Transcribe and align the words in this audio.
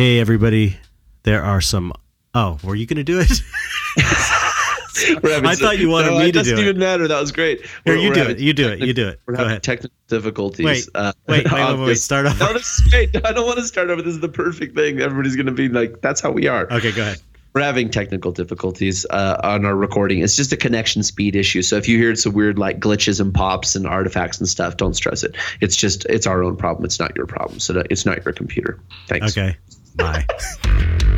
Hey, 0.00 0.18
everybody. 0.18 0.78
There 1.24 1.42
are 1.42 1.60
some. 1.60 1.92
Oh, 2.32 2.58
were 2.64 2.74
you 2.74 2.86
going 2.86 2.96
to 2.96 3.04
do 3.04 3.20
it? 3.20 3.30
I 3.98 5.54
thought 5.54 5.78
you 5.78 5.90
wanted 5.90 6.12
no, 6.12 6.20
me 6.20 6.30
it 6.30 6.32
to 6.32 6.38
doesn't 6.38 6.58
even 6.58 6.78
matter. 6.78 7.06
That 7.06 7.20
was 7.20 7.32
great. 7.32 7.60
Here, 7.84 7.96
We're- 7.96 8.02
you 8.04 8.14
do 8.14 8.22
it. 8.22 8.38
You 8.38 8.54
do 8.54 8.68
it. 8.70 8.78
You 8.78 8.94
do 8.94 9.08
it. 9.08 9.20
We're 9.26 9.34
Go 9.34 9.38
having 9.40 9.50
ahead. 9.50 9.62
technical 9.62 9.94
difficulties. 10.08 10.64
Wait, 10.64 10.88
uh, 10.94 11.12
wait, 11.28 11.44
wait, 11.52 11.62
wait, 11.76 11.78
wait, 11.86 11.94
start 11.98 12.24
over. 12.30 12.42
No, 12.42 12.54
this 12.54 12.78
is 12.80 12.88
great. 12.90 13.14
I 13.26 13.32
don't 13.34 13.44
want 13.44 13.58
to 13.58 13.64
start 13.66 13.90
over. 13.90 14.00
This 14.00 14.14
is 14.14 14.20
the 14.20 14.30
perfect 14.30 14.74
thing. 14.74 15.00
Everybody's 15.02 15.36
going 15.36 15.44
to 15.44 15.52
be 15.52 15.68
like, 15.68 16.00
that's 16.00 16.22
how 16.22 16.30
we 16.30 16.46
are. 16.46 16.66
Okay, 16.72 16.92
go 16.92 17.02
ahead. 17.02 17.18
We're 17.52 17.60
having 17.60 17.90
technical 17.90 18.32
difficulties 18.32 19.04
uh, 19.10 19.38
on 19.44 19.66
our 19.66 19.76
recording. 19.76 20.20
It's 20.20 20.34
just 20.34 20.50
a 20.52 20.56
connection 20.56 21.02
speed 21.02 21.36
issue. 21.36 21.60
So 21.60 21.76
if 21.76 21.88
you 21.90 21.98
hear 21.98 22.14
some 22.16 22.32
weird 22.32 22.58
like 22.58 22.80
glitches 22.80 23.20
and 23.20 23.34
pops 23.34 23.76
and 23.76 23.86
artifacts 23.86 24.38
and 24.38 24.48
stuff, 24.48 24.78
don't 24.78 24.94
stress 24.94 25.24
it. 25.24 25.36
It's 25.60 25.76
just 25.76 26.06
it's 26.06 26.26
our 26.26 26.42
own 26.42 26.56
problem. 26.56 26.86
It's 26.86 26.98
not 26.98 27.14
your 27.14 27.26
problem. 27.26 27.60
So 27.60 27.74
that- 27.74 27.88
it's 27.90 28.06
not 28.06 28.24
your 28.24 28.32
computer. 28.32 28.80
Thanks. 29.08 29.36
Okay. 29.36 29.58
Bye. 29.96 30.26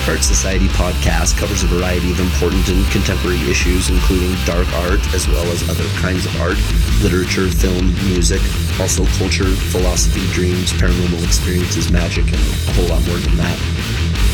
Dark 0.00 0.16
Art 0.16 0.24
Society 0.24 0.66
podcast 0.68 1.36
covers 1.36 1.62
a 1.62 1.66
variety 1.66 2.10
of 2.10 2.20
important 2.20 2.66
and 2.70 2.86
contemporary 2.90 3.38
issues, 3.50 3.90
including 3.90 4.32
dark 4.46 4.66
art 4.88 5.00
as 5.12 5.28
well 5.28 5.44
as 5.52 5.68
other 5.68 5.84
kinds 6.00 6.24
of 6.24 6.40
art, 6.40 6.56
literature, 7.02 7.50
film, 7.50 7.92
music, 8.08 8.40
also 8.80 9.04
culture, 9.20 9.44
philosophy, 9.44 10.24
dreams, 10.32 10.72
paranormal 10.72 11.22
experiences, 11.22 11.92
magic, 11.92 12.24
and 12.24 12.40
a 12.40 12.72
whole 12.72 12.88
lot 12.88 13.06
more 13.08 13.18
than 13.18 13.36
that. 13.36 13.58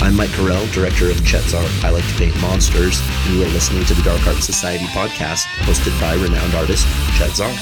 I'm 0.00 0.14
Mike 0.14 0.31
Correll, 0.31 0.73
director 0.73 1.11
of 1.11 1.27
Chet 1.27 1.42
Zar. 1.42 1.67
I 1.83 1.91
like 1.91 2.06
to 2.06 2.14
paint 2.14 2.41
monsters, 2.41 3.03
and 3.27 3.34
you 3.34 3.42
are 3.42 3.48
listening 3.48 3.84
to 3.86 3.95
the 3.95 4.03
Dark 4.03 4.25
Art 4.25 4.36
Society 4.36 4.84
podcast, 4.95 5.42
hosted 5.67 6.01
by 6.01 6.14
renowned 6.14 6.55
artist 6.55 6.86
Chet 7.19 7.34
Zar. 7.34 7.53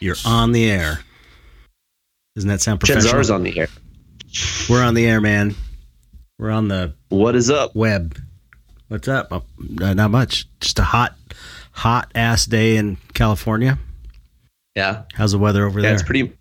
You're 0.00 0.16
on 0.24 0.52
the 0.52 0.70
air. 0.70 1.00
Doesn't 2.34 2.48
that 2.48 2.62
sound 2.62 2.80
professional? 2.80 3.02
Chet 3.02 3.10
professional? 3.10 3.24
Zar's 3.24 3.30
on 3.30 3.42
the 3.42 3.58
air. 3.60 3.68
We're 4.68 4.82
on 4.84 4.94
the 4.94 5.06
air, 5.06 5.20
man. 5.20 5.54
We're 6.38 6.50
on 6.50 6.68
the 6.68 6.94
What 7.08 7.34
is 7.36 7.50
up? 7.50 7.74
web. 7.74 8.18
What's 8.88 9.08
up? 9.08 9.32
Uh, 9.32 9.94
not 9.94 10.10
much. 10.10 10.46
Just 10.60 10.78
a 10.78 10.82
hot, 10.84 11.14
hot 11.72 12.10
ass 12.14 12.46
day 12.46 12.76
in 12.76 12.96
California. 13.14 13.78
Yeah. 14.74 15.02
How's 15.14 15.32
the 15.32 15.38
weather 15.38 15.66
over 15.66 15.80
Yeah, 15.80 15.86
there? 15.88 15.94
it's 15.94 16.02
pretty. 16.02 16.32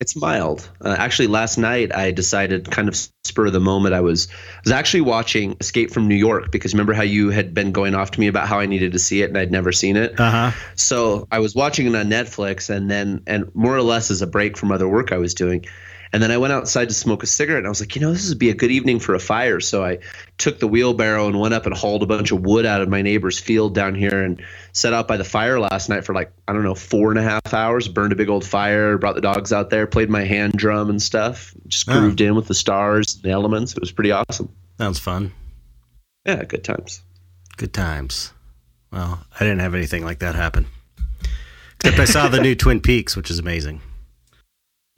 It's 0.00 0.16
mild. 0.16 0.68
Uh, 0.82 0.96
actually, 0.98 1.28
last 1.28 1.58
night 1.58 1.94
I 1.94 2.10
decided, 2.10 2.70
kind 2.70 2.88
of 2.88 2.96
spur 3.24 3.46
of 3.46 3.52
the 3.52 3.60
moment, 3.60 3.94
I 3.94 4.00
was 4.00 4.28
I 4.30 4.60
was 4.64 4.72
actually 4.72 5.02
watching 5.02 5.56
Escape 5.60 5.90
from 5.90 6.08
New 6.08 6.14
York 6.14 6.50
because 6.50 6.72
remember 6.72 6.94
how 6.94 7.02
you 7.02 7.28
had 7.30 7.52
been 7.52 7.70
going 7.70 7.94
off 7.94 8.10
to 8.12 8.20
me 8.20 8.26
about 8.26 8.48
how 8.48 8.58
I 8.60 8.64
needed 8.66 8.92
to 8.92 8.98
see 8.98 9.20
it 9.20 9.28
and 9.28 9.36
I'd 9.36 9.52
never 9.52 9.72
seen 9.72 9.96
it. 9.96 10.18
Uh 10.18 10.30
huh. 10.50 10.50
So 10.74 11.28
I 11.30 11.38
was 11.40 11.54
watching 11.54 11.86
it 11.86 11.94
on 11.94 12.06
Netflix, 12.08 12.70
and 12.70 12.90
then 12.90 13.22
and 13.26 13.54
more 13.54 13.76
or 13.76 13.82
less 13.82 14.10
as 14.10 14.22
a 14.22 14.26
break 14.26 14.56
from 14.56 14.72
other 14.72 14.88
work 14.88 15.12
I 15.12 15.18
was 15.18 15.34
doing. 15.34 15.66
And 16.12 16.20
then 16.20 16.32
I 16.32 16.38
went 16.38 16.52
outside 16.52 16.88
to 16.88 16.94
smoke 16.94 17.22
a 17.22 17.26
cigarette, 17.26 17.58
and 17.58 17.66
I 17.66 17.70
was 17.70 17.78
like, 17.80 17.94
you 17.94 18.00
know, 18.02 18.12
this 18.12 18.28
would 18.28 18.38
be 18.38 18.50
a 18.50 18.54
good 18.54 18.72
evening 18.72 18.98
for 18.98 19.14
a 19.14 19.20
fire. 19.20 19.60
So 19.60 19.84
I 19.84 19.98
took 20.38 20.58
the 20.58 20.66
wheelbarrow 20.66 21.28
and 21.28 21.38
went 21.38 21.54
up 21.54 21.66
and 21.66 21.74
hauled 21.74 22.02
a 22.02 22.06
bunch 22.06 22.32
of 22.32 22.40
wood 22.40 22.66
out 22.66 22.80
of 22.80 22.88
my 22.88 23.00
neighbor's 23.00 23.38
field 23.38 23.76
down 23.76 23.94
here 23.94 24.20
and 24.24 24.42
set 24.72 24.92
out 24.92 25.06
by 25.06 25.16
the 25.16 25.22
fire 25.24 25.60
last 25.60 25.88
night 25.88 26.04
for 26.04 26.12
like 26.12 26.32
I 26.48 26.52
don't 26.52 26.64
know 26.64 26.74
four 26.74 27.10
and 27.10 27.18
a 27.18 27.22
half 27.22 27.54
hours. 27.54 27.86
Burned 27.86 28.12
a 28.12 28.16
big 28.16 28.28
old 28.28 28.44
fire, 28.44 28.98
brought 28.98 29.14
the 29.14 29.20
dogs 29.20 29.52
out 29.52 29.70
there, 29.70 29.86
played 29.86 30.10
my 30.10 30.24
hand 30.24 30.54
drum 30.54 30.90
and 30.90 31.00
stuff. 31.00 31.54
Just 31.68 31.88
Oh. 31.88 31.92
grooved 32.00 32.20
in 32.20 32.34
with 32.34 32.48
the 32.48 32.54
stars, 32.54 33.14
and 33.14 33.22
the 33.22 33.30
elements. 33.30 33.72
It 33.74 33.80
was 33.80 33.92
pretty 33.92 34.10
awesome. 34.10 34.48
Sounds 34.78 34.98
fun. 34.98 35.32
Yeah, 36.26 36.42
good 36.44 36.64
times. 36.64 37.02
Good 37.56 37.72
times. 37.72 38.32
Well, 38.90 39.24
I 39.36 39.38
didn't 39.38 39.60
have 39.60 39.76
anything 39.76 40.04
like 40.04 40.18
that 40.18 40.34
happen. 40.34 40.66
Except 41.84 42.00
I 42.00 42.04
saw 42.04 42.26
the 42.28 42.40
new 42.40 42.54
Twin 42.56 42.80
Peaks, 42.80 43.14
which 43.16 43.30
is 43.30 43.38
amazing. 43.38 43.80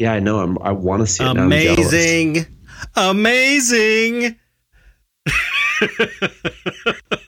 Yeah, 0.02 0.14
I 0.14 0.18
know. 0.20 0.40
I'm, 0.40 0.58
I 0.62 0.72
want 0.72 1.00
to 1.00 1.06
see 1.06 1.22
it. 1.24 1.36
Amazing. 1.36 2.46
Amazing. 2.96 4.36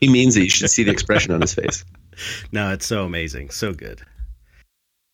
He 0.00 0.08
means 0.08 0.36
it. 0.36 0.42
You 0.42 0.48
should 0.50 0.70
see 0.70 0.82
the 0.84 0.90
expression 0.90 1.32
on 1.32 1.40
his 1.40 1.54
face. 1.54 1.84
No, 2.52 2.70
it's 2.72 2.84
so 2.86 3.04
amazing. 3.04 3.50
So 3.50 3.72
good. 3.72 4.02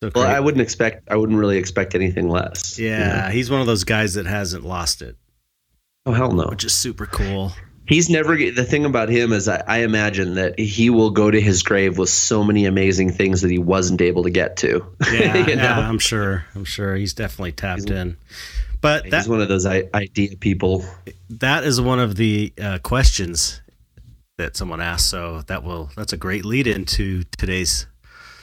So 0.02 0.10
Well. 0.14 0.26
I 0.26 0.40
wouldn't 0.40 0.60
expect. 0.62 1.08
I 1.10 1.16
wouldn't 1.16 1.38
really 1.38 1.56
expect 1.58 1.94
anything 1.94 2.28
less. 2.28 2.78
you 2.78 2.88
yeah, 2.88 3.26
know? 3.26 3.28
he's 3.30 3.50
one 3.50 3.60
of 3.60 3.66
those 3.66 3.84
guys 3.84 4.14
that 4.14 4.26
hasn't 4.26 4.64
lost 4.64 5.00
it, 5.02 5.16
Oh 6.06 6.12
hell 6.12 6.32
no. 6.32 6.48
which 6.48 6.64
is 6.64 6.74
super 6.74 7.06
cool. 7.06 7.52
He's 7.90 8.08
never. 8.08 8.36
The 8.36 8.64
thing 8.64 8.84
about 8.84 9.08
him 9.08 9.32
is, 9.32 9.48
I, 9.48 9.62
I 9.66 9.78
imagine 9.78 10.34
that 10.34 10.58
he 10.58 10.90
will 10.90 11.10
go 11.10 11.28
to 11.30 11.40
his 11.40 11.62
grave 11.64 11.98
with 11.98 12.08
so 12.08 12.44
many 12.44 12.64
amazing 12.64 13.10
things 13.12 13.42
that 13.42 13.50
he 13.50 13.58
wasn't 13.58 14.00
able 14.00 14.22
to 14.22 14.30
get 14.30 14.56
to. 14.58 14.86
Yeah, 15.12 15.36
you 15.38 15.56
know? 15.56 15.62
yeah, 15.64 15.78
I'm 15.88 15.98
sure. 15.98 16.44
I'm 16.54 16.64
sure 16.64 16.94
he's 16.94 17.14
definitely 17.14 17.52
tapped 17.52 17.88
He's- 17.88 18.00
in. 18.00 18.16
But 18.80 19.02
He's 19.04 19.10
that 19.10 19.26
one 19.26 19.40
of 19.42 19.48
those 19.48 19.66
I- 19.66 19.88
idea 19.92 20.36
people. 20.36 20.84
that 21.28 21.64
is 21.64 21.80
one 21.80 21.98
of 21.98 22.14
the 22.16 22.52
uh, 22.62 22.78
questions 22.78 23.60
that 24.38 24.56
someone 24.56 24.80
asked. 24.80 25.10
So 25.10 25.42
that 25.48 25.64
will 25.64 25.90
that's 25.96 26.12
a 26.14 26.16
great 26.16 26.44
lead 26.46 26.66
into 26.68 27.24
today's 27.36 27.86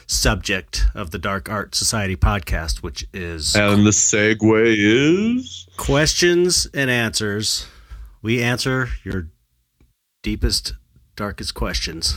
subject 0.06 0.86
of 0.94 1.10
the 1.10 1.18
Dark 1.18 1.48
Art 1.50 1.74
Society 1.74 2.16
podcast, 2.16 2.82
which 2.82 3.06
is 3.12 3.56
And 3.56 3.84
the 3.86 3.90
segue 3.90 4.74
is. 4.76 5.66
questions 5.76 6.66
and 6.74 6.88
answers. 6.90 7.66
We 8.22 8.42
answer 8.42 8.88
your 9.04 9.28
deepest, 10.28 10.74
darkest 11.16 11.54
questions. 11.54 12.14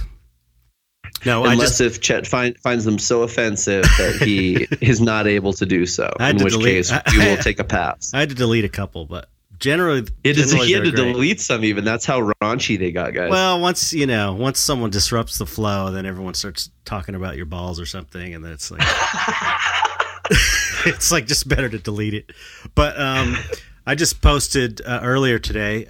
No, 1.25 1.45
I 1.45 1.53
Unless 1.53 1.77
just 1.77 1.81
if 1.81 2.01
Chet 2.01 2.27
find, 2.27 2.57
finds 2.59 2.83
them 2.83 2.99
so 2.99 3.23
offensive 3.23 3.83
that 3.83 4.21
he 4.25 4.63
is 4.85 4.99
not 4.99 5.27
able 5.27 5.53
to 5.53 5.65
do 5.65 5.85
so, 5.85 6.11
in 6.19 6.37
which 6.43 6.51
delete- 6.53 6.87
case 6.87 6.91
we 7.13 7.19
will 7.19 7.37
take 7.37 7.59
a 7.59 7.63
pass. 7.63 8.13
I 8.13 8.19
had 8.19 8.29
to 8.29 8.35
delete 8.35 8.65
a 8.65 8.69
couple, 8.69 9.05
but 9.05 9.29
generally, 9.59 10.05
It 10.25 10.37
is, 10.37 10.49
generally 10.51 10.67
he 10.67 10.73
had 10.73 10.83
to 10.83 10.91
great. 10.91 11.13
delete 11.13 11.39
some 11.39 11.63
even. 11.63 11.85
That's 11.85 12.05
how 12.05 12.19
raunchy 12.41 12.77
they 12.77 12.91
got, 12.91 13.13
guys. 13.13 13.29
Well, 13.31 13.61
once 13.61 13.93
you 13.93 14.07
know, 14.07 14.33
once 14.33 14.59
someone 14.59 14.89
disrupts 14.89 15.37
the 15.37 15.45
flow, 15.45 15.91
then 15.91 16.05
everyone 16.05 16.33
starts 16.33 16.69
talking 16.83 17.15
about 17.15 17.37
your 17.37 17.45
balls 17.45 17.79
or 17.79 17.85
something, 17.85 18.33
and 18.33 18.43
then 18.43 18.51
it's 18.51 18.71
like 18.71 18.81
it's 20.85 21.13
like 21.13 21.27
just 21.27 21.47
better 21.47 21.69
to 21.69 21.77
delete 21.79 22.13
it. 22.15 22.31
But 22.75 22.99
um, 22.99 23.37
I 23.85 23.95
just 23.95 24.21
posted 24.21 24.81
uh, 24.85 24.99
earlier 25.01 25.39
today. 25.39 25.87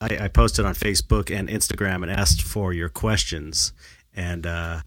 I, 0.00 0.18
I 0.20 0.28
posted 0.28 0.64
on 0.64 0.74
Facebook 0.74 1.34
and 1.36 1.48
Instagram 1.48 2.02
and 2.02 2.10
asked 2.10 2.42
for 2.42 2.72
your 2.72 2.88
questions, 2.88 3.72
and 4.14 4.46
uh, 4.46 4.80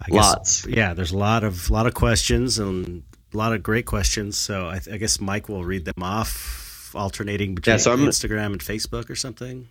I 0.00 0.10
guess, 0.10 0.14
Lots. 0.14 0.66
Yeah, 0.66 0.94
there's 0.94 1.12
a 1.12 1.18
lot 1.18 1.44
of 1.44 1.70
lot 1.70 1.86
of 1.86 1.94
questions 1.94 2.58
and 2.58 3.04
a 3.32 3.36
lot 3.36 3.52
of 3.52 3.62
great 3.62 3.86
questions. 3.86 4.36
So 4.36 4.66
I, 4.66 4.80
I 4.92 4.96
guess 4.96 5.20
Mike 5.20 5.48
will 5.48 5.64
read 5.64 5.84
them 5.84 6.02
off, 6.02 6.92
alternating 6.94 7.54
between 7.54 7.78
so 7.78 7.96
Instagram 7.96 8.46
and 8.46 8.60
Facebook 8.60 9.08
or 9.08 9.14
something. 9.14 9.68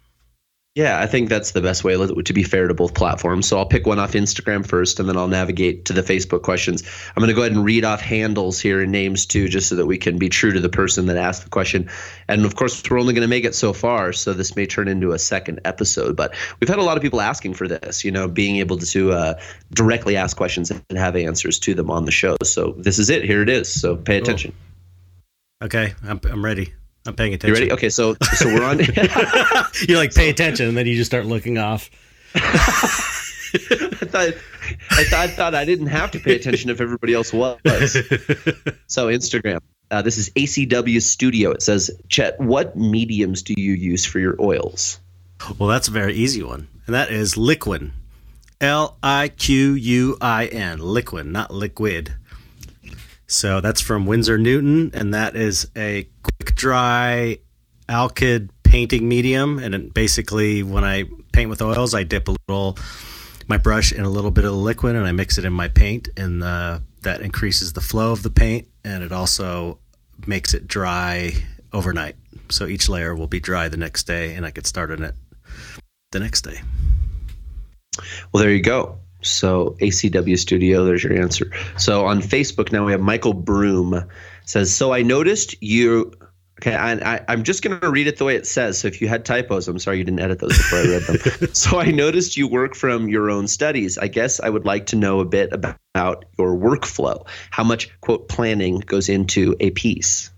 Yeah, 0.78 1.00
I 1.00 1.08
think 1.08 1.30
that's 1.30 1.54
the 1.54 1.62
best 1.62 1.84
way 1.84 1.96
to 1.96 2.34
be 2.34 2.44
fair 2.44 2.68
to 2.68 2.74
both 2.76 2.94
platforms. 2.94 3.48
So 3.48 3.58
I'll 3.58 3.66
pick 3.66 3.88
one 3.88 3.98
off 3.98 4.12
Instagram 4.12 4.64
first, 4.64 5.00
and 5.00 5.10
then 5.10 5.18
I'll 5.18 5.28
navigate 5.28 5.86
to 5.86 5.94
the 5.94 6.04
Facebook 6.04 6.44
questions. 6.44 6.84
I'm 7.16 7.20
going 7.20 7.30
to 7.30 7.34
go 7.34 7.42
ahead 7.42 7.54
and 7.54 7.66
read 7.66 7.84
off 7.84 8.00
handles 8.00 8.60
here 8.60 8.84
and 8.84 8.92
names 8.92 9.26
too, 9.26 9.48
just 9.48 9.70
so 9.70 9.76
that 9.78 9.88
we 9.88 9.98
can 9.98 10.20
be 10.20 10.30
true 10.30 10.52
to 10.52 10.60
the 10.60 10.70
person 10.70 11.08
that 11.08 11.18
asked 11.18 11.44
the 11.44 11.50
question. 11.50 11.90
And 12.28 12.46
of 12.46 12.56
course, 12.56 12.88
we're 12.88 13.00
only 13.00 13.16
going 13.16 13.24
to 13.24 13.28
make 13.28 13.44
it 13.44 13.56
so 13.56 13.74
far, 13.74 14.14
so 14.14 14.34
this 14.34 14.56
may 14.56 14.68
turn 14.68 14.88
into 14.88 15.14
a 15.14 15.18
second 15.18 15.62
episode. 15.66 16.16
But 16.16 16.36
we've 16.60 16.70
had 16.70 16.78
a 16.78 16.84
lot 16.84 16.96
of 16.96 17.02
people 17.02 17.22
asking 17.22 17.56
for 17.56 17.68
this, 17.68 18.06
you 18.06 18.12
know, 18.12 18.28
being 18.28 18.58
able 18.58 18.78
to 18.78 19.14
uh, 19.14 19.40
directly 19.74 20.16
ask 20.16 20.38
questions 20.38 20.70
and 20.70 20.84
have 20.96 21.16
answers 21.16 21.58
to 21.62 21.74
them 21.74 21.90
on 21.90 22.06
the 22.06 22.12
show. 22.12 22.38
So 22.44 22.76
this 22.78 23.00
is 23.00 23.10
it. 23.10 23.24
Here 23.24 23.42
it 23.42 23.50
is. 23.50 23.68
So 23.74 23.96
pay 23.96 24.20
attention. 24.20 24.54
Okay, 25.64 25.96
I'm, 26.04 26.22
I'm 26.30 26.46
ready. 26.46 26.72
I'm 27.08 27.16
paying 27.16 27.34
attention. 27.34 27.56
You 27.56 27.62
ready? 27.62 27.72
Okay, 27.72 27.90
so 27.90 28.16
so 28.36 28.48
we're 28.48 28.64
on. 28.64 28.80
You're 29.88 29.98
like 29.98 30.14
pay 30.14 30.30
attention, 30.30 30.68
and 30.68 30.78
then 30.78 30.86
you 30.86 30.96
just 30.96 31.10
start 31.10 31.26
looking 31.26 31.58
off. 31.58 31.90
I 32.36 32.40
thought 34.06 34.34
I 34.92 35.04
thought 35.06 35.20
I 35.20 35.28
thought 35.28 35.56
I 35.56 35.66
didn't 35.66 35.88
have 35.88 36.12
to 36.12 36.20
pay 36.20 36.36
attention 36.36 36.70
if 36.70 36.82
everybody 36.82 37.14
else 37.14 37.32
was. 37.32 37.94
So 38.88 39.08
Instagram. 39.08 39.60
Uh, 39.90 40.02
this 40.02 40.18
is 40.18 40.30
ACW 40.32 41.02
Studio. 41.02 41.52
It 41.52 41.62
says, 41.62 41.90
Chet, 42.10 42.38
what 42.42 42.76
mediums 42.76 43.42
do 43.42 43.54
you 43.56 43.72
use 43.72 44.04
for 44.04 44.20
your 44.20 44.36
oils? 44.42 45.00
well, 45.58 45.70
that's 45.70 45.88
a 45.88 45.92
very 45.92 46.14
easy 46.14 46.44
one, 46.44 46.68
and 46.88 46.94
that 46.94 47.10
is 47.10 47.38
Liquin. 47.38 47.94
L 48.60 48.98
I 49.02 49.30
Q 49.30 49.74
U 49.74 50.18
I 50.20 50.48
N. 50.48 50.80
Liquin, 50.80 51.32
not 51.32 51.54
liquid. 51.54 52.16
So 53.28 53.62
that's 53.62 53.82
from 53.82 54.06
Winsor 54.06 54.38
Newton, 54.38 54.92
and 54.94 55.14
that 55.14 55.36
is 55.36 55.70
a 55.76 56.08
quick 56.48 56.56
dry 56.56 57.38
alkyd 57.90 58.50
painting 58.64 59.08
medium. 59.08 59.60
And 59.60 59.94
basically, 59.94 60.64
when 60.64 60.84
I 60.86 61.04
paint 61.34 61.50
with 61.50 61.62
oils, 61.62 61.94
I 61.94 62.04
dip 62.04 62.30
a 62.30 62.36
little 62.48 62.78
my 63.50 63.58
brush 63.58 63.92
in 63.92 64.04
a 64.04 64.10
little 64.10 64.32
bit 64.32 64.46
of 64.46 64.52
the 64.52 64.58
liquid 64.58 64.96
and 64.96 65.06
I 65.06 65.12
mix 65.12 65.38
it 65.38 65.46
in 65.46 65.54
my 65.54 65.68
paint, 65.70 66.10
and 66.18 66.44
uh, 66.44 66.80
that 67.02 67.22
increases 67.22 67.74
the 67.74 67.82
flow 67.82 68.12
of 68.12 68.24
the 68.24 68.30
paint, 68.30 68.68
and 68.84 69.04
it 69.04 69.12
also 69.14 69.80
makes 70.26 70.54
it 70.54 70.68
dry 70.68 71.34
overnight. 71.72 72.16
So 72.50 72.66
each 72.66 72.90
layer 72.90 73.16
will 73.16 73.28
be 73.28 73.40
dry 73.40 73.70
the 73.70 73.78
next 73.78 74.04
day, 74.04 74.36
and 74.36 74.46
I 74.46 74.52
could 74.52 74.68
start 74.68 74.92
on 74.92 75.04
it 75.04 75.16
the 76.12 76.20
next 76.20 76.42
day. 76.42 76.60
Well, 78.32 78.44
there 78.44 78.52
you 78.52 78.62
go. 78.62 79.00
So 79.22 79.76
ACW 79.82 80.38
Studio, 80.38 80.86
there's 80.86 81.04
your 81.04 81.20
answer. 81.20 81.52
So 81.78 82.06
on 82.06 82.22
Facebook 82.22 82.72
now 82.72 82.86
we 82.86 82.92
have 82.92 83.02
Michael 83.02 83.34
Broom 83.34 84.06
says, 84.48 84.74
so 84.74 84.94
I 84.94 85.04
noticed 85.04 85.62
you. 85.62 86.14
Okay, 86.60 86.74
I, 86.74 86.94
I, 86.94 87.26
I'm 87.28 87.44
just 87.44 87.62
going 87.62 87.80
to 87.80 87.90
read 87.90 88.08
it 88.08 88.18
the 88.18 88.26
way 88.26 88.36
it 88.36 88.48
says. 88.48 88.80
So 88.80 88.88
if 88.88 89.00
you 89.00 89.08
had 89.08 89.26
typos, 89.26 89.68
I'm 89.68 89.78
sorry 89.78 90.00
you 90.00 90.04
didn't 90.04 90.22
edit 90.22 90.40
those 90.40 90.58
before 90.58 90.80
I 90.80 90.84
read 90.86 91.04
them. 91.04 91.50
so 91.54 91.80
I 91.80 91.92
noticed 91.92 92.36
you 92.36 92.48
work 92.48 92.74
from 92.74 93.10
your 93.10 93.30
own 93.30 93.48
studies. 93.48 93.98
I 94.00 94.08
guess 94.08 94.40
I 94.40 94.50
would 94.50 94.66
like 94.66 94.88
to 94.88 94.96
know 94.96 95.20
a 95.20 95.26
bit 95.26 95.54
about 95.54 96.26
your 96.40 96.58
workflow. 96.58 97.28
How 97.52 97.64
much 97.64 97.90
quote 98.02 98.28
planning 98.28 98.80
goes 98.80 99.08
into 99.08 99.56
a 99.60 99.70
piece? 99.72 100.32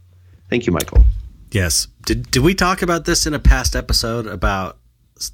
Thank 0.50 0.68
you, 0.68 0.74
Michael. 0.74 1.04
Yes. 1.52 1.88
Did 2.06 2.30
did 2.32 2.44
we 2.44 2.54
talk 2.54 2.82
about 2.82 3.06
this 3.06 3.26
in 3.26 3.34
a 3.34 3.40
past 3.40 3.76
episode 3.76 4.28
about 4.28 4.78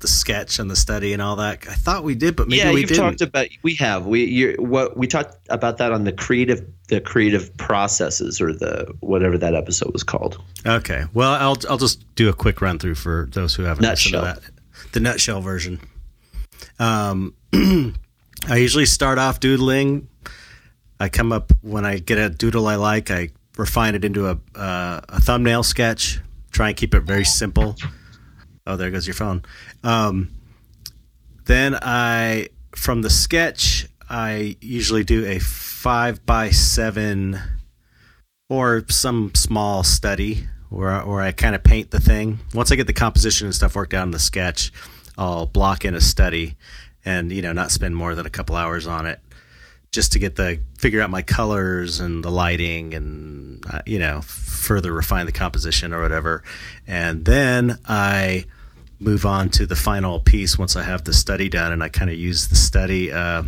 the 0.02 0.08
sketch 0.08 0.58
and 0.58 0.70
the 0.70 0.76
study 0.76 1.14
and 1.14 1.22
all 1.22 1.36
that? 1.36 1.68
I 1.70 1.74
thought 1.74 2.04
we 2.04 2.16
did, 2.16 2.36
but 2.36 2.48
maybe 2.48 2.58
yeah, 2.58 2.72
we 2.74 2.82
you've 2.82 2.90
didn't. 2.90 3.04
talked 3.04 3.22
about 3.22 3.48
we 3.62 3.76
have 3.76 4.06
we 4.08 4.26
you 4.26 4.56
what 4.58 4.98
we 4.98 5.06
talked 5.06 5.36
about 5.50 5.78
that 5.78 5.92
on 5.92 6.04
the 6.04 6.12
creative 6.12 6.66
the 6.88 7.02
creative 7.02 7.56
processes 7.58 8.42
or 8.42 8.54
the 8.54 8.92
whatever 9.02 9.38
that 9.38 9.54
episode 9.56 9.94
was 9.94 10.04
called. 10.04 10.42
Okay. 10.66 11.04
Well, 11.14 11.34
I'll 11.34 11.58
I'll 11.70 11.78
just 11.78 12.04
do 12.16 12.30
a 12.30 12.34
quick 12.34 12.62
run 12.62 12.80
through 12.80 12.96
for 12.96 13.30
those 13.32 13.54
who 13.56 13.64
haven't 13.64 13.84
Nutshell. 13.84 14.22
listened 14.24 14.44
to 14.44 14.52
that. 14.52 14.92
The 14.94 15.00
nutshell 15.00 15.42
version. 15.42 15.80
Um, 16.80 17.34
I 17.54 18.56
usually 18.58 18.86
start 18.86 19.18
off 19.18 19.40
doodling. 19.40 20.08
I 21.00 21.10
come 21.10 21.32
up 21.32 21.52
when 21.62 21.86
I 21.86 22.00
get 22.00 22.18
a 22.18 22.30
doodle 22.30 22.68
I 22.68 22.76
like. 22.76 23.12
I 23.12 23.30
refine 23.58 23.96
it 23.96 24.06
into 24.06 24.28
a 24.28 24.40
uh, 24.56 25.02
a 25.10 25.20
thumbnail 25.22 25.64
sketch. 25.64 26.20
Try 26.52 26.70
and 26.70 26.78
keep 26.78 26.94
it 26.96 27.02
very 27.02 27.26
simple. 27.26 27.76
Oh, 28.68 28.78
there 28.78 28.92
goes 28.92 29.06
your 29.06 29.14
phone. 29.14 29.44
Um, 29.84 30.32
then 31.46 31.76
I, 31.76 32.50
from 32.76 33.02
the 33.02 33.10
sketch, 33.10 33.88
I 34.10 34.58
usually 34.62 35.04
do 35.04 35.26
a 35.26 35.40
five 35.40 36.26
by 36.26 36.50
seven 36.50 37.40
or 38.50 38.86
some 38.90 39.34
small 39.36 39.84
study 39.84 40.48
where, 40.70 41.00
where 41.02 41.22
I 41.22 41.32
kind 41.32 41.56
of 41.56 41.64
paint 41.64 41.92
the 41.92 42.00
thing. 42.00 42.40
Once 42.54 42.72
I 42.72 42.76
get 42.76 42.88
the 42.88 42.94
composition 42.94 43.46
and 43.46 43.56
stuff 43.56 43.76
worked 43.76 43.94
out 43.94 44.04
in 44.04 44.12
the 44.12 44.20
sketch, 44.20 44.72
I'll 45.18 45.46
block 45.46 45.86
in 45.86 45.94
a 45.94 46.02
study 46.02 46.58
and, 47.04 47.32
you 47.32 47.42
know, 47.42 47.54
not 47.54 47.72
spend 47.72 47.96
more 47.96 48.16
than 48.16 48.26
a 48.26 48.32
couple 48.32 48.56
hours 48.56 48.88
on 48.88 49.06
it 49.06 49.20
just 49.96 50.12
to 50.12 50.20
get 50.20 50.36
the 50.36 50.60
figure 50.78 51.02
out 51.02 51.10
my 51.10 51.22
colors 51.22 52.02
and 52.02 52.22
the 52.22 52.30
lighting 52.30 52.94
and 52.94 53.66
uh, 53.72 53.82
you 53.86 53.98
know 53.98 54.20
further 54.22 54.92
refine 54.92 55.26
the 55.26 55.32
composition 55.32 55.94
or 55.94 56.02
whatever 56.02 56.44
and 56.86 57.24
then 57.24 57.80
i 57.88 58.44
move 59.06 59.26
on 59.26 59.50
to 59.50 59.66
the 59.66 59.76
final 59.76 60.20
piece 60.20 60.58
once 60.58 60.76
i 60.76 60.84
have 60.84 61.04
the 61.04 61.14
study 61.14 61.48
done 61.48 61.72
and 61.72 61.84
i 61.84 61.90
kind 61.90 62.10
of 62.10 62.18
use 62.18 62.48
the 62.48 62.56
study 62.56 63.12
uh, 63.12 63.44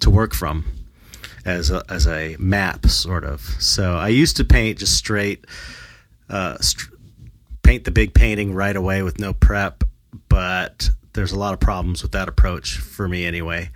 to 0.00 0.10
work 0.10 0.34
from 0.34 0.64
as 1.44 1.70
a, 1.70 1.82
as 1.88 2.06
a 2.06 2.36
map 2.38 2.86
sort 2.86 3.24
of 3.24 3.40
so 3.58 3.94
i 3.96 4.08
used 4.08 4.36
to 4.36 4.44
paint 4.44 4.78
just 4.78 4.96
straight 4.96 5.44
uh, 6.30 6.56
st- 6.58 6.90
paint 7.62 7.84
the 7.84 7.90
big 7.90 8.14
painting 8.14 8.54
right 8.54 8.76
away 8.76 9.02
with 9.02 9.18
no 9.18 9.32
prep 9.32 9.84
but 10.28 10.90
there's 11.14 11.32
a 11.32 11.38
lot 11.38 11.54
of 11.54 11.60
problems 11.60 12.02
with 12.02 12.12
that 12.12 12.28
approach 12.28 12.76
for 12.76 13.08
me 13.08 13.24
anyway 13.24 13.70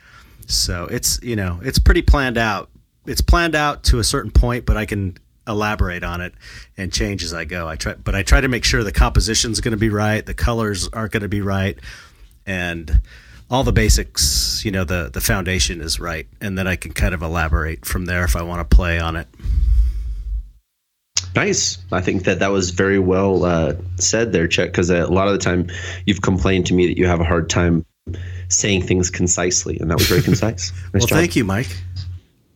so 0.49 0.87
it's 0.91 1.21
you 1.23 1.37
know 1.37 1.61
it's 1.63 1.79
pretty 1.79 2.03
planned 2.03 2.39
out. 2.39 2.71
It's 3.07 3.21
planned 3.21 3.55
out 3.55 3.85
to 3.85 4.01
a 4.01 4.05
certain 4.05 4.31
point, 4.31 4.67
but 4.67 4.77
I 4.77 4.87
can 4.87 5.17
elaborate 5.49 6.05
on 6.05 6.21
it 6.21 6.35
and 6.77 6.93
change 6.93 7.25
as 7.25 7.33
I 7.33 7.45
go. 7.45 7.67
I 7.67 7.77
try, 7.77 7.95
but 7.95 8.15
I 8.15 8.23
try 8.23 8.41
to 8.41 8.49
make 8.49 8.65
sure 8.65 8.85
the 8.85 8.93
composition's 8.93 9.61
going 9.61 9.73
to 9.73 9.79
be 9.79 9.89
right, 9.89 10.25
the 10.25 10.35
colors 10.35 10.89
are 10.89 11.09
going 11.09 11.23
to 11.23 11.29
be 11.29 11.41
right, 11.41 11.79
and 12.47 13.01
all 13.51 13.65
the 13.65 13.73
basics. 13.73 14.63
You 14.65 14.71
know, 14.71 14.85
the 14.85 15.11
the 15.13 15.21
foundation 15.21 15.81
is 15.81 15.99
right, 15.99 16.27
and 16.41 16.57
then 16.57 16.67
I 16.67 16.77
can 16.77 16.93
kind 16.93 17.15
of 17.15 17.23
elaborate 17.23 17.85
from 17.85 18.05
there 18.05 18.25
if 18.25 18.37
I 18.37 18.43
want 18.43 18.69
to 18.69 18.77
play 18.77 18.99
on 18.99 19.17
it. 19.17 19.27
Nice. 21.35 21.79
I 21.93 22.01
think 22.01 22.25
that 22.25 22.41
that 22.41 22.49
was 22.49 22.71
very 22.71 22.99
well 22.99 23.45
uh, 23.45 23.75
said 23.97 24.33
there, 24.33 24.49
Chet. 24.49 24.69
Because 24.69 24.91
a 24.91 25.07
lot 25.07 25.29
of 25.29 25.33
the 25.33 25.39
time, 25.39 25.69
you've 26.07 26.23
complained 26.23 26.67
to 26.67 26.75
me 26.75 26.87
that 26.87 26.99
you 26.99 27.07
have 27.07 27.21
a 27.21 27.25
hard 27.25 27.49
time 27.49 27.85
saying 28.49 28.83
things 28.83 29.11
concisely, 29.11 29.79
and 29.79 29.91
that 29.91 29.99
was 29.99 30.09
very 30.09 30.23
concise. 30.23 30.73
Nice 30.93 31.03
well, 31.03 31.07
job. 31.07 31.19
thank 31.19 31.37
you, 31.37 31.45
Mike. 31.45 31.69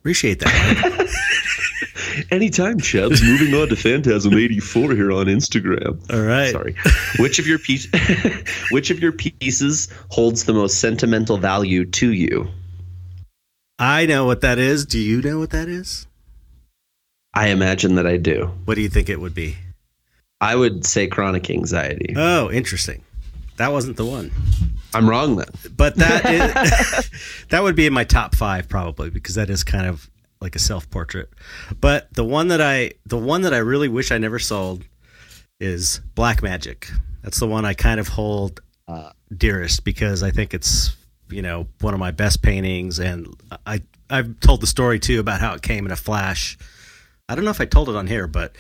Appreciate 0.01 0.41
that. 0.41 1.09
Anytime, 2.31 2.81
Chubbs. 2.81 3.23
Moving 3.23 3.55
on 3.55 3.69
to 3.69 3.77
Phantasm 3.77 4.35
eighty 4.35 4.61
four 4.61 4.93
here 4.93 5.13
on 5.13 5.27
Instagram. 5.27 6.01
All 6.13 6.23
right. 6.23 6.51
Sorry. 6.51 6.77
Which 7.19 7.39
of 7.39 7.47
your 7.47 7.59
piece, 7.59 7.87
which 8.71 8.91
of 8.91 9.01
your 9.01 9.13
pieces 9.13 9.89
holds 10.11 10.45
the 10.45 10.53
most 10.53 10.79
sentimental 10.81 11.39
value 11.39 11.85
to 11.85 12.13
you? 12.13 12.49
I 13.79 14.07
know 14.07 14.27
what 14.27 14.43
that 14.43 14.59
is. 14.59 14.87
Do 14.87 14.99
you 14.99 15.21
know 15.23 15.39
what 15.39 15.51
that 15.51 15.69
is? 15.69 16.07
I 17.35 17.49
imagine 17.49 17.95
that 17.95 18.07
I 18.07 18.19
do. 18.19 18.53
What 18.65 18.75
do 18.75 18.83
you 18.83 18.89
think 18.89 19.09
it 19.09 19.21
would 19.21 19.35
be? 19.35 19.57
I 20.41 20.55
would 20.55 20.85
say 20.85 21.07
chronic 21.07 21.49
anxiety. 21.51 22.15
Oh, 22.17 22.51
interesting. 22.51 23.03
That 23.57 23.73
wasn't 23.73 23.97
the 23.97 24.05
one. 24.05 24.31
I'm 24.95 25.09
wrong 25.09 25.37
then. 25.37 25.47
But 25.77 25.97
that 25.97 26.27
is, 26.27 27.11
that 27.49 27.63
would 27.63 27.77
be 27.77 27.87
in 27.87 27.93
my 27.93 28.05
top 28.05 28.35
five 28.35 28.69
probably 28.69 29.11
because 29.11 29.35
that 29.37 29.51
is 29.51 29.65
kind 29.65 29.87
of 29.87 30.11
like 30.43 30.57
a 30.57 30.59
self 30.59 30.91
portrait. 30.91 31.31
But 31.81 32.13
the 32.13 32.25
one 32.25 32.49
that 32.49 32.61
I 32.61 32.93
the 33.07 33.17
one 33.17 33.43
that 33.43 33.55
I 33.55 33.59
really 33.59 33.89
wish 33.89 34.11
I 34.11 34.19
never 34.19 34.39
sold 34.39 34.85
is 35.61 36.01
Black 36.15 36.43
Magic. 36.43 36.91
That's 37.23 37.39
the 37.39 37.47
one 37.47 37.65
I 37.65 37.73
kind 37.73 38.01
of 38.01 38.09
hold 38.09 38.61
uh, 38.89 39.11
dearest 39.35 39.85
because 39.85 40.23
I 40.23 40.33
think 40.33 40.53
it's 40.53 40.95
you 41.31 41.41
know 41.41 41.69
one 41.81 41.95
of 41.95 42.01
my 42.01 42.11
best 42.11 42.43
paintings, 42.43 42.99
and 42.99 43.35
I 43.65 43.81
I've 44.11 44.41
told 44.41 44.61
the 44.61 44.67
story 44.67 44.99
too 44.99 45.21
about 45.21 45.41
how 45.41 45.55
it 45.55 45.63
came 45.63 45.87
in 45.87 45.93
a 45.93 45.97
flash. 45.97 46.59
I 47.29 47.35
don't 47.35 47.45
know 47.45 47.51
if 47.51 47.61
I 47.61 47.65
told 47.65 47.89
it 47.89 47.97
on 47.97 48.09
here, 48.09 48.27
but 48.27 48.57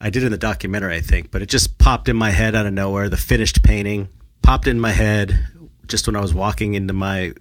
I 0.00 0.10
did 0.10 0.22
in 0.22 0.30
the 0.30 0.38
documentary, 0.38 0.94
I 0.94 1.00
think. 1.00 1.32
But 1.32 1.42
it 1.42 1.48
just 1.48 1.76
popped 1.76 2.08
in 2.08 2.16
my 2.16 2.30
head 2.30 2.54
out 2.54 2.66
of 2.66 2.72
nowhere. 2.72 3.08
The 3.08 3.16
finished 3.16 3.62
painting 3.64 4.08
popped 4.42 4.68
in 4.68 4.78
my 4.78 4.92
head 4.92 5.48
just 5.88 6.06
when 6.06 6.14
I 6.14 6.20
was 6.20 6.32
walking 6.32 6.74
into 6.74 6.94
my 6.94 7.32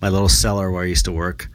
my 0.00 0.08
little 0.08 0.28
cellar 0.28 0.70
where 0.70 0.82
I 0.82 0.86
used 0.86 1.04
to 1.04 1.12
work, 1.12 1.48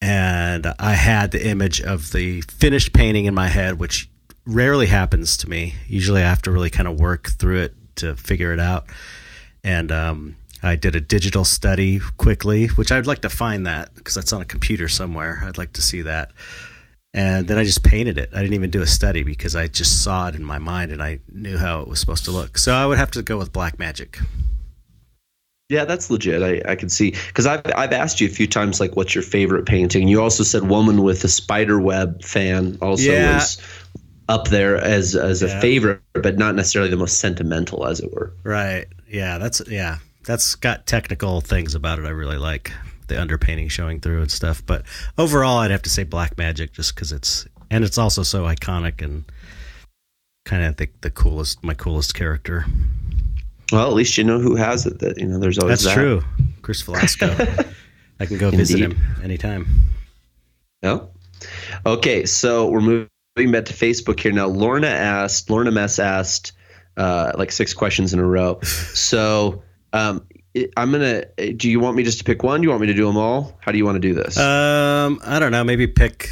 and 0.00 0.74
I 0.78 0.94
had 0.94 1.30
the 1.30 1.46
image 1.46 1.80
of 1.80 2.12
the 2.12 2.40
finished 2.42 2.92
painting 2.92 3.26
in 3.26 3.34
my 3.34 3.48
head, 3.48 3.78
which 3.78 4.08
rarely 4.46 4.86
happens 4.86 5.36
to 5.38 5.50
me. 5.50 5.74
Usually, 5.86 6.22
I 6.22 6.28
have 6.28 6.42
to 6.42 6.50
really 6.50 6.70
kind 6.70 6.88
of 6.88 6.98
work 6.98 7.30
through 7.30 7.60
it 7.60 7.74
to 7.96 8.16
figure 8.16 8.52
it 8.52 8.60
out. 8.60 8.86
And 9.62 9.92
um, 9.92 10.36
I 10.62 10.76
did 10.76 10.96
a 10.96 11.00
digital 11.00 11.44
study 11.44 12.00
quickly, 12.16 12.66
which 12.68 12.90
I'd 12.92 13.06
like 13.06 13.20
to 13.22 13.28
find 13.28 13.66
that 13.66 13.94
because 13.94 14.14
that's 14.14 14.32
on 14.32 14.40
a 14.40 14.46
computer 14.46 14.88
somewhere. 14.88 15.42
I'd 15.44 15.58
like 15.58 15.74
to 15.74 15.82
see 15.82 16.02
that. 16.02 16.32
And 17.12 17.48
then 17.48 17.58
I 17.58 17.64
just 17.64 17.82
painted 17.82 18.18
it. 18.18 18.30
I 18.32 18.40
didn't 18.40 18.54
even 18.54 18.70
do 18.70 18.82
a 18.82 18.86
study 18.86 19.22
because 19.24 19.56
I 19.56 19.66
just 19.66 20.04
saw 20.04 20.28
it 20.28 20.36
in 20.36 20.44
my 20.44 20.58
mind 20.58 20.92
and 20.92 21.02
I 21.02 21.18
knew 21.28 21.58
how 21.58 21.80
it 21.80 21.88
was 21.88 21.98
supposed 21.98 22.24
to 22.26 22.30
look. 22.30 22.56
So 22.56 22.72
I 22.72 22.86
would 22.86 22.98
have 22.98 23.10
to 23.12 23.22
go 23.22 23.36
with 23.36 23.52
Black 23.52 23.78
Magic. 23.78 24.18
Yeah, 25.70 25.84
that's 25.84 26.10
legit. 26.10 26.42
I, 26.42 26.72
I 26.72 26.74
can 26.74 26.88
see 26.88 27.12
because 27.28 27.46
I've 27.46 27.62
I've 27.76 27.92
asked 27.92 28.20
you 28.20 28.26
a 28.26 28.30
few 28.30 28.48
times 28.48 28.80
like 28.80 28.96
what's 28.96 29.14
your 29.14 29.22
favorite 29.22 29.66
painting. 29.66 30.08
You 30.08 30.20
also 30.20 30.42
said 30.42 30.64
woman 30.68 31.02
with 31.04 31.22
a 31.22 31.28
spider 31.28 31.80
web 31.80 32.22
fan 32.24 32.76
also 32.82 33.04
Yeah. 33.12 33.36
was 33.36 33.62
up 34.28 34.48
there 34.48 34.76
as 34.78 35.14
as 35.14 35.42
Yeah. 35.42 35.56
a 35.56 35.60
favorite, 35.60 36.00
but 36.12 36.36
not 36.38 36.56
necessarily 36.56 36.90
the 36.90 36.96
most 36.96 37.18
sentimental, 37.18 37.86
as 37.86 38.00
it 38.00 38.12
were. 38.12 38.32
Right. 38.42 38.86
Yeah, 39.08 39.38
that's 39.38 39.62
yeah. 39.68 39.98
That's 40.24 40.56
got 40.56 40.86
technical 40.88 41.40
things 41.40 41.76
about 41.76 42.00
it 42.00 42.04
I 42.04 42.10
really 42.10 42.36
like. 42.36 42.72
The 43.06 43.14
underpainting 43.14 43.70
showing 43.70 44.00
through 44.00 44.22
and 44.22 44.30
stuff. 44.30 44.64
But 44.66 44.82
overall 45.16 45.58
I'd 45.58 45.70
have 45.70 45.82
to 45.82 45.90
say 45.90 46.02
Black 46.02 46.36
Magic 46.36 46.72
just 46.72 46.96
because 46.96 47.12
it's 47.12 47.46
and 47.70 47.84
it's 47.84 47.96
also 47.98 48.24
so 48.24 48.42
iconic 48.44 49.02
and 49.02 49.24
kind 50.44 50.64
of 50.64 50.76
the, 50.78 50.88
the 51.00 51.10
coolest 51.10 51.62
my 51.62 51.74
coolest 51.74 52.14
character. 52.14 52.66
Well, 53.72 53.86
at 53.86 53.94
least 53.94 54.18
you 54.18 54.24
know 54.24 54.38
who 54.38 54.56
has 54.56 54.86
it. 54.86 54.98
That 55.00 55.18
you 55.18 55.26
know, 55.26 55.38
there's 55.38 55.58
always 55.58 55.82
That's 55.82 55.94
that. 55.94 56.00
true. 56.00 56.22
Chris 56.62 56.82
Velasco. 56.82 57.28
I 58.20 58.26
can 58.26 58.38
go 58.38 58.50
visit 58.50 58.80
him 58.80 59.00
anytime. 59.22 59.66
Yeah. 60.82 61.00
Okay, 61.86 62.26
so 62.26 62.68
we're 62.68 62.80
moving 62.80 63.08
back 63.50 63.64
to 63.66 63.72
Facebook 63.72 64.20
here 64.20 64.32
now. 64.32 64.46
Lorna 64.46 64.88
asked, 64.88 65.48
Lorna 65.48 65.70
Mess 65.70 65.98
asked, 65.98 66.52
uh, 66.96 67.32
like 67.36 67.50
six 67.50 67.72
questions 67.72 68.12
in 68.12 68.18
a 68.18 68.26
row. 68.26 68.60
So 68.92 69.62
um, 69.92 70.26
I'm 70.76 70.92
gonna. 70.92 71.24
Do 71.56 71.70
you 71.70 71.80
want 71.80 71.96
me 71.96 72.02
just 72.02 72.18
to 72.18 72.24
pick 72.24 72.42
one? 72.42 72.60
Do 72.60 72.66
you 72.66 72.70
want 72.70 72.80
me 72.80 72.86
to 72.88 72.94
do 72.94 73.06
them 73.06 73.16
all? 73.16 73.56
How 73.60 73.72
do 73.72 73.78
you 73.78 73.84
want 73.84 73.96
to 73.96 74.00
do 74.00 74.14
this? 74.14 74.36
Um, 74.36 75.20
I 75.24 75.38
don't 75.38 75.52
know. 75.52 75.64
Maybe 75.64 75.86
pick 75.86 76.28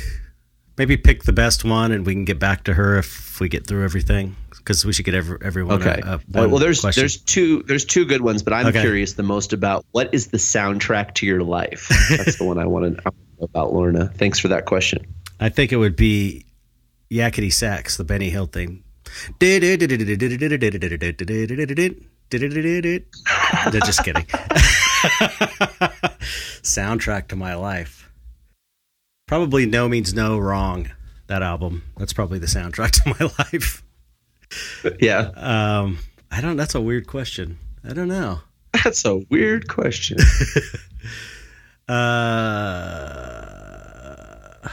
maybe 0.77 0.97
pick 0.97 1.25
the 1.25 1.33
best 1.33 1.65
one, 1.65 1.93
and 1.93 2.07
we 2.07 2.15
can 2.15 2.25
get 2.25 2.39
back 2.39 2.65
to 2.65 2.75
her 2.75 2.99
if 2.99 3.41
we 3.41 3.49
get 3.49 3.67
through 3.67 3.85
everything. 3.85 4.37
Because 4.69 4.85
we 4.85 4.93
should 4.93 5.07
get 5.07 5.15
every, 5.15 5.39
everyone. 5.43 5.81
Okay. 5.81 5.99
A, 6.05 6.21
a 6.35 6.47
well, 6.47 6.59
there's 6.59 6.83
question. 6.83 7.01
there's 7.01 7.17
two 7.17 7.63
there's 7.63 7.87
two 7.87 8.05
good 8.05 8.21
ones, 8.21 8.43
but 8.43 8.53
I'm 8.53 8.67
Okay. 8.67 8.83
curious 8.83 9.15
the 9.15 9.23
most 9.23 9.55
about 9.55 9.87
what 9.93 10.13
is 10.13 10.27
the 10.27 10.37
soundtrack 10.37 11.15
to 11.15 11.27
your 11.27 11.43
life. 11.43 11.89
That's 12.11 12.37
the 12.37 12.45
one 12.45 12.59
I 12.59 12.67
want 12.67 12.85
to 12.99 13.03
know 13.03 13.11
about, 13.41 13.73
Lorna. 13.73 14.09
Thanks 14.15 14.39
for 14.39 14.49
that 14.49 14.67
question. 14.67 15.07
I 15.41 15.49
think 15.49 15.73
it 15.73 15.77
would 15.79 15.97
be 15.97 16.45
Yakety 17.11 17.51
Sax, 17.51 17.97
the 17.97 18.05
Benny 18.05 18.29
Hill 18.29 18.45
thing. 18.45 18.85
No, 19.41 19.59
Just 23.81 24.05
kidding. 24.05 24.25
Soundtrack 26.63 27.29
to 27.29 27.37
my 27.37 27.55
life. 27.55 28.11
Probably 29.27 29.67
NoMeansNo 29.67 30.39
Wrong, 30.43 30.91
that 31.27 31.43
album. 31.43 31.85
That's 31.97 32.13
probably 32.13 32.39
the 32.39 32.47
soundtrack 32.47 32.91
to 33.03 33.09
my 33.19 33.31
life. 33.53 33.83
Yeah, 35.01 35.31
Um, 35.37 35.99
I 36.31 36.41
don't, 36.41 36.57
that's 36.57 36.75
a 36.75 36.81
weird 36.81 37.07
question. 37.07 37.59
I 37.89 37.93
don't 37.93 38.09
know. 38.09 38.41
that's 38.85 39.05
a 39.05 39.17
weird 39.31 39.69
question. 39.69 40.19
Uh, 43.29 44.69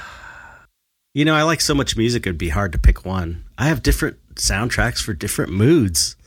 you 1.13 1.24
know, 1.24 1.34
I 1.34 1.44
like 1.44 1.62
so 1.62 1.74
much 1.74 1.96
music; 1.96 2.27
it'd 2.27 2.38
be 2.38 2.50
hard 2.50 2.74
to 2.74 2.77
pick 2.77 3.05
one. 3.05 3.46
I 3.58 3.67
have 3.67 3.82
different 3.82 4.17
soundtracks 4.36 5.01
for 5.01 5.13
different 5.13 5.53
moods. 5.53 6.17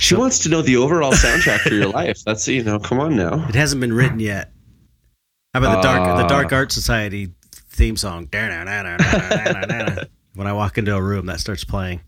She 0.00 0.16
wants 0.16 0.40
to 0.40 0.48
know 0.48 0.62
the 0.62 0.76
overall 0.76 1.12
soundtrack 1.12 1.60
for 1.60 1.74
your 1.74 1.88
life. 1.88 2.24
That's 2.24 2.48
you 2.48 2.64
know, 2.64 2.80
come 2.80 2.98
on 2.98 3.14
now. 3.16 3.46
It 3.48 3.54
hasn't 3.54 3.80
been 3.80 3.92
written 3.92 4.18
yet. 4.18 4.50
How 5.54 5.60
about 5.60 5.76
the 5.76 5.82
dark, 5.82 6.16
the. 6.22 6.26
Dark 6.26 6.52
Art 6.52 6.72
Society 6.72 7.28
theme 7.70 7.96
song? 7.96 8.28
when 10.36 10.46
I 10.46 10.52
walk 10.52 10.78
into 10.78 10.94
a 10.94 11.02
room, 11.02 11.26
that 11.26 11.40
starts 11.40 11.64
playing. 11.64 12.00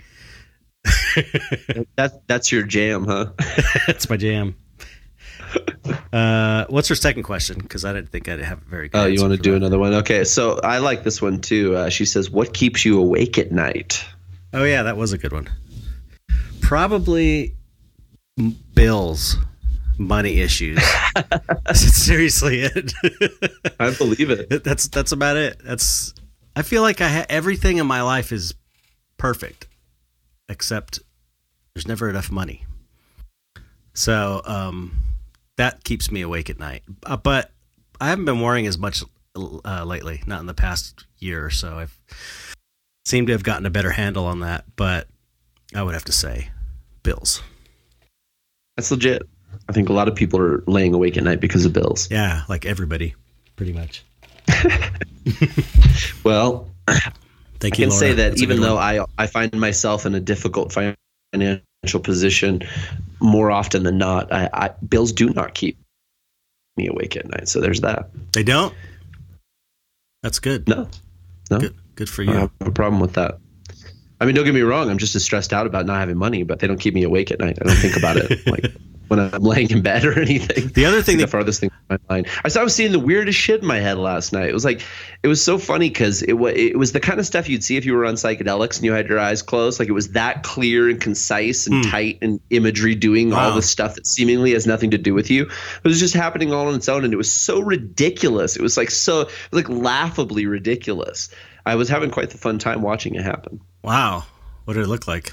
That 1.97 2.23
that's 2.29 2.53
your 2.53 2.63
jam, 2.63 3.05
huh? 3.05 3.33
That's 3.89 4.09
my 4.09 4.17
jam. 4.17 4.55
Uh, 6.13 6.67
what's 6.69 6.89
her 6.89 6.95
second 6.95 7.25
question? 7.25 7.59
Because 7.59 7.85
I 7.85 7.93
didn't 7.93 8.11
think 8.11 8.29
I'd 8.29 8.39
have 8.41 8.59
a 8.63 8.65
very 8.65 8.89
good. 8.89 8.99
Oh, 8.99 9.07
you 9.07 9.21
want 9.21 9.33
to 9.33 9.39
do 9.39 9.51
that. 9.53 9.57
another 9.57 9.79
one? 9.79 9.95
Okay, 9.95 10.23
so 10.23 10.61
I 10.63 10.79
like 10.79 11.03
this 11.03 11.21
one 11.21 11.41
too. 11.41 11.75
Uh, 11.75 11.89
she 11.91 12.05
says, 12.05 12.31
"What 12.31 12.55
keeps 12.55 12.85
you 12.85 13.01
awake 13.01 13.37
at 13.39 13.51
night?" 13.51 14.05
Oh 14.53 14.63
yeah, 14.65 14.83
that 14.85 14.97
was 14.97 15.13
a 15.13 15.19
good 15.19 15.33
one. 15.33 15.49
Probably 16.61 17.57
m- 18.39 18.57
bills, 18.75 19.37
money 19.99 20.41
issues. 20.41 20.79
That's 21.65 21.81
seriously 22.05 22.61
it. 22.63 22.93
I 23.81 23.91
believe 23.91 24.31
it. 24.31 24.63
that's 24.63 24.87
that's 24.89 25.13
about 25.13 25.37
it. 25.37 25.61
That's 25.65 26.15
I 26.59 26.63
feel 26.63 26.83
like 26.83 27.01
I 27.01 27.09
ha- 27.09 27.27
everything 27.29 27.77
in 27.77 27.87
my 27.87 28.03
life 28.03 28.33
is 28.33 28.53
perfect, 29.17 29.69
except 30.49 30.99
there's 31.73 31.87
never 31.87 32.11
enough 32.11 32.33
money. 32.33 32.67
So 33.95 34.43
um, 34.45 35.05
that 35.57 35.85
keeps 35.85 36.11
me 36.11 36.21
awake 36.21 36.51
at 36.51 36.59
night. 36.59 36.83
Uh, 37.07 37.17
but 37.17 37.53
I 38.01 38.09
haven't 38.09 38.25
been 38.25 38.41
worrying 38.41 38.67
as 38.67 38.77
much 38.77 39.05
uh, 39.37 39.85
lately. 39.85 40.21
Not 40.27 40.41
in 40.41 40.47
the 40.47 40.55
past 40.55 41.07
year 41.19 41.45
or 41.45 41.51
so. 41.51 41.79
I've 41.79 41.97
seemed 43.07 43.29
to 43.29 43.35
have 43.35 43.45
gotten 43.45 43.65
a 43.65 43.71
better 43.71 43.91
handle 43.93 44.27
on 44.27 44.41
that. 44.41 44.65
But 44.75 45.07
I 45.77 45.85
would 45.85 45.95
have 45.95 46.07
to 46.07 46.13
say, 46.13 46.51
bills. 47.05 47.41
That's 48.77 48.91
legit. 48.91 49.23
I 49.69 49.73
think 49.73 49.91
a 49.91 49.93
lot 49.93 50.09
of 50.09 50.17
people 50.17 50.41
are 50.41 50.65
laying 50.67 50.93
awake 50.93 51.17
at 51.17 51.23
night 51.23 51.39
because 51.41 51.65
of 51.65 51.73
bills. 51.73 52.11
Yeah, 52.11 52.43
like 52.49 52.67
everybody, 52.67 53.15
pretty 53.55 53.73
much. 53.73 54.03
Well, 56.25 56.69
Thank 57.61 57.75
I 57.75 57.79
you. 57.79 57.87
can 57.87 57.91
say 57.91 58.13
that 58.13 58.31
That's 58.31 58.43
even 58.43 58.61
though 58.61 58.77
one. 58.77 58.85
I 58.85 59.05
I 59.19 59.27
find 59.27 59.53
myself 59.55 60.07
in 60.07 60.15
a 60.15 60.21
difficult 60.21 60.73
financial 60.73 62.01
position 62.01 62.63
more 63.21 63.51
often 63.51 63.83
than 63.83 63.99
not, 63.99 64.33
I, 64.33 64.49
I 64.53 64.69
bills 64.89 65.13
do 65.13 65.31
not 65.31 65.55
keep 65.55 65.77
me 66.77 66.87
awake 66.87 67.17
at 67.17 67.29
night. 67.31 67.49
So 67.49 67.61
there's 67.61 67.81
that. 67.81 68.11
they 68.33 68.43
don't. 68.43 68.75
That's 70.23 70.39
good. 70.39 70.69
No, 70.69 70.89
no, 71.51 71.59
Good, 71.61 71.75
good 71.95 72.09
for 72.09 72.23
you. 72.23 72.31
I 72.31 72.35
don't 72.35 72.53
have 72.61 72.69
a 72.69 72.73
problem 72.73 73.01
with 73.01 73.15
that. 73.15 73.39
I 74.21 74.25
mean, 74.27 74.35
don't 74.35 74.45
get 74.45 74.55
me 74.55 74.63
wrong. 74.63 74.91
I'm 74.91 74.99
just 74.99 75.15
as 75.15 75.25
stressed 75.25 75.53
out 75.53 75.67
about 75.67 75.87
not 75.87 75.99
having 76.01 76.17
money, 76.17 76.43
but 76.43 76.59
they 76.59 76.67
don't 76.67 76.81
keep 76.81 76.95
me 76.95 77.05
awake 77.05 77.31
at 77.31 77.39
night. 77.39 77.59
I 77.61 77.65
don't 77.65 77.77
think 77.77 77.97
about 77.97 78.17
it 78.17 78.47
like 78.47 78.73
when 79.09 79.19
I'm 79.21 79.43
laying 79.43 79.71
in 79.71 79.83
bed 79.83 80.05
or 80.05 80.13
anything. 80.21 80.69
The 80.69 80.85
other 80.85 81.03
thing 81.03 81.17
the 81.19 81.25
that 81.25 81.31
farthest 81.31 81.61
thing 81.61 81.71
from 81.71 81.99
my 82.09 82.15
mind. 82.17 82.29
I 82.45 82.49
saw 82.49 82.61
I 82.61 82.65
was 82.65 82.75
seeing 82.75 82.93
the 82.93 82.99
weirdest 82.99 83.39
shit 83.39 83.61
in 83.63 83.67
my 83.67 83.79
head 83.79 83.99
last 83.99 84.33
night. 84.33 84.49
It 84.49 84.55
was 84.55 84.65
like 84.65 84.83
it 85.23 85.29
was 85.29 85.43
so 85.43 85.59
funny 85.59 85.89
because 85.89 86.23
it 86.23 86.35
was 86.35 86.55
it 86.57 86.79
was 86.79 86.93
the 86.93 87.01
kind 87.01 87.19
of 87.19 87.27
stuff 87.27 87.49
you'd 87.49 87.65
see 87.65 87.77
if 87.77 87.85
you 87.85 87.95
were 87.95 88.05
on 88.07 88.15
psychedelics 88.15 88.77
and 88.77 88.85
you 88.85 88.93
had 88.93 89.09
your 89.09 89.19
eyes 89.19 89.43
closed. 89.43 89.81
Like 89.81 89.89
it 89.89 89.93
was 89.93 90.11
that 90.11 90.43
clear 90.43 90.89
and 90.89 91.01
concise 91.01 91.67
and 91.67 91.85
Hmm. 91.85 91.91
tight 91.91 92.19
and 92.23 92.41
imagery 92.51 92.95
doing 92.95 93.33
all 93.33 93.55
the 93.55 93.63
stuff 93.63 93.95
that 93.95 94.07
seemingly 94.07 94.53
has 94.53 94.67
nothing 94.67 94.91
to 94.91 94.99
do 94.99 95.15
with 95.15 95.31
you. 95.31 95.43
It 95.45 95.85
was 95.85 95.99
just 96.01 96.15
happening 96.15 96.53
all 96.53 96.69
on 96.69 96.75
its 96.75 96.89
own, 96.89 97.05
and 97.05 97.13
it 97.13 97.17
was 97.17 97.31
so 97.33 97.61
ridiculous. 97.61 98.57
It 98.57 98.63
was 98.63 98.77
like 98.77 98.91
so 98.91 99.23
it 99.23 99.29
was 99.53 99.65
like 99.65 99.69
laughably 99.69 100.47
ridiculous. 100.47 101.29
I 101.67 101.75
was 101.75 101.89
having 101.89 102.11
quite 102.11 102.31
the 102.31 102.39
fun 102.39 102.59
time 102.59 102.83
watching 102.83 103.15
it 103.15 103.23
happen. 103.23 103.61
wow, 103.83 104.25
what 104.65 104.75
did 104.75 104.83
it 104.85 104.89
look 104.89 105.07
like? 105.09 105.33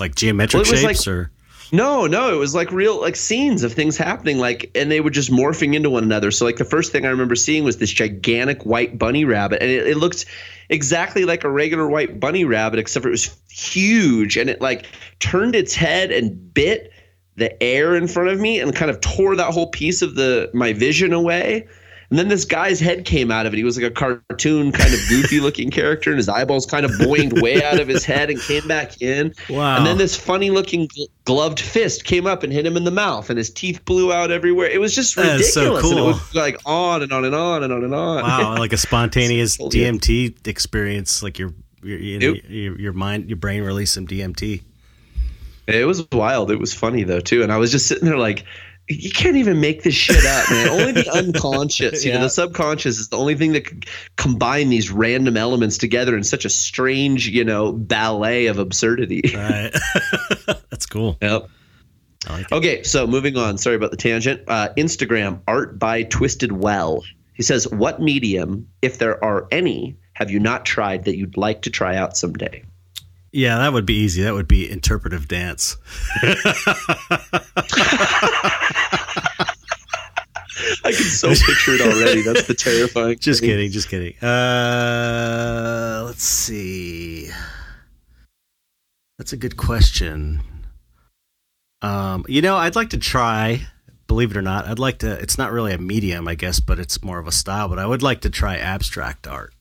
Like 0.00 0.14
geometric 0.14 0.64
Well, 0.64 0.74
shapes, 0.76 1.06
like- 1.06 1.14
or 1.14 1.30
No, 1.72 2.06
no, 2.06 2.32
it 2.32 2.38
was 2.38 2.54
like 2.54 2.70
real 2.70 3.00
like 3.00 3.16
scenes 3.16 3.62
of 3.62 3.72
things 3.72 3.96
happening 3.96 4.38
like 4.38 4.70
and 4.74 4.90
they 4.90 5.00
were 5.00 5.10
just 5.10 5.30
morphing 5.30 5.74
into 5.74 5.90
one 5.90 6.04
another. 6.04 6.30
So 6.30 6.44
like 6.44 6.56
the 6.56 6.64
first 6.64 6.92
thing 6.92 7.04
I 7.04 7.10
remember 7.10 7.34
seeing 7.34 7.64
was 7.64 7.78
this 7.78 7.90
gigantic 7.90 8.64
white 8.64 8.98
bunny 8.98 9.24
rabbit 9.24 9.62
and 9.62 9.70
it, 9.70 9.86
it 9.86 9.96
looked 9.96 10.26
exactly 10.68 11.24
like 11.24 11.44
a 11.44 11.50
regular 11.50 11.88
white 11.88 12.20
bunny 12.20 12.44
rabbit 12.44 12.78
except 12.78 13.02
for 13.02 13.08
it 13.08 13.12
was 13.12 13.36
huge 13.50 14.36
and 14.36 14.48
it 14.48 14.60
like 14.60 14.86
turned 15.18 15.54
its 15.54 15.74
head 15.74 16.12
and 16.12 16.54
bit 16.54 16.92
the 17.36 17.62
air 17.62 17.94
in 17.94 18.08
front 18.08 18.30
of 18.30 18.40
me 18.40 18.60
and 18.60 18.74
kind 18.74 18.90
of 18.90 19.00
tore 19.00 19.36
that 19.36 19.52
whole 19.52 19.70
piece 19.70 20.02
of 20.02 20.14
the 20.14 20.50
my 20.54 20.72
vision 20.72 21.12
away. 21.12 21.66
And 22.08 22.18
then 22.18 22.28
this 22.28 22.44
guy's 22.44 22.78
head 22.78 23.04
came 23.04 23.32
out 23.32 23.46
of 23.46 23.52
it. 23.52 23.56
He 23.56 23.64
was 23.64 23.76
like 23.76 23.90
a 23.90 23.90
cartoon 23.90 24.70
kind 24.70 24.94
of 24.94 25.00
goofy 25.08 25.40
looking 25.40 25.70
character 25.70 26.10
and 26.10 26.16
his 26.18 26.28
eyeballs 26.28 26.64
kind 26.64 26.84
of 26.86 26.92
boinged 26.92 27.42
way 27.42 27.64
out 27.64 27.80
of 27.80 27.88
his 27.88 28.04
head 28.04 28.30
and 28.30 28.40
came 28.40 28.68
back 28.68 29.02
in. 29.02 29.34
wow. 29.50 29.76
And 29.76 29.84
then 29.84 29.98
this 29.98 30.14
funny 30.14 30.50
looking 30.50 30.88
gloved 31.24 31.58
fist 31.58 32.04
came 32.04 32.24
up 32.26 32.44
and 32.44 32.52
hit 32.52 32.64
him 32.64 32.76
in 32.76 32.84
the 32.84 32.92
mouth, 32.92 33.28
and 33.28 33.36
his 33.36 33.50
teeth 33.50 33.84
blew 33.84 34.12
out 34.12 34.30
everywhere. 34.30 34.68
It 34.70 34.80
was 34.80 34.94
just 34.94 35.16
ridiculous. 35.16 35.52
so 35.52 35.76
And 35.78 35.98
it 35.98 36.02
was 36.02 36.34
like 36.34 36.56
on 36.64 37.02
and 37.02 37.12
on 37.12 37.24
and 37.24 37.34
on 37.34 37.64
and 37.64 37.72
on 37.72 37.82
and 37.82 37.94
on. 37.94 38.22
wow, 38.22 38.54
like 38.58 38.72
a 38.72 38.76
spontaneous 38.76 39.58
you. 39.58 39.66
DMT 39.68 40.46
experience, 40.46 41.22
like 41.24 41.38
your 41.40 41.52
your, 41.82 41.98
you 41.98 42.18
know, 42.20 42.32
It- 42.34 42.44
your 42.48 42.80
your 42.80 42.92
mind, 42.92 43.28
your 43.28 43.36
brain 43.36 43.62
released 43.62 43.94
some 43.94 44.06
DMT. 44.06 44.62
it 45.66 45.86
was 45.86 46.06
wild. 46.12 46.50
It 46.52 46.60
was 46.60 46.72
funny 46.72 47.02
though 47.02 47.20
too, 47.20 47.42
and 47.42 47.52
I 47.52 47.56
was 47.56 47.72
just 47.72 47.86
sitting 47.86 48.04
there 48.06 48.16
like. 48.18 48.44
You 48.88 49.10
can't 49.10 49.36
even 49.36 49.60
make 49.60 49.82
this 49.82 49.94
shit 49.94 50.24
up, 50.24 50.50
man. 50.50 50.68
Only 50.68 50.92
the 50.92 51.10
unconscious, 51.14 52.04
you 52.04 52.12
know, 52.12 52.20
the 52.20 52.28
subconscious 52.28 52.98
is 52.98 53.08
the 53.08 53.16
only 53.16 53.34
thing 53.34 53.52
that 53.52 53.64
could 53.64 53.86
combine 54.14 54.68
these 54.68 54.92
random 54.92 55.36
elements 55.36 55.76
together 55.76 56.16
in 56.16 56.22
such 56.22 56.44
a 56.44 56.48
strange, 56.48 57.26
you 57.28 57.44
know, 57.44 57.72
ballet 57.72 58.46
of 58.46 58.58
absurdity. 58.58 59.22
Right. 59.34 59.74
That's 60.70 60.86
cool. 60.86 61.18
Yep. 61.20 61.48
I 62.28 62.32
like 62.32 62.42
it. 62.42 62.52
Okay, 62.52 62.82
so 62.84 63.06
moving 63.08 63.36
on. 63.36 63.58
Sorry 63.58 63.74
about 63.74 63.90
the 63.90 63.96
tangent. 63.96 64.42
Uh, 64.46 64.68
Instagram, 64.76 65.40
art 65.48 65.78
by 65.78 66.04
Twisted 66.04 66.52
Well. 66.52 67.02
He 67.34 67.42
says, 67.42 67.68
What 67.68 68.00
medium, 68.00 68.68
if 68.82 68.98
there 68.98 69.22
are 69.22 69.48
any, 69.50 69.96
have 70.12 70.30
you 70.30 70.38
not 70.38 70.64
tried 70.64 71.04
that 71.04 71.16
you'd 71.16 71.36
like 71.36 71.62
to 71.62 71.70
try 71.70 71.96
out 71.96 72.16
someday? 72.16 72.62
Yeah, 73.36 73.58
that 73.58 73.74
would 73.74 73.84
be 73.84 73.92
easy. 73.96 74.22
That 74.22 74.32
would 74.32 74.48
be 74.48 74.70
interpretive 74.70 75.28
dance. 75.28 75.76
I 76.22 76.40
can 80.84 80.94
so 80.94 81.28
picture 81.28 81.74
it 81.74 81.82
already. 81.82 82.22
That's 82.22 82.46
the 82.46 82.54
terrifying. 82.54 83.18
Just 83.18 83.40
thing. 83.40 83.50
kidding, 83.50 83.70
just 83.70 83.90
kidding. 83.90 84.16
Uh, 84.26 86.04
let's 86.06 86.24
see. 86.24 87.28
That's 89.18 89.34
a 89.34 89.36
good 89.36 89.58
question. 89.58 90.40
Um, 91.82 92.24
you 92.28 92.40
know, 92.40 92.56
I'd 92.56 92.74
like 92.74 92.88
to 92.90 92.98
try. 92.98 93.66
Believe 94.06 94.30
it 94.30 94.36
or 94.38 94.42
not, 94.42 94.66
I'd 94.66 94.78
like 94.78 95.00
to. 95.00 95.12
It's 95.12 95.36
not 95.36 95.52
really 95.52 95.74
a 95.74 95.78
medium, 95.78 96.26
I 96.26 96.36
guess, 96.36 96.58
but 96.58 96.78
it's 96.78 97.04
more 97.04 97.18
of 97.18 97.26
a 97.26 97.32
style. 97.32 97.68
But 97.68 97.78
I 97.78 97.84
would 97.84 98.02
like 98.02 98.22
to 98.22 98.30
try 98.30 98.56
abstract 98.56 99.26
art, 99.26 99.52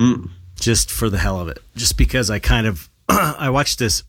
Mm. 0.00 0.30
Just 0.60 0.90
for 0.90 1.10
the 1.10 1.18
hell 1.18 1.40
of 1.40 1.48
it. 1.48 1.58
Just 1.74 1.96
because 1.96 2.30
I 2.30 2.38
kind 2.38 2.66
of, 2.66 2.88
I 3.08 3.50
watched 3.50 3.78
this 3.78 4.04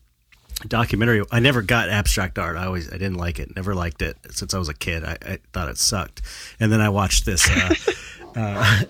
documentary. 0.67 1.24
I 1.31 1.39
never 1.39 1.62
got 1.62 1.89
abstract 1.89 2.38
art. 2.38 2.58
I 2.58 2.65
always, 2.65 2.89
I 2.89 2.98
didn't 2.98 3.15
like 3.15 3.39
it. 3.39 3.55
Never 3.55 3.74
liked 3.74 4.01
it 4.01 4.17
since 4.29 4.53
I 4.53 4.60
was 4.60 4.70
a 4.70 4.74
kid. 4.74 5.03
I, 5.03 5.17
I 5.25 5.39
thought 5.53 5.70
it 5.70 5.77
sucked. 5.77 6.22
And 6.60 6.72
then 6.72 6.81
I 6.81 6.89
watched 6.89 7.25
this. 7.25 7.50
Uh, 7.50 7.74
uh, 8.36 8.81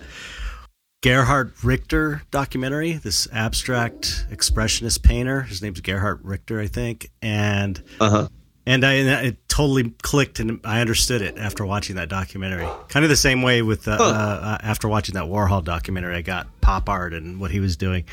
Gerhard 1.02 1.52
Richter 1.64 2.22
documentary, 2.30 2.92
this 2.92 3.26
abstract 3.32 4.26
expressionist 4.30 5.02
painter. 5.02 5.42
His 5.42 5.60
name's 5.60 5.80
Gerhard 5.80 6.20
Richter, 6.22 6.60
I 6.60 6.68
think. 6.68 7.10
And 7.20 7.82
Uh 7.98 8.10
huh. 8.10 8.28
And 8.66 8.84
I 8.84 8.92
and 8.94 9.26
it 9.26 9.48
totally 9.48 9.90
clicked 10.02 10.38
and 10.40 10.60
I 10.64 10.80
understood 10.80 11.20
it 11.22 11.36
after 11.38 11.64
watching 11.66 11.96
that 11.96 12.08
documentary. 12.08 12.66
Kind 12.88 13.04
of 13.04 13.08
the 13.10 13.16
same 13.16 13.42
way 13.42 13.62
with 13.62 13.86
uh, 13.88 13.96
Huh. 13.98 14.04
uh, 14.04 14.58
after 14.62 14.88
watching 14.88 15.14
that 15.14 15.24
Warhol 15.24 15.62
documentary, 15.64 16.16
I 16.16 16.22
got 16.22 16.46
pop 16.60 16.88
art 16.88 17.12
and 17.14 17.40
what 17.40 17.50
he 17.50 17.60
was 17.60 17.76
doing, 17.76 18.04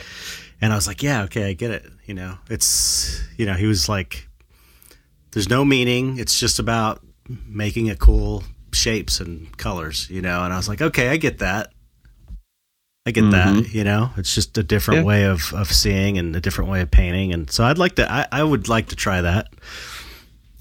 and 0.62 0.74
I 0.74 0.75
was 0.75 0.88
like, 0.88 1.03
yeah, 1.03 1.24
okay, 1.24 1.50
I 1.50 1.53
get 1.53 1.72
it. 1.72 1.86
You 2.06 2.13
know, 2.15 2.38
it's 2.50 3.22
you 3.38 3.46
know, 3.46 3.53
he 3.53 3.68
was 3.68 3.88
like, 3.88 4.27
there's 5.32 5.50
no 5.50 5.63
meaning. 5.63 6.18
It's 6.18 6.39
just 6.39 6.60
about 6.60 7.01
making 7.48 7.88
it 7.88 8.00
cool 8.00 8.44
shapes 8.74 9.20
and 9.20 9.56
colors. 9.58 10.10
You 10.10 10.22
know, 10.22 10.44
and 10.44 10.51
I 10.53 10.58
was 10.58 10.68
like, 10.68 10.82
okay, 10.82 11.10
I 11.10 11.18
get 11.18 11.38
that. 11.39 11.72
I 13.06 13.12
get 13.12 13.32
that, 13.32 13.74
you 13.74 13.84
know. 13.84 14.12
It's 14.18 14.36
just 14.36 14.58
a 14.58 14.63
different 14.63 15.00
Yeah. 15.00 15.06
way 15.06 15.24
of, 15.25 15.51
of 15.53 15.72
seeing 15.72 16.18
and 16.20 16.36
a 16.36 16.41
different 16.41 16.70
way 16.70 16.82
of 16.82 16.91
painting, 16.91 17.34
and 17.34 17.50
so 17.50 17.63
I'd 17.63 17.77
like 17.79 17.96
to. 17.96 18.12
I, 18.12 18.27
I 18.32 18.44
would 18.44 18.68
like 18.68 18.89
to 18.89 18.96
try 18.96 19.22
that. 19.22 19.48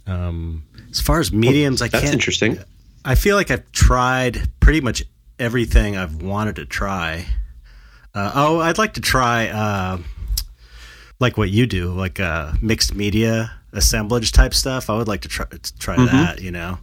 Um, 0.09 0.65
as 0.91 1.01
far 1.01 1.21
as 1.21 1.33
mediums, 1.33 1.83
I 1.83 1.89
can't. 1.89 2.13
interesting. 2.13 2.59
I 3.05 3.15
feel 3.15 3.37
like 3.37 3.51
I've 3.51 3.71
tried 3.73 4.49
pretty 4.61 4.81
much 4.81 5.05
everything 5.39 5.97
I've 5.97 6.23
wanted 6.23 6.57
to 6.57 6.65
try. 6.67 7.27
Uh, 8.15 8.33
oh, 8.35 8.61
I'd 8.61 8.79
like 8.79 8.95
to 8.95 9.01
try 9.01 9.49
uh, 9.49 9.99
like 11.21 11.37
what 11.37 11.51
you 11.51 11.67
do, 11.67 11.93
like 11.93 12.19
uh, 12.21 12.53
mixed 12.63 12.95
media 12.95 13.53
assemblage 13.73 14.33
type 14.33 14.55
stuff. 14.55 14.89
I 14.91 14.97
would 14.97 15.09
like 15.09 15.21
to 15.23 15.29
try 15.29 15.47
try 15.79 15.97
Mm-hmm. 15.97 16.17
that. 16.17 16.41
You 16.41 16.51
know. 16.51 16.79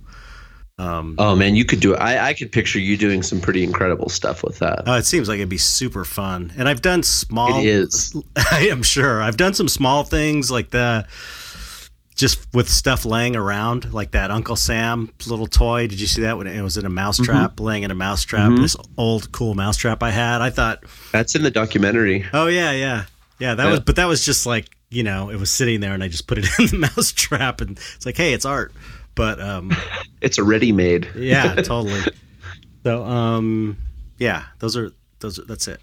Um, 0.77 1.15
Oh 1.17 1.35
man, 1.37 1.55
you 1.55 1.63
could 1.63 1.79
do 1.79 1.93
it. 1.93 1.97
I, 1.97 2.29
I 2.29 2.33
could 2.33 2.51
picture 2.51 2.79
you 2.79 2.97
doing 2.97 3.23
some 3.23 3.39
pretty 3.39 3.63
incredible 3.63 4.09
stuff 4.09 4.43
with 4.43 4.59
that. 4.59 4.83
oh, 4.85 4.95
it 4.95 5.05
seems 5.05 5.29
like 5.29 5.37
it'd 5.37 5.47
be 5.49 5.57
super 5.57 6.03
fun, 6.03 6.51
and 6.57 6.67
I've 6.67 6.81
done 6.81 7.01
small. 7.01 7.59
It 7.59 7.65
is. 7.65 8.13
I 8.51 8.67
am 8.69 8.83
sure. 8.83 9.21
I've 9.21 9.37
done 9.37 9.53
some 9.53 9.69
small 9.69 10.03
things 10.03 10.51
like 10.51 10.71
the 10.71 11.07
just 12.15 12.47
with 12.53 12.69
stuff 12.69 13.03
laying 13.05 13.35
around, 13.35 13.93
like 13.93 14.11
that 14.11 14.31
Uncle 14.31 14.55
Sam 14.55 15.11
little 15.27 15.47
toy. 15.47 15.87
Did 15.87 15.99
you 15.99 16.07
see 16.07 16.21
that 16.21 16.37
when 16.37 16.47
it 16.47 16.61
was 16.61 16.77
in 16.77 16.85
a 16.85 16.89
mousetrap, 16.89 17.59
laying 17.59 17.83
in 17.83 17.91
a 17.91 17.95
mousetrap? 17.95 18.51
This 18.57 18.75
old 18.97 19.31
cool 19.31 19.53
mousetrap 19.53 20.01
I 20.01 20.11
had. 20.11 20.41
I 20.41 20.49
thought, 20.49 20.83
That's 21.11 21.35
in 21.35 21.43
the 21.43 21.51
documentary. 21.51 22.25
oh 22.33 22.47
yeah, 22.47 22.71
yeah, 22.71 23.05
yeah. 23.39 23.55
That 23.55 23.65
Yeah. 23.65 23.71
was, 23.71 23.79
but 23.81 23.97
that 23.97 24.05
was 24.05 24.23
just 24.25 24.45
like 24.45 24.67
you 24.89 25.03
know, 25.03 25.29
it 25.29 25.37
was 25.37 25.51
sitting 25.51 25.81
there, 25.81 25.93
and 25.93 26.03
I 26.03 26.07
just 26.07 26.25
put 26.27 26.37
it 26.37 26.45
in 26.59 26.67
the 26.67 26.89
mousetrap, 26.95 27.59
and 27.59 27.71
it's 27.95 28.05
like, 28.05 28.15
hey, 28.17 28.33
it's 28.33 28.45
art. 28.45 28.71
But 29.15 29.41
um, 29.41 29.71
It's 30.21 30.37
a 30.37 30.43
ready-made. 30.43 31.09
yeah, 31.15 31.55
totally. 31.55 32.01
So 32.83 33.03
um, 33.03 33.77
yeah, 34.19 34.43
those 34.59 34.77
are 34.77 34.91
those. 35.19 35.39
Are, 35.39 35.43
that's 35.45 35.67
it. 35.67 35.79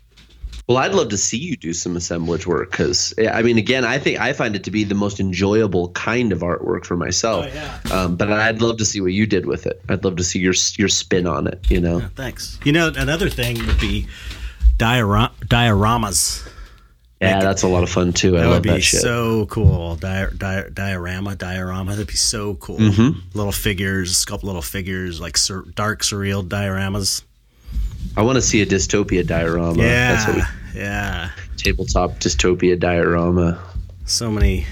Well, 0.72 0.82
I'd 0.82 0.94
love 0.94 1.10
to 1.10 1.18
see 1.18 1.36
you 1.36 1.56
do 1.56 1.72
some 1.74 1.96
assemblage 1.96 2.46
work 2.46 2.70
because, 2.70 3.12
I 3.30 3.42
mean, 3.42 3.58
again, 3.58 3.84
I 3.84 3.98
think 3.98 4.18
I 4.20 4.32
find 4.32 4.56
it 4.56 4.64
to 4.64 4.70
be 4.70 4.84
the 4.84 4.94
most 4.94 5.20
enjoyable 5.20 5.90
kind 5.90 6.32
of 6.32 6.40
artwork 6.40 6.86
for 6.86 6.96
myself. 6.96 7.46
Oh, 7.46 7.54
yeah. 7.54 7.78
Um, 7.92 8.16
but 8.16 8.32
I'd 8.32 8.62
love 8.62 8.78
to 8.78 8.84
see 8.86 9.00
what 9.00 9.12
you 9.12 9.26
did 9.26 9.44
with 9.44 9.66
it. 9.66 9.82
I'd 9.88 10.02
love 10.04 10.16
to 10.16 10.24
see 10.24 10.38
your 10.38 10.54
your 10.78 10.88
spin 10.88 11.26
on 11.26 11.46
it. 11.46 11.70
You 11.70 11.80
know. 11.80 12.00
Thanks. 12.16 12.58
You 12.64 12.72
know, 12.72 12.90
another 12.96 13.28
thing 13.28 13.58
would 13.66 13.78
be 13.80 14.06
diora- 14.78 15.32
dioramas. 15.44 16.48
Yeah, 17.20 17.38
that's 17.38 17.62
a 17.62 17.68
lot 17.68 17.84
of 17.84 17.88
fun 17.90 18.12
too. 18.12 18.36
I 18.36 18.40
That 18.40 18.46
love 18.46 18.54
would 18.56 18.62
be 18.64 18.70
that 18.70 18.80
shit. 18.82 19.00
so 19.00 19.46
cool. 19.46 19.94
Di- 19.96 20.30
di- 20.36 20.70
diorama, 20.72 21.36
diorama. 21.36 21.92
That'd 21.92 22.08
be 22.08 22.14
so 22.14 22.54
cool. 22.54 22.78
Mm-hmm. 22.78 23.20
Little 23.38 23.52
figures, 23.52 24.12
sculpt 24.24 24.42
little 24.42 24.60
figures, 24.62 25.20
like 25.20 25.36
sur- 25.36 25.66
dark, 25.76 26.02
surreal 26.02 26.42
dioramas. 26.48 27.22
I 28.16 28.22
want 28.22 28.36
to 28.36 28.42
see 28.42 28.60
a 28.62 28.66
dystopia 28.66 29.26
diorama. 29.26 29.82
Yeah, 29.82 30.12
That's 30.12 30.26
what 30.28 30.36
we, 30.74 30.80
yeah. 30.80 31.30
tabletop 31.56 32.12
dystopia 32.20 32.78
diorama. 32.78 33.62
So 34.04 34.30
many 34.30 34.66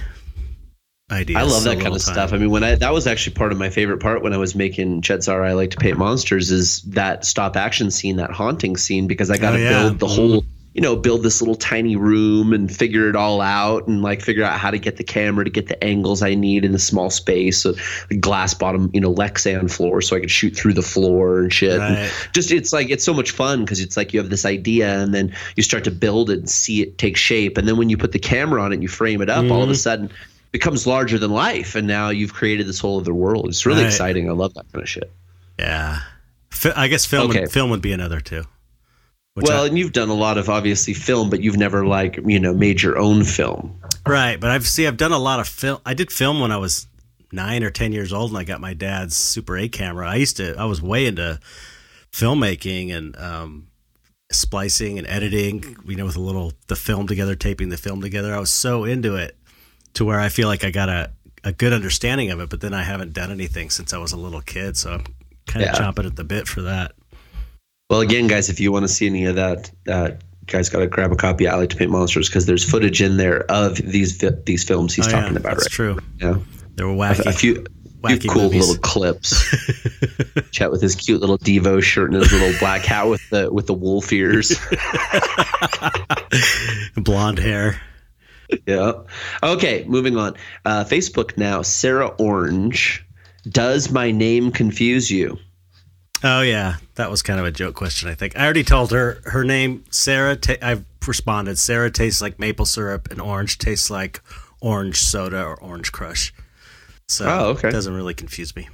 ideas. 1.11 1.37
I 1.39 1.43
love 1.43 1.65
that 1.65 1.77
kind 1.81 1.95
of 1.95 2.03
time. 2.05 2.15
stuff. 2.15 2.33
I 2.33 2.37
mean, 2.39 2.51
when 2.51 2.63
I 2.65 2.75
that 2.77 2.93
was 2.93 3.07
actually 3.07 3.35
part 3.35 3.53
of 3.53 3.59
my 3.59 3.71
favorite 3.71 3.99
part 4.01 4.23
when 4.23 4.33
I 4.33 4.37
was 4.37 4.55
making 4.55 5.03
Chet 5.03 5.23
Zar 5.23 5.45
I 5.45 5.53
like 5.55 5.71
to 5.73 5.77
paint 5.77 5.99
monsters 5.99 6.51
is 6.51 6.83
that 6.83 7.25
stop 7.25 7.57
action 7.57 7.91
scene, 7.91 8.17
that 8.17 8.31
haunting 8.31 8.77
scene, 8.77 9.07
because 9.07 9.31
I 9.31 9.39
got 9.39 9.53
to 9.53 9.57
Oh, 9.57 9.61
yeah. 9.61 9.83
build 9.83 9.99
the 9.99 10.07
whole, 10.09 10.43
mm-hmm. 10.43 10.60
You 10.81 10.87
know, 10.87 10.97
build 10.97 11.23
this 11.23 11.43
little 11.43 11.57
tiny 11.57 11.95
room 11.95 12.55
and 12.55 12.75
figure 12.75 13.11
it 13.11 13.15
all 13.15 13.43
out 13.43 13.87
and 13.87 14.01
like 14.01 14.23
figure 14.23 14.43
out 14.43 14.59
how 14.59 14.71
to 14.71 14.79
get 14.79 14.97
the 14.97 15.05
camera 15.05 15.45
to 15.45 15.51
get 15.51 15.67
the 15.67 15.85
angles 15.85 16.23
I 16.23 16.35
need 16.35 16.65
in 16.65 16.73
the 16.73 16.79
small 16.79 17.11
space, 17.11 17.59
so 17.61 17.75
the 18.09 18.17
glass 18.17 18.55
bottom, 18.55 18.91
you 18.95 19.01
know, 19.03 19.13
Lexan 19.15 19.71
floor, 19.71 20.01
so 20.01 20.17
I 20.17 20.21
could 20.21 20.31
shoot 20.31 20.57
through 20.57 20.73
the 20.73 20.81
floor 20.81 21.41
and 21.41 21.53
shit. 21.53 21.79
And 21.79 22.11
just 22.33 22.51
it's 22.51 22.73
like 22.73 22.89
it's 22.89 23.05
so 23.05 23.13
much 23.13 23.31
fun 23.33 23.61
because 23.63 23.79
it's 23.79 23.95
like 23.99 24.15
you 24.15 24.21
have 24.21 24.31
this 24.31 24.47
idea 24.47 25.03
and 25.03 25.13
then 25.15 25.35
you 25.57 25.63
start 25.63 25.85
to 25.85 25.91
build 25.91 26.31
it 26.31 26.39
and 26.39 26.49
see 26.49 26.81
it 26.81 26.97
take 26.97 27.19
shape, 27.19 27.59
and 27.59 27.69
then 27.69 27.77
when 27.77 27.91
you 27.91 27.99
put 27.99 28.13
the 28.13 28.19
camera 28.19 28.63
on 28.63 28.73
it 28.73 28.77
and 28.77 28.83
you 28.83 28.89
frame 28.89 29.21
it 29.21 29.29
up, 29.29 29.45
all 29.51 29.59
of 29.59 29.65
Mm-hmm. 29.65 29.71
a 29.73 29.75
sudden 29.75 30.11
becomes 30.51 30.87
larger 30.87 31.19
than 31.19 31.31
life 31.31 31.75
and 31.75 31.87
now 31.87 32.09
you've 32.09 32.33
created 32.33 32.67
this 32.67 32.81
whole 32.81 32.99
other 32.99 33.13
world 33.15 33.49
it's 33.49 33.67
really 33.67 33.83
Right. 33.83 33.87
exciting 33.89 34.29
i 34.29 34.33
love 34.33 34.55
that 34.55 34.65
kind 34.73 34.83
of 34.83 34.89
shit 34.89 35.13
Yeah. 35.59 36.01
I 36.75 36.89
guess 36.89 37.05
film. 37.07 37.31
Okay. 37.31 37.43
Would, 37.43 37.53
film 37.53 37.71
would 37.71 37.83
be 37.83 37.93
another 37.93 38.19
too. 38.21 38.45
Well 39.37 39.63
I- 39.65 39.67
and 39.69 39.79
you've 39.79 39.93
done 39.93 40.09
a 40.09 40.15
lot 40.15 40.39
of 40.39 40.49
obviously 40.49 40.93
film 40.95 41.31
but 41.31 41.41
you've 41.43 41.57
never 41.57 41.87
like 41.87 42.19
you 42.27 42.39
know 42.41 42.53
made 42.53 42.83
your 42.83 42.99
own 42.99 43.25
film 43.25 43.77
Right, 44.07 44.41
but 44.41 44.51
I've 44.51 44.67
see 44.67 44.87
I've 44.87 44.97
done 44.97 45.13
a 45.13 45.19
lot 45.19 45.41
of 45.41 45.47
film. 45.49 45.79
I 45.85 45.93
did 45.93 46.11
film 46.11 46.41
when 46.41 46.51
I 46.51 46.57
was 46.57 46.87
nine 47.33 47.63
or 47.63 47.71
ten 47.71 47.93
years 47.93 48.13
old, 48.15 48.31
and 48.31 48.39
I 48.39 48.45
got 48.45 48.59
my 48.61 48.73
dad's 48.73 49.15
Super 49.15 49.59
8 49.59 49.71
camera. 49.73 50.09
I 50.09 50.15
used 50.17 50.39
to 50.39 50.57
I 50.57 50.65
was 50.65 50.81
way 50.81 51.07
into 51.07 51.39
filmmaking 52.11 52.93
and 52.93 53.15
um, 53.19 53.69
splicing 54.33 54.99
and 54.99 55.07
editing. 55.07 55.77
You 55.87 55.97
know, 55.97 56.07
with 56.07 56.17
a 56.17 56.21
little 56.21 56.53
the 56.69 56.77
film 56.77 57.07
together, 57.07 57.35
taping 57.35 57.69
the 57.69 57.77
film 57.77 58.01
together. 58.01 58.35
I 58.35 58.39
was 58.39 58.51
so 58.51 58.85
into 58.85 59.17
it 59.17 59.37
to 59.95 60.05
where 60.05 60.19
I 60.19 60.31
feel 60.31 60.49
like 60.49 60.65
I 60.65 60.71
got 60.71 60.89
a 60.89 61.11
a 61.45 61.53
good 61.53 61.73
understanding 61.75 62.31
of 62.31 62.41
it. 62.41 62.49
But 62.49 62.63
then 62.63 62.73
I 62.75 62.83
haven't 62.83 63.13
done 63.13 63.31
anything 63.31 63.69
since 63.69 63.93
I 63.93 63.99
was 63.99 64.13
a 64.13 64.17
little 64.17 64.41
kid, 64.41 64.77
so 64.79 64.93
I'm 64.95 65.05
kind 65.47 65.67
of 65.67 65.75
Yeah. 65.75 65.79
chomping 65.79 66.07
at 66.07 66.17
the 66.17 66.25
bit 66.25 66.49
for 66.49 66.63
that. 66.63 66.93
Well 67.91 68.01
again 68.01 68.27
guys 68.29 68.49
if 68.49 68.59
you 68.61 68.73
want 68.73 68.85
to 68.85 68.89
see 68.89 69.07
any 69.07 69.27
of 69.27 69.35
that 69.37 69.71
uh, 69.89 70.13
guys 70.47 70.69
got 70.71 70.79
to 70.79 70.87
grab 70.87 71.13
a 71.13 71.17
copy 71.17 71.47
of 71.47 71.53
I 71.55 71.57
like 71.59 71.71
to 71.71 71.77
paint 71.77 71.91
monsters 71.91 72.29
because 72.29 72.47
there's 72.47 72.65
footage 72.69 73.03
in 73.03 73.17
there 73.19 73.43
of 73.51 73.77
these 73.77 74.19
these 74.47 74.65
films 74.65 74.95
he's 74.95 75.09
Oh, 75.09 75.11
talking 75.11 75.33
yeah, 75.35 75.41
about 75.41 75.57
that's 75.59 75.65
right 75.65 75.71
true. 75.73 75.99
yeah 76.19 76.37
They 76.77 76.85
were 76.85 76.93
a, 76.93 76.97
wacky. 76.97 77.27
a 77.27 77.33
few 77.33 77.55
few 77.57 77.65
wacky 78.03 78.29
cool 78.31 78.43
movies. 78.45 78.69
little 78.69 78.83
clips 78.83 79.45
Chet 80.53 80.71
with 80.71 80.81
his 80.81 80.95
cute 80.95 81.21
little 81.21 81.37
devo 81.39 81.83
shirt 81.83 82.13
and 82.13 82.23
his 82.23 82.33
little 82.33 82.59
black 82.59 82.83
hat 82.83 83.09
with 83.09 83.29
the 83.31 83.53
with 83.53 83.67
the 83.67 83.75
wolf 83.75 84.11
ears 84.13 84.57
blonde 86.97 87.39
hair. 87.39 87.81
Yeah. 88.67 88.93
Okay, 89.43 89.85
moving 89.87 90.17
on. 90.17 90.35
Uh, 90.65 90.85
Facebook 90.85 91.37
now. 91.37 91.63
Sarah 91.63 92.09
Orange. 92.19 93.05
Does 93.49 93.91
my 93.93 94.11
name 94.11 94.51
confuse 94.51 95.11
you? 95.11 95.39
Oh 96.23 96.43
yeah, 96.43 96.77
that 96.97 97.11
was 97.11 97.23
kind 97.23 97.41
of 97.41 97.47
a 97.47 97.51
joke 97.51 97.75
question. 97.75 98.09
I 98.09 98.15
think 98.15 98.39
I 98.39 98.45
already 98.45 98.65
told 98.65 98.91
her 98.93 99.21
her 99.25 99.43
name 99.45 99.85
Sarah. 99.91 100.37
Ta- 100.37 100.57
I've 100.61 100.85
responded. 101.07 101.59
Sarah 101.59 101.91
tastes 101.91 102.21
like 102.21 102.39
maple 102.39 102.67
syrup, 102.67 103.11
and 103.11 103.21
orange 103.21 103.59
tastes 103.59 103.91
like 103.91 104.21
orange 104.61 104.99
soda 104.99 105.43
or 105.43 105.59
orange 105.61 105.93
crush. 105.93 106.33
So 107.09 107.27
Oh, 107.27 107.45
okay. 107.51 107.69
it 107.69 107.73
doesn't 107.73 107.95
really 107.95 108.15
confuse 108.15 108.55
me. 108.55 108.69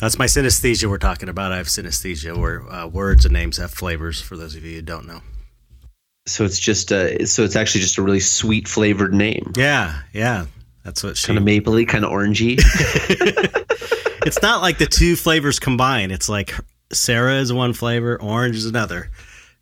That's 0.00 0.18
my 0.18 0.26
synesthesia 0.26 0.86
we're 0.90 0.98
talking 0.98 1.28
about. 1.28 1.52
I 1.52 1.58
have 1.58 1.68
synesthesia 1.68 2.36
where 2.36 2.68
uh, 2.70 2.88
words 2.88 3.24
and 3.24 3.32
names 3.32 3.58
have 3.58 3.70
flavors. 3.70 4.20
For 4.20 4.36
those 4.36 4.56
of 4.56 4.64
you 4.64 4.74
who 4.76 4.82
don't 4.82 5.06
know. 5.06 5.20
So 6.26 6.44
it's 6.44 6.58
just 6.58 6.90
a. 6.90 7.24
So 7.26 7.44
it's 7.44 7.54
actually 7.56 7.82
just 7.82 7.98
a 7.98 8.02
really 8.02 8.20
sweet 8.20 8.66
flavored 8.66 9.14
name. 9.14 9.52
Yeah, 9.56 10.00
yeah, 10.12 10.46
that's 10.84 11.04
what 11.04 11.16
she. 11.16 11.28
Kind 11.28 11.38
of 11.38 11.44
mapley, 11.44 11.86
kind 11.86 12.04
of 12.04 12.10
orangey. 12.10 12.58
it's 14.26 14.42
not 14.42 14.62
like 14.62 14.78
the 14.78 14.86
two 14.86 15.16
flavors 15.16 15.58
combine. 15.58 16.10
It's 16.10 16.28
like 16.28 16.54
Sarah 16.92 17.36
is 17.36 17.52
one 17.52 17.72
flavor, 17.72 18.20
orange 18.20 18.56
is 18.56 18.66
another. 18.66 19.10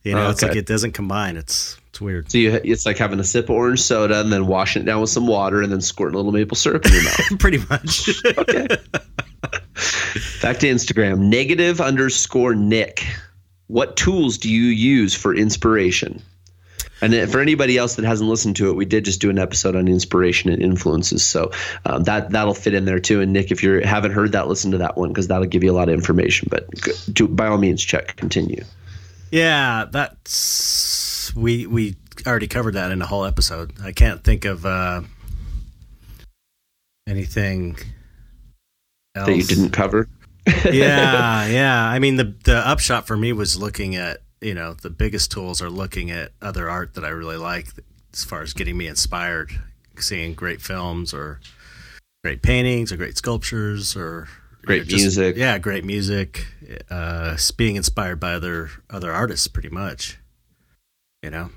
You 0.02 0.14
know, 0.14 0.26
Oh, 0.26 0.30
it's 0.30 0.42
like 0.42 0.56
it 0.56 0.66
doesn't 0.66 0.92
combine. 0.92 1.36
It's 1.36 1.76
it's 1.88 2.00
weird. 2.00 2.30
so 2.30 2.38
you, 2.38 2.58
it's 2.64 2.86
like 2.86 2.96
having 2.96 3.20
a 3.20 3.24
sip 3.24 3.44
of 3.46 3.50
orange 3.50 3.80
soda 3.80 4.20
and 4.20 4.32
then 4.32 4.46
washing 4.46 4.82
it 4.82 4.84
down 4.86 5.00
with 5.00 5.10
some 5.10 5.26
water 5.26 5.60
and 5.62 5.70
then 5.70 5.80
squirting 5.80 6.14
a 6.14 6.18
little 6.18 6.32
maple 6.32 6.56
syrup 6.56 6.86
in 6.86 6.92
your 6.92 7.02
mouth. 7.04 7.20
Pretty 7.38 7.58
much. 7.68 8.08
Okay. 8.38 8.66
Back 10.42 10.58
to 10.58 10.66
Instagram. 10.66 11.18
Negative 11.18 11.80
underscore 11.80 12.54
Nick. 12.54 13.04
What 13.66 13.96
tools 13.96 14.38
do 14.38 14.50
you 14.50 14.64
use 14.64 15.14
for 15.14 15.34
inspiration? 15.34 16.22
And 17.02 17.30
for 17.30 17.40
anybody 17.40 17.78
else 17.78 17.96
that 17.96 18.04
hasn't 18.04 18.28
listened 18.28 18.56
to 18.56 18.68
it, 18.68 18.76
we 18.76 18.84
did 18.84 19.04
just 19.04 19.20
do 19.20 19.30
an 19.30 19.38
episode 19.38 19.74
on 19.74 19.88
inspiration 19.88 20.50
and 20.50 20.62
influences, 20.62 21.24
so 21.24 21.50
um, 21.86 22.04
that 22.04 22.30
that'll 22.30 22.54
fit 22.54 22.74
in 22.74 22.84
there 22.84 23.00
too. 23.00 23.20
And 23.20 23.32
Nick, 23.32 23.50
if 23.50 23.62
you 23.62 23.80
haven't 23.80 24.12
heard 24.12 24.32
that, 24.32 24.48
listen 24.48 24.70
to 24.72 24.78
that 24.78 24.96
one 24.96 25.08
because 25.08 25.28
that'll 25.28 25.46
give 25.46 25.64
you 25.64 25.70
a 25.70 25.76
lot 25.76 25.88
of 25.88 25.94
information. 25.94 26.48
But 26.50 26.68
do, 27.12 27.26
by 27.26 27.46
all 27.46 27.58
means, 27.58 27.82
check. 27.82 28.16
Continue. 28.16 28.64
Yeah, 29.30 29.86
that's 29.90 31.34
we 31.34 31.66
we 31.66 31.96
already 32.26 32.48
covered 32.48 32.74
that 32.74 32.90
in 32.90 33.00
a 33.00 33.06
whole 33.06 33.24
episode. 33.24 33.72
I 33.82 33.92
can't 33.92 34.22
think 34.22 34.44
of 34.44 34.66
uh, 34.66 35.02
anything 37.08 37.78
else. 39.14 39.26
That 39.26 39.36
you 39.36 39.44
didn't 39.44 39.70
cover. 39.70 40.08
yeah, 40.46 41.46
yeah. 41.46 41.84
I 41.84 41.98
mean, 41.98 42.16
the 42.16 42.34
the 42.44 42.56
upshot 42.56 43.06
for 43.06 43.16
me 43.16 43.32
was 43.32 43.56
looking 43.56 43.96
at 43.96 44.18
you 44.40 44.54
know 44.54 44.74
the 44.74 44.90
biggest 44.90 45.30
tools 45.30 45.60
are 45.62 45.70
looking 45.70 46.10
at 46.10 46.32
other 46.40 46.68
art 46.68 46.94
that 46.94 47.04
I 47.04 47.08
really 47.08 47.36
like 47.36 47.68
as 48.12 48.24
far 48.24 48.42
as 48.42 48.52
getting 48.52 48.76
me 48.76 48.86
inspired, 48.86 49.50
seeing 49.98 50.34
great 50.34 50.60
films 50.60 51.12
or 51.14 51.40
great 52.22 52.42
paintings 52.42 52.92
or 52.92 52.96
great 52.96 53.16
sculptures 53.16 53.96
or 53.96 54.28
great 54.62 54.86
just, 54.86 55.02
music. 55.02 55.36
Yeah, 55.36 55.58
great 55.58 55.84
music. 55.84 56.46
Uh, 56.90 57.36
being 57.56 57.76
inspired 57.76 58.20
by 58.20 58.34
other 58.34 58.70
other 58.88 59.12
artists, 59.12 59.46
pretty 59.46 59.70
much. 59.70 60.18
You 61.22 61.30
know. 61.30 61.50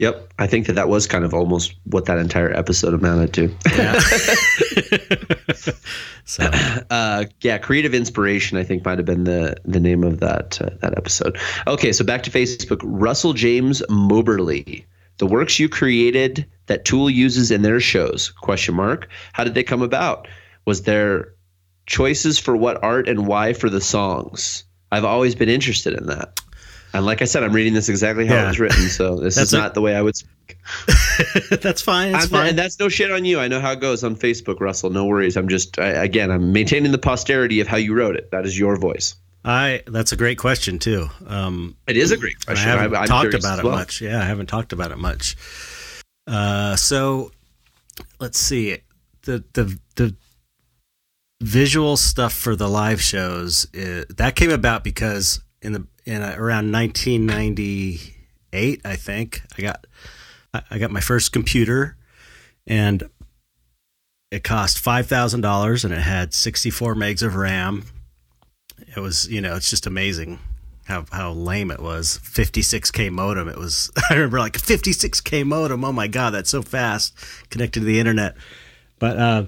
Yep, 0.00 0.32
I 0.40 0.48
think 0.48 0.66
that 0.66 0.72
that 0.72 0.88
was 0.88 1.06
kind 1.06 1.24
of 1.24 1.32
almost 1.32 1.76
what 1.84 2.06
that 2.06 2.18
entire 2.18 2.52
episode 2.52 2.94
amounted 2.94 3.32
to. 3.34 3.54
Yeah. 3.76 3.98
so, 6.24 6.44
uh, 6.90 7.24
yeah, 7.42 7.58
creative 7.58 7.94
inspiration. 7.94 8.58
I 8.58 8.64
think 8.64 8.84
might 8.84 8.98
have 8.98 9.06
been 9.06 9.22
the 9.22 9.56
the 9.64 9.78
name 9.78 10.02
of 10.02 10.18
that 10.18 10.60
uh, 10.60 10.70
that 10.80 10.98
episode. 10.98 11.38
Okay, 11.68 11.92
so 11.92 12.04
back 12.04 12.24
to 12.24 12.30
Facebook. 12.30 12.80
Russell 12.82 13.34
James 13.34 13.82
Moberly. 13.88 14.84
The 15.18 15.26
works 15.26 15.60
you 15.60 15.68
created 15.68 16.44
that 16.66 16.84
Tool 16.84 17.08
uses 17.08 17.52
in 17.52 17.62
their 17.62 17.78
shows? 17.78 18.30
Question 18.30 18.74
mark. 18.74 19.08
How 19.32 19.44
did 19.44 19.54
they 19.54 19.62
come 19.62 19.82
about? 19.82 20.26
Was 20.64 20.82
there 20.82 21.34
choices 21.86 22.36
for 22.36 22.56
what 22.56 22.82
art 22.82 23.08
and 23.08 23.28
why 23.28 23.52
for 23.52 23.70
the 23.70 23.80
songs? 23.80 24.64
I've 24.90 25.04
always 25.04 25.36
been 25.36 25.48
interested 25.48 25.94
in 25.94 26.06
that. 26.06 26.40
And 26.94 27.04
like 27.04 27.22
I 27.22 27.24
said, 27.24 27.42
I'm 27.42 27.52
reading 27.52 27.74
this 27.74 27.88
exactly 27.88 28.24
how 28.24 28.34
yeah. 28.34 28.44
it 28.44 28.48
was 28.48 28.60
written, 28.60 28.88
so 28.88 29.16
this 29.20 29.36
is 29.36 29.52
not 29.52 29.72
a, 29.72 29.74
the 29.74 29.80
way 29.80 29.96
I 29.96 30.00
would 30.00 30.14
speak. 30.14 30.56
that's 31.60 31.82
fine. 31.82 32.12
That's 32.12 32.26
fine. 32.26 32.50
and 32.50 32.58
that's 32.58 32.78
no 32.78 32.88
shit 32.88 33.10
on 33.10 33.24
you. 33.24 33.40
I 33.40 33.48
know 33.48 33.60
how 33.60 33.72
it 33.72 33.80
goes 33.80 34.04
on 34.04 34.14
Facebook, 34.14 34.60
Russell. 34.60 34.90
No 34.90 35.04
worries. 35.04 35.36
I'm 35.36 35.48
just 35.48 35.76
I, 35.78 35.88
again, 35.88 36.30
I'm 36.30 36.52
maintaining 36.52 36.92
the 36.92 36.98
posterity 36.98 37.58
of 37.58 37.66
how 37.66 37.78
you 37.78 37.94
wrote 37.94 38.14
it. 38.14 38.30
That 38.30 38.46
is 38.46 38.56
your 38.56 38.76
voice. 38.76 39.16
I 39.44 39.82
that's 39.88 40.12
a 40.12 40.16
great 40.16 40.38
question 40.38 40.78
too. 40.78 41.08
Um, 41.26 41.76
it 41.88 41.96
is 41.96 42.12
a 42.12 42.16
great 42.16 42.46
question. 42.46 42.68
I 42.68 42.82
haven't 42.82 42.96
I, 42.96 43.06
talked 43.06 43.34
about 43.34 43.58
it 43.58 43.64
well. 43.64 43.74
much. 43.74 44.00
Yeah, 44.00 44.22
I 44.22 44.24
haven't 44.24 44.46
talked 44.46 44.72
about 44.72 44.92
it 44.92 44.98
much. 44.98 45.36
Uh, 46.28 46.76
so 46.76 47.32
let's 48.20 48.38
see 48.38 48.78
the 49.22 49.44
the 49.54 49.78
the 49.96 50.14
visual 51.42 51.96
stuff 51.96 52.32
for 52.32 52.54
the 52.54 52.68
live 52.68 53.02
shows 53.02 53.66
that 53.72 54.34
came 54.36 54.50
about 54.50 54.84
because 54.84 55.42
in 55.60 55.72
the 55.72 55.86
in 56.06 56.22
uh, 56.22 56.36
around 56.38 56.72
1998, 56.72 58.80
I 58.84 58.96
think 58.96 59.42
I 59.58 59.62
got 59.62 59.86
I 60.70 60.78
got 60.78 60.90
my 60.90 61.00
first 61.00 61.32
computer, 61.32 61.96
and 62.66 63.08
it 64.30 64.44
cost 64.44 64.78
five 64.78 65.06
thousand 65.06 65.40
dollars, 65.40 65.84
and 65.84 65.92
it 65.92 66.00
had 66.00 66.32
64 66.32 66.94
megs 66.94 67.22
of 67.22 67.34
RAM. 67.34 67.84
It 68.96 69.00
was 69.00 69.28
you 69.28 69.40
know 69.40 69.56
it's 69.56 69.70
just 69.70 69.86
amazing 69.86 70.38
how 70.86 71.06
how 71.10 71.32
lame 71.32 71.70
it 71.70 71.80
was. 71.80 72.20
56k 72.22 73.10
modem. 73.10 73.48
It 73.48 73.58
was 73.58 73.90
I 74.10 74.14
remember 74.14 74.38
like 74.38 74.54
56k 74.54 75.46
modem. 75.46 75.84
Oh 75.84 75.92
my 75.92 76.06
god, 76.06 76.30
that's 76.30 76.50
so 76.50 76.62
fast 76.62 77.14
connected 77.50 77.80
to 77.80 77.86
the 77.86 77.98
internet. 77.98 78.36
But 78.98 79.18
uh, 79.18 79.46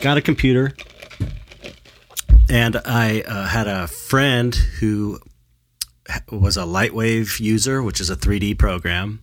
got 0.00 0.16
a 0.16 0.22
computer 0.22 0.74
and 2.48 2.76
I 2.84 3.22
uh, 3.22 3.46
had 3.46 3.66
a 3.66 3.86
friend 3.86 4.54
who 4.54 5.20
was 6.30 6.56
a 6.56 6.62
Lightwave 6.62 7.40
user, 7.40 7.82
which 7.82 8.00
is 8.00 8.10
a 8.10 8.16
3D 8.16 8.58
program, 8.58 9.22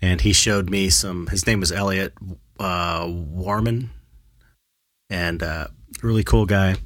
and 0.00 0.20
he 0.20 0.32
showed 0.32 0.70
me 0.70 0.90
some. 0.90 1.26
His 1.28 1.46
name 1.46 1.60
was 1.60 1.72
Elliot 1.72 2.14
uh, 2.58 3.06
Warman, 3.08 3.90
and 5.10 5.42
uh, 5.42 5.68
really 6.02 6.24
cool 6.24 6.46
guy. 6.46 6.76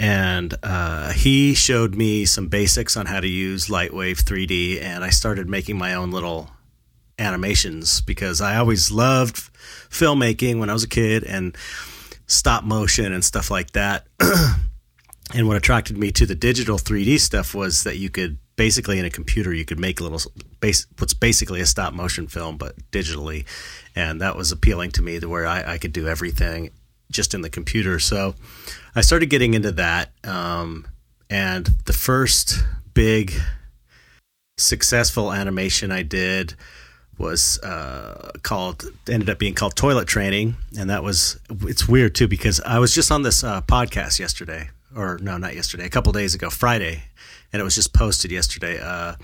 And 0.00 0.54
uh, 0.64 1.12
he 1.12 1.54
showed 1.54 1.94
me 1.94 2.24
some 2.24 2.48
basics 2.48 2.96
on 2.96 3.06
how 3.06 3.20
to 3.20 3.28
use 3.28 3.68
Lightwave 3.68 4.22
3D, 4.22 4.82
and 4.82 5.04
I 5.04 5.10
started 5.10 5.48
making 5.48 5.78
my 5.78 5.94
own 5.94 6.10
little 6.10 6.50
animations 7.18 8.00
because 8.00 8.40
I 8.40 8.56
always 8.56 8.90
loved 8.90 9.36
filmmaking 9.36 10.58
when 10.58 10.70
I 10.70 10.72
was 10.72 10.82
a 10.82 10.88
kid, 10.88 11.22
and 11.22 11.56
stop 12.32 12.64
motion 12.64 13.12
and 13.12 13.24
stuff 13.24 13.50
like 13.50 13.72
that. 13.72 14.06
and 15.34 15.46
what 15.46 15.56
attracted 15.56 15.96
me 15.96 16.10
to 16.12 16.26
the 16.26 16.34
digital 16.34 16.78
3D 16.78 17.20
stuff 17.20 17.54
was 17.54 17.84
that 17.84 17.98
you 17.98 18.10
could 18.10 18.38
basically 18.56 18.98
in 18.98 19.04
a 19.04 19.10
computer 19.10 19.52
you 19.52 19.64
could 19.64 19.78
make 19.78 19.98
a 19.98 20.02
little 20.02 20.20
base 20.60 20.86
what's 20.98 21.14
basically 21.14 21.60
a 21.60 21.66
stop 21.66 21.94
motion 21.94 22.26
film 22.26 22.58
but 22.58 22.76
digitally 22.90 23.46
and 23.96 24.20
that 24.20 24.36
was 24.36 24.52
appealing 24.52 24.90
to 24.90 25.00
me 25.00 25.18
to 25.18 25.28
where 25.28 25.46
I, 25.46 25.74
I 25.74 25.78
could 25.78 25.92
do 25.92 26.06
everything 26.06 26.70
just 27.10 27.32
in 27.32 27.40
the 27.40 27.48
computer 27.48 27.98
so 27.98 28.34
i 28.94 29.00
started 29.00 29.30
getting 29.30 29.54
into 29.54 29.72
that 29.72 30.12
um, 30.24 30.86
and 31.30 31.66
the 31.86 31.94
first 31.94 32.62
big 32.92 33.32
successful 34.58 35.32
animation 35.32 35.90
i 35.90 36.02
did 36.02 36.54
was 37.18 37.58
uh, 37.60 38.32
called 38.42 38.84
ended 39.08 39.30
up 39.30 39.38
being 39.38 39.54
called 39.54 39.76
toilet 39.76 40.08
training. 40.08 40.56
And 40.78 40.90
that 40.90 41.02
was 41.02 41.38
it's 41.62 41.88
weird 41.88 42.14
too 42.14 42.28
because 42.28 42.60
i 42.60 42.78
was 42.78 42.94
just 42.94 43.10
on 43.10 43.22
this 43.22 43.44
uh, 43.44 43.62
podcast 43.62 44.18
yesterday 44.18 44.70
or 44.96 45.18
no 45.20 45.36
not 45.38 45.54
yesterday 45.54 45.84
a 45.84 45.90
couple 45.90 46.12
days 46.12 46.34
ago 46.34 46.50
friday. 46.50 47.04
And 47.52 47.60
it 47.60 47.64
was 47.64 47.74
just 47.74 47.92
posted 47.92 48.30
yesterday 48.30 48.80
uh, 48.80 49.16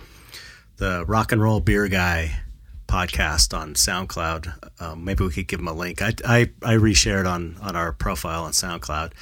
the 0.76 1.04
rock 1.06 1.32
and 1.32 1.42
roll 1.42 1.60
beer 1.60 1.88
guy 1.88 2.40
podcast 2.86 3.56
on 3.56 3.74
soundcloud. 3.74 4.80
Um, 4.80 5.04
maybe 5.04 5.24
we 5.24 5.30
could 5.30 5.46
give 5.46 5.60
him 5.60 5.68
a 5.68 5.72
link. 5.72 6.02
I 6.02 6.14
i, 6.24 6.40
I 6.62 6.74
reshared 6.74 7.28
on 7.28 7.56
on 7.60 7.74
our 7.76 7.92
profile 7.92 8.44
on 8.44 8.52
soundcloud. 8.52 9.12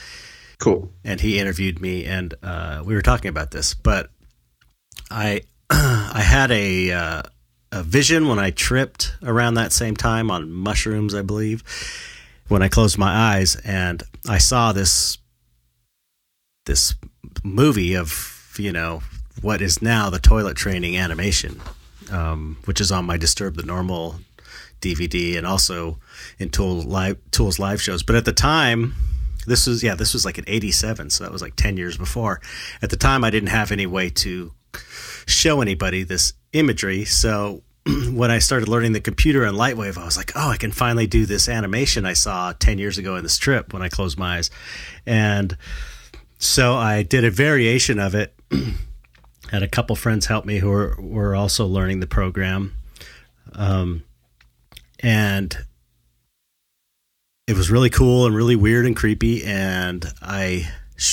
Cool. 0.58 0.90
And 1.04 1.20
he 1.20 1.38
interviewed 1.38 1.80
me 1.80 2.04
and 2.04 2.34
uh, 2.42 2.82
we 2.84 2.94
were 2.94 3.02
talking 3.02 3.28
about 3.28 3.50
this. 3.50 3.74
But 3.74 4.10
i 5.10 5.42
i 5.70 6.22
had 6.22 6.50
a 6.50 6.90
uh, 6.90 7.22
a 7.72 7.82
vision 7.82 8.28
when 8.28 8.38
I 8.38 8.50
tripped 8.50 9.14
around 9.22 9.54
that 9.54 9.72
same 9.72 9.96
time 9.96 10.30
on 10.30 10.52
mushrooms, 10.52 11.14
I 11.14 11.22
believe, 11.22 11.62
when 12.48 12.62
I 12.62 12.68
closed 12.68 12.98
my 12.98 13.34
eyes 13.34 13.56
and 13.64 14.02
I 14.28 14.38
saw 14.38 14.72
this 14.72 15.18
this 16.64 16.94
movie 17.44 17.94
of 17.94 18.56
you 18.58 18.72
know 18.72 19.02
what 19.40 19.60
is 19.60 19.82
now 19.82 20.10
the 20.10 20.18
toilet 20.18 20.56
training 20.56 20.96
animation, 20.96 21.60
um, 22.10 22.56
which 22.64 22.80
is 22.80 22.90
on 22.90 23.04
my 23.04 23.16
Disturb 23.16 23.56
the 23.56 23.62
Normal 23.62 24.16
DVD 24.80 25.36
and 25.36 25.46
also 25.46 25.98
in 26.38 26.50
Tool 26.50 26.82
live 26.82 27.18
Tools 27.30 27.58
live 27.58 27.80
shows. 27.82 28.02
But 28.02 28.16
at 28.16 28.24
the 28.24 28.32
time, 28.32 28.94
this 29.46 29.66
was 29.66 29.82
yeah, 29.82 29.94
this 29.94 30.12
was 30.12 30.24
like 30.24 30.38
in 30.38 30.44
'87, 30.46 31.10
so 31.10 31.24
that 31.24 31.32
was 31.32 31.42
like 31.42 31.56
10 31.56 31.76
years 31.76 31.96
before. 31.96 32.40
At 32.82 32.90
the 32.90 32.96
time, 32.96 33.24
I 33.24 33.30
didn't 33.30 33.50
have 33.50 33.72
any 33.72 33.86
way 33.86 34.10
to 34.10 34.52
show 35.26 35.60
anybody 35.60 36.02
this 36.04 36.32
imagery. 36.52 37.04
So 37.04 37.62
when 38.10 38.30
I 38.30 38.38
started 38.38 38.68
learning 38.68 38.92
the 38.92 39.00
computer 39.00 39.44
and 39.44 39.56
Lightwave, 39.56 39.98
I 39.98 40.04
was 40.04 40.16
like, 40.16 40.32
oh, 40.34 40.50
I 40.50 40.56
can 40.56 40.72
finally 40.72 41.06
do 41.06 41.26
this 41.26 41.48
animation 41.48 42.06
I 42.06 42.14
saw 42.14 42.52
10 42.52 42.78
years 42.78 42.98
ago 42.98 43.16
in 43.16 43.22
the 43.22 43.28
strip 43.28 43.72
when 43.72 43.82
I 43.82 43.88
closed 43.88 44.18
my 44.18 44.38
eyes. 44.38 44.50
And 45.04 45.56
so 46.38 46.74
I 46.74 47.02
did 47.02 47.24
a 47.24 47.30
variation 47.30 47.98
of 47.98 48.14
it. 48.14 48.34
Had 49.50 49.62
a 49.62 49.68
couple 49.68 49.94
friends 49.94 50.26
help 50.26 50.44
me 50.44 50.58
who 50.58 50.70
were, 50.70 50.96
were 50.98 51.36
also 51.36 51.66
learning 51.66 52.00
the 52.00 52.06
program. 52.06 52.74
Um, 53.52 54.02
and 55.00 55.56
it 57.46 57.56
was 57.56 57.70
really 57.70 57.90
cool 57.90 58.26
and 58.26 58.34
really 58.34 58.56
weird 58.56 58.86
and 58.86 58.96
creepy. 58.96 59.44
And 59.44 60.04
I 60.20 60.68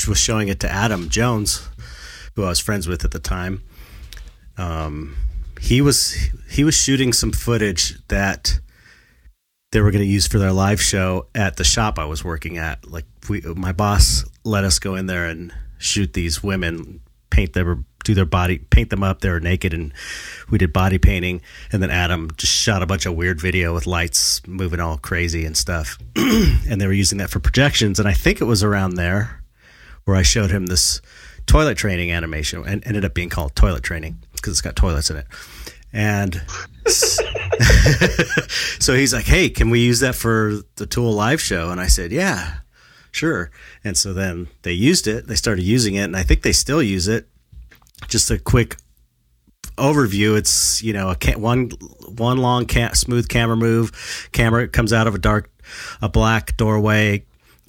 was 0.07 0.17
showing 0.17 0.47
it 0.47 0.59
to 0.61 0.71
Adam 0.71 1.09
Jones, 1.09 1.67
who 2.35 2.43
I 2.43 2.49
was 2.49 2.59
friends 2.59 2.87
with 2.87 3.05
at 3.05 3.11
the 3.11 3.19
time 3.19 3.61
um, 4.57 5.15
he 5.59 5.81
was 5.81 6.29
he 6.49 6.63
was 6.63 6.75
shooting 6.75 7.13
some 7.13 7.31
footage 7.31 7.97
that 8.07 8.59
they 9.71 9.81
were 9.81 9.91
going 9.91 10.03
to 10.03 10.09
use 10.09 10.27
for 10.27 10.37
their 10.37 10.51
live 10.51 10.81
show 10.81 11.27
at 11.33 11.57
the 11.57 11.63
shop 11.63 11.97
I 11.97 12.05
was 12.05 12.23
working 12.23 12.57
at. 12.57 12.89
Like 12.89 13.05
we, 13.27 13.41
my 13.41 13.71
boss 13.71 14.23
let 14.43 14.63
us 14.63 14.77
go 14.77 14.95
in 14.95 15.07
there 15.07 15.25
and 15.25 15.53
shoot 15.79 16.13
these 16.13 16.43
women, 16.43 17.01
paint 17.31 17.53
them, 17.53 17.85
do 18.03 18.13
their 18.13 18.25
body, 18.25 18.59
paint 18.59 18.91
them 18.91 19.01
up. 19.01 19.21
They 19.21 19.29
were 19.29 19.39
naked, 19.39 19.73
and 19.73 19.91
we 20.49 20.59
did 20.59 20.73
body 20.73 20.99
painting. 20.99 21.41
And 21.71 21.81
then 21.81 21.89
Adam 21.89 22.29
just 22.37 22.53
shot 22.53 22.83
a 22.83 22.85
bunch 22.85 23.07
of 23.07 23.15
weird 23.15 23.41
video 23.41 23.73
with 23.73 23.87
lights 23.87 24.45
moving 24.45 24.79
all 24.79 24.97
crazy 24.97 25.43
and 25.43 25.57
stuff. 25.57 25.97
and 26.15 26.79
they 26.79 26.85
were 26.85 26.93
using 26.93 27.17
that 27.17 27.31
for 27.31 27.39
projections. 27.39 27.99
And 27.99 28.07
I 28.07 28.13
think 28.13 28.41
it 28.41 28.45
was 28.45 28.63
around 28.63 28.95
there 28.95 29.43
where 30.03 30.17
I 30.17 30.21
showed 30.21 30.51
him 30.51 30.67
this 30.67 31.01
toilet 31.45 31.77
training 31.77 32.11
animation, 32.11 32.63
and 32.65 32.85
ended 32.85 33.05
up 33.05 33.13
being 33.13 33.29
called 33.29 33.55
toilet 33.55 33.83
training 33.83 34.17
because 34.43 34.53
it's 34.53 34.61
got 34.61 34.75
toilets 34.75 35.09
in 35.09 35.17
it. 35.17 35.25
And 35.93 36.41
so 38.79 38.93
he's 38.93 39.13
like, 39.13 39.25
"Hey, 39.25 39.49
can 39.49 39.69
we 39.69 39.79
use 39.79 40.01
that 40.01 40.15
for 40.15 40.59
the 40.75 40.85
Tool 40.85 41.13
live 41.13 41.39
show?" 41.39 41.69
And 41.69 41.79
I 41.79 41.87
said, 41.87 42.11
"Yeah, 42.11 42.57
sure." 43.11 43.51
And 43.83 43.95
so 43.95 44.11
then 44.13 44.47
they 44.63 44.73
used 44.73 45.07
it. 45.07 45.27
They 45.27 45.35
started 45.35 45.63
using 45.63 45.95
it, 45.95 46.03
and 46.03 46.17
I 46.17 46.23
think 46.23 46.41
they 46.41 46.51
still 46.51 46.81
use 46.81 47.07
it. 47.07 47.29
Just 48.07 48.31
a 48.31 48.39
quick 48.39 48.77
overview. 49.77 50.35
It's 50.37 50.83
you 50.83 50.93
know 50.93 51.11
a 51.11 51.31
one 51.37 51.69
one 52.15 52.37
long 52.37 52.67
smooth 52.93 53.29
camera 53.29 53.55
move. 53.55 54.29
Camera 54.31 54.67
comes 54.67 54.91
out 54.91 55.07
of 55.07 55.13
a 55.13 55.19
dark, 55.19 55.51
a 56.01 56.09
black 56.09 56.57
doorway, 56.57 57.23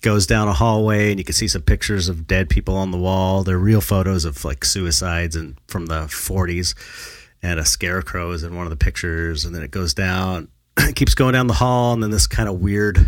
goes 0.05 0.27
down 0.27 0.49
a 0.49 0.53
hallway 0.53 1.11
and 1.11 1.19
you 1.19 1.25
can 1.25 1.35
see 1.35 1.49
some 1.49 1.63
pictures 1.63 2.09
of 2.09 2.27
dead 2.27 2.51
people 2.51 2.77
on 2.77 2.91
the 2.91 2.99
wall. 2.99 3.43
They're 3.43 3.59
real 3.59 3.81
photos 3.81 4.25
of 4.25 4.45
like 4.45 4.65
suicides 4.65 5.35
and 5.35 5.59
from 5.67 5.87
the 5.87 6.03
40s. 6.03 6.75
And 7.43 7.59
a 7.59 7.65
scarecrow 7.65 8.31
is 8.33 8.43
in 8.43 8.55
one 8.55 8.67
of 8.67 8.71
the 8.71 8.77
pictures. 8.77 9.45
And 9.45 9.55
then 9.55 9.63
it 9.63 9.71
goes 9.71 9.95
down 9.95 10.49
keeps 10.95 11.15
going 11.15 11.33
down 11.33 11.47
the 11.47 11.55
hall, 11.55 11.93
and 11.93 12.03
then 12.03 12.11
this 12.11 12.27
kind 12.27 12.49
of 12.49 12.61
weird 12.61 12.99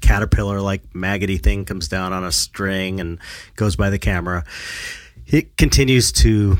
caterpillar 0.00 0.60
like 0.60 0.94
maggoty 0.94 1.38
thing 1.38 1.64
comes 1.64 1.88
down 1.88 2.12
on 2.12 2.24
a 2.24 2.32
string 2.32 3.00
and 3.00 3.18
goes 3.56 3.76
by 3.76 3.90
the 3.90 3.98
camera. 3.98 4.44
It 5.26 5.56
continues 5.56 6.12
to, 6.12 6.58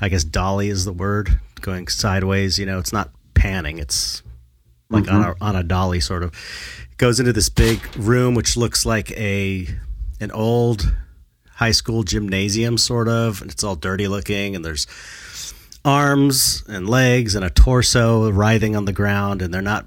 I 0.00 0.08
guess, 0.08 0.24
dolly 0.24 0.68
is 0.68 0.84
the 0.84 0.92
word, 0.92 1.40
going 1.60 1.88
sideways. 1.88 2.58
You 2.58 2.66
know, 2.66 2.78
it's 2.78 2.92
not 2.92 3.10
panning; 3.34 3.78
it's 3.78 4.22
like 4.90 5.10
on 5.10 5.22
mm-hmm. 5.22 5.42
a 5.42 5.46
on 5.46 5.56
a 5.56 5.62
dolly 5.62 6.00
sort 6.00 6.22
of. 6.22 6.34
Goes 6.98 7.18
into 7.18 7.32
this 7.32 7.48
big 7.48 7.80
room, 7.96 8.34
which 8.34 8.56
looks 8.56 8.86
like 8.86 9.10
a 9.12 9.66
an 10.20 10.30
old 10.30 10.94
high 11.54 11.72
school 11.72 12.02
gymnasium, 12.04 12.78
sort 12.78 13.08
of. 13.08 13.42
And 13.42 13.50
it's 13.50 13.64
all 13.64 13.76
dirty 13.76 14.08
looking, 14.08 14.54
and 14.54 14.64
there's 14.64 14.86
arms 15.84 16.62
and 16.68 16.88
legs 16.88 17.34
and 17.34 17.44
a 17.44 17.50
torso 17.50 18.30
writhing 18.30 18.76
on 18.76 18.84
the 18.84 18.92
ground, 18.92 19.42
and 19.42 19.52
they're 19.52 19.62
not 19.62 19.86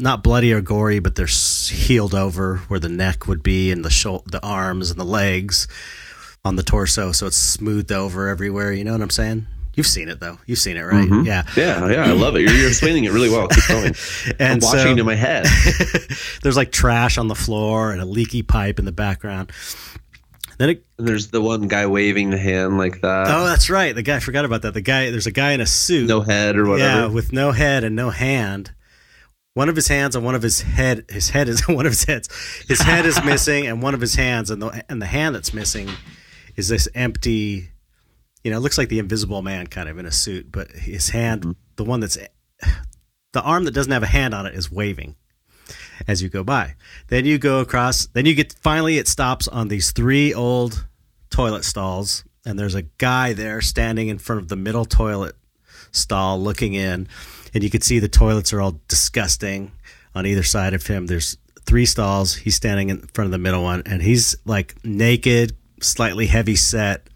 not 0.00 0.22
bloody 0.22 0.52
or 0.52 0.60
gory, 0.60 1.00
but 1.00 1.16
they're 1.16 1.26
healed 1.26 2.14
over 2.14 2.58
where 2.68 2.80
the 2.80 2.88
neck 2.88 3.26
would 3.26 3.42
be, 3.42 3.70
and 3.70 3.84
the 3.84 3.90
shou- 3.90 4.22
the 4.26 4.42
arms 4.44 4.90
and 4.90 4.98
the 4.98 5.04
legs 5.04 5.66
on 6.44 6.56
the 6.56 6.62
torso, 6.62 7.12
so 7.12 7.26
it's 7.26 7.36
smoothed 7.36 7.92
over 7.92 8.28
everywhere. 8.28 8.72
You 8.72 8.84
know 8.84 8.92
what 8.92 9.02
I'm 9.02 9.10
saying? 9.10 9.46
You've 9.78 9.86
seen 9.86 10.08
it 10.08 10.20
though. 10.20 10.36
You've 10.46 10.58
seen 10.58 10.76
it, 10.76 10.82
right? 10.82 11.08
Mm-hmm. 11.08 11.24
Yeah. 11.24 11.44
Yeah, 11.56 11.88
yeah, 11.88 12.04
I 12.04 12.12
love 12.12 12.36
it. 12.36 12.42
You're, 12.42 12.52
you're 12.52 12.68
explaining 12.68 13.04
it 13.04 13.12
really 13.12 13.30
well. 13.30 13.48
Keep 13.48 13.64
going. 13.68 13.84
I'm 13.86 14.34
And 14.38 14.62
watching 14.62 14.80
so- 14.80 14.90
it 14.90 14.98
in 14.98 15.06
my 15.06 15.14
head. 15.14 15.46
There's 16.42 16.56
like 16.56 16.72
trash 16.72 17.16
on 17.16 17.28
the 17.28 17.34
floor 17.34 17.92
and 17.92 18.00
a 18.00 18.04
leaky 18.04 18.42
pipe 18.42 18.78
in 18.78 18.84
the 18.84 18.92
background. 18.92 19.52
Then 20.58 20.70
it 20.70 20.84
there's 20.98 21.28
the 21.28 21.40
one 21.40 21.68
guy 21.68 21.86
waving 21.86 22.30
the 22.30 22.38
hand 22.38 22.78
like 22.78 23.00
that. 23.02 23.28
Oh, 23.28 23.44
that's 23.44 23.70
right. 23.70 23.94
The 23.94 24.02
guy 24.02 24.16
I 24.16 24.20
forgot 24.20 24.44
about 24.44 24.62
that. 24.62 24.74
The 24.74 24.80
guy 24.80 25.10
there's 25.12 25.28
a 25.28 25.30
guy 25.30 25.52
in 25.52 25.60
a 25.60 25.66
suit. 25.66 26.08
no 26.08 26.20
head 26.22 26.56
or 26.56 26.66
whatever. 26.68 27.02
Yeah, 27.02 27.06
with 27.06 27.32
no 27.32 27.52
head 27.52 27.84
and 27.84 27.94
no 27.94 28.10
hand. 28.10 28.72
One 29.54 29.68
of 29.68 29.76
his 29.76 29.86
hands 29.86 30.16
and 30.16 30.24
one 30.24 30.34
of 30.34 30.42
his 30.42 30.62
head 30.62 31.04
his 31.08 31.30
head 31.30 31.48
is 31.48 31.60
one 31.68 31.86
of 31.86 31.92
his 31.92 32.02
heads. 32.04 32.28
His 32.66 32.80
head 32.80 33.06
is 33.06 33.22
missing 33.24 33.68
and 33.68 33.80
one 33.80 33.94
of 33.94 34.00
his 34.00 34.16
hands 34.16 34.50
and 34.50 34.60
the 34.60 34.84
and 34.88 35.00
the 35.00 35.06
hand 35.06 35.36
that's 35.36 35.54
missing 35.54 35.88
is 36.56 36.66
this 36.66 36.88
empty 36.92 37.68
you 38.44 38.50
know, 38.50 38.56
it 38.56 38.60
looks 38.60 38.78
like 38.78 38.88
the 38.88 38.98
invisible 38.98 39.42
man 39.42 39.66
kind 39.66 39.88
of 39.88 39.98
in 39.98 40.06
a 40.06 40.12
suit, 40.12 40.50
but 40.50 40.70
his 40.70 41.10
hand 41.10 41.42
mm-hmm. 41.42 41.52
the 41.76 41.84
one 41.84 42.00
that's 42.00 42.18
the 43.32 43.42
arm 43.42 43.64
that 43.64 43.72
doesn't 43.72 43.92
have 43.92 44.02
a 44.02 44.06
hand 44.06 44.34
on 44.34 44.46
it 44.46 44.54
is 44.54 44.70
waving 44.70 45.16
as 46.06 46.22
you 46.22 46.28
go 46.28 46.44
by. 46.44 46.74
Then 47.08 47.24
you 47.24 47.38
go 47.38 47.60
across, 47.60 48.06
then 48.06 48.26
you 48.26 48.34
get 48.34 48.54
finally 48.60 48.98
it 48.98 49.08
stops 49.08 49.48
on 49.48 49.68
these 49.68 49.90
three 49.90 50.32
old 50.32 50.86
toilet 51.30 51.64
stalls 51.64 52.24
and 52.46 52.58
there's 52.58 52.74
a 52.74 52.82
guy 52.82 53.32
there 53.32 53.60
standing 53.60 54.08
in 54.08 54.18
front 54.18 54.40
of 54.40 54.48
the 54.48 54.56
middle 54.56 54.84
toilet 54.84 55.36
stall 55.92 56.40
looking 56.40 56.74
in 56.74 57.08
and 57.52 57.64
you 57.64 57.70
can 57.70 57.80
see 57.80 57.98
the 57.98 58.08
toilets 58.08 58.52
are 58.52 58.60
all 58.60 58.80
disgusting 58.88 59.72
on 60.14 60.26
either 60.26 60.42
side 60.42 60.74
of 60.74 60.86
him. 60.86 61.06
There's 61.06 61.36
three 61.66 61.86
stalls. 61.86 62.34
He's 62.34 62.54
standing 62.54 62.88
in 62.88 63.00
front 63.08 63.26
of 63.26 63.32
the 63.32 63.38
middle 63.38 63.62
one 63.62 63.82
and 63.86 64.02
he's 64.02 64.36
like 64.44 64.74
naked 64.84 65.56
slightly 65.80 66.26
heavy 66.26 66.56
set 66.56 67.07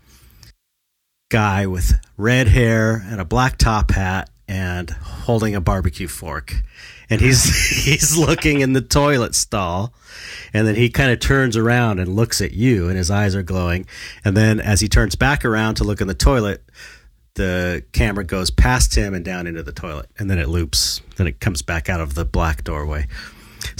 guy 1.32 1.66
with 1.66 1.98
red 2.18 2.46
hair 2.46 3.02
and 3.06 3.18
a 3.18 3.24
black 3.24 3.56
top 3.56 3.90
hat 3.90 4.28
and 4.46 4.90
holding 4.90 5.54
a 5.54 5.62
barbecue 5.62 6.06
fork. 6.06 6.54
And 7.08 7.22
he's 7.22 7.44
he's 7.84 8.18
looking 8.18 8.60
in 8.60 8.74
the 8.74 8.82
toilet 8.82 9.34
stall 9.34 9.94
and 10.52 10.66
then 10.66 10.74
he 10.74 10.90
kind 10.90 11.10
of 11.10 11.20
turns 11.20 11.56
around 11.56 12.00
and 12.00 12.14
looks 12.14 12.42
at 12.42 12.52
you 12.52 12.88
and 12.88 12.98
his 12.98 13.10
eyes 13.10 13.34
are 13.34 13.42
glowing. 13.42 13.86
And 14.26 14.36
then 14.36 14.60
as 14.60 14.82
he 14.82 14.88
turns 14.88 15.14
back 15.16 15.42
around 15.42 15.76
to 15.76 15.84
look 15.84 16.02
in 16.02 16.06
the 16.06 16.14
toilet 16.14 16.62
the 17.34 17.82
camera 17.92 18.24
goes 18.24 18.50
past 18.50 18.94
him 18.94 19.14
and 19.14 19.24
down 19.24 19.46
into 19.46 19.62
the 19.62 19.72
toilet 19.72 20.10
and 20.18 20.28
then 20.28 20.38
it 20.38 20.50
loops 20.50 21.00
then 21.16 21.26
it 21.26 21.40
comes 21.40 21.62
back 21.62 21.88
out 21.88 21.98
of 21.98 22.14
the 22.14 22.26
black 22.26 22.62
doorway 22.62 23.06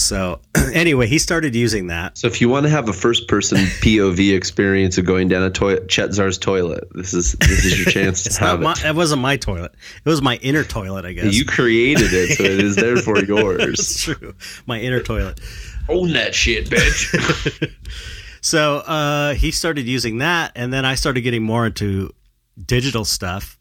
so 0.03 0.41
anyway 0.75 1.07
he 1.07 1.19
started 1.19 1.55
using 1.55 1.87
that 1.89 2.17
So 2.19 2.27
if 2.27 2.41
you 2.41 2.49
want 2.49 2.65
to 2.65 2.71
have 2.71 2.89
a 2.89 2.93
first 2.93 3.29
person 3.29 3.59
POV 3.83 4.35
experience 4.35 4.99
of 4.99 5.05
going 5.07 5.29
down 5.29 5.43
a 5.43 5.51
toilet, 5.51 5.89
Chet 5.89 6.13
Zar's 6.13 6.39
toilet, 6.39 6.85
this 6.95 7.15
is 7.15 7.33
this 7.33 7.65
is 7.65 7.79
your 7.79 7.87
chance 7.93 8.23
to 8.25 8.41
have 8.45 8.61
it. 8.61 8.65
my, 8.65 8.75
it 8.85 8.95
wasn't 8.95 9.23
my 9.23 9.37
toilet 9.37 9.73
it 10.05 10.09
was 10.09 10.21
my 10.23 10.37
inner 10.37 10.65
toilet 10.65 11.05
i 11.05 11.13
guess 11.13 11.35
You 11.35 11.45
created 11.45 12.13
it, 12.13 12.37
so 12.37 12.45
it 12.45 12.61
is 12.61 12.77
therefore 12.77 13.19
yours. 13.25 13.59
That's 13.59 14.07
yours. 14.07 14.19
true. 14.19 14.35
My 14.67 14.81
inner 14.81 15.01
toilet. 15.01 15.41
Own 15.89 16.13
that 16.13 16.35
shit, 16.35 16.69
bitch. 16.71 17.73
So 18.41 18.79
uh, 18.79 19.35
he 19.35 19.51
started 19.53 19.87
using 19.87 20.19
that, 20.19 20.53
and 20.57 20.73
then 20.73 20.85
I 20.85 20.97
started 20.97 21.21
getting 21.21 21.43
more 21.45 21.67
into 21.67 22.11
digital 22.67 23.05
stuff. 23.05 23.57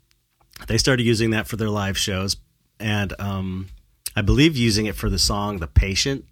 They 0.67 0.77
started 0.79 1.03
using 1.03 1.31
that 1.31 1.47
for 1.47 1.55
their 1.55 1.69
live 1.69 1.97
shows, 1.97 2.37
and 2.79 3.13
um, 3.19 3.67
I 4.15 4.21
believe 4.23 4.57
using 4.57 4.87
it 4.87 4.95
for 4.95 5.09
the 5.09 5.19
song 5.19 5.57
"The 5.59 5.67
Patient." 5.67 6.25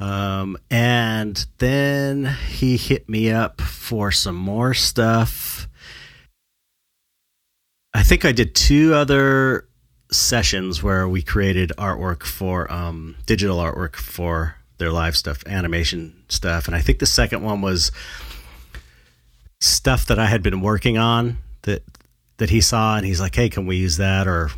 Um, 0.00 0.56
and 0.70 1.46
then 1.58 2.24
he 2.48 2.78
hit 2.78 3.08
me 3.08 3.30
up 3.30 3.60
for 3.60 4.10
some 4.10 4.34
more 4.34 4.72
stuff. 4.72 5.68
I 7.92 8.02
think 8.02 8.24
I 8.24 8.32
did 8.32 8.54
two 8.54 8.94
other 8.94 9.68
sessions 10.10 10.82
where 10.82 11.06
we 11.06 11.22
created 11.22 11.72
artwork 11.76 12.22
for 12.22 12.70
um, 12.72 13.16
digital 13.26 13.58
artwork 13.58 13.96
for 13.96 14.56
their 14.78 14.90
live 14.90 15.16
stuff, 15.16 15.46
animation 15.46 16.24
stuff, 16.28 16.66
and 16.66 16.74
I 16.74 16.80
think 16.80 16.98
the 16.98 17.06
second 17.06 17.42
one 17.42 17.60
was 17.60 17.92
stuff 19.60 20.06
that 20.06 20.18
I 20.18 20.26
had 20.26 20.42
been 20.42 20.62
working 20.62 20.96
on 20.96 21.36
that 21.62 21.82
that 22.38 22.48
he 22.48 22.62
saw, 22.62 22.96
and 22.96 23.04
he's 23.04 23.20
like, 23.20 23.34
"Hey, 23.34 23.50
can 23.50 23.66
we 23.66 23.76
use 23.76 23.98
that?" 23.98 24.26
Or 24.26 24.50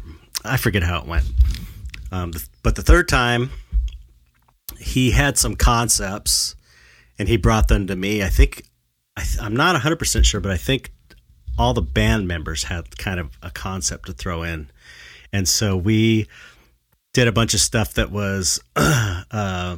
I 0.44 0.56
forget 0.56 0.84
how 0.84 1.00
it 1.00 1.06
went. 1.06 1.24
Um, 2.12 2.32
but 2.62 2.76
the 2.76 2.82
third 2.82 3.08
time, 3.08 3.50
he 4.82 5.12
had 5.12 5.38
some 5.38 5.54
concepts, 5.54 6.54
and 7.18 7.28
he 7.28 7.36
brought 7.36 7.68
them 7.68 7.86
to 7.86 7.96
me. 7.96 8.22
I 8.22 8.28
think 8.28 8.64
I 9.16 9.24
I'm 9.40 9.54
not 9.54 9.74
100 9.74 9.98
percent 9.98 10.26
sure, 10.26 10.40
but 10.40 10.52
I 10.52 10.56
think 10.56 10.92
all 11.58 11.74
the 11.74 11.82
band 11.82 12.26
members 12.26 12.64
had 12.64 12.96
kind 12.98 13.20
of 13.20 13.30
a 13.42 13.50
concept 13.50 14.06
to 14.06 14.12
throw 14.12 14.42
in, 14.42 14.70
and 15.32 15.48
so 15.48 15.76
we 15.76 16.28
did 17.14 17.28
a 17.28 17.32
bunch 17.32 17.54
of 17.54 17.60
stuff 17.60 17.94
that 17.94 18.10
was 18.10 18.60
uh, 18.76 19.76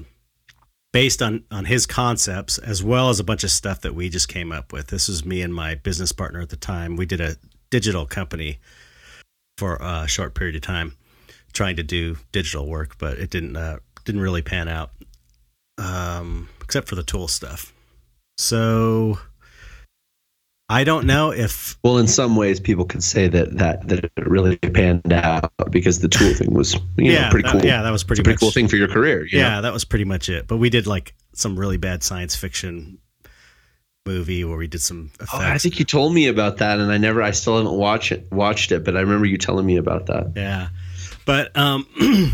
based 0.92 1.20
on 1.20 1.44
on 1.50 1.64
his 1.64 1.86
concepts, 1.86 2.58
as 2.58 2.82
well 2.82 3.10
as 3.10 3.20
a 3.20 3.24
bunch 3.24 3.44
of 3.44 3.50
stuff 3.50 3.80
that 3.82 3.94
we 3.94 4.08
just 4.08 4.28
came 4.28 4.52
up 4.52 4.72
with. 4.72 4.86
This 4.88 5.08
was 5.08 5.24
me 5.24 5.42
and 5.42 5.54
my 5.54 5.74
business 5.74 6.12
partner 6.12 6.40
at 6.40 6.50
the 6.50 6.56
time. 6.56 6.96
We 6.96 7.06
did 7.06 7.20
a 7.20 7.36
digital 7.70 8.06
company 8.06 8.60
for 9.58 9.76
a 9.80 10.06
short 10.06 10.34
period 10.34 10.56
of 10.56 10.62
time, 10.62 10.96
trying 11.52 11.76
to 11.76 11.82
do 11.82 12.16
digital 12.32 12.68
work, 12.68 12.96
but 12.98 13.18
it 13.18 13.30
didn't 13.30 13.56
uh, 13.56 13.78
didn't 14.04 14.20
really 14.20 14.42
pan 14.42 14.68
out, 14.68 14.90
um, 15.78 16.48
except 16.62 16.88
for 16.88 16.94
the 16.94 17.02
tool 17.04 17.28
stuff. 17.28 17.72
So. 18.38 19.18
I 20.70 20.82
don't 20.82 21.04
know 21.06 21.30
if 21.30 21.76
well, 21.84 21.98
in 21.98 22.08
some 22.08 22.36
ways, 22.36 22.58
people 22.58 22.86
could 22.86 23.04
say 23.04 23.28
that 23.28 23.58
that 23.58 23.86
that 23.86 24.04
it 24.06 24.12
really 24.26 24.56
panned 24.56 25.12
out 25.12 25.52
because 25.70 25.98
the 25.98 26.08
tool 26.08 26.32
thing 26.32 26.54
was 26.54 26.72
you 26.96 27.12
yeah, 27.12 27.24
know 27.26 27.30
pretty 27.30 27.42
that- 27.46 27.52
cool. 27.52 27.64
yeah, 27.66 27.82
that 27.82 27.90
was 27.90 28.02
pretty 28.02 28.22
a 28.22 28.24
pretty 28.24 28.36
much, 28.36 28.40
cool 28.40 28.50
thing 28.50 28.66
for 28.66 28.76
your 28.76 28.88
career. 28.88 29.26
you 29.26 29.38
know? 29.40 29.44
Yeah, 29.46 29.60
that 29.60 29.74
was 29.74 29.84
pretty 29.84 30.06
much 30.06 30.30
it. 30.30 30.46
But 30.48 30.56
we 30.56 30.70
did 30.70 30.86
like 30.86 31.14
some 31.34 31.58
really 31.58 31.76
bad 31.76 32.02
science 32.02 32.34
fiction 32.34 32.96
movie 34.06 34.42
where 34.42 34.56
we 34.56 34.66
did 34.66 34.80
some 34.80 35.10
effects. 35.16 35.34
Oh, 35.34 35.38
I 35.38 35.58
think 35.58 35.78
you 35.78 35.84
told 35.84 36.14
me 36.14 36.28
about 36.28 36.56
that, 36.56 36.78
and 36.80 36.90
I 36.90 36.96
never, 36.96 37.22
I 37.22 37.32
still 37.32 37.58
haven't 37.58 37.74
watched 37.76 38.10
it. 38.12 38.26
Watched 38.32 38.72
it, 38.72 38.84
but 38.84 38.96
I 38.96 39.00
remember 39.00 39.26
you 39.26 39.36
telling 39.36 39.66
me 39.66 39.76
about 39.76 40.06
that. 40.06 40.32
Yeah. 40.34 40.68
But 41.26 41.54
um 41.58 41.86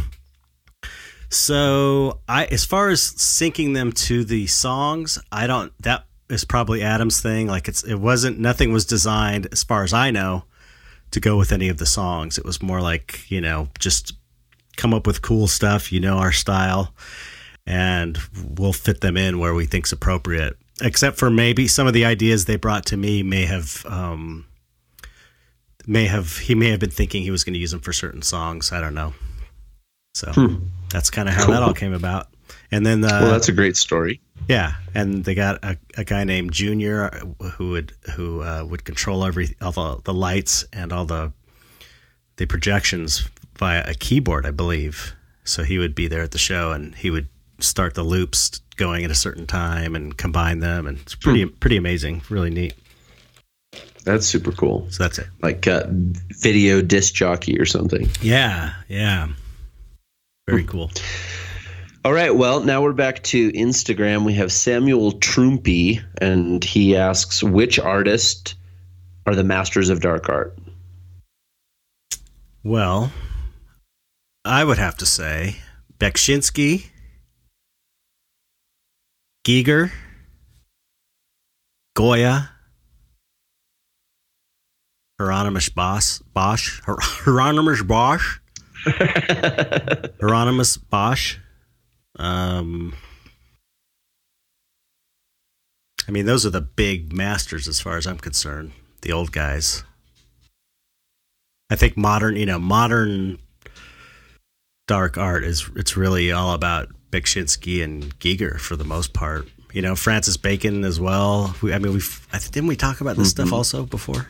so 1.31 2.21
I 2.29 2.45
as 2.47 2.65
far 2.65 2.89
as 2.89 3.01
syncing 3.01 3.75
them 3.75 3.93
to 3.93 4.25
the 4.25 4.47
songs, 4.47 5.19
I 5.33 5.47
don't 5.47 5.73
that 5.83 6.05
is 6.29 6.45
probably 6.45 6.83
Adam's 6.83 7.21
thing. 7.21 7.47
Like 7.47 7.69
it's 7.69 7.83
it 7.85 7.97
wasn't 7.97 8.39
nothing 8.39 8.73
was 8.73 8.85
designed 8.85 9.49
as 9.53 9.63
far 9.65 9.85
as 9.85 9.93
I 9.93 10.11
know 10.11 10.45
to 11.13 11.21
go 11.21 11.37
with 11.37 11.53
any 11.53 11.69
of 11.69 11.79
the 11.79 11.87
songs. 11.87 12.39
It 12.39 12.45
was 12.45 12.63
more 12.63 12.81
like, 12.81 13.31
you 13.31 13.41
know, 13.41 13.69
just 13.79 14.13
come 14.77 14.95
up 14.95 15.07
with 15.07 15.23
cool 15.23 15.47
stuff, 15.49 15.93
you 15.93 16.01
know 16.01 16.19
our 16.19 16.33
style, 16.33 16.95
and 17.67 18.19
we'll 18.57 18.73
fit 18.73 19.01
them 19.01 19.17
in 19.17 19.39
where 19.39 19.55
we 19.55 19.67
think's 19.67 19.93
appropriate. 19.93 20.57
Except 20.83 21.19
for 21.19 21.31
maybe 21.31 21.69
some 21.69 21.87
of 21.87 21.93
the 21.93 22.05
ideas 22.05 22.45
they 22.45 22.57
brought 22.57 22.87
to 22.87 22.97
me 22.97 23.23
may 23.23 23.45
have 23.45 23.85
um 23.89 24.47
may 25.87 26.07
have 26.07 26.39
he 26.39 26.55
may 26.55 26.71
have 26.71 26.81
been 26.81 26.91
thinking 26.91 27.23
he 27.23 27.31
was 27.31 27.45
going 27.45 27.55
to 27.55 27.59
use 27.61 27.71
them 27.71 27.81
for 27.81 27.93
certain 27.93 28.23
songs. 28.23 28.73
I 28.73 28.81
don't 28.81 28.95
know. 28.95 29.15
So 30.15 30.33
Hmm. 30.33 30.57
That's 30.91 31.11
kind 31.11 31.29
of 31.29 31.35
how 31.35 31.45
Cool. 31.47 31.55
that 31.55 31.63
all 31.63 31.75
came 31.75 31.93
about. 31.95 32.29
And 32.73 32.85
then 32.85 33.05
uh, 33.05 33.21
well, 33.23 33.31
that's 33.33 33.49
a 33.49 33.53
great 33.53 33.77
story. 33.77 34.21
yeah, 34.49 34.75
and 34.95 35.25
they 35.25 35.35
got 35.35 35.65
a, 35.65 35.77
a 35.97 36.05
guy 36.05 36.25
named 36.25 36.53
Junior 36.53 37.11
who 37.55 37.71
would 37.71 37.93
who 38.15 38.43
uh, 38.43 38.65
would 38.69 38.85
control 38.85 39.25
every 39.25 39.57
all 39.61 39.73
the, 39.73 40.01
the 40.05 40.15
lights 40.15 40.65
and 40.73 40.93
all 40.93 41.05
the 41.05 41.33
the 42.37 42.47
projections 42.47 43.29
via 43.59 43.85
a 43.87 43.95
keyboard, 43.95 44.47
I 44.47 44.51
believe. 44.53 45.15
So 45.45 45.63
he 45.65 45.79
would 45.79 45.95
be 45.95 46.07
there 46.09 46.23
at 46.23 46.31
the 46.31 46.39
show 46.39 46.71
and 46.73 46.95
he 46.95 47.11
would 47.11 47.29
start 47.59 47.95
the 47.95 48.03
loops 48.05 48.61
going 48.77 49.05
at 49.05 49.11
a 49.11 49.15
certain 49.17 49.47
time 49.47 49.95
and 49.97 50.17
combine 50.17 50.61
them, 50.61 50.87
and 50.87 50.99
it's 50.99 51.15
pretty 51.15 51.47
pretty 51.47 51.77
amazing, 51.77 52.23
really 52.31 52.51
neat. 52.51 52.75
That's 54.05 54.27
super 54.27 54.53
cool. 54.53 54.87
So 54.91 55.03
that's 55.05 55.19
it. 55.19 55.27
Like 55.43 55.67
uh, 55.67 55.85
video 55.89 56.81
disc 56.83 57.15
jockey 57.15 57.59
or 57.59 57.67
something. 57.67 58.09
Yeah, 58.23 58.73
yeah. 58.89 59.29
Very 60.49 60.65
cool. 60.65 60.91
All 62.05 62.13
right. 62.13 62.35
Well, 62.35 62.61
now 62.61 62.83
we're 62.83 62.93
back 62.93 63.23
to 63.25 63.53
Instagram. 63.53 64.25
We 64.25 64.35
have 64.35 64.51
Samuel 64.51 65.13
Trumpy, 65.13 66.03
and 66.21 66.65
he 66.65 66.97
asks, 66.97 67.43
which 67.43 67.79
artist 67.79 68.55
are 69.27 69.35
the 69.35 69.45
masters 69.45 69.91
of 69.91 70.01
dark 70.01 70.29
art? 70.29 70.59
Well, 72.65 73.13
I 74.45 74.65
would 74.65 74.79
have 74.79 74.97
to 74.97 75.07
say 75.07 75.57
Beksinski, 75.99 76.87
Giger, 79.47 79.93
Goya, 81.95 82.51
Hieronymus 85.19 85.69
Bosch, 85.69 86.19
Bosch, 86.35 86.81
Hieronymus 86.87 87.83
Bosch, 87.83 88.40
Hieronymus 90.21 90.77
Bosch. 90.77 91.39
Um, 92.17 92.95
I 96.09 96.13
mean, 96.13 96.27
those 96.27 96.45
are 96.45 96.51
the 96.51 96.61
big 96.61 97.13
masters 97.13 97.69
as 97.69 97.81
far 97.81 97.97
as 97.97 98.07
I'm 98.07 98.19
concerned. 98.19 98.73
The 99.03 99.13
old 99.13 99.33
guys. 99.33 99.85
I 101.71 101.77
think 101.77 101.97
modern, 101.97 102.37
you 102.37 102.47
know, 102.47 102.59
modern 102.59 103.39
dark 104.89 105.17
art 105.17 105.45
is 105.45 105.71
it's 105.77 105.97
really 105.97 106.33
all 106.33 106.53
about 106.53 106.89
Beksinski 107.13 107.83
and 107.83 108.19
Giger 108.19 108.59
for 108.59 108.75
the 108.77 108.85
most 108.85 109.13
part. 109.13 109.47
You 109.73 109.83
know, 109.83 109.95
Francis 109.95 110.37
Bacon 110.37 110.85
as 110.85 110.99
well. 110.99 111.55
We, 111.63 111.73
I 111.73 111.79
mean, 111.79 111.93
we've 111.93 112.27
I 112.33 112.39
didn't 112.39 112.67
we 112.67 112.77
talk 112.77 113.01
about 113.01 113.17
this 113.17 113.33
mm-hmm. 113.33 113.47
stuff 113.47 113.53
also 113.53 113.87
before? 113.87 114.27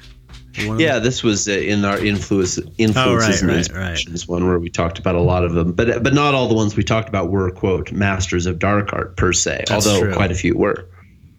Yeah, 0.54 0.98
this 0.98 1.22
was 1.22 1.48
uh, 1.48 1.52
in 1.52 1.84
our 1.84 1.98
influence 1.98 2.58
influences 2.78 2.96
oh, 2.96 3.16
right, 3.16 3.42
and 3.42 3.50
inspirations 3.50 4.28
right. 4.28 4.32
one 4.32 4.46
where 4.46 4.58
we 4.58 4.68
talked 4.68 4.98
about 4.98 5.14
a 5.14 5.20
lot 5.20 5.44
of 5.44 5.52
them, 5.52 5.72
but 5.72 6.02
but 6.02 6.12
not 6.12 6.34
all 6.34 6.48
the 6.48 6.54
ones 6.54 6.76
we 6.76 6.82
talked 6.82 7.08
about 7.08 7.30
were 7.30 7.50
quote 7.50 7.92
masters 7.92 8.46
of 8.46 8.58
dark 8.58 8.92
art 8.92 9.16
per 9.16 9.32
se, 9.32 9.64
That's 9.68 9.86
although 9.86 10.00
true. 10.06 10.14
quite 10.14 10.32
a 10.32 10.34
few 10.34 10.56
were. 10.56 10.88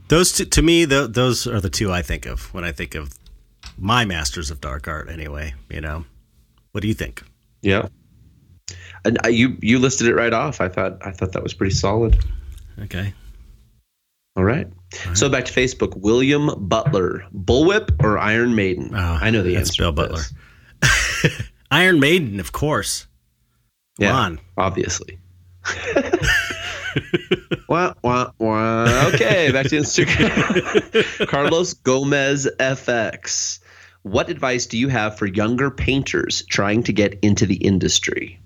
Those 0.08 0.34
two, 0.34 0.45
to 0.45 0.62
me, 0.62 0.86
those 0.86 1.47
are 1.47 1.60
the 1.60 1.69
two 1.69 1.91
I 1.91 2.02
think 2.02 2.26
of 2.26 2.54
when 2.54 2.63
I 2.63 2.71
think 2.71 2.95
of 2.95 3.13
my 3.78 4.06
masters 4.06 4.52
of 4.52 4.62
dark 4.62 4.88
art. 4.88 5.10
Anyway, 5.10 5.54
you 5.69 5.82
know, 5.82 6.06
what 6.71 6.82
do 6.82 6.88
you 6.88 6.93
think? 6.93 7.24
Yeah, 7.62 7.88
and 9.04 9.17
uh, 9.26 9.30
you 9.30 9.58
you 9.62 9.80
listed 9.80 10.08
it 10.08 10.15
right 10.15 10.34
off. 10.34 10.62
I 10.62 10.69
thought 10.69 11.06
I 11.06 11.12
thought 11.12 11.34
that 11.34 11.43
was 11.43 11.54
pretty 11.54 11.76
solid. 11.76 12.17
Okay. 12.80 13.13
All 14.36 14.44
right. 14.44 14.67
All 14.67 15.08
right. 15.08 15.17
So 15.17 15.30
back 15.30 15.46
to 15.46 15.54
Facebook. 15.54 15.96
William 15.98 16.67
Butler, 16.67 17.26
Bullwhip 17.34 18.04
or 18.04 18.17
Iron 18.17 18.56
Maiden? 18.56 18.91
Oh, 18.94 19.17
I 19.22 19.30
know 19.30 19.44
the 19.44 19.58
answer. 19.58 19.84
Bill 19.84 19.91
Butler. 19.91 20.24
Iron 21.72 22.00
Maiden, 22.00 22.39
of 22.39 22.52
course. 22.52 23.08
Come 24.00 24.06
yeah, 24.06 24.15
on. 24.15 24.39
Obviously. 24.58 25.20
wah, 27.70 27.94
wah, 28.04 28.32
wah. 28.39 29.10
Okay, 29.13 29.52
back 29.52 29.67
to 29.67 29.78
Instagram. 29.78 31.28
Carlos 31.28 31.74
Gomez 31.74 32.48
FX. 32.60 33.60
What 34.04 34.30
advice 34.30 34.65
do 34.65 34.78
you 34.78 34.88
have 34.88 35.17
for 35.17 35.28
younger 35.28 35.70
painters 35.70 36.44
trying 36.50 36.84
to 36.84 36.94
get 36.94 37.20
into 37.22 37.46
the 37.46 37.56
industry? 37.56 38.39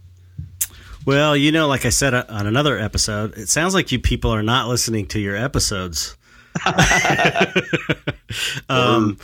Well, 1.06 1.38
you 1.38 1.52
know, 1.52 1.68
like 1.68 1.86
I 1.86 1.90
said 1.90 2.16
uh, 2.16 2.26
on 2.30 2.48
another 2.48 2.80
episode, 2.80 3.38
it 3.38 3.48
sounds 3.48 3.76
like 3.76 3.92
you 3.92 4.00
people 4.00 4.32
are 4.32 4.42
not 4.42 4.68
listening 4.68 5.06
to 5.08 5.20
your 5.20 5.36
episodes. 5.36 6.18
um, 8.70 9.20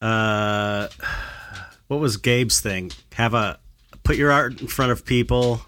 uh, 0.00 0.86
what 1.88 1.98
was 1.98 2.16
Gabe's 2.16 2.60
thing? 2.60 2.92
Have 3.14 3.34
a 3.34 3.58
put 4.04 4.16
your 4.16 4.30
art 4.30 4.60
in 4.60 4.68
front 4.68 4.92
of 4.92 5.04
people 5.04 5.62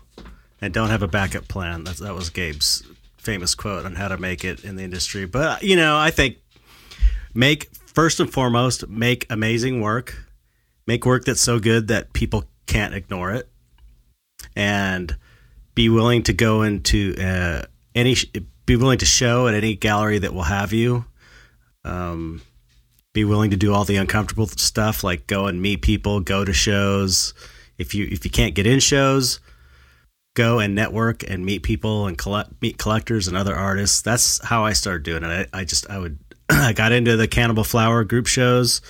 and 0.61 0.73
don't 0.73 0.91
have 0.91 1.03
a 1.03 1.09
backup 1.09 1.49
plan. 1.49 1.83
That's, 1.83 1.99
that 1.99 2.15
was 2.15 2.31
Gabe's 2.31 2.85
famous 3.17 3.57
quote 3.57 3.85
on 3.85 3.97
how 3.97 4.07
to 4.07 4.19
make 4.19 4.45
it 4.45 4.63
in 4.63 4.77
the 4.77 4.85
industry. 4.85 5.27
But 5.27 5.65
you 5.65 5.75
know, 5.75 5.99
I 5.99 6.13
think 6.13 6.37
make 7.35 7.69
first 7.95 8.21
and 8.21 8.33
foremost 8.33 8.89
make 8.89 9.27
amazing 9.29 9.81
work, 9.81 10.23
make 10.87 11.05
work 11.05 11.25
that's 11.25 11.41
so 11.41 11.59
good 11.59 11.89
that 11.89 12.13
people 12.13 12.45
can't 12.67 12.95
ignore 12.95 13.33
it 13.33 13.49
and 14.57 15.15
be 15.75 15.89
willing 15.89 16.23
to 16.25 16.33
go 16.33 16.63
into 16.63 17.15
uh, 17.21 17.63
any 17.95 18.17
be 18.65 18.75
willing 18.75 18.99
to 18.99 19.07
show 19.07 19.47
at 19.47 19.55
any 19.55 19.77
gallery 19.77 20.19
that 20.19 20.35
will 20.35 20.43
have 20.43 20.73
you. 20.73 21.05
Um, 21.85 22.43
be 23.15 23.25
willing 23.25 23.51
to 23.53 23.57
do 23.57 23.73
all 23.73 23.85
the 23.85 23.97
uncomfortable 23.97 24.47
stuff 24.47 25.05
like 25.05 25.27
go 25.27 25.47
and 25.47 25.63
meet 25.63 25.83
people, 25.83 26.21
go 26.21 26.45
to 26.45 26.53
shows. 26.53 27.33
If 27.79 27.95
you 27.95 28.09
if 28.11 28.25
you 28.25 28.31
can't 28.31 28.55
get 28.55 28.67
in 28.67 28.81
shows, 28.81 29.39
go 30.35 30.59
and 30.59 30.75
network 30.75 31.29
and 31.29 31.45
meet 31.45 31.63
people 31.63 32.07
and 32.07 32.19
collect 32.19 32.51
meet 32.61 32.79
collectors 32.79 33.29
and 33.29 33.37
other 33.37 33.55
artists. 33.55 34.03
That's 34.03 34.45
how 34.45 34.65
I 34.65 34.73
started 34.73 35.03
doing 35.03 35.23
it. 35.23 35.49
I, 35.53 35.61
I 35.61 35.65
just 35.65 35.89
I 35.89 35.99
would 35.99 36.19
I 36.49 36.73
got 36.73 36.93
into 36.93 37.17
the 37.17 37.29
Cannibal 37.29 37.65
Flower 37.65 38.05
group 38.05 38.27
shows. 38.27 38.81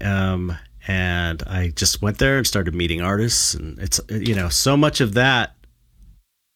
Um, 0.00 0.56
and 0.90 1.44
I 1.46 1.68
just 1.68 2.02
went 2.02 2.18
there 2.18 2.36
and 2.36 2.44
started 2.44 2.74
meeting 2.74 3.00
artists, 3.00 3.54
and 3.54 3.78
it's 3.78 4.00
you 4.08 4.34
know 4.34 4.48
so 4.48 4.76
much 4.76 5.00
of 5.00 5.14
that 5.14 5.54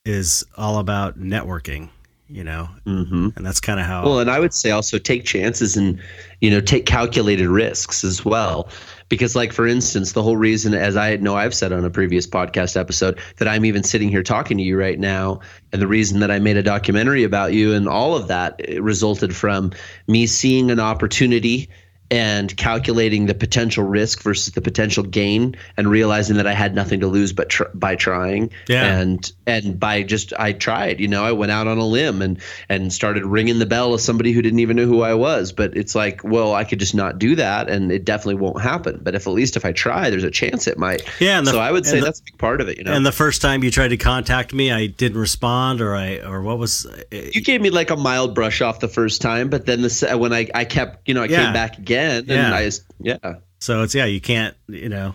is 0.04 0.44
all 0.56 0.80
about 0.80 1.20
networking, 1.20 1.88
you 2.26 2.42
know, 2.42 2.68
mm-hmm. 2.84 3.28
and 3.36 3.46
that's 3.46 3.60
kind 3.60 3.78
of 3.78 3.86
how. 3.86 4.02
Well, 4.04 4.18
and 4.18 4.28
I 4.28 4.40
would 4.40 4.52
say 4.52 4.72
also 4.72 4.98
take 4.98 5.24
chances 5.24 5.76
and 5.76 6.00
you 6.40 6.50
know 6.50 6.60
take 6.60 6.84
calculated 6.84 7.46
risks 7.46 8.02
as 8.02 8.24
well, 8.24 8.70
because 9.08 9.36
like 9.36 9.52
for 9.52 9.68
instance, 9.68 10.12
the 10.12 10.22
whole 10.22 10.36
reason, 10.36 10.74
as 10.74 10.96
I 10.96 11.14
know 11.14 11.36
I've 11.36 11.54
said 11.54 11.72
on 11.72 11.84
a 11.84 11.90
previous 11.90 12.26
podcast 12.26 12.76
episode, 12.76 13.20
that 13.36 13.46
I'm 13.46 13.64
even 13.64 13.84
sitting 13.84 14.08
here 14.08 14.24
talking 14.24 14.56
to 14.56 14.64
you 14.64 14.76
right 14.76 14.98
now, 14.98 15.42
and 15.72 15.80
the 15.80 15.86
reason 15.86 16.18
that 16.18 16.32
I 16.32 16.40
made 16.40 16.56
a 16.56 16.62
documentary 16.62 17.22
about 17.22 17.52
you 17.52 17.72
and 17.72 17.86
all 17.86 18.16
of 18.16 18.26
that 18.26 18.60
resulted 18.80 19.36
from 19.36 19.70
me 20.08 20.26
seeing 20.26 20.72
an 20.72 20.80
opportunity 20.80 21.70
and 22.10 22.54
calculating 22.56 23.26
the 23.26 23.34
potential 23.34 23.82
risk 23.82 24.22
versus 24.22 24.52
the 24.52 24.60
potential 24.60 25.02
gain 25.02 25.56
and 25.76 25.88
realizing 25.88 26.36
that 26.36 26.46
I 26.46 26.52
had 26.52 26.74
nothing 26.74 27.00
to 27.00 27.06
lose 27.06 27.32
but 27.32 27.48
tr- 27.48 27.64
by 27.72 27.96
trying. 27.96 28.50
Yeah. 28.68 28.98
and 28.98 29.32
and 29.46 29.80
by 29.80 30.02
just 30.02 30.32
I 30.38 30.52
tried 30.52 31.00
you 31.00 31.08
know 31.08 31.24
I 31.24 31.32
went 31.32 31.50
out 31.50 31.66
on 31.66 31.78
a 31.78 31.86
limb 31.86 32.20
and 32.20 32.40
and 32.68 32.92
started 32.92 33.24
ringing 33.24 33.58
the 33.58 33.66
bell 33.66 33.94
of 33.94 34.00
somebody 34.00 34.32
who 34.32 34.42
didn't 34.42 34.58
even 34.58 34.76
know 34.76 34.84
who 34.84 35.02
I 35.02 35.14
was. 35.14 35.52
But 35.52 35.76
it's 35.76 35.94
like 35.94 36.22
well 36.22 36.54
I 36.54 36.64
could 36.64 36.78
just 36.78 36.94
not 36.94 37.18
do 37.18 37.36
that 37.36 37.70
and 37.70 37.90
it 37.90 38.04
definitely 38.04 38.36
won't 38.36 38.60
happen. 38.60 39.00
But 39.02 39.14
if 39.14 39.26
at 39.26 39.32
least 39.32 39.56
if 39.56 39.64
I 39.64 39.72
try 39.72 40.10
there's 40.10 40.24
a 40.24 40.30
chance 40.30 40.66
it 40.66 40.76
might. 40.76 41.02
Yeah 41.20 41.40
the, 41.40 41.52
so 41.52 41.58
I 41.58 41.72
would 41.72 41.86
say 41.86 42.00
the, 42.00 42.04
that's 42.04 42.20
a 42.20 42.24
big 42.24 42.38
part 42.38 42.60
of 42.60 42.68
it 42.68 42.76
you 42.76 42.84
know. 42.84 42.92
and 42.92 43.06
the 43.06 43.12
first 43.12 43.40
time 43.40 43.64
you 43.64 43.70
tried 43.70 43.88
to 43.88 43.96
contact 43.96 44.52
me 44.52 44.70
I 44.70 44.88
didn't 44.88 45.18
respond 45.18 45.80
or 45.80 45.94
I 45.94 46.18
or 46.18 46.42
what 46.42 46.58
was 46.58 46.86
you 47.10 47.40
gave 47.40 47.62
me 47.62 47.70
like 47.70 47.90
a 47.90 47.96
mild 47.96 48.34
brush 48.34 48.60
off 48.60 48.80
the 48.80 48.88
first 48.88 49.22
time 49.22 49.48
but 49.48 49.64
then 49.64 49.80
the 49.80 50.16
when 50.18 50.34
I 50.34 50.48
I 50.54 50.66
kept 50.66 51.08
you 51.08 51.14
know 51.14 51.22
I 51.22 51.26
yeah. 51.26 51.44
came 51.44 51.52
back 51.54 51.78
again 51.78 51.93
again. 51.94 52.24
Yeah. 52.26 52.46
And 52.46 52.54
I 52.54 52.64
just, 52.64 52.84
yeah. 53.00 53.34
So 53.60 53.82
it's, 53.82 53.94
yeah, 53.94 54.04
you 54.04 54.20
can't, 54.20 54.56
you 54.68 54.88
know, 54.88 55.14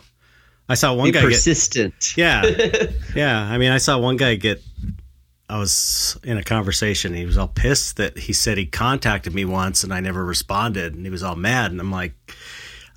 I 0.68 0.76
saw 0.76 0.94
one 0.94 1.08
Be 1.08 1.12
guy 1.12 1.22
persistent. 1.22 1.94
Get, 2.16 2.18
yeah. 2.74 2.92
yeah. 3.16 3.42
I 3.42 3.58
mean, 3.58 3.72
I 3.72 3.78
saw 3.78 3.98
one 3.98 4.18
guy 4.18 4.36
get, 4.36 4.62
I 5.50 5.58
was 5.58 6.18
in 6.24 6.38
a 6.38 6.44
conversation. 6.44 7.14
He 7.14 7.26
was 7.26 7.38
all 7.38 7.48
pissed 7.48 7.98
that 7.98 8.18
he 8.18 8.34
said 8.34 8.58
he 8.58 8.68
contacted 8.68 9.34
me 9.34 9.46
once 9.46 9.84
and 9.84 9.94
I 9.94 10.00
never 10.00 10.24
responded. 10.24 10.94
And 10.94 11.06
he 11.06 11.10
was 11.10 11.24
all 11.24 11.36
mad. 11.36 11.72
And 11.72 11.80
I'm 11.80 11.92
like, 11.92 12.14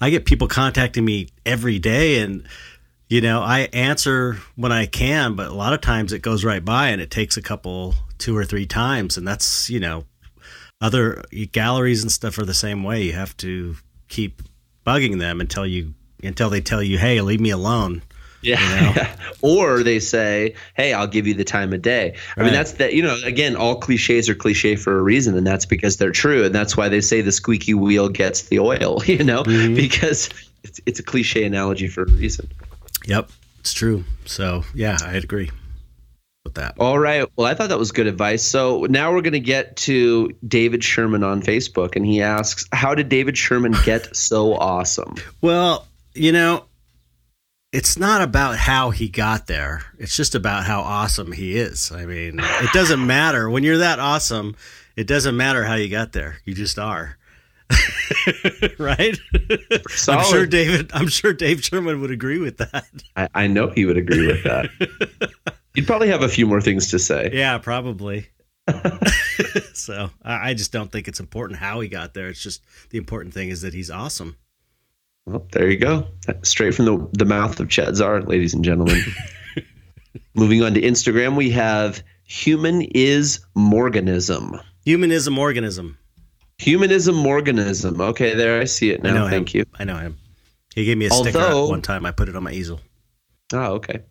I 0.01 0.11
get 0.11 0.27
people 0.27 0.49
contacting 0.49 1.05
me 1.05 1.29
every 1.47 1.79
day. 1.79 2.21
And, 2.21 2.47
you 3.09 3.23
know, 3.23 3.40
I 3.40 3.61
answer 3.73 4.38
when 4.57 4.73
I 4.73 4.85
can, 4.85 5.35
but 5.35 5.47
a 5.47 5.55
lot 5.55 5.73
of 5.73 5.81
times 5.81 6.12
it 6.12 6.21
goes 6.21 6.45
right 6.45 6.62
by 6.62 6.88
and 6.88 7.01
it 7.01 7.11
takes 7.11 7.38
a 7.38 7.42
couple, 7.42 7.95
two 8.18 8.37
or 8.37 8.45
three 8.45 8.66
times. 8.66 9.16
And 9.16 9.27
that's, 9.27 9.71
you 9.71 9.81
know, 9.81 10.05
other 10.83 11.23
galleries 11.53 12.03
and 12.03 12.12
stuff 12.12 12.37
are 12.38 12.45
the 12.45 12.53
same 12.53 12.83
way. 12.83 13.03
You 13.03 13.12
have 13.12 13.35
to 13.38 13.77
keep 14.09 14.42
bugging 14.87 15.18
them 15.21 15.40
until 15.40 15.66
you 15.66 15.95
until 16.23 16.51
they 16.51 16.61
tell 16.61 16.83
you, 16.83 16.99
"Hey, 16.99 17.21
leave 17.21 17.40
me 17.40 17.51
alone." 17.51 18.03
Yeah. 18.42 18.59
You 18.61 18.95
know? 18.97 19.09
or 19.42 19.83
they 19.85 20.01
say, 20.01 20.55
"Hey, 20.75 20.92
I'll 20.92 21.07
give 21.07 21.27
you 21.27 21.35
the 21.35 21.45
time 21.45 21.73
of 21.73 21.81
day." 21.81 22.16
I 22.37 22.40
right. 22.40 22.47
mean, 22.47 22.53
that's 22.53 22.73
that. 22.73 22.92
You 22.92 23.03
know, 23.05 23.16
again, 23.25 23.55
all 23.55 23.77
cliches 23.77 24.29
are 24.29 24.35
cliche 24.35 24.75
for 24.75 24.99
a 24.99 25.03
reason, 25.03 25.37
and 25.37 25.47
that's 25.47 25.64
because 25.64 25.97
they're 25.97 26.11
true, 26.11 26.45
and 26.45 26.55
that's 26.55 26.77
why 26.77 26.88
they 26.88 27.01
say 27.01 27.21
the 27.21 27.33
squeaky 27.33 27.75
wheel 27.75 28.09
gets 28.09 28.42
the 28.42 28.59
oil. 28.59 29.01
You 29.12 29.23
know, 29.23 29.45
mm-hmm. 29.45 29.75
because 29.75 30.31
it's 30.64 30.81
it's 30.85 30.99
a 30.99 31.03
cliche 31.03 31.45
analogy 31.45 31.87
for 31.87 32.03
a 32.03 32.11
reason. 32.11 32.51
Yep, 33.07 33.30
it's 33.61 33.72
true. 33.72 34.05
So 34.24 34.64
yeah, 34.74 34.99
I 35.05 35.14
agree 35.14 35.51
with 36.45 36.55
that. 36.55 36.74
All 36.78 36.99
right. 36.99 37.26
Well, 37.36 37.47
I 37.47 37.55
thought 37.55 37.68
that 37.68 37.78
was 37.78 37.93
good 37.93 38.07
advice. 38.07 38.43
So 38.43 38.86
now 38.88 39.12
we're 39.12 39.22
going 39.22 39.32
to 39.32 39.40
get 39.40 39.76
to 39.76 40.30
David 40.47 40.82
Sherman 40.82 41.22
on 41.22 41.43
Facebook, 41.43 41.97
and 41.97 42.05
he 42.05 42.22
asks, 42.22 42.66
"How 42.72 42.95
did 42.95 43.09
David 43.09 43.36
Sherman 43.36 43.74
get 43.84 44.14
so 44.14 44.55
awesome?" 44.55 45.14
Well, 45.40 45.86
you 46.14 46.32
know, 46.32 46.64
it's 47.72 47.99
not 47.99 48.22
about 48.22 48.57
how 48.57 48.90
he 48.90 49.09
got 49.09 49.47
there. 49.47 49.84
It's 49.99 50.16
just 50.16 50.34
about 50.34 50.64
how 50.64 50.80
awesome 50.80 51.32
he 51.32 51.57
is. 51.57 51.93
I 51.93 52.07
mean, 52.07 52.40
it 52.40 52.72
doesn't 52.72 53.05
matter 53.05 53.49
when 53.49 53.62
you're 53.62 53.78
that 53.78 53.99
awesome. 53.99 54.57
It 54.97 55.07
doesn't 55.07 55.36
matter 55.36 55.64
how 55.64 55.74
you 55.74 55.88
got 55.88 56.12
there. 56.12 56.38
You 56.45 56.55
just 56.55 56.78
are. 56.78 57.16
right? 58.78 59.18
I'm 60.07 60.24
sure 60.24 60.45
David. 60.45 60.90
I'm 60.93 61.09
sure 61.09 61.32
Dave 61.32 61.64
Sherman 61.64 62.03
would 62.03 62.11
agree 62.11 62.38
with 62.38 62.59
that. 62.59 62.84
I, 63.16 63.28
I 63.34 63.47
know 63.47 63.68
he 63.68 63.86
would 63.86 63.97
agree 63.97 64.26
with 64.26 64.45
that. 64.45 64.68
He'd 65.75 65.87
probably 65.87 66.09
have 66.09 66.23
a 66.23 66.29
few 66.29 66.47
more 66.47 66.61
things 66.61 66.91
to 66.91 66.99
say. 66.99 67.31
Yeah, 67.33 67.59
probably. 67.59 68.29
so 69.75 70.11
I, 70.23 70.55
just 70.55 70.73
don't 70.73 70.93
think 70.93 71.09
it's 71.09 71.20
important 71.20 71.59
how 71.59 71.81
he 71.81 71.89
got 71.89 72.14
there. 72.14 72.29
It's 72.29 72.43
just 72.43 72.62
the 72.91 72.99
important 72.99 73.35
thing 73.35 73.49
is 73.49 73.62
that 73.62 73.75
he's 73.75 73.91
awesome. 73.91 74.37
Well, 75.27 75.47
there 75.53 75.70
you 75.70 75.79
go. 75.79 76.07
Straight 76.43 76.75
from 76.75 76.85
the, 76.85 77.09
the 77.12 77.25
mouth 77.25 77.59
of 77.61 77.68
Chet 77.68 77.95
Zar, 77.95 78.23
ladies 78.23 78.55
and 78.55 78.64
gentlemen. 78.64 79.01
Moving 80.35 80.62
on 80.62 80.75
to 80.75 80.81
Instagram, 80.81 81.37
we 81.37 81.51
have 81.51 82.03
human 82.25 82.83
is 82.83 83.41
Morganism. 83.57 84.62
Humanism, 84.85 85.39
organism. 85.39 85.99
Humanism 86.59 87.14
Morganism. 87.16 88.01
Okay, 88.01 88.35
there 88.35 88.61
I 88.61 88.64
see 88.64 88.91
it 88.91 89.03
now. 89.03 89.27
him. 89.27 89.31
Thank 89.31 89.55
you. 89.55 89.64
I 89.79 89.85
know 89.85 89.97
him. 89.97 90.18
He 90.75 90.85
gave 90.85 90.99
me 90.99 91.07
a 91.07 91.11
sticker 91.11 91.66
one 91.66 91.83
time. 91.83 92.07
I 92.07 92.12
put 92.12 92.29
it 92.29 92.37
on 92.37 92.43
my 92.43 92.53
easel. 92.53 92.81
Oh, 93.53 93.75
okay. 93.75 94.03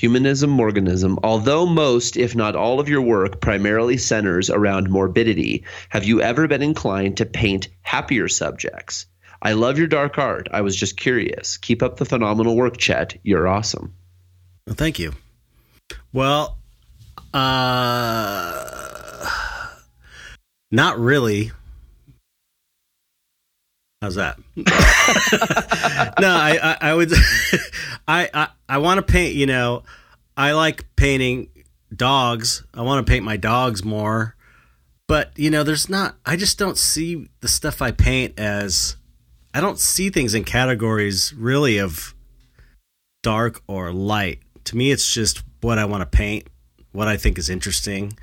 Humanism 0.00 0.56
Morganism. 0.56 1.18
Although 1.22 1.66
most, 1.66 2.16
if 2.16 2.34
not 2.34 2.56
all, 2.56 2.80
of 2.80 2.88
your 2.88 3.02
work 3.02 3.38
primarily 3.38 3.98
centers 3.98 4.48
around 4.48 4.88
morbidity, 4.88 5.64
have 5.90 6.04
you 6.04 6.22
ever 6.22 6.48
been 6.48 6.62
inclined 6.62 7.18
to 7.18 7.26
paint 7.26 7.68
happier 7.82 8.26
subjects? 8.26 9.04
I 9.42 9.52
love 9.52 9.76
your 9.76 9.88
dark 9.88 10.16
art. 10.16 10.48
I 10.50 10.62
was 10.62 10.74
just 10.74 10.96
curious. 10.96 11.58
Keep 11.58 11.82
up 11.82 11.98
the 11.98 12.06
phenomenal 12.06 12.56
work, 12.56 12.78
Chet. 12.78 13.18
You're 13.22 13.46
awesome. 13.46 13.94
Well, 14.66 14.74
thank 14.74 14.98
you. 14.98 15.12
Well, 16.14 16.56
uh, 17.34 18.66
not 20.70 20.98
really. 20.98 21.52
How's 24.00 24.14
that? 24.14 24.38
no, 24.56 24.64
I, 24.64 26.58
I, 26.62 26.76
I 26.80 26.94
would, 26.94 27.12
I, 28.08 28.30
I, 28.32 28.48
I 28.66 28.78
want 28.78 28.96
to 28.96 29.12
paint. 29.12 29.34
You 29.34 29.44
know, 29.44 29.82
I 30.38 30.52
like 30.52 30.86
painting 30.96 31.50
dogs. 31.94 32.64
I 32.72 32.80
want 32.80 33.06
to 33.06 33.10
paint 33.10 33.26
my 33.26 33.36
dogs 33.36 33.84
more, 33.84 34.36
but 35.06 35.32
you 35.36 35.50
know, 35.50 35.64
there's 35.64 35.90
not. 35.90 36.16
I 36.24 36.36
just 36.36 36.58
don't 36.58 36.78
see 36.78 37.28
the 37.40 37.48
stuff 37.48 37.82
I 37.82 37.90
paint 37.90 38.38
as. 38.38 38.96
I 39.52 39.60
don't 39.60 39.78
see 39.78 40.08
things 40.08 40.34
in 40.34 40.44
categories 40.44 41.34
really 41.34 41.76
of 41.76 42.14
dark 43.22 43.62
or 43.66 43.92
light. 43.92 44.38
To 44.64 44.76
me, 44.76 44.92
it's 44.92 45.12
just 45.12 45.42
what 45.60 45.78
I 45.78 45.84
want 45.84 46.00
to 46.00 46.06
paint, 46.06 46.48
what 46.92 47.06
I 47.08 47.18
think 47.18 47.36
is 47.36 47.50
interesting, 47.50 48.16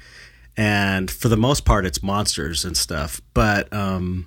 and 0.55 1.11
for 1.11 1.27
the 1.27 1.37
most 1.37 1.65
part, 1.65 1.85
it's 1.85 2.01
monsters 2.01 2.65
and 2.65 2.75
stuff. 2.75 3.21
But 3.35 3.71
um, 3.71 4.25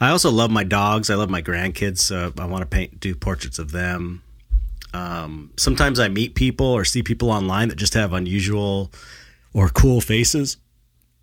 I 0.00 0.10
also 0.10 0.30
love 0.30 0.50
my 0.50 0.64
dogs. 0.64 1.10
I 1.10 1.14
love 1.14 1.28
my 1.30 1.42
grandkids, 1.42 1.98
so 1.98 2.32
I 2.38 2.46
want 2.46 2.62
to 2.62 2.66
paint, 2.66 3.00
do 3.00 3.14
portraits 3.14 3.58
of 3.58 3.70
them. 3.72 4.22
Um, 4.94 5.52
sometimes 5.56 6.00
I 6.00 6.08
meet 6.08 6.34
people 6.34 6.66
or 6.66 6.84
see 6.84 7.02
people 7.02 7.30
online 7.30 7.68
that 7.68 7.76
just 7.76 7.94
have 7.94 8.12
unusual 8.12 8.90
or 9.52 9.68
cool 9.68 10.00
faces. 10.00 10.56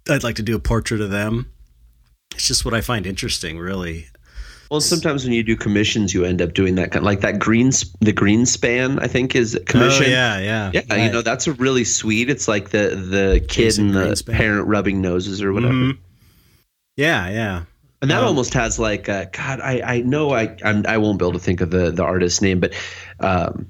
I'd 0.09 0.23
like 0.23 0.35
to 0.35 0.43
do 0.43 0.55
a 0.55 0.59
portrait 0.59 1.01
of 1.01 1.09
them. 1.09 1.51
It's 2.35 2.47
just 2.47 2.65
what 2.65 2.73
I 2.73 2.81
find 2.81 3.07
interesting, 3.07 3.57
really. 3.57 4.07
Well, 4.69 4.81
sometimes 4.81 5.23
when 5.23 5.31
you 5.33 5.43
do 5.43 5.55
commissions, 5.55 6.13
you 6.13 6.25
end 6.25 6.41
up 6.41 6.53
doing 6.53 6.75
that 6.75 6.91
kind 6.91 7.03
like 7.03 7.21
that 7.21 7.39
green 7.39 7.71
the 8.01 8.11
green 8.11 8.45
span. 8.45 8.99
I 8.99 9.07
think 9.07 9.33
is 9.33 9.57
commission. 9.65 10.07
Oh 10.07 10.09
yeah, 10.09 10.39
yeah, 10.39 10.71
Yeah, 10.73 11.05
you 11.05 11.11
know 11.11 11.21
that's 11.21 11.47
a 11.47 11.53
really 11.53 11.85
sweet. 11.85 12.29
It's 12.29 12.49
like 12.49 12.69
the 12.69 12.89
the 12.89 13.39
kid 13.47 13.63
Jason 13.63 13.87
and 13.87 13.95
the 13.95 13.99
Greenspan. 14.13 14.33
parent 14.33 14.67
rubbing 14.67 15.01
noses 15.01 15.41
or 15.41 15.53
whatever. 15.53 15.73
Mhm. 15.73 15.97
yeah, 16.97 17.29
yeah. 17.29 17.63
And 18.01 18.11
that 18.11 18.19
Um, 18.19 18.25
almost 18.25 18.53
has 18.53 18.77
like 18.77 19.09
uh, 19.09 19.25
God. 19.31 19.59
I 19.61 19.81
I 19.83 20.01
know 20.01 20.31
I 20.31 20.55
I'm, 20.63 20.85
I 20.87 20.97
won't 20.97 21.17
be 21.19 21.25
able 21.25 21.33
to 21.33 21.39
think 21.39 21.61
of 21.61 21.71
the 21.71 21.91
the 21.91 22.03
artist's 22.03 22.41
name, 22.41 22.59
but 22.59 22.73
um, 23.19 23.69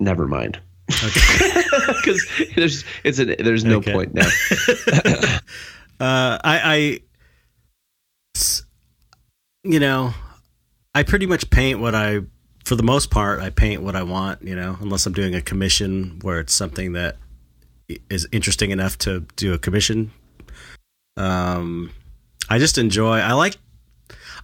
never 0.00 0.26
mind. 0.28 0.60
Because 0.86 2.26
there's 2.56 2.84
it's 3.04 3.18
a 3.18 3.24
there's 3.24 3.64
no 3.64 3.78
Okay. 3.78 3.92
point 3.92 4.12
now. 4.12 4.26
uh, 6.00 6.38
I, 6.44 7.00
I, 8.34 8.40
you 9.62 9.80
know, 9.80 10.12
I 10.94 11.02
pretty 11.02 11.24
much 11.26 11.48
paint 11.50 11.80
what 11.80 11.94
I, 11.94 12.20
for 12.64 12.76
the 12.76 12.82
most 12.82 13.10
part, 13.10 13.40
I 13.40 13.48
paint 13.50 13.82
what 13.82 13.96
I 13.96 14.02
want. 14.02 14.42
You 14.42 14.56
know, 14.56 14.76
unless 14.80 15.06
I'm 15.06 15.14
doing 15.14 15.34
a 15.34 15.40
commission 15.40 16.18
where 16.20 16.38
it's 16.40 16.52
something 16.52 16.92
that 16.92 17.16
is 18.10 18.28
interesting 18.32 18.70
enough 18.70 18.98
to 18.98 19.20
do 19.36 19.54
a 19.54 19.58
commission. 19.58 20.10
Um, 21.16 21.90
I 22.48 22.58
just 22.58 22.78
enjoy. 22.78 23.18
I 23.18 23.32
like. 23.32 23.56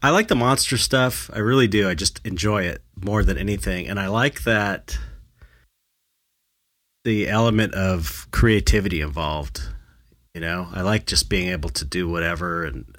I 0.02 0.10
like 0.10 0.28
the 0.28 0.34
monster 0.34 0.78
stuff. 0.78 1.30
I 1.32 1.40
really 1.40 1.68
do. 1.68 1.88
I 1.88 1.94
just 1.94 2.20
enjoy 2.24 2.62
it 2.62 2.82
more 2.96 3.22
than 3.22 3.36
anything, 3.36 3.86
and 3.86 4.00
I 4.00 4.08
like 4.08 4.44
that 4.44 4.98
the 7.04 7.28
element 7.28 7.74
of 7.74 8.26
creativity 8.30 9.00
involved. 9.00 9.62
You 10.34 10.40
know, 10.40 10.68
I 10.72 10.82
like 10.82 11.06
just 11.06 11.28
being 11.28 11.48
able 11.48 11.70
to 11.70 11.84
do 11.84 12.08
whatever, 12.08 12.64
and 12.64 12.96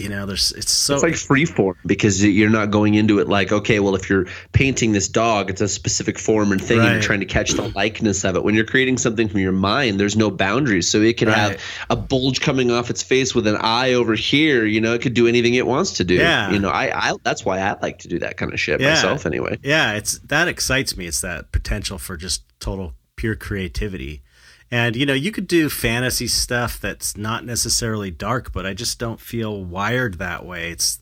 you 0.00 0.08
know, 0.08 0.26
there's 0.26 0.52
it's 0.52 0.70
so 0.72 0.94
it's 0.94 1.02
like 1.02 1.14
free 1.16 1.44
form 1.44 1.76
because 1.86 2.24
you're 2.24 2.50
not 2.50 2.70
going 2.70 2.94
into 2.94 3.18
it 3.18 3.28
like, 3.28 3.52
okay, 3.52 3.80
well, 3.80 3.94
if 3.94 4.08
you're 4.10 4.26
painting 4.52 4.92
this 4.92 5.08
dog, 5.08 5.50
it's 5.50 5.60
a 5.60 5.68
specific 5.68 6.18
form 6.18 6.52
and 6.52 6.62
thing, 6.62 6.80
and 6.80 6.92
you're 6.92 7.02
trying 7.02 7.20
to 7.20 7.26
catch 7.26 7.52
the 7.52 7.68
likeness 7.76 8.24
of 8.24 8.36
it. 8.36 8.44
When 8.44 8.54
you're 8.54 8.64
creating 8.64 8.98
something 8.98 9.28
from 9.28 9.40
your 9.40 9.52
mind, 9.52 10.00
there's 10.00 10.16
no 10.16 10.30
boundaries. 10.30 10.88
So 10.88 11.00
it 11.02 11.16
can 11.16 11.28
Right. 11.28 11.36
have 11.36 11.60
a 11.90 11.96
bulge 11.96 12.40
coming 12.40 12.70
off 12.70 12.90
its 12.90 13.02
face 13.02 13.34
with 13.34 13.46
an 13.46 13.56
eye 13.60 13.92
over 13.92 14.14
here. 14.14 14.64
You 14.66 14.80
know, 14.80 14.94
it 14.94 15.02
could 15.02 15.14
do 15.14 15.26
anything 15.26 15.54
it 15.54 15.66
wants 15.66 15.92
to 15.98 16.04
do. 16.04 16.14
Yeah. 16.14 16.50
You 16.50 16.58
know, 16.58 16.70
I, 16.70 17.10
I 17.10 17.14
that's 17.22 17.44
why 17.44 17.58
I 17.60 17.76
like 17.80 17.98
to 18.00 18.08
do 18.08 18.18
that 18.20 18.36
kind 18.36 18.52
of 18.52 18.58
shit 18.60 18.80
Yeah. 18.80 18.90
myself 18.90 19.26
anyway. 19.26 19.58
yeah, 19.62 19.92
it's 19.92 20.18
that 20.20 20.48
excites 20.48 20.96
me. 20.96 21.06
It's 21.06 21.20
that 21.20 21.52
potential 21.52 21.98
for 21.98 22.16
just 22.16 22.42
total 22.60 22.94
pure 23.16 23.36
creativity. 23.36 24.22
And 24.70 24.94
you 24.94 25.04
know, 25.04 25.14
you 25.14 25.32
could 25.32 25.48
do 25.48 25.68
fantasy 25.68 26.28
stuff 26.28 26.80
that's 26.80 27.16
not 27.16 27.44
necessarily 27.44 28.10
dark, 28.10 28.52
but 28.52 28.66
I 28.66 28.74
just 28.74 28.98
don't 28.98 29.20
feel 29.20 29.64
wired 29.64 30.18
that 30.18 30.44
way. 30.46 30.70
It's 30.70 31.00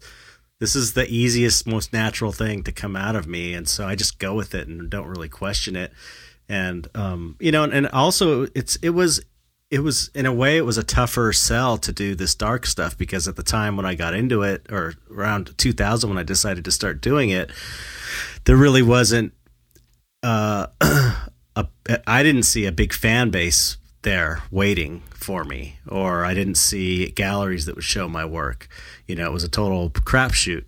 this 0.59 0.75
is 0.75 0.95
the 0.95 1.07
easiest, 1.09 1.67
most 1.67 1.93
natural 1.93 2.33
thing 2.33 2.63
to 2.65 2.73
come 2.73 2.97
out 2.97 3.15
of 3.15 3.27
me, 3.27 3.55
and 3.55 3.69
so 3.69 3.87
I 3.87 3.95
just 3.95 4.19
go 4.19 4.35
with 4.35 4.55
it 4.55 4.69
and 4.69 4.91
don't 4.91 5.07
really 5.07 5.29
question 5.29 5.77
it. 5.77 5.93
And 6.49 6.89
um, 6.95 7.37
you 7.41 7.53
know, 7.53 7.63
and, 7.63 7.73
and 7.73 7.89
also 7.89 8.47
it's 8.55 8.77
it 8.77 8.91
was 8.91 9.21
it 9.71 9.81
was 9.81 10.11
in 10.15 10.25
a 10.25 10.33
way 10.33 10.57
it 10.57 10.65
was 10.65 10.79
a 10.79 10.83
tougher 10.83 11.33
sell 11.33 11.77
to 11.77 11.93
do 11.93 12.15
this 12.15 12.35
dark 12.35 12.65
stuff 12.65 12.97
because 12.97 13.29
at 13.29 13.37
the 13.37 13.43
time 13.43 13.77
when 13.77 13.85
I 13.85 13.95
got 13.95 14.15
into 14.15 14.43
it, 14.43 14.67
or 14.73 14.95
around 15.11 15.57
2000 15.59 16.09
when 16.09 16.19
I 16.19 16.23
decided 16.23 16.65
to 16.65 16.71
start 16.71 17.03
doing 17.03 17.29
it, 17.31 17.51
there 18.45 18.57
really 18.57 18.83
wasn't 18.83 19.35
uh, 20.23 20.69
a 21.87 22.01
I 22.07 22.23
didn't 22.23 22.45
see 22.45 22.67
a 22.67 22.73
big 22.73 22.93
fan 22.93 23.31
base 23.31 23.77
there 24.03 24.43
waiting 24.51 25.03
for 25.11 25.45
me, 25.45 25.79
or 25.87 26.25
I 26.25 26.35
didn't 26.35 26.57
see 26.57 27.11
galleries 27.11 27.67
that 27.67 27.75
would 27.75 27.85
show 27.85 28.09
my 28.09 28.25
work. 28.25 28.69
You 29.07 29.17
know, 29.17 29.27
it 29.27 29.33
was 29.33 29.45
a 29.45 29.49
total 29.49 29.91
crapshoot. 29.91 30.65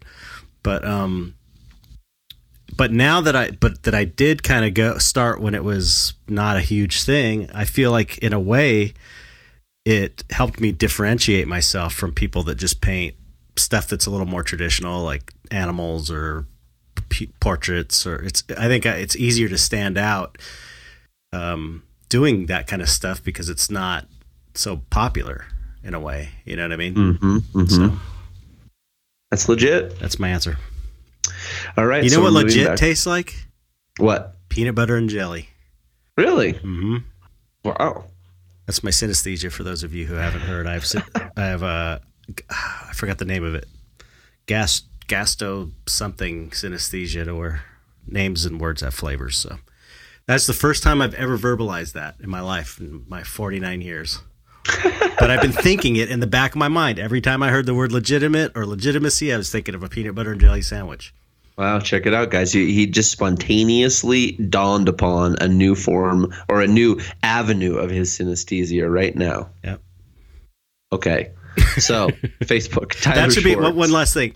But 0.63 0.85
um, 0.85 1.35
but 2.77 2.93
now 2.93 3.21
that 3.21 3.37
I 3.37 3.51
but 3.53 3.85
that 3.85 3.95
I 3.95 4.05
did 4.05 4.43
kind 4.43 4.65
of 4.65 4.75
go 4.75 4.99
start 4.99 5.41
when 5.41 5.55
it 5.55 5.65
was 5.65 6.15
not 6.29 6.57
a 6.57 6.61
huge 6.61 7.03
thing, 7.03 7.51
I 7.55 7.65
feel 7.65 7.91
like 7.91 8.19
in 8.19 8.33
a 8.33 8.41
way 8.41 8.95
it 9.85 10.25
helped 10.31 10.61
me 10.61 10.73
differentiate 10.73 11.49
myself 11.49 11.95
from 11.95 12.13
people 12.13 12.43
that 12.45 12.57
just 12.57 12.81
paint 12.81 13.15
stuff 13.57 13.89
that's 13.89 14.07
a 14.07 14.11
little 14.11 14.27
more 14.27 14.43
traditional, 14.43 15.03
like 15.03 15.33
animals 15.51 16.11
or 16.11 16.47
p- 17.09 17.33
portraits. 17.41 18.07
Or 18.07 18.17
it's 18.17 18.45
I 18.59 18.69
think 18.69 18.85
it's 18.85 19.17
easier 19.17 19.49
to 19.49 19.59
stand 19.59 19.97
out 19.97 20.37
um, 21.33 21.83
doing 22.09 22.47
that 22.47 22.67
kind 22.67 22.83
of 22.83 22.89
stuff 22.89 23.23
because 23.23 23.49
it's 23.49 23.71
not 23.71 24.07
so 24.55 24.83
popular 24.91 25.47
in 25.83 25.95
a 25.95 26.01
way. 26.01 26.31
You 26.45 26.57
know 26.57 26.65
what 26.65 26.73
I 26.73 26.77
mean? 26.77 26.95
Mm-hmm, 26.95 27.37
mm-hmm. 27.39 27.67
So 27.67 27.93
That's 29.31 29.49
legit. 29.49 29.99
that's 29.99 30.19
my 30.19 30.29
answer. 30.29 30.59
All 31.77 31.87
right. 31.87 32.03
You 32.03 32.11
know 32.11 32.17
so 32.17 32.23
what 32.23 32.33
legit 32.33 32.67
back- 32.69 32.79
tastes 32.79 33.07
like? 33.07 33.35
What? 33.99 34.37
Peanut 34.49 34.75
butter 34.75 34.97
and 34.97 35.09
jelly. 35.09 35.49
Really? 36.17 36.55
Mm-hmm. 36.55 36.97
Wow. 37.65 38.05
That's 38.67 38.83
my 38.83 38.91
synesthesia. 38.91 39.51
For 39.53 39.63
those 39.63 39.83
of 39.83 39.95
you 39.95 40.07
who 40.07 40.15
haven't 40.15 40.43
heard, 40.43 40.67
I 40.67 40.73
have 40.75 40.87
sy- 40.87 41.03
I 41.37 41.43
have 41.43 41.63
a 41.63 42.01
I 42.51 42.93
forgot 42.95 43.19
the 43.19 43.25
name 43.25 43.45
of 43.45 43.55
it. 43.55 43.67
Gas 44.47 44.83
gasto 45.09 45.71
something 45.87 46.51
synesthesia 46.51 47.33
or 47.35 47.63
names 48.07 48.45
and 48.45 48.61
words 48.61 48.81
have 48.83 48.95
flavors. 48.95 49.37
So 49.37 49.59
that's 50.31 50.47
the 50.47 50.53
first 50.53 50.85
time 50.85 51.03
I've 51.03 51.15
ever 51.15 51.37
verbalized 51.37 51.95
that 51.95 52.15
in 52.21 52.31
my 52.31 52.41
life 52.41 52.79
in 52.79 53.05
my 53.09 53.25
49 53.25 53.81
years. 53.81 54.21
but 55.19 55.29
I've 55.29 55.41
been 55.41 55.51
thinking 55.51 55.97
it 55.97 56.09
in 56.09 56.21
the 56.21 56.27
back 56.29 56.53
of 56.53 56.57
my 56.57 56.69
mind 56.69 57.01
every 57.01 57.21
time 57.21 57.43
I 57.43 57.49
heard 57.49 57.67
the 57.67 57.75
word 57.75 57.91
legitimate 57.91 58.53
or 58.55 58.65
legitimacy. 58.65 59.33
I 59.35 59.37
was 59.37 59.51
thinking 59.51 59.75
of 59.75 59.83
a 59.83 59.89
peanut 59.89 60.15
butter 60.15 60.31
and 60.31 60.41
jelly 60.41 60.63
sandwich. 60.63 61.13
Wow, 61.59 61.81
check 61.81 62.07
it 62.07 62.15
out, 62.15 62.31
guys. 62.31 62.53
He, 62.53 62.73
he 62.73 62.87
just 62.87 63.11
spontaneously 63.11 64.33
dawned 64.33 64.89
upon 64.89 65.37
a 65.41 65.49
new 65.49 65.75
form 65.75 66.33
or 66.49 66.61
a 66.61 66.69
new 66.69 67.01
avenue 67.25 67.75
of 67.75 67.91
his 67.91 68.17
synesthesia 68.17 68.89
right 68.89 69.17
now. 69.17 69.51
Yep. 69.65 69.83
Okay. 70.93 71.33
So 71.79 72.09
Facebook. 72.43 73.01
Tyler 73.03 73.17
that 73.27 73.33
should 73.33 73.43
be 73.43 73.55
Schwartz. 73.55 73.65
one, 73.65 73.77
one 73.77 73.91
last 73.91 74.15
thing. 74.15 74.35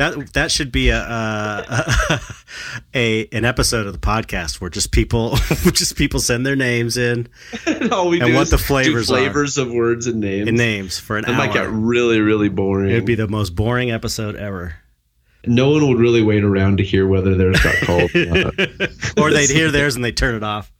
That 0.00 0.32
that 0.32 0.50
should 0.50 0.72
be 0.72 0.88
a, 0.88 0.98
a, 0.98 2.20
a 2.94 3.28
an 3.32 3.44
episode 3.44 3.86
of 3.86 3.92
the 3.92 3.98
podcast 3.98 4.58
where 4.60 4.70
just 4.70 4.92
people 4.92 5.36
just 5.72 5.94
people 5.94 6.20
send 6.20 6.46
their 6.46 6.56
names 6.56 6.96
in 6.96 7.28
and 7.66 7.92
all 7.92 8.08
we 8.08 8.18
and 8.18 8.28
do 8.30 8.34
what 8.34 8.44
is 8.44 8.50
the 8.50 8.56
do 8.56 8.62
flavors 8.62 9.10
are. 9.10 9.14
flavors 9.16 9.58
of 9.58 9.70
words 9.70 10.06
and 10.06 10.20
names. 10.20 10.48
and 10.48 10.56
names 10.56 10.98
for 10.98 11.18
an 11.18 11.26
That 11.26 11.36
might 11.36 11.52
get 11.52 11.68
really, 11.68 12.20
really 12.20 12.48
boring. 12.48 12.90
It'd 12.90 13.04
be 13.04 13.14
the 13.14 13.28
most 13.28 13.54
boring 13.54 13.90
episode 13.90 14.36
ever. 14.36 14.74
No 15.46 15.70
one 15.70 15.86
would 15.88 15.98
really 15.98 16.22
wait 16.22 16.44
around 16.44 16.78
to 16.78 16.84
hear 16.84 17.06
whether 17.06 17.34
theirs 17.34 17.60
got 17.60 17.74
called. 17.82 18.10
or. 18.14 18.52
Or 19.22 19.30
they'd 19.30 19.50
hear 19.50 19.70
theirs 19.70 19.96
and 19.96 20.04
they 20.04 20.12
turn 20.12 20.34
it 20.34 20.42
off. 20.42 20.72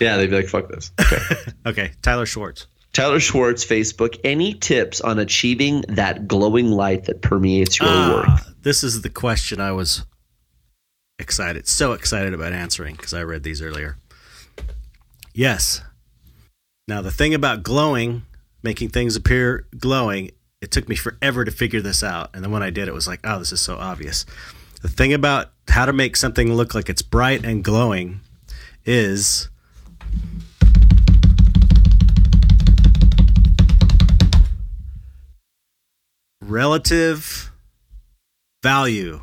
yeah, 0.00 0.16
they'd 0.18 0.28
be 0.30 0.36
like, 0.36 0.48
"Fuck 0.48 0.68
this." 0.68 0.90
Okay. 1.00 1.18
Okay, 1.66 1.92
Tyler 2.02 2.26
Schwartz. 2.26 2.66
Tyler 2.96 3.20
Schwartz, 3.20 3.62
Facebook. 3.62 4.18
Any 4.24 4.54
tips 4.54 5.02
on 5.02 5.18
achieving 5.18 5.82
that 5.82 6.26
glowing 6.26 6.70
light 6.70 7.04
that 7.04 7.20
permeates 7.20 7.78
your 7.78 7.88
work? 7.90 8.24
Ah, 8.26 8.46
this 8.62 8.82
is 8.82 9.02
the 9.02 9.10
question 9.10 9.60
I 9.60 9.72
was 9.72 10.06
excited, 11.18 11.68
so 11.68 11.92
excited 11.92 12.32
about 12.32 12.54
answering 12.54 12.94
because 12.94 13.12
I 13.12 13.22
read 13.22 13.42
these 13.42 13.60
earlier. 13.60 13.98
Yes. 15.34 15.82
Now, 16.88 17.02
the 17.02 17.10
thing 17.10 17.34
about 17.34 17.62
glowing, 17.62 18.22
making 18.62 18.88
things 18.88 19.14
appear 19.14 19.66
glowing, 19.76 20.30
it 20.62 20.70
took 20.70 20.88
me 20.88 20.96
forever 20.96 21.44
to 21.44 21.50
figure 21.50 21.82
this 21.82 22.02
out. 22.02 22.30
And 22.32 22.42
then 22.42 22.50
when 22.50 22.62
I 22.62 22.70
did, 22.70 22.88
it 22.88 22.94
was 22.94 23.06
like, 23.06 23.20
oh, 23.24 23.40
this 23.40 23.52
is 23.52 23.60
so 23.60 23.76
obvious. 23.76 24.24
The 24.80 24.88
thing 24.88 25.12
about 25.12 25.52
how 25.68 25.84
to 25.84 25.92
make 25.92 26.16
something 26.16 26.54
look 26.54 26.74
like 26.74 26.88
it's 26.88 27.02
bright 27.02 27.44
and 27.44 27.62
glowing 27.62 28.22
is 28.86 29.50
relative 36.48 37.50
value. 38.62 39.22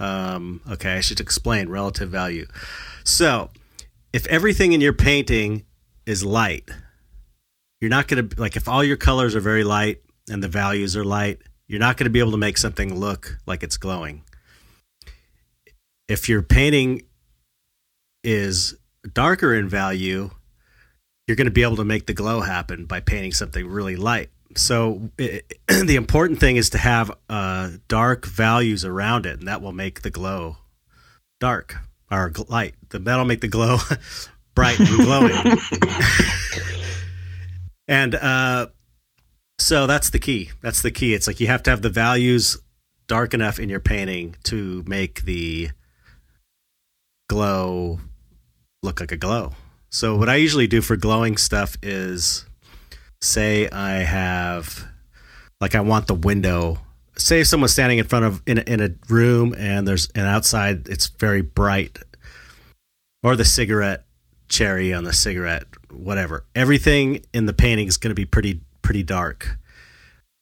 Um, 0.00 0.60
okay, 0.70 0.94
I 0.94 1.00
should 1.00 1.20
explain 1.20 1.68
relative 1.68 2.10
value. 2.10 2.46
So, 3.04 3.50
if 4.12 4.26
everything 4.26 4.72
in 4.72 4.80
your 4.80 4.92
painting 4.92 5.64
is 6.06 6.24
light, 6.24 6.70
you're 7.80 7.90
not 7.90 8.08
going 8.08 8.28
to, 8.28 8.40
like, 8.40 8.56
if 8.56 8.68
all 8.68 8.82
your 8.84 8.96
colors 8.96 9.34
are 9.34 9.40
very 9.40 9.64
light 9.64 10.02
and 10.30 10.42
the 10.42 10.48
values 10.48 10.96
are 10.96 11.04
light, 11.04 11.40
you're 11.66 11.80
not 11.80 11.96
going 11.96 12.04
to 12.04 12.10
be 12.10 12.20
able 12.20 12.30
to 12.30 12.38
make 12.38 12.58
something 12.58 12.98
look 12.98 13.38
like 13.46 13.62
it's 13.62 13.76
glowing. 13.76 14.22
If 16.08 16.28
your 16.28 16.42
painting 16.42 17.02
is 18.24 18.76
darker 19.12 19.54
in 19.54 19.68
value, 19.68 20.30
you're 21.26 21.36
going 21.36 21.46
to 21.46 21.50
be 21.50 21.62
able 21.62 21.76
to 21.76 21.84
make 21.84 22.06
the 22.06 22.14
glow 22.14 22.40
happen 22.40 22.86
by 22.86 23.00
painting 23.00 23.32
something 23.32 23.66
really 23.66 23.96
light. 23.96 24.30
So 24.56 25.10
it, 25.18 25.52
the 25.68 25.96
important 25.96 26.40
thing 26.40 26.56
is 26.56 26.70
to 26.70 26.78
have 26.78 27.10
uh, 27.28 27.70
dark 27.88 28.26
values 28.26 28.84
around 28.84 29.26
it, 29.26 29.38
and 29.38 29.48
that 29.48 29.62
will 29.62 29.72
make 29.72 30.02
the 30.02 30.10
glow 30.10 30.56
dark 31.40 31.76
or 32.10 32.32
light. 32.48 32.74
That'll 32.90 33.24
make 33.24 33.40
the 33.40 33.48
glow 33.48 33.78
bright 34.54 34.78
and 34.80 34.88
glowing. 34.88 35.58
and 37.88 38.14
uh, 38.14 38.68
so 39.58 39.86
that's 39.86 40.10
the 40.10 40.18
key. 40.18 40.50
That's 40.62 40.82
the 40.82 40.90
key. 40.90 41.14
It's 41.14 41.26
like 41.26 41.40
you 41.40 41.46
have 41.48 41.62
to 41.64 41.70
have 41.70 41.82
the 41.82 41.90
values 41.90 42.58
dark 43.06 43.34
enough 43.34 43.58
in 43.58 43.68
your 43.68 43.80
painting 43.80 44.36
to 44.44 44.84
make 44.86 45.22
the 45.22 45.70
glow 47.28 48.00
look 48.82 49.00
like 49.00 49.12
a 49.12 49.16
glow. 49.16 49.52
So 49.90 50.16
what 50.16 50.28
I 50.28 50.36
usually 50.36 50.66
do 50.66 50.82
for 50.82 50.96
glowing 50.96 51.36
stuff 51.36 51.76
is 51.82 52.46
say 53.20 53.68
I 53.68 54.02
have 54.02 54.86
like 55.60 55.74
I 55.74 55.80
want 55.80 56.06
the 56.06 56.14
window. 56.14 56.78
Say 57.16 57.42
someone's 57.44 57.72
standing 57.72 57.98
in 57.98 58.04
front 58.04 58.24
of 58.24 58.42
in 58.46 58.58
a, 58.58 58.62
in 58.62 58.80
a 58.80 58.90
room 59.08 59.54
and 59.58 59.86
there's 59.86 60.08
and 60.14 60.26
outside 60.26 60.88
it's 60.88 61.08
very 61.08 61.42
bright. 61.42 61.98
Or 63.22 63.34
the 63.34 63.44
cigarette 63.44 64.04
cherry 64.48 64.94
on 64.94 65.04
the 65.04 65.12
cigarette 65.12 65.64
whatever. 65.90 66.44
Everything 66.54 67.24
in 67.32 67.46
the 67.46 67.52
painting 67.52 67.88
is 67.88 67.96
going 67.96 68.10
to 68.10 68.14
be 68.14 68.24
pretty 68.24 68.60
pretty 68.82 69.02
dark. 69.02 69.58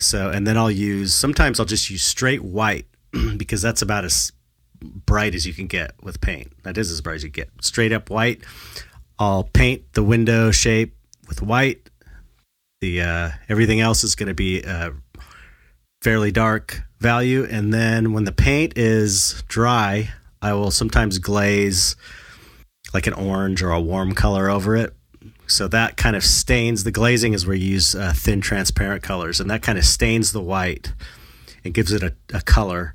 So 0.01 0.31
and 0.31 0.47
then 0.47 0.57
I'll 0.59 0.70
use 0.70 1.14
sometimes 1.14 1.59
I'll 1.59 1.66
just 1.66 1.91
use 1.91 2.03
straight 2.03 2.43
white 2.43 2.87
because 3.37 3.62
that's 3.62 3.83
about 3.83 4.05
as 4.05 4.33
bright 4.81 5.35
as 5.35 5.47
you 5.47 5.55
can 5.55 5.66
get 5.66 5.93
with 6.03 6.20
paint. 6.20 6.53
That 6.62 6.77
is 6.77 6.91
as 6.91 7.01
bright 7.01 7.16
as 7.16 7.24
you 7.24 7.31
get. 7.31 7.49
Straight 7.62 7.93
up 7.93 8.11
white. 8.11 8.43
I'll 9.18 9.45
paint 9.45 9.95
the 9.95 10.03
window 10.03 10.51
shape 10.51 10.95
with 11.27 11.41
white 11.41 11.89
the 12.81 13.01
uh, 13.03 13.31
everything 13.49 13.81
else 13.81 14.05
is 14.05 14.14
going 14.14 14.29
to 14.29 14.35
be 14.35 14.62
uh, 14.64 14.91
fairly 16.03 16.31
dark 16.31 16.83
value 17.01 17.45
and 17.51 17.72
then 17.74 18.12
when 18.12 18.24
the 18.24 18.33
paint 18.33 18.72
is 18.77 19.43
dry 19.49 20.09
i 20.41 20.53
will 20.53 20.70
sometimes 20.70 21.18
glaze 21.18 21.95
like 22.95 23.07
an 23.07 23.12
orange 23.12 23.62
or 23.62 23.70
a 23.70 23.81
warm 23.81 24.12
color 24.12 24.49
over 24.49 24.74
it 24.77 24.95
so 25.47 25.68
that 25.68 25.97
kind 25.97 26.16
of 26.16 26.24
stains 26.24 26.85
the 26.85 26.91
glazing 26.91 27.33
is 27.35 27.47
where 27.47 27.57
you 27.57 27.68
use 27.72 27.95
uh, 27.95 28.12
thin 28.14 28.41
transparent 28.41 29.03
colors 29.03 29.41
and 29.41 29.51
that 29.51 29.62
kind 29.62 29.77
of 29.79 29.85
stains 29.85 30.33
the 30.33 30.41
white 30.41 30.93
and 31.64 31.74
gives 31.74 31.93
it 31.93 32.03
a, 32.03 32.14
a 32.33 32.41
color 32.41 32.95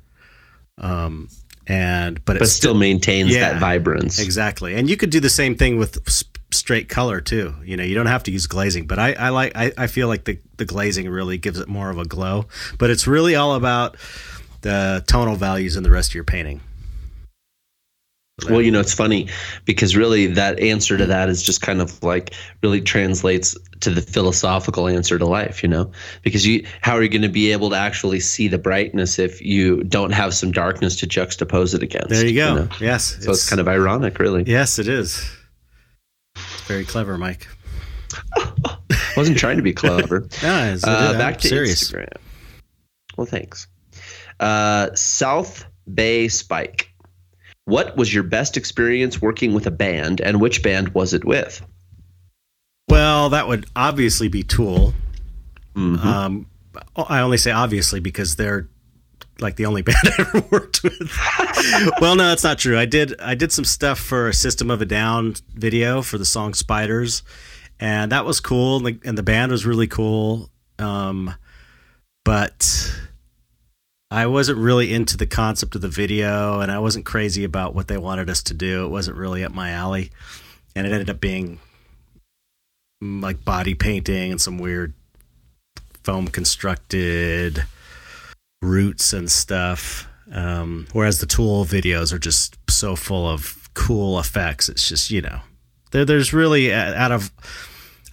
um, 0.78 1.28
and 1.68 2.16
but, 2.24 2.38
But 2.38 2.42
it's 2.42 2.52
still 2.52 2.74
maintains 2.74 3.30
Yeah. 3.32 3.52
that 3.52 3.60
vibrance. 3.60 4.18
Exactly, 4.18 4.74
and 4.74 4.90
you 4.90 4.96
could 4.96 5.10
do 5.10 5.20
the 5.20 5.30
same 5.30 5.54
thing 5.54 5.76
with 5.76 6.02
straight 6.52 6.88
color 6.88 7.20
too. 7.20 7.54
You 7.64 7.76
know, 7.76 7.84
you 7.84 7.94
don't 7.94 8.06
have 8.06 8.22
to 8.24 8.30
use 8.30 8.46
glazing, 8.46 8.86
but 8.86 8.98
I, 8.98 9.12
I 9.14 9.28
like 9.30 9.52
I, 9.56 9.72
I 9.76 9.86
feel 9.86 10.08
like 10.08 10.24
the 10.24 10.38
the 10.56 10.64
glazing 10.64 11.08
really 11.08 11.38
gives 11.38 11.58
it 11.58 11.68
more 11.68 11.90
of 11.90 11.98
a 11.98 12.04
glow. 12.04 12.46
But 12.78 12.90
it's 12.90 13.06
really 13.06 13.34
all 13.36 13.54
about 13.54 13.96
the 14.62 15.02
tonal 15.06 15.36
values 15.36 15.76
in 15.76 15.82
the 15.82 15.90
rest 15.90 16.10
of 16.10 16.14
your 16.14 16.24
painting. 16.24 16.60
Well, 18.48 18.62
you 18.62 18.72
know, 18.72 18.80
it's 18.80 18.94
funny 18.94 19.28
because 19.66 19.94
really 19.94 20.26
that 20.26 20.58
answer 20.58 20.96
to 20.98 21.06
that 21.06 21.28
is 21.28 21.42
just 21.44 21.60
kind 21.62 21.80
of 21.80 22.02
like 22.02 22.34
really 22.62 22.80
translates 22.80 23.56
to 23.80 23.90
the 23.90 24.00
philosophical 24.00 24.88
answer 24.88 25.16
to 25.18 25.24
life, 25.26 25.62
you 25.62 25.68
know? 25.68 25.92
Because 26.22 26.44
you 26.44 26.66
how 26.80 26.96
are 26.96 27.02
you 27.02 27.08
going 27.08 27.22
to 27.22 27.28
be 27.28 27.52
able 27.52 27.70
to 27.70 27.76
actually 27.76 28.18
see 28.18 28.48
the 28.48 28.58
brightness 28.58 29.18
if 29.20 29.40
you 29.42 29.84
don't 29.84 30.10
have 30.12 30.34
some 30.34 30.50
darkness 30.50 30.96
to 30.96 31.06
juxtapose 31.06 31.74
it 31.74 31.82
against? 31.84 32.08
There 32.08 32.26
you 32.26 32.34
go. 32.34 32.54
know? 32.54 32.68
Yes, 32.80 33.22
So 33.22 33.30
it's, 33.30 33.48
kind 33.48 33.60
of 33.60 33.68
ironic, 33.68 34.18
really. 34.18 34.42
yes, 34.44 34.78
it 34.80 34.88
is. 34.88 35.24
Very 36.66 36.84
clever, 36.84 37.18
Mike. 37.18 37.46
I 38.36 38.52
wasn't 39.16 39.38
trying 39.38 39.56
to 39.56 39.62
be 39.62 39.72
clever. 39.72 40.28
Yeah, 40.42 40.66
it's- 40.74 40.84
Uh, 40.84 41.12
back 41.18 41.38
to 41.38 41.48
serious. 41.48 41.90
Instagram. 41.90 42.16
Well, 43.16 43.26
thanks. 43.26 43.66
Uh, 44.40 44.94
South 44.94 45.64
Bay 45.92 46.28
Spike. 46.28 46.88
What 47.64 47.96
was 47.96 48.12
your 48.12 48.22
best 48.24 48.56
experience 48.56 49.20
working 49.22 49.52
with 49.54 49.66
a 49.66 49.70
band, 49.70 50.20
and 50.20 50.40
which 50.40 50.62
band 50.62 50.88
was 50.94 51.12
it 51.14 51.24
with? 51.24 51.64
Well, 52.88 53.30
that 53.30 53.46
would 53.48 53.66
obviously 53.76 54.28
be 54.28 54.42
Tool. 54.42 54.94
Mhm. 55.76 56.04
Um, 56.04 56.46
I 56.96 57.20
only 57.20 57.36
say 57.38 57.50
obviously 57.50 58.00
because 58.00 58.36
they're 58.36 58.68
like 59.40 59.56
the 59.56 59.66
only 59.66 59.82
band 59.82 59.98
I 60.04 60.14
ever 60.18 60.46
worked 60.50 60.82
with. 60.82 61.10
well, 62.00 62.16
no, 62.16 62.28
that's 62.28 62.44
not 62.44 62.58
true. 62.58 62.78
I 62.78 62.86
did 62.86 63.20
I 63.20 63.34
did 63.34 63.52
some 63.52 63.64
stuff 63.64 63.98
for 63.98 64.28
a 64.28 64.34
System 64.34 64.70
of 64.70 64.80
a 64.80 64.86
Down 64.86 65.34
video 65.54 66.02
for 66.02 66.18
the 66.18 66.24
song 66.24 66.54
Spiders, 66.54 67.22
and 67.80 68.12
that 68.12 68.24
was 68.24 68.40
cool. 68.40 68.78
And 68.78 68.86
the, 68.86 69.08
and 69.08 69.18
the 69.18 69.22
band 69.22 69.52
was 69.52 69.66
really 69.66 69.86
cool. 69.86 70.50
Um, 70.78 71.34
but 72.24 72.94
I 74.10 74.26
wasn't 74.26 74.58
really 74.58 74.92
into 74.92 75.16
the 75.16 75.26
concept 75.26 75.74
of 75.74 75.80
the 75.80 75.88
video, 75.88 76.60
and 76.60 76.70
I 76.70 76.78
wasn't 76.78 77.04
crazy 77.04 77.44
about 77.44 77.74
what 77.74 77.88
they 77.88 77.98
wanted 77.98 78.28
us 78.30 78.42
to 78.44 78.54
do. 78.54 78.84
It 78.84 78.90
wasn't 78.90 79.16
really 79.16 79.44
up 79.44 79.52
my 79.52 79.70
alley, 79.70 80.10
and 80.76 80.86
it 80.86 80.92
ended 80.92 81.10
up 81.10 81.20
being 81.20 81.58
mm, 83.02 83.22
like 83.22 83.44
body 83.44 83.74
painting 83.74 84.32
and 84.32 84.40
some 84.40 84.58
weird 84.58 84.94
foam 86.04 86.28
constructed 86.28 87.64
roots 88.62 89.12
and 89.12 89.30
stuff. 89.30 90.08
Um, 90.32 90.86
whereas 90.92 91.18
the 91.18 91.26
Tool 91.26 91.66
videos 91.66 92.12
are 92.12 92.18
just 92.18 92.56
so 92.70 92.96
full 92.96 93.28
of 93.28 93.68
cool 93.74 94.18
effects. 94.18 94.70
It's 94.70 94.88
just 94.88 95.10
you 95.10 95.20
know, 95.20 95.40
there, 95.90 96.06
there's 96.06 96.32
really 96.32 96.72
uh, 96.72 96.94
out 96.94 97.12
of. 97.12 97.30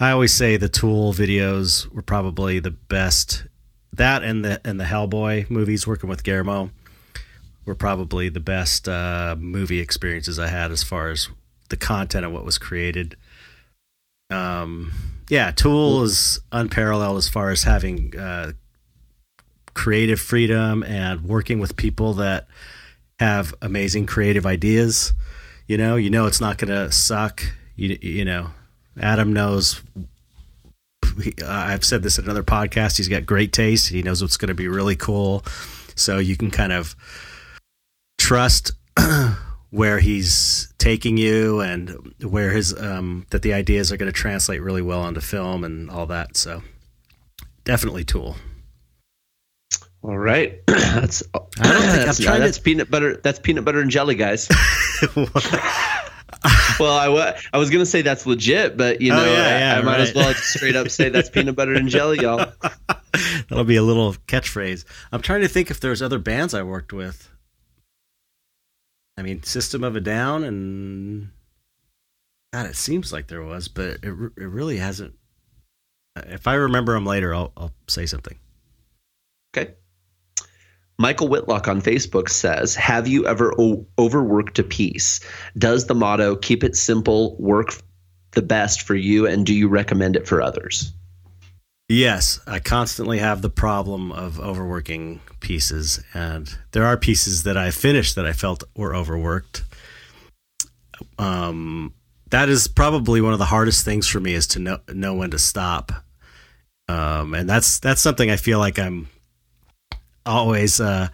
I 0.02 0.12
always 0.12 0.34
say 0.34 0.58
the 0.58 0.70
Tool 0.70 1.14
videos 1.14 1.88
were 1.94 2.02
probably 2.02 2.60
the 2.60 2.72
best. 2.72 3.46
That 3.94 4.24
and 4.24 4.44
the 4.44 4.62
and 4.66 4.80
the 4.80 4.86
Hellboy 4.86 5.50
movies, 5.50 5.88
working 5.88 6.10
with 6.10 6.24
Guillermo, 6.24 6.72
were 7.66 7.76
probably 7.76 8.30
the 8.30 8.40
best 8.40 8.90
uh, 8.90 9.36
movie 9.40 9.80
experiences 9.80 10.40
I 10.40 10.48
had 10.48 10.72
as 10.72 10.84
far 10.84 11.10
as 11.10 11.30
the 11.70 11.78
content 11.78 12.26
of 12.26 12.32
what 12.32 12.46
was 12.46 12.58
created. 12.58 13.16
Um, 14.30 14.92
yeah, 15.30 15.52
Tool 15.52 16.04
is 16.04 16.40
unparalleled 16.52 17.18
as 17.18 17.30
far 17.30 17.50
as 17.50 17.64
having 17.64 18.18
uh, 18.18 18.54
creative 19.80 20.20
freedom 20.20 20.84
and 20.84 21.24
working 21.24 21.58
with 21.58 21.78
people 21.78 22.14
that 22.16 22.46
have 23.18 23.56
amazing 23.62 24.06
creative 24.06 24.46
ideas. 24.46 25.14
You 25.68 25.78
know, 25.78 25.96
you 25.96 26.10
know 26.10 26.26
it's 26.26 26.42
not 26.42 26.58
going 26.58 26.68
to 26.68 26.92
suck. 26.92 27.42
You 27.78 27.98
you 28.02 28.26
know, 28.26 28.50
Adam 29.00 29.32
knows 29.32 29.82
I've 31.48 31.86
said 31.86 32.04
this 32.04 32.20
in 32.20 32.26
another 32.26 32.44
podcast. 32.44 32.98
He's 32.98 33.08
got 33.08 33.26
great 33.26 33.54
taste. 33.54 33.88
He 33.88 34.04
knows 34.04 34.22
what's 34.22 34.36
going 34.36 34.50
to 34.50 34.54
be 34.54 34.68
really 34.68 34.98
cool. 34.98 35.46
So 35.96 36.18
you 36.18 36.36
can 36.36 36.52
kind 36.52 36.74
of 36.74 36.94
trust 38.18 38.74
where 39.70 40.00
he's 40.00 40.74
taking 40.78 41.16
you 41.16 41.62
and 41.62 42.14
where 42.22 42.52
his 42.52 42.78
um, 42.78 43.26
that 43.30 43.44
the 43.44 43.54
ideas 43.54 43.94
are 43.94 43.98
going 43.98 44.12
to 44.12 44.20
translate 44.20 44.62
really 44.62 44.82
well 44.82 45.00
onto 45.00 45.22
film 45.22 45.64
and 45.64 45.90
all 45.90 46.06
that. 46.08 46.36
So 46.36 46.64
definitely 47.64 48.04
Tool. 48.04 48.36
All 50.02 50.18
right, 50.18 50.62
that's 50.68 51.24
uh, 51.34 51.40
I 51.60 51.74
don't 51.74 51.82
think 51.82 51.94
I'm 52.00 52.06
that's, 52.06 52.20
trying 52.20 52.40
to- 52.40 52.46
that's 52.46 52.60
peanut 52.60 52.90
butter. 52.90 53.18
That's 53.18 53.40
peanut 53.40 53.66
butter 53.66 53.82
and 53.82 53.92
jelly, 53.92 54.16
guys. 54.16 54.48
well, 56.80 56.98
I 56.98 57.08
wa- 57.10 57.34
I 57.52 57.58
was 57.58 57.70
gonna 57.70 57.86
say 57.86 58.02
that's 58.02 58.26
legit, 58.26 58.78
but 58.78 59.02
you 59.02 59.12
Oh, 59.12 59.18
know, 59.18 59.26
yeah, 59.26 59.32
I, 59.32 59.60
yeah, 59.60 59.78
I 59.78 59.82
might 59.82 60.00
as 60.00 60.14
well 60.14 60.32
just 60.32 60.54
straight 60.54 60.76
up 60.76 60.90
say 60.90 61.10
that's 61.10 61.30
peanut 61.30 61.56
butter 61.56 61.74
and 61.74 61.90
jelly, 61.90 62.20
y'all. 62.22 62.46
That'll 63.50 63.66
be 63.66 63.76
a 63.76 63.84
little 63.84 64.14
catchphrase. 64.28 64.86
I'm 65.12 65.22
trying 65.22 65.42
to 65.42 65.48
think 65.50 65.70
if 65.72 65.80
there's 65.82 66.02
other 66.02 66.20
bands 66.20 66.54
I 66.54 66.64
worked 66.64 66.94
with. 66.94 67.30
I 69.18 69.22
mean, 69.22 69.44
System 69.44 69.84
of 69.84 69.96
a 69.98 70.00
Down 70.00 70.44
and 70.46 71.30
God, 72.54 72.68
it 72.68 72.76
seems 72.78 73.12
like 73.12 73.28
there 73.28 73.44
was, 73.44 73.68
but 73.68 73.98
it 74.02 74.14
it 74.38 74.46
really 74.48 74.78
hasn't. 74.78 75.16
Uh, 76.16 76.22
if 76.28 76.48
I 76.48 76.54
remember 76.54 76.94
them 76.94 77.06
later, 77.06 77.36
I'll 77.36 77.52
I'll 77.58 77.74
say 77.88 78.06
something. 78.06 78.38
Okay. 79.58 79.74
Michael 81.00 81.30
Whitlock 81.30 81.70
on 81.70 81.82
Facebook 81.82 82.28
says, 82.28 82.76
"Have 82.76 83.08
you 83.08 83.26
ever 83.26 83.54
o- 83.58 83.88
overworked 83.98 84.60
a 84.60 84.64
piece? 84.64 85.22
Does 85.58 85.88
the 85.88 85.96
motto 85.96 86.36
"Keep 86.36 86.64
it 86.66 86.76
simple" 86.76 87.38
work 87.40 87.82
the 88.32 88.42
best 88.42 88.82
for 88.82 88.96
you, 88.96 89.26
and 89.26 89.46
do 89.46 89.54
you 89.54 89.70
recommend 89.70 90.18
it 90.18 90.28
for 90.28 90.42
others?" 90.42 90.92
Yes, 91.88 92.42
I 92.46 92.60
constantly 92.60 93.18
have 93.20 93.42
the 93.42 93.50
problem 93.50 94.12
of 94.12 94.42
overworking 94.42 95.22
pieces, 95.40 96.02
and 96.14 96.54
there 96.74 96.86
are 96.86 96.98
pieces 96.98 97.44
that 97.44 97.56
I 97.56 97.72
finished 97.72 98.16
that 98.16 98.26
I 98.26 98.34
felt 98.34 98.66
were 98.76 98.94
overworked. 98.94 99.64
Um, 101.18 101.94
that 102.30 102.50
is 102.50 102.68
probably 102.68 103.22
one 103.22 103.32
of 103.32 103.40
the 103.40 103.46
hardest 103.46 103.86
things 103.86 104.06
for 104.06 104.20
me 104.20 104.34
is 104.34 104.48
to 104.48 104.60
know 104.60 104.80
know 104.94 105.16
when 105.16 105.32
to 105.32 105.40
stop, 105.40 105.94
um, 106.90 107.34
and 107.34 107.50
that's 107.50 107.80
that's 107.80 108.02
something 108.02 108.30
I 108.30 108.36
feel 108.36 108.60
like 108.60 108.78
I'm 108.78 109.08
always 110.30 110.80
uh, 110.80 111.10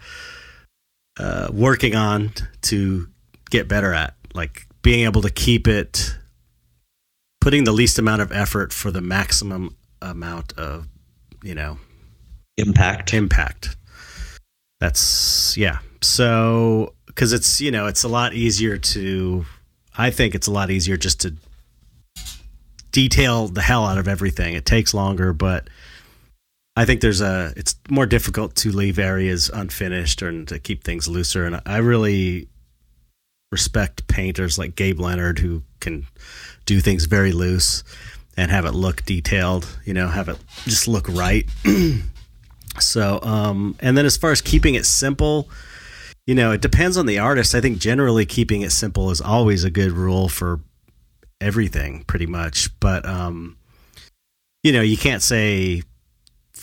uh, 1.18 1.48
working 1.52 1.94
on 1.96 2.32
to 2.62 3.08
get 3.50 3.68
better 3.68 3.92
at, 3.92 4.14
like 4.34 4.66
being 4.82 5.04
able 5.04 5.22
to 5.22 5.30
keep 5.30 5.66
it, 5.66 6.16
putting 7.40 7.64
the 7.64 7.72
least 7.72 7.98
amount 7.98 8.22
of 8.22 8.30
effort 8.32 8.72
for 8.72 8.90
the 8.90 9.00
maximum 9.00 9.76
amount 10.02 10.52
of 10.58 10.86
you 11.42 11.54
know 11.54 11.78
Impact. 12.58 13.12
impact. 13.14 13.76
That's 14.80 15.56
yeah. 15.56 15.78
So 16.02 16.94
because 17.06 17.32
it's 17.32 17.60
you 17.60 17.70
know 17.70 17.86
it's 17.86 18.04
a 18.04 18.08
lot 18.08 18.34
easier 18.34 18.76
to 18.76 19.46
i 19.96 20.10
think 20.10 20.34
it's 20.34 20.46
a 20.46 20.50
lot 20.50 20.70
easier 20.70 20.98
just 20.98 21.20
to 21.22 21.34
detail 22.92 23.48
the 23.48 23.62
hell 23.62 23.84
out 23.86 23.98
of 23.98 24.08
everything. 24.08 24.54
It 24.54 24.64
takes 24.64 24.94
longer 24.94 25.32
but 25.32 25.68
i 26.76 26.84
think 26.84 27.00
there's 27.00 27.20
a 27.20 27.52
it's 27.56 27.74
more 27.90 28.06
difficult 28.06 28.54
to 28.54 28.70
leave 28.70 28.98
areas 28.98 29.50
unfinished 29.52 30.22
and 30.22 30.48
to 30.48 30.58
keep 30.58 30.84
things 30.84 31.08
looser 31.08 31.44
and 31.44 31.60
i 31.66 31.78
really 31.78 32.48
respect 33.52 34.06
painters 34.08 34.58
like 34.58 34.74
gabe 34.76 35.00
leonard 35.00 35.38
who 35.38 35.62
can 35.80 36.06
do 36.64 36.80
things 36.80 37.04
very 37.04 37.32
loose 37.32 37.84
and 38.36 38.50
have 38.50 38.64
it 38.64 38.72
look 38.72 39.04
detailed 39.04 39.78
you 39.84 39.94
know 39.94 40.08
have 40.08 40.28
it 40.28 40.38
just 40.64 40.86
look 40.88 41.08
right 41.08 41.48
so, 42.80 43.20
um, 43.22 43.76
and 43.80 43.96
then 43.96 44.06
as 44.06 44.16
far 44.16 44.32
as 44.32 44.40
keeping 44.40 44.74
it 44.74 44.86
simple, 44.86 45.48
you 46.26 46.34
know, 46.34 46.52
it 46.52 46.60
depends 46.60 46.96
on 46.96 47.06
the 47.06 47.18
artist. 47.18 47.54
I 47.54 47.60
think 47.60 47.78
generally 47.78 48.26
keeping 48.26 48.62
it 48.62 48.70
simple 48.70 49.10
is 49.10 49.20
always 49.20 49.64
a 49.64 49.70
good 49.70 49.92
rule 49.92 50.28
for 50.28 50.60
everything, 51.40 52.04
pretty 52.04 52.26
much. 52.26 52.68
But, 52.80 53.06
um, 53.06 53.56
you 54.62 54.72
know, 54.72 54.82
you 54.82 54.96
can't 54.96 55.22
say 55.22 55.82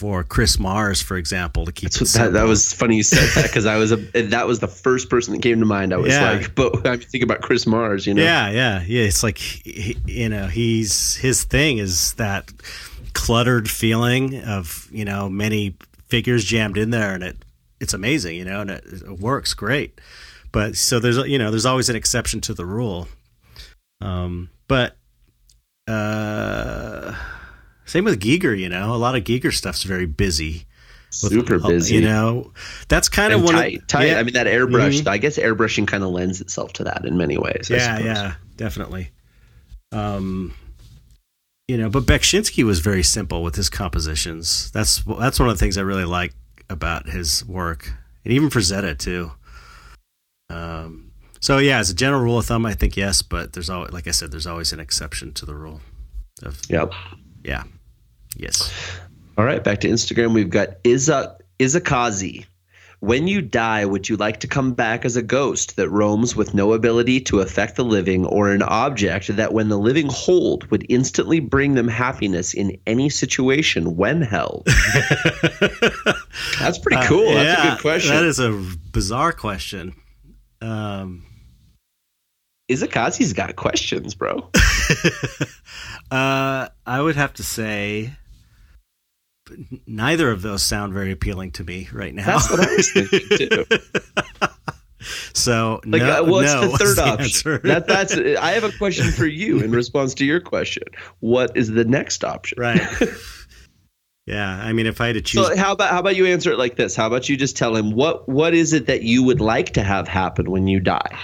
for 0.04 0.22
Chris 0.26 0.60
Mars, 0.60 1.02
for 1.02 1.16
example, 1.16 1.64
to 1.66 1.72
keep 1.72 1.88
it 1.88 1.94
that, 1.94 2.34
that 2.34 2.44
was 2.44 2.74
funny 2.74 2.98
you 2.98 3.04
said 3.04 3.26
that 3.36 3.44
because 3.48 3.66
I 3.66 3.78
was 3.78 3.94
a 3.94 3.96
that 3.96 4.46
was 4.48 4.60
the 4.60 4.68
first 4.68 5.10
person 5.10 5.34
that 5.34 5.42
came 5.42 5.62
to 5.62 5.66
mind. 5.66 5.94
I 5.94 5.98
was 5.98 6.12
Yeah. 6.12 6.30
like, 6.30 6.56
but 6.56 6.86
I 6.86 6.92
mean, 6.98 7.00
think 7.00 7.24
about 7.24 7.40
Chris 7.42 7.66
Mars, 7.66 8.06
you 8.06 8.14
know? 8.14 8.22
Yeah, 8.22 8.50
yeah, 8.50 8.84
yeah. 8.86 9.04
It's 9.04 9.24
like 9.24 9.38
he, 9.38 9.96
you 10.06 10.28
know, 10.28 10.48
he's 10.48 11.16
his 11.16 11.46
thing 11.46 11.78
is 11.78 12.16
that 12.16 12.52
cluttered 13.14 13.70
feeling 13.70 14.44
of 14.44 14.90
you 14.92 15.06
know 15.06 15.30
many 15.30 15.78
figures 16.10 16.44
jammed 16.44 16.78
in 16.78 16.90
there, 16.90 17.14
and 17.14 17.24
it 17.24 17.38
it's 17.80 17.94
amazing, 17.94 18.36
you 18.36 18.44
know, 18.44 18.60
and 18.60 18.72
it, 18.72 18.84
it 18.86 19.20
works 19.22 19.54
great. 19.54 20.02
But 20.52 20.76
so 20.76 21.00
there's 21.00 21.16
you 21.30 21.38
know 21.40 21.50
there's 21.50 21.66
always 21.66 21.88
an 21.88 21.96
exception 21.96 22.42
to 22.42 22.54
the 22.54 22.66
rule. 22.66 23.08
Um, 24.02 24.50
but 24.68 24.98
uh, 25.88 27.14
same 27.86 28.06
with 28.06 28.20
Giger, 28.20 28.58
you 28.58 28.70
know, 28.70 28.94
a 28.94 28.98
lot 28.98 29.16
of 29.16 29.24
Giger 29.24 29.54
stuff's 29.54 29.84
very 29.84 30.06
busy. 30.06 30.66
with- 31.22 31.32
Super 31.32 31.60
busy. 31.60 31.96
You 31.96 32.02
know, 32.02 32.54
that's 32.88 33.08
kind 33.08 33.32
of 33.34 33.38
and 33.40 33.46
one 33.46 33.54
tight, 33.56 33.78
of 33.78 33.88
tight. 33.88 34.08
yeah. 34.08 34.20
I 34.20 34.24
mean, 34.24 34.34
that 34.34 34.48
airbrush. 34.48 35.02
Mhm. 35.02 35.08
I 35.08 35.18
guess 35.20 35.38
airbrushing 35.38 35.86
kind 35.88 36.04
of 36.04 36.10
lends 36.10 36.42
itself 36.42 36.74
to 36.74 36.84
that 36.86 37.06
in 37.06 37.18
many 37.18 37.38
ways. 37.38 37.68
Yeah, 37.70 38.00
yeah, 38.00 38.34
definitely. 38.58 39.12
Um, 39.92 40.54
you 41.68 41.78
know, 41.78 41.88
but 41.90 42.06
Beksinski 42.08 42.64
was 42.64 42.80
very 42.80 43.04
simple 43.04 43.44
with 43.44 43.56
his 43.56 43.70
compositions. 43.70 44.72
That's 44.72 45.04
that's 45.20 45.40
one 45.40 45.50
of 45.50 45.56
the 45.56 45.60
things 45.60 45.78
I 45.78 45.82
really 45.82 46.04
like 46.06 46.34
about 46.70 47.08
his 47.10 47.46
work, 47.46 47.94
and 48.26 48.34
even 48.34 48.50
for 48.50 48.60
Zeta 48.62 48.96
too. 48.96 49.34
Um, 50.50 51.12
so 51.40 51.58
yeah, 51.60 51.78
as 51.78 51.90
a 51.90 51.94
general 51.94 52.22
rule 52.24 52.40
of 52.40 52.46
thumb, 52.46 52.66
I 52.66 52.74
think 52.74 52.98
yes, 52.98 53.22
but 53.22 53.54
there's 53.54 53.70
always, 53.70 53.92
like 53.92 54.08
I 54.08 54.12
said, 54.12 54.32
there's 54.32 54.48
always 54.48 54.74
an 54.74 54.80
exception 54.80 55.32
to 55.34 55.46
the 55.46 55.54
rule. 55.56 55.82
Of 56.42 56.60
Yep. 56.70 56.92
yeah, 57.44 57.64
yes. 58.38 58.72
All 59.38 59.46
right, 59.46 59.64
back 59.64 59.80
to 59.82 59.88
Instagram. 59.90 60.34
We've 60.34 60.50
got 60.50 60.70
Iza 60.84 61.38
Izakazi. 61.60 62.46
When 63.00 63.28
you 63.28 63.42
die, 63.42 63.84
would 63.84 64.08
you 64.08 64.16
like 64.16 64.40
to 64.42 64.48
come 64.48 64.72
back 64.74 65.04
as 65.04 65.18
a 65.18 65.22
ghost 65.22 65.76
that 65.76 65.90
roams 65.90 66.38
with 66.38 66.54
no 66.54 66.72
ability 66.72 67.20
to 67.22 67.42
affect 67.42 67.76
the 67.76 67.84
living, 67.84 68.26
or 68.26 68.50
an 68.52 68.62
object 68.62 69.28
that, 69.36 69.52
when 69.52 69.68
the 69.68 69.78
living 69.78 70.08
hold, 70.10 70.70
would 70.72 70.86
instantly 70.88 71.42
bring 71.42 71.74
them 71.74 71.90
happiness 71.90 72.54
in 72.54 72.78
any 72.88 73.10
situation 73.10 73.98
when 73.98 74.22
held? 74.22 74.66
That's 76.60 76.78
pretty 76.80 77.06
cool. 77.06 77.34
That's 77.34 77.60
a 77.60 77.62
Uh, 77.62 77.64
Yeah, 77.66 77.70
good 77.72 77.82
question. 77.82 78.16
That 78.16 78.24
is 78.24 78.40
a 78.40 78.52
bizarre 78.94 79.34
question. 79.34 79.96
Um, 80.62 81.26
Izakazi's 82.72 83.34
got 83.34 83.58
questions, 83.58 84.16
bro. 84.16 84.50
uh, 86.12 86.70
I 86.86 87.02
would 87.02 87.18
have 87.18 87.34
to 87.34 87.44
say 87.44 88.14
neither 89.88 90.30
of 90.32 90.42
those 90.42 90.64
sound 90.64 90.94
very 90.94 91.12
appealing 91.12 91.52
to 91.52 91.64
me 91.64 91.90
right 91.92 92.14
now. 92.14 92.26
That's 92.26 92.50
what 92.50 92.60
I 92.60 92.76
was 92.76 92.92
thinking 92.92 93.38
too. 93.38 93.66
so 95.34 95.82
Like, 95.86 96.02
no, 96.02 96.24
uh, 96.24 96.30
what's 96.30 96.54
no 96.54 96.68
the 96.68 96.78
third 96.78 97.00
option? 97.00 97.60
That, 97.64 97.88
that's. 97.88 98.16
I 98.16 98.52
have 98.52 98.64
a 98.64 98.72
question 98.78 99.12
for 99.12 99.26
you 99.26 99.60
in 99.60 99.72
response 99.84 100.14
to 100.16 100.26
your 100.26 100.40
question. 100.40 100.84
What 101.20 101.56
is 101.56 101.70
the 101.70 101.86
next 101.86 102.24
option? 102.24 102.60
right. 102.60 102.82
Yeah, 104.26 104.50
I 104.50 104.72
mean, 104.72 104.86
if 104.86 105.02
I 105.02 105.08
had 105.08 105.16
to 105.16 105.22
choose, 105.22 105.46
So 105.46 105.58
how 105.58 105.74
about 105.74 105.92
how 105.92 106.00
about 106.00 106.16
you 106.16 106.26
answer 106.26 106.50
it 106.54 106.58
like 106.58 106.78
this? 106.78 106.96
How 106.96 107.08
about 107.08 107.28
you 107.28 107.36
just 107.36 107.58
tell 107.58 107.76
him 107.76 107.92
what 107.92 108.30
what 108.30 108.54
is 108.54 108.72
it 108.72 108.86
that 108.86 109.02
you 109.02 109.22
would 109.22 109.42
like 109.42 109.72
to 109.72 109.84
have 109.84 110.08
happen 110.08 110.50
when 110.50 110.66
you 110.66 110.80
die? 110.80 111.20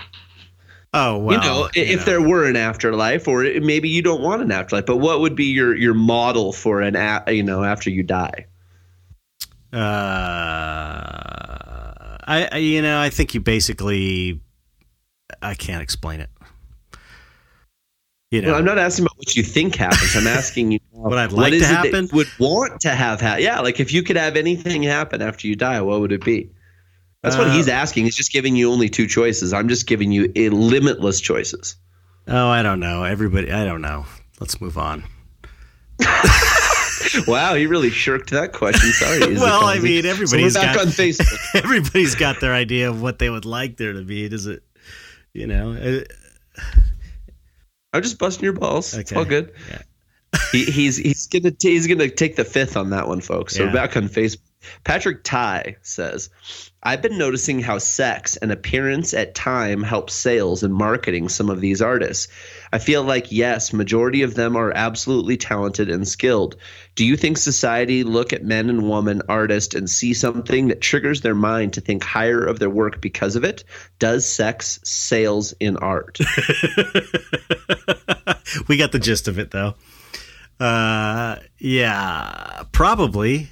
Oh 0.94 1.18
well, 1.18 1.36
you 1.36 1.42
know, 1.42 1.70
you 1.76 1.84
if 1.84 2.00
know. 2.00 2.06
there 2.06 2.22
were 2.22 2.46
an 2.46 2.56
afterlife, 2.56 3.28
or 3.28 3.44
maybe 3.62 3.90
you 3.90 4.02
don't 4.02 4.22
want 4.22 4.42
an 4.42 4.52
afterlife, 4.52 4.86
but 4.86 4.98
what 4.98 5.20
would 5.20 5.36
be 5.36 5.46
your 5.46 5.76
your 5.76 5.94
model 5.94 6.54
for 6.54 6.82
an 6.82 6.96
a, 6.96 7.24
you 7.32 7.44
know 7.44 7.64
after 7.64 7.90
you 7.90 8.04
die? 8.04 8.46
Uh, 9.72 9.78
I, 12.28 12.50
I, 12.52 12.58
you 12.58 12.82
know, 12.82 13.00
I 13.00 13.10
think 13.10 13.34
you 13.34 13.40
basically, 13.40 14.40
I 15.42 15.54
can't 15.54 15.82
explain 15.82 16.22
it. 16.22 16.30
You 18.32 18.42
know, 18.42 18.50
Well, 18.50 18.58
I'm 18.60 18.66
not 18.66 18.78
asking 18.78 19.06
about 19.06 19.18
what 19.18 19.36
you 19.36 19.42
think 19.44 19.76
happens. 19.76 20.16
I'm 20.16 20.28
asking 20.28 20.72
you 20.72 20.80
what 20.92 21.18
I'd 21.18 21.32
like 21.32 21.54
to 21.54 21.66
happen. 21.66 22.06
you 22.06 22.18
would 22.18 22.28
want 22.40 22.82
to 22.82 22.90
have 22.90 23.20
happen. 23.22 23.44
Yeah, 23.44 23.60
like 23.62 23.80
if 23.80 23.92
you 23.92 24.04
could 24.04 24.18
have 24.18 24.36
anything 24.36 24.84
happen 24.84 25.22
after 25.22 25.48
you 25.48 25.56
die, 25.56 25.82
what 25.82 26.00
would 26.00 26.12
it 26.12 26.24
be? 26.24 26.52
That's 27.22 27.38
what 27.38 27.52
he's 27.52 27.68
asking. 27.68 28.06
He's 28.06 28.16
just 28.16 28.32
giving 28.32 28.56
you 28.56 28.72
only 28.72 28.88
two 28.88 29.06
choices. 29.08 29.52
I'm 29.52 29.68
just 29.68 29.88
giving 29.88 30.12
you 30.12 30.32
a 30.36 30.50
limitless 30.50 31.20
choices. 31.20 31.76
Oh, 32.28 32.48
I 32.48 32.64
don't 32.64 32.80
know. 32.80 33.04
Everybody, 33.04 33.52
I 33.52 33.66
don't 33.66 33.82
know. 33.82 34.06
Let's 34.40 34.62
move 34.62 34.78
on. 34.78 35.04
Wow, 37.28 37.56
he 37.56 37.66
really 37.66 37.90
shirked 37.90 38.30
that 38.32 38.54
question. 38.54 38.92
Sorry. 38.92 39.20
well, 39.38 39.64
I 39.66 39.80
mean, 39.80 40.04
So 40.04 40.10
everybody's 40.10 40.54
back 40.54 40.76
got 40.76 40.86
on 40.86 40.92
Facebook. 40.92 41.38
everybody's 41.64 42.16
got 42.16 42.40
their 42.40 42.54
idea 42.54 42.90
of 42.90 43.02
what 43.02 43.20
they 43.20 43.30
would 43.30 43.46
like 43.46 43.78
there 43.78 43.94
to 43.94 44.04
be. 44.04 44.28
Does 44.30 44.46
it? 44.46 44.62
You 45.34 45.48
know, 45.48 45.72
uh, 45.72 46.62
I'm 47.94 48.04
just 48.04 48.20
busting 48.20 48.44
your 48.44 48.54
balls. 48.54 48.94
It's 48.94 49.12
all 49.12 49.26
good. 49.26 49.54
Yeah. 49.70 49.82
he, 50.52 50.66
he's 50.66 50.98
he's 50.98 51.28
gonna 51.28 51.54
he's 51.60 51.88
gonna 51.88 52.10
take 52.10 52.36
the 52.36 52.46
fifth 52.46 52.78
on 52.78 52.92
that 52.92 53.08
one, 53.08 53.22
folks. 53.22 53.56
So 53.56 53.66
Yeah. 53.66 53.72
back 53.72 53.96
on 53.98 54.10
Facebook. 54.10 54.42
Patrick 54.84 55.24
Ty 55.24 55.78
says, 55.82 56.30
"I've 56.82 57.02
been 57.02 57.18
noticing 57.18 57.60
how 57.60 57.78
sex 57.78 58.38
and 58.38 58.52
appearance 58.52 59.14
at 59.14 59.36
time 59.36 59.84
helps 59.84 60.14
sales 60.14 60.64
and 60.64 60.74
marketing 60.74 61.28
some 61.30 61.50
of 61.50 61.60
these 61.60 61.82
artists. 61.82 62.28
I 62.72 62.78
feel 62.78 63.04
like 63.04 63.32
yes, 63.32 63.74
majority 63.74 64.22
of 64.22 64.36
them 64.36 64.56
are 64.56 64.72
absolutely 64.72 65.36
talented 65.38 65.90
and 65.90 66.08
skilled. 66.08 66.56
Do 66.96 67.06
you 67.06 67.18
think 67.18 67.38
society 67.38 68.04
look 68.04 68.32
at 68.32 68.46
men 68.46 68.70
and 68.70 68.90
women 68.90 69.22
artists 69.28 69.76
and 69.76 69.90
see 69.90 70.14
something 70.14 70.70
that 70.70 70.80
triggers 70.82 71.22
their 71.22 71.36
mind 71.36 71.74
to 71.74 71.82
think 71.82 72.04
higher 72.04 72.44
of 72.44 72.60
their 72.60 72.70
work 72.70 73.02
because 73.02 73.36
of 73.36 73.44
it? 73.44 73.64
Does 74.00 74.26
sex 74.26 74.80
sales 74.84 75.54
in 75.60 75.78
art?" 75.78 76.20
we 78.68 78.78
got 78.78 78.92
the 78.92 79.00
gist 79.02 79.28
of 79.28 79.38
it 79.38 79.52
though. 79.52 79.76
Uh, 80.60 81.38
yeah, 81.58 82.64
probably. 82.72 83.50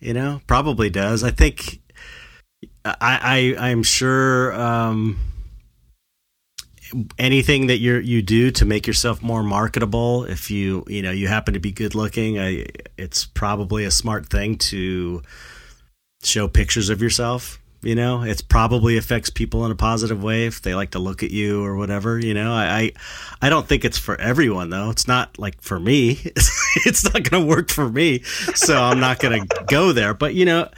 You 0.00 0.14
know, 0.14 0.40
probably 0.46 0.90
does. 0.90 1.24
I 1.24 1.30
think. 1.30 1.80
I 2.84 3.54
I 3.58 3.70
I'm 3.70 3.82
sure. 3.82 4.52
Um, 4.52 5.18
anything 7.18 7.66
that 7.66 7.78
you 7.78 7.96
you 7.96 8.22
do 8.22 8.50
to 8.52 8.64
make 8.64 8.86
yourself 8.86 9.22
more 9.22 9.42
marketable, 9.42 10.24
if 10.24 10.50
you 10.50 10.84
you 10.86 11.02
know 11.02 11.10
you 11.10 11.28
happen 11.28 11.54
to 11.54 11.60
be 11.60 11.72
good 11.72 11.94
looking, 11.94 12.38
I 12.38 12.66
it's 12.96 13.24
probably 13.24 13.84
a 13.84 13.90
smart 13.90 14.28
thing 14.28 14.56
to 14.58 15.22
show 16.22 16.48
pictures 16.48 16.88
of 16.88 17.02
yourself 17.02 17.60
you 17.82 17.94
know? 17.94 18.22
It 18.22 18.42
probably 18.48 18.96
affects 18.96 19.30
people 19.30 19.64
in 19.64 19.70
a 19.70 19.76
positive 19.76 20.22
way 20.22 20.46
if 20.46 20.60
they 20.60 20.74
like 20.74 20.90
to 20.90 20.98
look 20.98 21.22
at 21.22 21.30
you 21.30 21.64
or 21.64 21.76
whatever 21.76 22.18
you 22.18 22.34
know? 22.34 22.52
I 22.52 22.64
i, 22.66 22.92
I 23.42 23.48
don't 23.48 23.66
think 23.66 23.84
it's 23.84 23.98
for 23.98 24.20
everyone 24.20 24.70
though. 24.70 24.90
It's 24.90 25.06
not 25.06 25.38
like 25.38 25.60
for 25.62 25.78
me. 25.78 26.20
It's 26.84 27.04
not 27.04 27.14
going 27.14 27.42
to 27.42 27.48
work 27.48 27.70
for 27.70 27.88
me 27.88 28.22
so 28.54 28.76
i'm 28.76 29.00
not 29.00 29.18
going 29.18 29.46
to 29.46 29.64
go 29.66 29.92
there. 29.92 30.12
But 30.12 30.34
you 30.34 30.44
know 30.44 30.68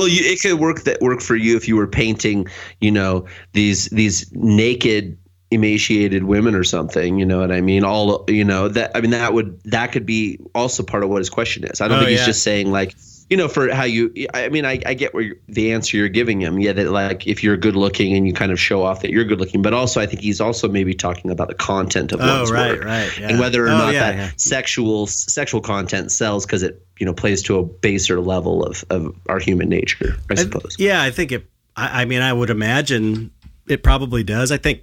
Well, 0.00 0.08
you, 0.08 0.22
it 0.24 0.40
could 0.40 0.58
work 0.58 0.82
that 0.84 1.00
work 1.00 1.20
for 1.20 1.36
you 1.36 1.56
if 1.56 1.68
you 1.68 1.76
were 1.76 1.86
painting, 1.86 2.48
you 2.80 2.90
know, 2.90 3.26
these 3.52 3.86
these 3.90 4.30
naked 4.32 5.16
emaciated 5.52 6.24
women 6.24 6.54
or 6.54 6.62
something 6.62 7.18
you 7.18 7.26
know 7.26 7.40
what 7.40 7.50
i 7.50 7.60
mean 7.60 7.82
all 7.82 8.24
you 8.28 8.44
know 8.44 8.68
that 8.68 8.88
i 8.94 9.00
mean 9.00 9.10
that 9.10 9.34
would 9.34 9.60
that 9.64 9.90
could 9.90 10.06
be 10.06 10.38
also 10.54 10.80
part 10.80 11.02
of 11.02 11.10
what 11.10 11.18
his 11.18 11.28
question 11.28 11.64
is 11.64 11.80
i 11.80 11.88
don't 11.88 11.96
Oh, 11.96 12.00
think 12.02 12.10
he's 12.10 12.20
yeah. 12.20 12.26
just 12.26 12.44
saying 12.44 12.70
like 12.70 12.94
you 13.30 13.36
know 13.36 13.48
for 13.48 13.72
how 13.72 13.84
you 13.84 14.12
i 14.34 14.48
mean 14.48 14.64
i, 14.66 14.78
I 14.84 14.94
get 14.94 15.14
where 15.14 15.22
you're, 15.22 15.36
the 15.48 15.72
answer 15.72 15.96
you're 15.96 16.08
giving 16.08 16.40
him 16.40 16.58
yeah 16.58 16.72
that 16.72 16.90
like 16.90 17.26
if 17.26 17.42
you're 17.42 17.56
good 17.56 17.76
looking 17.76 18.14
and 18.14 18.26
you 18.26 18.32
kind 18.34 18.50
of 18.52 18.58
show 18.60 18.82
off 18.82 19.00
that 19.02 19.10
you're 19.10 19.24
good 19.24 19.38
looking 19.40 19.62
but 19.62 19.72
also 19.72 20.00
i 20.00 20.06
think 20.06 20.20
he's 20.20 20.40
also 20.40 20.68
maybe 20.68 20.92
talking 20.94 21.30
about 21.30 21.48
the 21.48 21.54
content 21.54 22.12
of 22.12 22.20
oh 22.20 22.38
one's 22.38 22.50
right 22.50 22.72
work 22.78 22.84
right 22.84 23.18
yeah. 23.18 23.28
and 23.28 23.38
whether 23.38 23.64
or 23.64 23.68
Oh, 23.68 23.78
not 23.78 23.94
yeah, 23.94 24.00
that 24.12 24.16
yeah. 24.16 24.30
sexual 24.36 25.06
sexual 25.06 25.60
content 25.60 26.10
sells 26.12 26.44
because 26.44 26.62
it 26.62 26.84
you 26.98 27.06
know 27.06 27.14
plays 27.14 27.42
to 27.44 27.56
a 27.58 27.62
baser 27.62 28.20
level 28.20 28.64
of, 28.64 28.84
of 28.90 29.14
our 29.28 29.38
human 29.38 29.68
nature 29.68 30.16
i 30.28 30.32
I- 30.32 30.36
suppose 30.36 30.76
yeah, 30.78 31.00
I 31.02 31.10
think 31.10 31.32
it. 31.32 31.46
I, 31.76 32.02
I 32.02 32.04
mean, 32.04 32.20
I 32.20 32.32
would 32.32 32.50
imagine 32.50 33.30
it 33.68 33.82
probably 33.84 34.24
does. 34.24 34.50
I 34.50 34.56
think, 34.58 34.80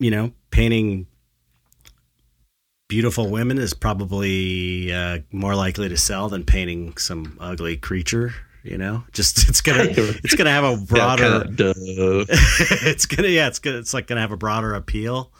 you 0.00 0.10
know, 0.10 0.32
painting 0.50 1.06
beautiful 2.92 3.30
women 3.30 3.56
is 3.56 3.72
probably 3.72 4.92
uh, 4.92 5.20
more 5.32 5.54
likely 5.54 5.88
to 5.88 5.96
sell 5.96 6.28
than 6.28 6.44
painting 6.44 6.94
some 6.98 7.38
ugly 7.40 7.74
creature. 7.74 8.34
You 8.64 8.76
know, 8.76 9.02
just 9.12 9.48
it's 9.48 9.62
gonna 9.62 9.86
it's 9.88 10.34
gonna 10.34 10.50
have 10.50 10.64
a 10.64 10.76
broader. 10.76 11.44
kinda, 11.44 11.72
it's 12.28 13.06
gonna 13.06 13.28
yeah, 13.28 13.46
it's 13.46 13.60
gonna 13.60 13.78
it's 13.78 13.94
like 13.94 14.08
gonna 14.08 14.20
have 14.20 14.30
a 14.30 14.36
broader 14.36 14.74
appeal. 14.74 15.32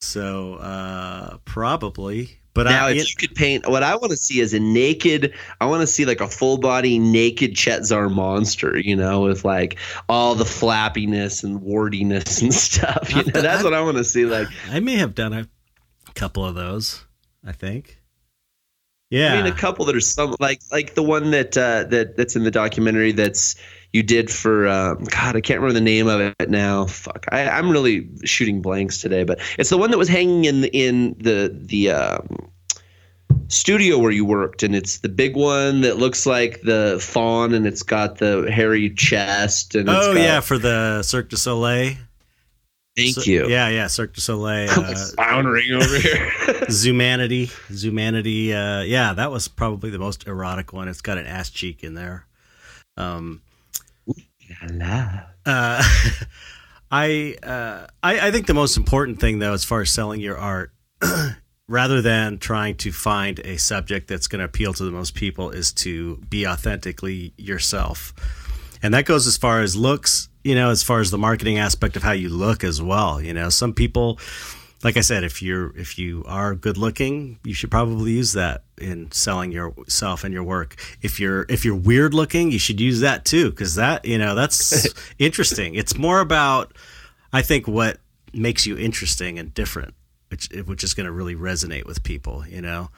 So 0.00 0.54
uh 0.54 1.36
probably, 1.44 2.38
but 2.54 2.62
now, 2.62 2.86
I 2.86 2.92
if 2.92 3.10
you 3.10 3.16
could 3.16 3.36
paint, 3.36 3.68
what 3.68 3.82
I 3.82 3.94
want 3.94 4.10
to 4.12 4.16
see 4.16 4.40
is 4.40 4.54
a 4.54 4.58
naked. 4.58 5.34
I 5.60 5.66
want 5.66 5.82
to 5.82 5.86
see 5.86 6.06
like 6.06 6.22
a 6.22 6.26
full 6.26 6.56
body 6.56 6.98
naked 6.98 7.54
Chet 7.54 7.84
Zar 7.84 8.08
monster, 8.08 8.78
you 8.78 8.96
know, 8.96 9.20
with 9.20 9.44
like 9.44 9.76
all 10.08 10.34
the 10.34 10.44
flappiness 10.44 11.44
and 11.44 11.60
wardiness 11.60 12.40
and 12.40 12.54
stuff. 12.54 13.14
You 13.14 13.24
know, 13.24 13.42
that's 13.42 13.62
what 13.62 13.74
I 13.74 13.82
want 13.82 13.98
to 13.98 14.04
see. 14.04 14.24
Like, 14.24 14.48
I 14.70 14.80
may 14.80 14.96
have 14.96 15.14
done 15.14 15.34
a 15.34 15.46
couple 16.18 16.44
of 16.44 16.54
those. 16.54 17.04
I 17.44 17.52
think. 17.52 17.98
Yeah. 19.10 19.32
I 19.32 19.36
mean, 19.42 19.50
a 19.50 19.56
couple 19.56 19.86
that 19.86 19.96
are 19.96 20.00
some 20.00 20.36
like 20.38 20.60
like 20.70 20.94
the 20.94 21.02
one 21.02 21.30
that 21.30 21.56
uh, 21.56 21.84
that 21.84 22.16
that's 22.16 22.36
in 22.36 22.44
the 22.44 22.50
documentary 22.50 23.12
that's 23.12 23.56
you 23.92 24.02
did 24.02 24.30
for 24.30 24.68
um, 24.68 25.04
God, 25.04 25.34
I 25.34 25.40
can't 25.40 25.60
remember 25.60 25.72
the 25.72 25.80
name 25.80 26.08
of 26.08 26.20
it 26.20 26.50
now. 26.50 26.86
Fuck, 26.86 27.26
I, 27.32 27.48
I'm 27.48 27.70
really 27.70 28.08
shooting 28.24 28.60
blanks 28.60 29.00
today, 29.00 29.24
but 29.24 29.40
it's 29.58 29.70
the 29.70 29.78
one 29.78 29.90
that 29.92 29.98
was 29.98 30.08
hanging 30.08 30.44
in 30.44 30.60
the, 30.60 30.76
in 30.76 31.16
the 31.18 31.50
the 31.54 31.90
um, 31.90 32.50
studio 33.48 33.96
where 33.96 34.10
you 34.10 34.26
worked, 34.26 34.62
and 34.62 34.76
it's 34.76 34.98
the 34.98 35.08
big 35.08 35.36
one 35.36 35.80
that 35.80 35.96
looks 35.96 36.26
like 36.26 36.60
the 36.62 36.98
fawn, 37.00 37.54
and 37.54 37.66
it's 37.66 37.82
got 37.82 38.18
the 38.18 38.50
hairy 38.50 38.90
chest, 38.90 39.74
and 39.74 39.88
oh 39.88 40.12
got, 40.12 40.20
yeah, 40.20 40.40
for 40.40 40.58
the 40.58 41.02
Cirque 41.02 41.30
du 41.30 41.36
Soleil. 41.38 41.94
Thank 42.98 43.14
So- 43.14 43.22
you. 43.22 43.48
Yeah, 43.48 43.68
yeah, 43.68 43.86
Cirque 43.86 44.12
du 44.14 44.20
Soleil. 44.20 44.68
I'm 44.76 44.84
Uh, 44.84 44.94
floundering 45.14 45.72
over 45.72 45.98
here. 45.98 46.30
Zumanity, 46.68 47.46
Zumanity. 47.70 48.50
Uh, 48.52 48.82
yeah, 48.84 49.12
that 49.14 49.30
was 49.30 49.48
probably 49.48 49.90
the 49.90 49.98
most 49.98 50.26
erotic 50.26 50.72
one. 50.72 50.88
It's 50.88 51.00
got 51.00 51.16
an 51.18 51.26
ass 51.26 51.50
cheek 51.50 51.82
in 51.84 51.94
there. 51.94 52.26
Um, 52.96 53.40
uh, 55.46 55.82
I, 56.90 57.36
uh, 57.42 57.86
I 58.02 58.28
I 58.28 58.30
think 58.30 58.46
the 58.46 58.54
most 58.54 58.76
important 58.76 59.20
thing 59.20 59.38
though, 59.38 59.52
as 59.52 59.64
far 59.64 59.82
as 59.82 59.90
selling 59.90 60.20
your 60.20 60.38
art, 60.38 60.72
rather 61.68 62.00
than 62.02 62.38
trying 62.38 62.76
to 62.76 62.92
find 62.92 63.38
a 63.40 63.56
subject 63.58 64.08
that's 64.08 64.26
going 64.26 64.38
to 64.40 64.44
appeal 64.46 64.72
to 64.72 64.84
the 64.84 64.90
most 64.90 65.14
people, 65.14 65.50
is 65.50 65.72
to 65.74 66.16
be 66.30 66.46
authentically 66.46 67.34
yourself, 67.36 68.14
and 68.82 68.94
that 68.94 69.04
goes 69.04 69.26
as 69.26 69.36
far 69.36 69.60
as 69.60 69.76
looks. 69.76 70.28
You 70.48 70.54
know, 70.54 70.70
as 70.70 70.82
far 70.82 71.00
as 71.00 71.10
the 71.10 71.18
marketing 71.18 71.58
aspect 71.58 71.96
of 71.96 72.02
how 72.02 72.12
you 72.12 72.28
look 72.30 72.64
as 72.64 72.80
well. 72.80 73.20
You 73.20 73.34
know, 73.34 73.50
some 73.50 73.74
people 73.74 74.18
like 74.84 74.96
I 74.96 75.00
said, 75.00 75.24
if 75.24 75.42
you're 75.42 75.76
if 75.76 75.98
you 75.98 76.24
are 76.26 76.54
good 76.54 76.76
looking, 76.76 77.38
you 77.44 77.52
should 77.52 77.70
probably 77.70 78.12
use 78.12 78.32
that 78.34 78.62
in 78.80 79.10
selling 79.10 79.50
yourself 79.50 80.22
and 80.22 80.32
your 80.32 80.44
work. 80.44 80.76
If 81.02 81.18
you're 81.18 81.46
if 81.48 81.64
you're 81.64 81.76
weird 81.76 82.14
looking, 82.14 82.52
you 82.52 82.58
should 82.58 82.80
use 82.80 83.00
that 83.00 83.24
too, 83.24 83.50
because 83.50 83.74
that 83.74 84.04
you 84.04 84.18
know 84.18 84.34
that's 84.34 84.88
interesting. 85.18 85.74
It's 85.74 85.98
more 85.98 86.20
about 86.20 86.72
I 87.32 87.42
think 87.42 87.66
what 87.66 87.98
makes 88.32 88.66
you 88.66 88.78
interesting 88.78 89.38
and 89.38 89.52
different, 89.52 89.94
which 90.30 90.48
which 90.66 90.84
is 90.84 90.94
going 90.94 91.06
to 91.06 91.12
really 91.12 91.34
resonate 91.34 91.86
with 91.86 92.02
people. 92.02 92.46
You 92.46 92.62
know. 92.62 92.90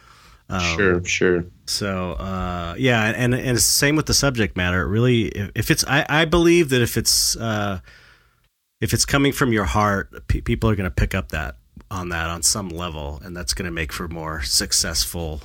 Um, 0.50 0.76
sure, 0.76 1.04
sure. 1.04 1.44
So 1.66 2.12
uh, 2.14 2.74
yeah, 2.76 3.04
and 3.04 3.34
and 3.34 3.56
it's 3.56 3.64
same 3.64 3.94
with 3.96 4.06
the 4.06 4.14
subject 4.14 4.56
matter. 4.56 4.82
It 4.82 4.88
really, 4.88 5.26
if, 5.28 5.50
if 5.54 5.70
it's, 5.70 5.84
I, 5.86 6.04
I 6.08 6.24
believe 6.24 6.70
that 6.70 6.82
if 6.82 6.96
it's 6.96 7.36
uh, 7.36 7.80
if 8.80 8.92
it's 8.92 9.04
coming 9.06 9.32
from 9.32 9.52
your 9.52 9.64
heart, 9.66 10.26
pe 10.26 10.40
people 10.40 10.68
are 10.68 10.74
going 10.76 10.90
to 10.90 10.94
pick 10.94 11.14
up 11.14 11.28
that 11.30 11.56
on 11.90 12.08
that 12.08 12.26
on 12.28 12.42
some 12.42 12.68
level, 12.68 13.20
and 13.24 13.36
that's 13.36 13.54
going 13.54 13.66
to 13.66 13.70
make 13.70 13.92
for 13.92 14.08
more 14.08 14.42
successful 14.42 15.40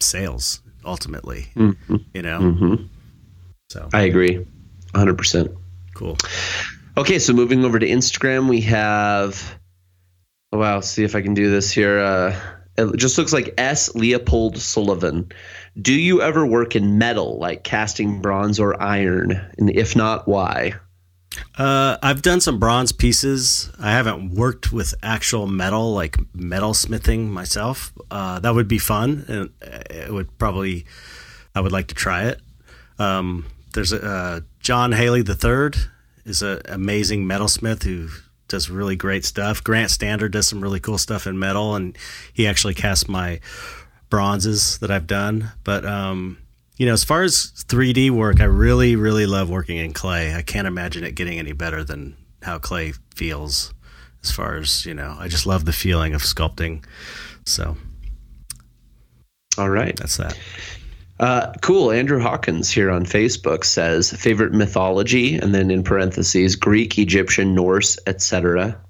sales 0.00 0.60
ultimately. 0.84 1.46
Mhm. 1.54 2.04
You 2.14 2.22
know, 2.22 2.40
Mhm. 2.40 2.88
so 3.70 3.88
I 3.92 4.02
agree, 4.02 4.36
100. 4.92 5.16
percent 5.16 5.50
cool. 5.94 6.16
Okay, 6.96 7.18
so 7.20 7.32
moving 7.32 7.64
over 7.64 7.78
to 7.78 7.86
Instagram, 7.86 8.48
we 8.48 8.62
have. 8.62 9.58
Oh, 10.52 10.58
wow, 10.58 10.80
see 10.80 11.04
if 11.04 11.14
I 11.14 11.22
can 11.22 11.34
do 11.34 11.48
this 11.50 11.70
here. 11.70 12.00
Uh, 12.00 12.34
it 12.88 12.96
just 12.96 13.18
looks 13.18 13.32
like 13.32 13.54
S. 13.58 13.94
Leopold 13.94 14.58
Sullivan. 14.58 15.30
Do 15.80 15.92
you 15.92 16.22
ever 16.22 16.46
work 16.46 16.74
in 16.74 16.98
metal, 16.98 17.38
like 17.38 17.64
casting 17.64 18.20
bronze 18.20 18.58
or 18.58 18.80
iron? 18.82 19.40
And 19.58 19.70
if 19.70 19.94
not, 19.94 20.26
why? 20.26 20.74
Uh, 21.56 21.96
I've 22.02 22.22
done 22.22 22.40
some 22.40 22.58
bronze 22.58 22.92
pieces. 22.92 23.70
I 23.78 23.92
haven't 23.92 24.34
worked 24.34 24.72
with 24.72 24.94
actual 25.02 25.46
metal, 25.46 25.92
like 25.92 26.16
metal 26.34 26.74
smithing 26.74 27.30
myself. 27.30 27.92
Uh, 28.10 28.40
that 28.40 28.54
would 28.54 28.68
be 28.68 28.78
fun, 28.78 29.24
and 29.28 29.50
it 29.90 30.12
would 30.12 30.36
probably. 30.38 30.86
I 31.54 31.60
would 31.60 31.72
like 31.72 31.88
to 31.88 31.94
try 31.94 32.24
it. 32.24 32.40
Um, 32.98 33.46
there's 33.74 33.92
a 33.92 34.04
uh, 34.04 34.40
John 34.60 34.92
Haley 34.92 35.20
III 35.20 35.70
is 36.24 36.42
an 36.42 36.60
amazing 36.66 37.26
metalsmith 37.26 37.82
who 37.82 38.08
does 38.50 38.68
really 38.68 38.96
great 38.96 39.24
stuff. 39.24 39.64
Grant 39.64 39.90
Standard 39.90 40.32
does 40.32 40.46
some 40.46 40.60
really 40.60 40.80
cool 40.80 40.98
stuff 40.98 41.26
in 41.26 41.38
metal, 41.38 41.74
and 41.74 41.96
he 42.32 42.46
actually 42.46 42.74
cast 42.74 43.08
my 43.08 43.40
bronzes 44.10 44.78
that 44.78 44.90
I've 44.90 45.06
done. 45.06 45.52
But 45.64 45.86
um, 45.86 46.36
you 46.76 46.84
know, 46.84 46.92
as 46.92 47.04
far 47.04 47.22
as 47.22 47.52
3D 47.68 48.10
work, 48.10 48.40
I 48.40 48.44
really, 48.44 48.96
really 48.96 49.26
love 49.26 49.48
working 49.48 49.78
in 49.78 49.92
clay. 49.92 50.34
I 50.34 50.42
can't 50.42 50.66
imagine 50.66 51.04
it 51.04 51.14
getting 51.14 51.38
any 51.38 51.52
better 51.52 51.82
than 51.82 52.16
how 52.42 52.58
clay 52.58 52.92
feels. 53.14 53.72
As 54.22 54.30
far 54.30 54.56
as 54.56 54.84
you 54.84 54.92
know, 54.92 55.16
I 55.18 55.28
just 55.28 55.46
love 55.46 55.64
the 55.64 55.72
feeling 55.72 56.12
of 56.12 56.20
sculpting. 56.22 56.84
So 57.46 57.76
All 59.56 59.70
right. 59.70 59.96
that's 59.96 60.18
that. 60.18 60.38
Uh, 61.20 61.52
cool. 61.60 61.92
Andrew 61.92 62.18
Hawkins 62.18 62.70
here 62.70 62.90
on 62.90 63.04
Facebook 63.04 63.64
says 63.64 64.10
favorite 64.10 64.54
mythology, 64.54 65.36
and 65.36 65.54
then 65.54 65.70
in 65.70 65.84
parentheses 65.84 66.56
Greek, 66.56 66.98
Egyptian, 66.98 67.54
Norse, 67.54 67.98
etc. 68.06 68.80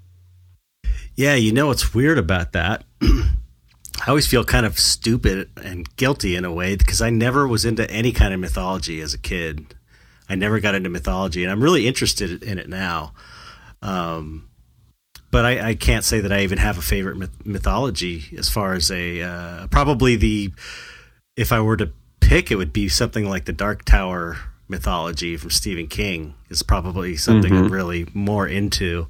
Yeah, 1.15 1.35
you 1.35 1.51
know 1.51 1.67
what's 1.67 1.93
weird 1.93 2.17
about 2.17 2.53
that? 2.53 2.85
I 3.01 4.07
always 4.07 4.27
feel 4.27 4.45
kind 4.45 4.65
of 4.65 4.79
stupid 4.79 5.49
and 5.61 5.93
guilty 5.97 6.37
in 6.37 6.45
a 6.45 6.53
way 6.53 6.77
because 6.77 7.01
I 7.01 7.09
never 7.09 7.45
was 7.45 7.65
into 7.65 7.89
any 7.91 8.13
kind 8.13 8.33
of 8.33 8.39
mythology 8.39 9.01
as 9.01 9.13
a 9.13 9.17
kid. 9.17 9.75
I 10.29 10.35
never 10.35 10.61
got 10.61 10.73
into 10.73 10.89
mythology, 10.89 11.43
and 11.43 11.51
I'm 11.51 11.61
really 11.61 11.85
interested 11.85 12.41
in 12.43 12.57
it 12.57 12.69
now. 12.69 13.11
Um, 13.81 14.47
but 15.31 15.43
I, 15.43 15.69
I, 15.69 15.75
can't 15.75 16.05
say 16.05 16.21
that 16.21 16.31
I 16.31 16.41
even 16.43 16.59
have 16.59 16.77
a 16.77 16.81
favorite 16.81 17.17
myth- 17.17 17.45
mythology 17.45 18.25
as 18.37 18.47
far 18.47 18.73
as 18.73 18.89
a 18.91 19.21
uh, 19.21 19.67
probably 19.67 20.15
the 20.15 20.53
if 21.35 21.51
I 21.51 21.61
were 21.61 21.77
to 21.77 21.91
pick, 22.31 22.49
it 22.49 22.55
would 22.55 22.71
be 22.71 22.87
something 22.87 23.27
like 23.27 23.43
the 23.43 23.51
Dark 23.51 23.83
Tower 23.83 24.37
mythology 24.69 25.35
from 25.35 25.49
Stephen 25.49 25.87
King 25.87 26.33
is 26.49 26.63
probably 26.63 27.17
something 27.17 27.51
mm-hmm. 27.51 27.65
I'm 27.65 27.71
really 27.71 28.07
more 28.13 28.47
into 28.47 29.09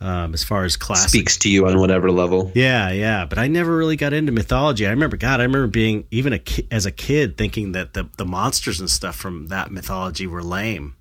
um, 0.00 0.32
as 0.32 0.42
far 0.42 0.64
as 0.64 0.74
classic. 0.74 1.10
Speaks 1.10 1.36
to 1.38 1.50
you 1.50 1.66
on 1.66 1.78
whatever 1.78 2.10
level. 2.10 2.50
Yeah, 2.54 2.90
yeah. 2.90 3.26
But 3.26 3.36
I 3.38 3.48
never 3.48 3.76
really 3.76 3.96
got 3.96 4.14
into 4.14 4.32
mythology. 4.32 4.86
I 4.86 4.90
remember, 4.90 5.18
God, 5.18 5.40
I 5.40 5.42
remember 5.42 5.66
being 5.66 6.06
even 6.10 6.32
a 6.32 6.38
ki- 6.38 6.66
as 6.70 6.86
a 6.86 6.90
kid 6.90 7.36
thinking 7.36 7.72
that 7.72 7.92
the 7.92 8.08
the 8.16 8.24
monsters 8.24 8.80
and 8.80 8.88
stuff 8.88 9.14
from 9.14 9.48
that 9.48 9.70
mythology 9.70 10.26
were 10.26 10.42
lame. 10.42 10.96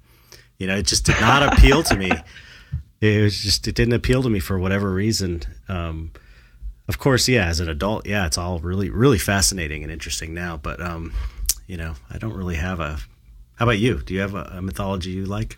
You 0.57 0.67
know, 0.67 0.75
it 0.75 0.85
just 0.85 1.05
did 1.05 1.19
not 1.21 1.53
appeal 1.53 1.81
to 1.83 1.95
me. 1.95 2.11
It 3.01 3.21
was 3.21 3.43
just 3.43 3.67
it 3.67 3.75
didn't 3.75 3.95
appeal 3.95 4.23
to 4.23 4.29
me 4.29 4.39
for 4.39 4.57
whatever 4.57 4.89
reason. 4.89 5.41
Um, 5.67 6.13
of 6.87 6.99
course, 6.99 7.27
yeah, 7.27 7.47
as 7.47 7.59
an 7.59 7.67
adult, 7.67 8.07
yeah, 8.07 8.25
it's 8.25 8.37
all 8.37 8.59
really 8.59 8.89
really 8.89 9.17
fascinating 9.17 9.83
and 9.83 9.91
interesting 9.91 10.33
now. 10.33 10.55
But 10.55 10.79
um, 10.79 11.11
you 11.67 11.77
know, 11.77 11.93
I 12.09 12.17
don't 12.17 12.33
really 12.33 12.55
have 12.55 12.79
a. 12.79 12.99
How 13.55 13.65
about 13.65 13.79
you? 13.79 14.01
Do 14.01 14.13
you 14.13 14.19
have 14.19 14.35
a, 14.35 14.53
a 14.57 14.61
mythology 14.61 15.11
you 15.11 15.25
like? 15.25 15.57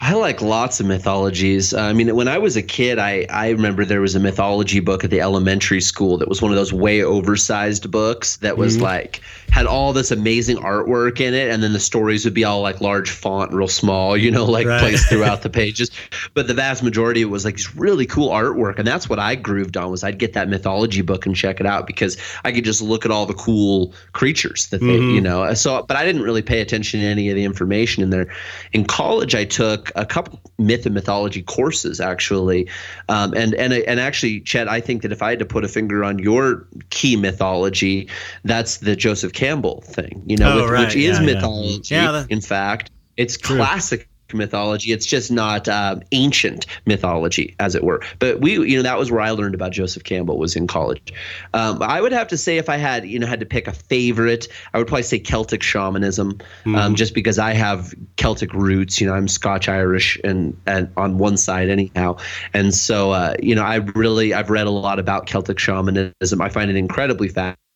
I 0.00 0.12
like 0.14 0.40
lots 0.40 0.78
of 0.78 0.86
mythologies. 0.86 1.74
Uh, 1.74 1.80
I 1.80 1.92
mean, 1.92 2.14
when 2.14 2.28
I 2.28 2.38
was 2.38 2.56
a 2.56 2.62
kid, 2.62 3.00
I, 3.00 3.26
I 3.30 3.48
remember 3.48 3.84
there 3.84 4.00
was 4.00 4.14
a 4.14 4.20
mythology 4.20 4.78
book 4.78 5.02
at 5.02 5.10
the 5.10 5.20
elementary 5.20 5.80
school 5.80 6.16
that 6.18 6.28
was 6.28 6.40
one 6.40 6.52
of 6.52 6.56
those 6.56 6.72
way 6.72 7.02
oversized 7.02 7.90
books 7.90 8.36
that 8.36 8.56
was 8.56 8.74
mm-hmm. 8.74 8.84
like 8.84 9.20
had 9.50 9.66
all 9.66 9.92
this 9.92 10.12
amazing 10.12 10.58
artwork 10.58 11.20
in 11.20 11.34
it, 11.34 11.50
and 11.50 11.64
then 11.64 11.72
the 11.72 11.80
stories 11.80 12.24
would 12.24 12.32
be 12.32 12.44
all 12.44 12.60
like 12.60 12.80
large 12.80 13.10
font, 13.10 13.52
real 13.52 13.66
small, 13.66 14.16
you 14.16 14.30
know, 14.30 14.44
like 14.44 14.68
right. 14.68 14.78
placed 14.78 15.08
throughout 15.08 15.42
the 15.42 15.50
pages. 15.60 15.90
But 16.32 16.46
the 16.46 16.54
vast 16.54 16.84
majority 16.84 17.22
it 17.22 17.24
was 17.24 17.44
like 17.44 17.56
this 17.56 17.74
really 17.74 18.06
cool 18.06 18.28
artwork, 18.28 18.78
and 18.78 18.86
that's 18.86 19.08
what 19.08 19.18
I 19.18 19.34
grooved 19.34 19.76
on. 19.76 19.90
Was 19.90 20.04
I'd 20.04 20.18
get 20.18 20.32
that 20.34 20.48
mythology 20.48 21.02
book 21.02 21.26
and 21.26 21.34
check 21.34 21.58
it 21.58 21.66
out 21.66 21.88
because 21.88 22.16
I 22.44 22.52
could 22.52 22.64
just 22.64 22.80
look 22.80 23.04
at 23.04 23.10
all 23.10 23.26
the 23.26 23.34
cool 23.34 23.92
creatures 24.12 24.68
that 24.68 24.78
they, 24.78 24.86
mm-hmm. 24.86 25.16
you 25.16 25.20
know. 25.20 25.52
So, 25.54 25.82
but 25.82 25.96
I 25.96 26.04
didn't 26.04 26.22
really 26.22 26.42
pay 26.42 26.60
attention 26.60 27.00
to 27.00 27.06
any 27.06 27.28
of 27.30 27.34
the 27.34 27.44
information 27.44 28.04
in 28.04 28.10
there. 28.10 28.32
In 28.72 28.84
college, 28.84 29.34
I 29.34 29.44
took 29.44 29.87
a 29.96 30.06
couple 30.06 30.40
myth 30.58 30.86
and 30.86 30.94
mythology 30.94 31.42
courses 31.42 32.00
actually, 32.00 32.68
um, 33.08 33.34
and 33.34 33.54
and 33.54 33.72
and 33.72 34.00
actually, 34.00 34.40
Chet, 34.40 34.68
I 34.68 34.80
think 34.80 35.02
that 35.02 35.12
if 35.12 35.22
I 35.22 35.30
had 35.30 35.38
to 35.38 35.44
put 35.44 35.64
a 35.64 35.68
finger 35.68 36.04
on 36.04 36.18
your 36.18 36.66
key 36.90 37.16
mythology, 37.16 38.08
that's 38.44 38.78
the 38.78 38.96
Joseph 38.96 39.32
Campbell 39.32 39.82
thing. 39.82 40.22
You 40.26 40.36
know, 40.36 40.52
oh, 40.52 40.62
with, 40.62 40.70
right. 40.70 40.86
which 40.86 40.96
is 40.96 41.18
yeah, 41.18 41.24
mythology. 41.24 41.94
Yeah. 41.94 42.12
That, 42.12 42.30
in 42.30 42.40
fact, 42.40 42.90
it's 43.16 43.36
true. 43.36 43.56
classic 43.56 44.08
mythology. 44.32 44.92
It's 44.92 45.06
just 45.06 45.30
not 45.30 45.68
um, 45.68 46.02
ancient 46.12 46.66
mythology, 46.86 47.54
as 47.58 47.74
it 47.74 47.84
were. 47.84 48.02
But 48.18 48.40
we, 48.40 48.52
you 48.52 48.76
know, 48.76 48.82
that 48.82 48.98
was 48.98 49.10
where 49.10 49.20
I 49.20 49.30
learned 49.30 49.54
about 49.54 49.72
Joseph 49.72 50.04
Campbell 50.04 50.38
was 50.38 50.56
in 50.56 50.66
college. 50.66 51.12
Um, 51.54 51.82
I 51.82 52.00
would 52.00 52.12
have 52.12 52.28
to 52.28 52.36
say 52.36 52.58
if 52.58 52.68
I 52.68 52.76
had, 52.76 53.06
you 53.06 53.18
know, 53.18 53.26
had 53.26 53.40
to 53.40 53.46
pick 53.46 53.66
a 53.68 53.72
favorite, 53.72 54.48
I 54.72 54.78
would 54.78 54.86
probably 54.86 55.02
say 55.02 55.18
Celtic 55.18 55.62
shamanism, 55.62 56.38
mm. 56.64 56.76
um, 56.76 56.94
just 56.94 57.14
because 57.14 57.38
I 57.38 57.52
have 57.52 57.94
Celtic 58.16 58.52
roots. 58.52 59.00
You 59.00 59.06
know, 59.06 59.14
I'm 59.14 59.28
Scotch 59.28 59.68
Irish 59.68 60.18
and 60.24 60.58
and 60.66 60.90
on 60.96 61.18
one 61.18 61.36
side 61.36 61.68
anyhow, 61.68 62.16
and 62.54 62.74
so 62.74 63.12
uh, 63.12 63.34
you 63.42 63.54
know, 63.54 63.62
I 63.62 63.76
really 63.76 64.34
I've 64.34 64.50
read 64.50 64.66
a 64.66 64.70
lot 64.70 64.98
about 64.98 65.26
Celtic 65.26 65.58
shamanism. 65.58 66.40
I 66.40 66.48
find 66.48 66.70
it 66.70 66.76
incredibly 66.76 67.28
fascinating 67.28 67.67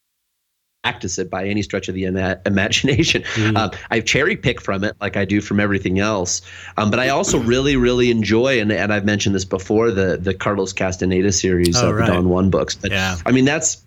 practice 0.83 1.19
it 1.19 1.31
by 1.31 1.47
any 1.47 1.63
stretch 1.63 1.89
of 1.89 1.95
the 1.95 2.05
ima- 2.05 2.41
imagination. 2.47 3.25
Mm. 3.33 3.57
Um, 3.57 3.71
I 3.91 4.01
cherry 4.01 4.37
pick 4.37 4.61
from 4.61 4.85
it 4.85 4.95
like 5.01 5.17
I 5.17 5.25
do 5.25 5.41
from 5.41 5.59
everything 5.59 5.99
else. 5.99 6.43
Um, 6.77 6.91
but 6.91 7.01
I 7.01 7.09
also 7.09 7.39
really, 7.39 7.77
really 7.77 8.11
enjoy, 8.11 8.61
and, 8.61 8.71
and 8.71 8.93
I've 8.93 9.07
mentioned 9.07 9.35
this 9.35 9.45
before, 9.45 9.91
the 9.91 10.19
the 10.19 10.35
Carlos 10.35 10.73
Castaneda 10.73 11.33
series 11.33 11.77
oh, 11.81 11.89
of 11.89 11.97
right. 11.97 12.07
the 12.07 12.13
Don 12.13 12.29
Juan 12.29 12.51
books. 12.51 12.75
But 12.75 12.91
yeah. 12.91 13.17
I 13.25 13.33
mean, 13.33 13.47
that's 13.47 13.83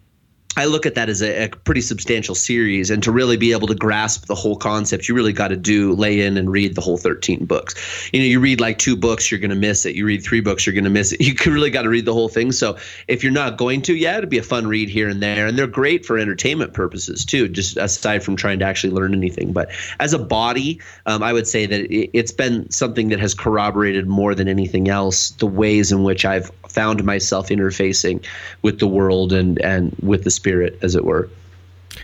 I 0.58 0.66
look 0.66 0.86
at 0.86 0.95
that 0.95 1.10
as 1.10 1.22
a, 1.22 1.45
a, 1.45 1.49
pretty 1.49 1.82
substantial 1.82 2.36
series, 2.36 2.89
and 2.89 3.03
to 3.03 3.12
really 3.12 3.38
be 3.38 3.51
able 3.51 3.68
to 3.68 3.76
grasp 3.76 4.28
the 4.28 4.36
whole 4.36 4.56
concept, 4.56 5.10
you 5.10 5.16
really 5.16 5.34
got 5.34 5.49
to 5.49 5.58
do 5.58 5.93
lay 5.93 6.22
in 6.22 6.38
and 6.38 6.49
read 6.49 6.76
the 6.76 6.82
whole 6.82 6.97
thirteen 6.97 7.45
books. 7.45 7.76
You 8.14 8.20
know, 8.20 8.26
you 8.26 8.39
read 8.39 8.62
like 8.62 8.78
two 8.78 8.95
books, 8.95 9.30
you're 9.30 9.39
going 9.39 9.49
to 9.49 9.56
miss 9.56 9.86
it. 9.86 9.95
You 9.95 10.06
read 10.06 10.24
three 10.24 10.41
books, 10.41 10.66
you're 10.66 10.74
going 10.74 10.86
to 10.86 10.89
miss 10.89 11.12
it. 11.12 11.20
You 11.26 11.34
really 11.51 11.70
got 11.70 11.84
to 11.84 11.89
read 11.89 12.06
the 12.06 12.14
whole 12.14 12.30
thing. 12.30 12.51
So 12.51 12.78
if 13.08 13.24
you're 13.24 13.34
not 13.34 13.58
going 13.58 13.82
to, 13.84 13.95
yeah, 13.95 14.18
it'd 14.18 14.30
be 14.30 14.38
a 14.38 14.43
fun 14.43 14.68
read 14.68 14.89
here 14.89 15.10
and 15.10 15.22
there, 15.22 15.47
and 15.47 15.58
they're 15.58 15.68
great 15.68 16.06
for 16.06 16.18
entertainment 16.18 16.74
purposes 16.74 17.26
too. 17.26 17.47
Just 17.47 17.78
aside 17.78 18.24
from 18.24 18.36
trying 18.36 18.60
to 18.60 18.66
actually 18.66 18.93
learn 18.93 19.14
anything, 19.14 19.51
but 19.51 19.70
as 19.99 20.14
a 20.14 20.20
body, 20.20 20.80
um, 21.06 21.24
I 21.24 21.34
would 21.34 21.47
say 21.47 21.66
that 21.66 21.82
it, 21.82 22.10
it's 22.14 22.32
been 22.32 22.70
something 22.72 23.10
that 23.10 23.20
has 23.20 23.34
corroborated 23.34 24.08
more 24.08 24.34
than 24.36 24.47
anything 24.47 24.88
else 24.88 25.32
the 25.32 25.47
ways 25.47 25.91
in 25.91 26.03
which 26.03 26.26
I've 26.26 26.51
found 26.76 27.03
myself 27.03 27.49
interfacing 27.49 28.23
with 28.61 28.80
the 28.80 28.88
world 28.88 29.34
and 29.34 29.59
and 29.61 29.95
with 30.01 30.23
the 30.26 30.32
spirit, 30.32 30.78
as 30.82 30.93
it 30.95 31.05
were. 31.05 31.30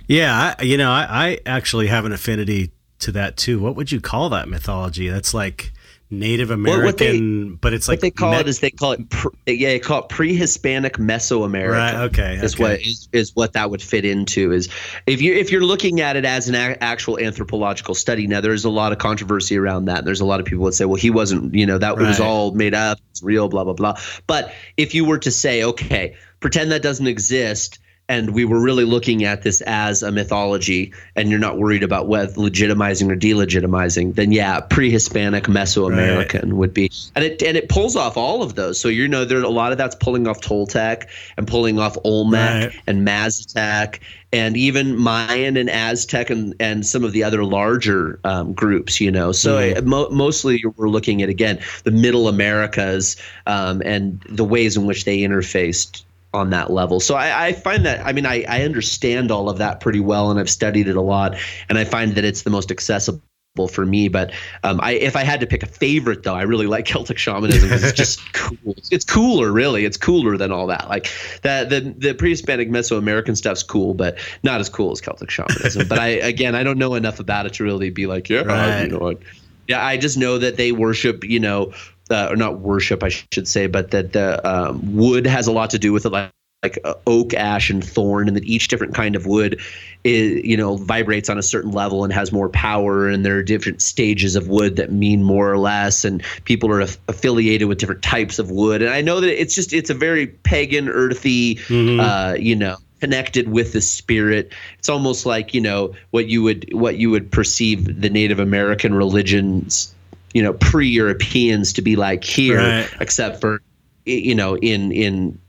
Yeah, 0.08 0.56
I, 0.58 0.64
you 0.64 0.78
know, 0.78 0.90
I, 0.90 1.06
I 1.10 1.40
actually 1.46 1.88
have 1.88 2.06
an 2.06 2.14
affinity 2.14 2.72
to 3.00 3.12
that 3.12 3.38
too. 3.38 3.60
What 3.60 3.76
would 3.76 3.92
you 3.92 4.00
call 4.00 4.30
that 4.30 4.48
mythology? 4.48 5.10
That's 5.10 5.34
like 5.34 5.74
Native 6.14 6.52
American, 6.52 6.84
well, 6.84 7.50
they, 7.52 7.56
but 7.56 7.74
it's 7.74 7.88
like 7.88 7.98
what 7.98 8.02
they 8.02 8.12
call 8.12 8.34
it 8.34 8.48
is 8.50 8.60
they 8.60 8.70
call 8.70 8.92
it 8.92 9.10
pre, 9.10 9.32
yeah, 9.48 9.70
they 9.70 9.80
call 9.80 10.04
it 10.04 10.10
pre-Hispanic 10.10 10.98
Mesoamerica. 10.98 11.72
Right. 11.72 11.96
Okay. 12.06 12.36
Is 12.36 12.56
okay. 12.56 12.64
what 12.64 12.82
is, 12.82 13.08
is 13.14 13.34
what 13.34 13.54
that 13.54 13.72
would 13.72 13.82
fit 13.82 14.04
into 14.04 14.52
is 14.52 14.68
if 15.08 15.22
you 15.22 15.34
if 15.34 15.54
you're 15.54 15.64
looking 15.64 16.02
at 16.02 16.18
it 16.18 16.26
as 16.26 16.50
an 16.50 16.56
a- 16.56 16.78
actual 16.82 17.18
anthropological 17.18 17.96
study. 17.96 18.28
Now 18.28 18.42
there's 18.42 18.66
a 18.66 18.70
lot 18.70 18.92
of 18.92 18.98
controversy 18.98 19.58
around 19.58 19.86
that. 19.86 20.04
There's 20.04 20.20
a 20.20 20.26
lot 20.26 20.42
of 20.42 20.46
people 20.46 20.66
that 20.66 20.74
say, 20.74 20.84
well, 20.84 20.96
he 20.96 21.10
wasn't, 21.10 21.56
you 21.56 21.66
know, 21.66 21.78
that 21.78 21.96
right. 21.96 22.08
was 22.08 22.20
all 22.20 22.52
made 22.52 22.74
up, 22.74 23.00
it's 23.12 23.24
real, 23.24 23.48
blah 23.48 23.64
blah 23.64 23.74
blah. 23.74 23.98
But 24.28 24.54
if 24.76 24.94
you 24.94 25.06
were 25.06 25.20
to 25.20 25.32
say, 25.32 25.64
okay, 25.64 26.18
pretend 26.42 26.74
that 26.74 26.82
doesn't 26.82 27.08
exist 27.08 27.80
and 28.12 28.32
we 28.32 28.44
were 28.44 28.60
really 28.60 28.84
looking 28.84 29.24
at 29.24 29.42
this 29.42 29.62
as 29.62 30.04
a 30.04 30.12
mythology 30.12 30.92
and 31.16 31.30
you're 31.30 31.40
not 31.40 31.58
worried 31.58 31.82
about 31.82 32.08
whether 32.08 32.34
legitimizing 32.34 33.10
or 33.10 33.16
delegitimizing 33.16 34.14
then 34.16 34.32
yeah 34.34 34.60
pre-hispanic 34.60 35.46
mesoamerican 35.46 36.44
right. 36.44 36.54
would 36.54 36.74
be 36.74 36.92
and 37.16 37.24
it 37.24 37.42
and 37.42 37.56
it 37.56 37.70
pulls 37.70 37.96
off 37.96 38.18
all 38.18 38.44
of 38.44 38.56
those 38.56 38.78
so 38.80 38.90
you 38.90 39.08
know 39.08 39.24
there's 39.24 39.44
a 39.44 39.50
lot 39.50 39.72
of 39.72 39.78
that's 39.78 39.96
pulling 39.96 40.28
off 40.28 40.42
toltec 40.42 41.08
and 41.38 41.48
pulling 41.48 41.80
off 41.80 41.98
olmec 42.04 42.74
right. 42.74 42.82
and 42.86 43.08
mazatec 43.08 44.00
and 44.34 44.56
even 44.56 44.96
Mayan 44.96 45.58
and 45.58 45.70
Aztec 45.70 46.30
and, 46.30 46.56
and 46.58 46.86
some 46.86 47.04
of 47.04 47.12
the 47.12 47.22
other 47.22 47.44
larger 47.44 48.18
um, 48.24 48.54
groups, 48.54 49.02
you 49.02 49.12
know. 49.12 49.34
So 49.34 49.58
mm-hmm. 49.58 49.90
mo- 49.90 50.10
mostly 50.10 50.64
we're 50.78 50.88
looking 50.88 51.22
at, 51.22 51.28
again, 51.28 51.60
the 51.84 51.92
middle 51.92 52.30
Americas 52.30 53.18
um, 53.46 53.82
and 53.84 54.22
the 54.30 54.46
ways 54.46 54.78
in 54.78 54.86
which 54.86 55.04
they 55.04 55.18
interfaced 55.18 56.04
on 56.34 56.50
that 56.52 56.72
level. 56.72 57.00
So 57.00 57.16
I, 57.16 57.48
I 57.48 57.54
find 57.54 57.86
that 57.86 58.06
I 58.06 58.14
mean 58.14 58.26
I, 58.26 58.44
I 58.48 58.64
understand 58.64 59.32
all 59.32 59.50
of 59.50 59.58
that 59.58 59.80
pretty 59.80 60.00
well 60.00 60.32
and 60.32 60.40
I've 60.40 60.50
studied 60.50 60.88
it 60.88 60.96
a 60.96 61.02
lot 61.02 61.36
and 61.70 61.78
I 61.78 61.84
find 61.84 62.16
that 62.16 62.24
it's 62.24 62.44
the 62.44 62.50
most 62.50 62.72
accessible 62.72 63.22
for 63.70 63.86
me. 63.86 64.08
But 64.08 64.32
um, 64.64 64.80
I, 64.82 64.94
if 64.94 65.16
I 65.16 65.24
had 65.24 65.40
to 65.42 65.48
pick 65.48 65.64
a 65.64 65.68
favorite, 65.68 66.24
though, 66.24 66.36
I 66.36 66.44
really 66.44 66.68
like 66.68 66.86
Celtic 66.86 67.18
shamanism 67.18 67.70
because 67.70 67.84
it's 67.84 67.98
just 67.98 68.34
cool. 68.34 68.76
It's 68.92 69.06
cooler, 69.06 69.52
really. 69.52 69.86
It's 69.86 69.98
cooler 69.98 70.38
than 70.38 70.52
all 70.52 70.68
that. 70.68 70.88
Like 70.90 71.10
that, 71.42 71.70
the 71.70 71.94
the 71.98 72.14
pre-Hispanic 72.14 72.70
Mesoamerican 72.70 73.36
stuff's 73.36 73.64
cool, 73.64 73.94
but 73.94 74.18
not 74.44 74.60
as 74.60 74.70
cool 74.70 74.92
as 74.92 75.02
Celtic 75.02 75.30
shamanism. 75.30 75.88
but 75.88 76.00
I, 76.00 76.08
again, 76.08 76.56
I 76.56 76.64
don't 76.64 76.78
know 76.78 76.96
enough 76.96 77.20
about 77.20 77.46
it 77.46 77.54
to 77.56 77.64
really 77.64 77.90
be 77.90 78.08
like, 78.08 78.30
yeah, 78.30 78.42
right. 78.42 78.84
you 78.84 78.88
know 78.90 79.00
what. 79.00 79.20
Yeah, 79.68 79.86
I 79.86 79.96
just 79.96 80.18
know 80.18 80.38
that 80.38 80.58
they 80.58 80.72
worship, 80.72 81.24
you 81.24 81.40
know, 81.40 81.72
uh, 82.12 82.28
or 82.30 82.36
not 82.36 82.60
worship, 82.60 83.04
I 83.04 83.10
should 83.10 83.48
say, 83.48 83.68
but 83.68 83.92
that 83.92 84.14
the 84.14 84.46
um, 84.48 84.96
wood 84.96 85.26
has 85.26 85.48
a 85.48 85.52
lot 85.52 85.70
to 85.72 85.80
do 85.80 85.94
with 85.94 86.06
it, 86.06 86.10
like 86.10 86.32
like 86.64 86.78
uh, 86.84 86.94
oak, 87.08 87.34
ash, 87.34 87.70
and 87.70 87.84
thorn, 87.84 88.28
and 88.28 88.38
that 88.38 88.44
each 88.44 88.68
different 88.68 88.94
kind 88.94 89.16
of 89.16 89.26
wood, 89.26 89.60
is, 90.04 90.44
you 90.46 90.56
know, 90.56 90.78
vibrates 90.78 91.28
on 91.30 91.38
a 91.40 91.44
certain 91.44 91.72
level 91.72 92.04
and 92.04 92.14
has 92.14 92.32
more 92.32 92.50
power. 92.50 93.08
And 93.08 93.26
there 93.26 93.36
are 93.38 93.44
different 93.44 93.82
stages 93.82 94.36
of 94.36 94.48
wood 94.48 94.76
that 94.76 94.92
mean 94.92 95.24
more 95.24 95.52
or 95.52 95.58
less, 95.58 96.06
and 96.06 96.24
people 96.46 96.72
are 96.72 96.82
affiliated 96.82 97.68
with 97.68 97.80
different 97.80 98.04
types 98.04 98.38
of 98.38 98.52
wood. 98.52 98.82
And 98.82 98.92
I 98.92 99.02
know 99.02 99.20
that 99.22 99.42
it's 99.42 99.56
just 99.56 99.74
it's 99.74 99.90
a 99.90 99.96
very 99.96 100.28
pagan, 100.28 100.88
earthy, 100.88 101.56
mm-hmm. 101.56 102.00
uh, 102.00 102.34
you 102.34 102.56
know, 102.56 102.78
connected 103.00 103.50
with 103.50 103.74
the 103.74 103.82
spirit. 103.82 104.54
It's 104.78 104.90
almost 104.90 105.26
like 105.26 105.56
you 105.56 105.62
know 105.62 105.96
what 106.12 106.28
you 106.28 106.44
would 106.44 106.70
what 106.74 106.98
you 106.98 107.10
would 107.10 107.32
perceive 107.32 108.02
the 108.02 108.10
Native 108.10 108.40
American 108.40 108.94
religions 108.94 109.96
you 110.34 110.42
know 110.42 110.54
pre-Europeans 110.54 111.74
to 111.74 111.82
be 111.82 111.96
like 111.96 112.24
here, 112.24 112.58
right. 112.58 112.90
except 113.00 113.42
for 113.42 113.62
you 114.06 114.36
know 114.36 114.58
in 114.58 114.92
in 114.92 115.40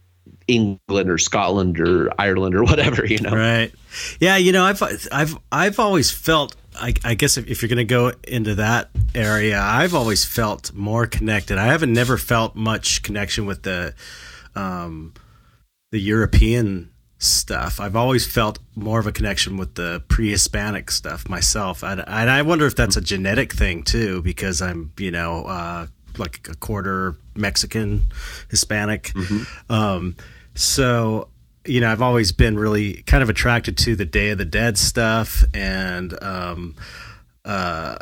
England 0.48 1.10
or 1.10 1.18
Scotland 1.18 1.80
or 1.80 2.10
Ireland 2.18 2.54
or 2.54 2.64
whatever, 2.64 3.06
you 3.06 3.18
know. 3.18 3.30
Right. 3.30 3.72
Yeah, 4.20 4.36
you 4.36 4.52
know, 4.52 4.64
I've 4.64 4.82
I've 5.10 5.38
I've 5.50 5.78
always 5.78 6.10
felt 6.10 6.56
I, 6.74 6.94
I 7.04 7.14
guess 7.14 7.36
if, 7.36 7.48
if 7.48 7.62
you're 7.62 7.68
going 7.68 7.76
to 7.76 7.84
go 7.84 8.12
into 8.26 8.54
that 8.56 8.90
area, 9.14 9.60
I've 9.60 9.94
always 9.94 10.24
felt 10.24 10.72
more 10.72 11.06
connected. 11.06 11.58
I 11.58 11.66
haven't 11.66 11.92
never 11.92 12.16
felt 12.16 12.56
much 12.56 13.02
connection 13.02 13.46
with 13.46 13.62
the 13.62 13.94
um 14.54 15.14
the 15.90 16.00
European 16.00 16.91
stuff. 17.22 17.80
I've 17.80 17.96
always 17.96 18.26
felt 18.26 18.58
more 18.74 18.98
of 18.98 19.06
a 19.06 19.12
connection 19.12 19.56
with 19.56 19.74
the 19.76 20.02
pre-Hispanic 20.08 20.90
stuff 20.90 21.28
myself, 21.28 21.82
and, 21.82 22.00
and 22.06 22.30
I 22.30 22.42
wonder 22.42 22.66
if 22.66 22.74
that's 22.74 22.96
a 22.96 23.00
genetic 23.00 23.52
thing 23.52 23.82
too, 23.84 24.22
because 24.22 24.60
I'm, 24.60 24.92
you 24.98 25.10
know, 25.10 25.44
uh, 25.44 25.86
like 26.18 26.46
a 26.50 26.56
quarter 26.56 27.16
Mexican, 27.34 28.06
Hispanic. 28.50 29.12
Um, 29.70 30.16
so, 30.54 31.28
you 31.64 31.80
know, 31.80 31.90
I've 31.90 32.02
always 32.02 32.32
been 32.32 32.58
really 32.58 33.02
kind 33.02 33.22
of 33.22 33.30
attracted 33.30 33.78
to 33.78 33.96
the 33.96 34.04
Day 34.04 34.30
of 34.30 34.38
the 34.38 34.44
Dead 34.44 34.76
stuff, 34.76 35.44
and 35.54 36.20
um, 36.22 36.74
uh, 37.44 37.96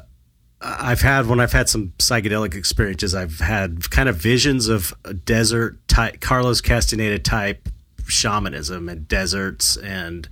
I've 0.62 1.00
had 1.00 1.26
when 1.26 1.40
I've 1.40 1.52
had 1.52 1.68
some 1.68 1.92
psychedelic 1.98 2.54
experiences, 2.54 3.14
I've 3.14 3.38
had 3.38 3.90
kind 3.90 4.08
of 4.08 4.16
visions 4.16 4.68
of 4.68 4.92
a 5.04 5.14
desert 5.14 5.86
type, 5.88 6.20
Carlos 6.20 6.60
Castaneda 6.60 7.18
type 7.18 7.68
shamanism 8.11 8.88
and 8.88 9.08
deserts 9.08 9.76
and 9.76 10.28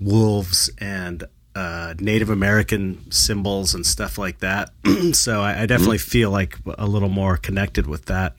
wolves 0.00 0.70
and 0.78 1.24
uh, 1.54 1.94
Native 1.98 2.30
American 2.30 3.10
symbols 3.10 3.74
and 3.74 3.84
stuff 3.84 4.16
like 4.18 4.38
that. 4.38 4.70
so 5.12 5.40
I, 5.40 5.62
I 5.62 5.66
definitely 5.66 5.98
feel 5.98 6.30
like 6.30 6.56
a 6.78 6.86
little 6.86 7.08
more 7.08 7.36
connected 7.36 7.86
with 7.86 8.04
that. 8.06 8.36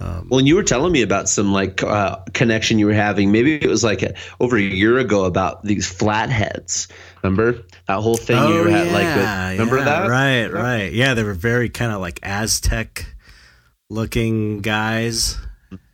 Well, 0.00 0.38
and 0.38 0.46
you 0.46 0.54
were 0.54 0.62
telling 0.62 0.92
me 0.92 1.02
about 1.02 1.28
some 1.28 1.52
like 1.52 1.82
uh, 1.82 2.16
connection 2.32 2.78
you 2.78 2.86
were 2.86 2.92
having. 2.92 3.32
Maybe 3.32 3.56
it 3.56 3.66
was 3.66 3.82
like 3.82 4.02
a, 4.02 4.14
over 4.40 4.56
a 4.56 4.60
year 4.60 4.98
ago 4.98 5.24
about 5.24 5.64
these 5.64 5.88
flatheads. 5.90 6.86
Remember 7.22 7.64
that 7.86 8.00
whole 8.00 8.16
thing 8.16 8.36
you 8.48 8.62
were 8.62 8.70
had 8.70 8.92
like 8.92 9.04
with, 9.16 9.58
remember 9.58 9.76
Oh, 9.76 9.78
yeah, 9.78 9.84
that? 9.84 10.08
Right, 10.08 10.46
right. 10.52 10.92
Yeah, 10.92 11.14
they 11.14 11.24
were 11.24 11.34
very 11.34 11.68
kind 11.68 11.90
of 11.92 12.00
like 12.00 12.20
Aztec 12.22 13.06
looking 13.90 14.60
guys 14.60 15.38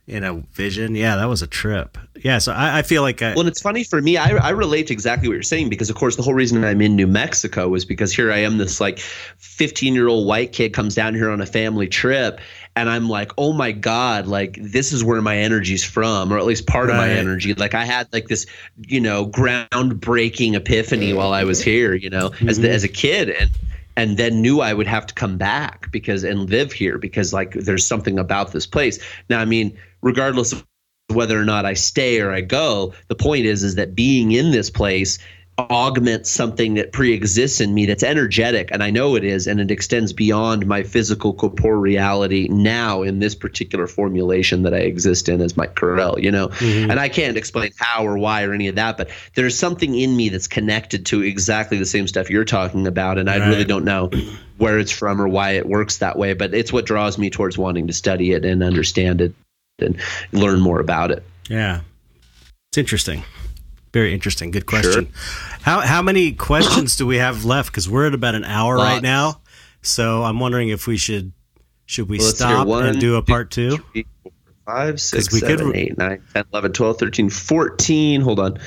in 0.07 0.23
a 0.23 0.35
vision. 0.53 0.95
Yeah, 0.95 1.15
that 1.15 1.25
was 1.25 1.41
a 1.41 1.47
trip. 1.47 1.97
Yeah, 2.15 2.37
so 2.37 2.51
I, 2.51 2.79
I 2.79 2.81
feel 2.83 3.01
like 3.01 3.21
I, 3.21 3.31
Well, 3.31 3.41
and 3.41 3.49
it's 3.49 3.61
funny 3.61 3.83
for 3.83 4.01
me. 4.01 4.17
I, 4.17 4.29
I 4.37 4.49
relate 4.51 4.87
to 4.87 4.93
exactly 4.93 5.27
what 5.27 5.33
you're 5.33 5.43
saying 5.43 5.69
because, 5.69 5.89
of 5.89 5.95
course, 5.95 6.15
the 6.15 6.21
whole 6.21 6.33
reason 6.33 6.63
I'm 6.63 6.81
in 6.81 6.95
New 6.95 7.07
Mexico 7.07 7.69
was 7.69 7.85
because 7.85 8.13
here 8.13 8.31
I 8.31 8.37
am, 8.37 8.57
this 8.57 8.79
like 8.79 8.99
15 8.99 9.95
year 9.95 10.07
old 10.07 10.27
white 10.27 10.51
kid 10.51 10.73
comes 10.73 10.93
down 10.95 11.15
here 11.15 11.29
on 11.29 11.41
a 11.41 11.45
family 11.45 11.87
trip, 11.87 12.39
and 12.75 12.89
I'm 12.89 13.09
like, 13.09 13.31
oh 13.37 13.53
my 13.53 13.71
god, 13.71 14.27
like 14.27 14.57
this 14.61 14.91
is 14.91 15.03
where 15.03 15.21
my 15.21 15.37
energy's 15.37 15.83
from, 15.83 16.31
or 16.31 16.37
at 16.37 16.45
least 16.45 16.67
part 16.67 16.89
of 16.89 16.97
my 16.97 17.09
energy. 17.09 17.53
Like 17.53 17.73
I 17.73 17.85
had 17.85 18.11
like 18.13 18.27
this, 18.27 18.45
you 18.87 18.99
know, 18.99 19.27
groundbreaking 19.27 20.53
epiphany 20.53 21.13
while 21.13 21.33
I 21.33 21.43
was 21.43 21.61
here, 21.61 21.95
you 21.95 22.09
know, 22.09 22.31
as 22.47 22.59
the, 22.59 22.67
mm-hmm. 22.67 22.75
as 22.75 22.83
a 22.83 22.89
kid, 22.89 23.29
and 23.29 23.49
and 23.97 24.17
then 24.17 24.41
knew 24.41 24.61
I 24.61 24.73
would 24.73 24.87
have 24.87 25.07
to 25.07 25.13
come 25.13 25.37
back 25.37 25.89
because 25.91 26.23
and 26.23 26.49
live 26.49 26.71
here 26.71 26.97
because 26.97 27.33
like 27.33 27.53
there's 27.53 27.85
something 27.85 28.19
about 28.19 28.51
this 28.51 28.67
place. 28.67 28.99
Now, 29.29 29.39
I 29.39 29.45
mean, 29.45 29.77
regardless 30.05 30.53
of 30.53 30.65
whether 31.09 31.39
or 31.39 31.43
not 31.43 31.65
I 31.65 31.73
stay 31.73 32.21
or 32.21 32.31
I 32.31 32.41
go. 32.41 32.93
The 33.09 33.15
point 33.15 33.45
is, 33.45 33.63
is 33.63 33.75
that 33.75 33.95
being 33.95 34.31
in 34.31 34.51
this 34.51 34.69
place 34.69 35.19
augments 35.57 36.29
something 36.29 36.73
that 36.73 36.91
pre-exists 36.91 37.61
in 37.61 37.73
me 37.73 37.85
that's 37.85 38.03
energetic 38.03 38.67
and 38.73 38.83
I 38.83 38.89
know 38.89 39.15
it 39.15 39.23
is 39.23 39.47
and 39.47 39.61
it 39.61 39.71
extends 39.71 40.11
beyond 40.11 40.67
my 40.67 40.83
physical 40.83 41.33
corporeality 41.33 42.49
now 42.49 43.03
in 43.03 43.19
this 43.19 43.35
particular 43.35 43.87
formulation 43.87 44.63
that 44.63 44.73
I 44.73 44.79
exist 44.79 45.29
in 45.29 45.39
as 45.39 45.55
Mike 45.55 45.75
Correll, 45.75 46.21
you 46.21 46.29
know. 46.29 46.49
Mm-hmm. 46.49 46.91
And 46.91 46.99
I 46.99 47.07
can't 47.07 47.37
explain 47.37 47.71
how 47.77 48.05
or 48.05 48.17
why 48.17 48.43
or 48.43 48.51
any 48.51 48.67
of 48.67 48.75
that, 48.75 48.97
but 48.97 49.09
there's 49.35 49.57
something 49.57 49.95
in 49.95 50.17
me 50.17 50.27
that's 50.27 50.47
connected 50.47 51.05
to 51.07 51.21
exactly 51.21 51.77
the 51.77 51.85
same 51.85 52.05
stuff 52.05 52.29
you're 52.29 52.43
talking 52.43 52.85
about 52.85 53.17
and 53.17 53.29
I 53.29 53.37
really 53.47 53.63
don't 53.63 53.85
know 53.85 54.11
where 54.57 54.77
it's 54.77 54.91
from 54.91 55.21
or 55.21 55.29
why 55.29 55.51
it 55.51 55.65
works 55.65 55.99
that 55.99 56.17
way, 56.17 56.33
but 56.33 56.53
it's 56.53 56.73
what 56.73 56.85
draws 56.85 57.17
me 57.17 57.29
towards 57.29 57.57
wanting 57.57 57.87
to 57.87 57.93
study 57.93 58.33
it 58.33 58.43
and 58.43 58.61
understand 58.61 59.21
it 59.21 59.33
and 59.79 59.99
learn 60.31 60.59
more 60.59 60.79
about 60.79 61.11
it. 61.11 61.23
yeah, 61.49 61.81
it's 62.71 62.77
interesting. 62.77 63.23
Very 63.93 64.13
interesting. 64.13 64.51
Good 64.51 64.65
question. 64.65 65.09
How 65.61 65.79
how 65.81 66.01
many 66.01 66.33
questions 66.33 66.97
do 66.97 67.05
we 67.05 67.17
have 67.17 67.45
left? 67.45 67.71
Because 67.71 67.89
we're 67.89 68.07
at 68.07 68.13
about 68.13 68.35
an 68.35 68.43
hour 68.43 68.75
right 68.75 69.01
now. 69.01 69.41
So 69.81 70.23
I'm 70.23 70.39
wondering 70.39 70.69
if 70.69 70.85
we 70.87 70.97
should 70.97 71.31
should 71.85 72.09
we 72.09 72.17
Well, 72.17 72.27
stop 72.27 72.67
one, 72.67 72.85
and 72.87 72.99
do 72.99 73.15
a 73.15 73.21
part 73.21 73.51
two? 73.51 73.77
three, 73.93 74.05
four, 74.23 74.31
five, 74.65 74.99
six, 74.99 75.31
we 75.31 75.39
could- 75.39 75.59
seven, 75.59 75.75
eight, 75.75 75.97
nine, 75.97 76.21
10, 76.33 76.43
11, 76.51 76.73
12, 76.73 76.97
13, 76.99 77.29
14. 77.29 78.21
Hold 78.21 78.39
on. 78.39 78.57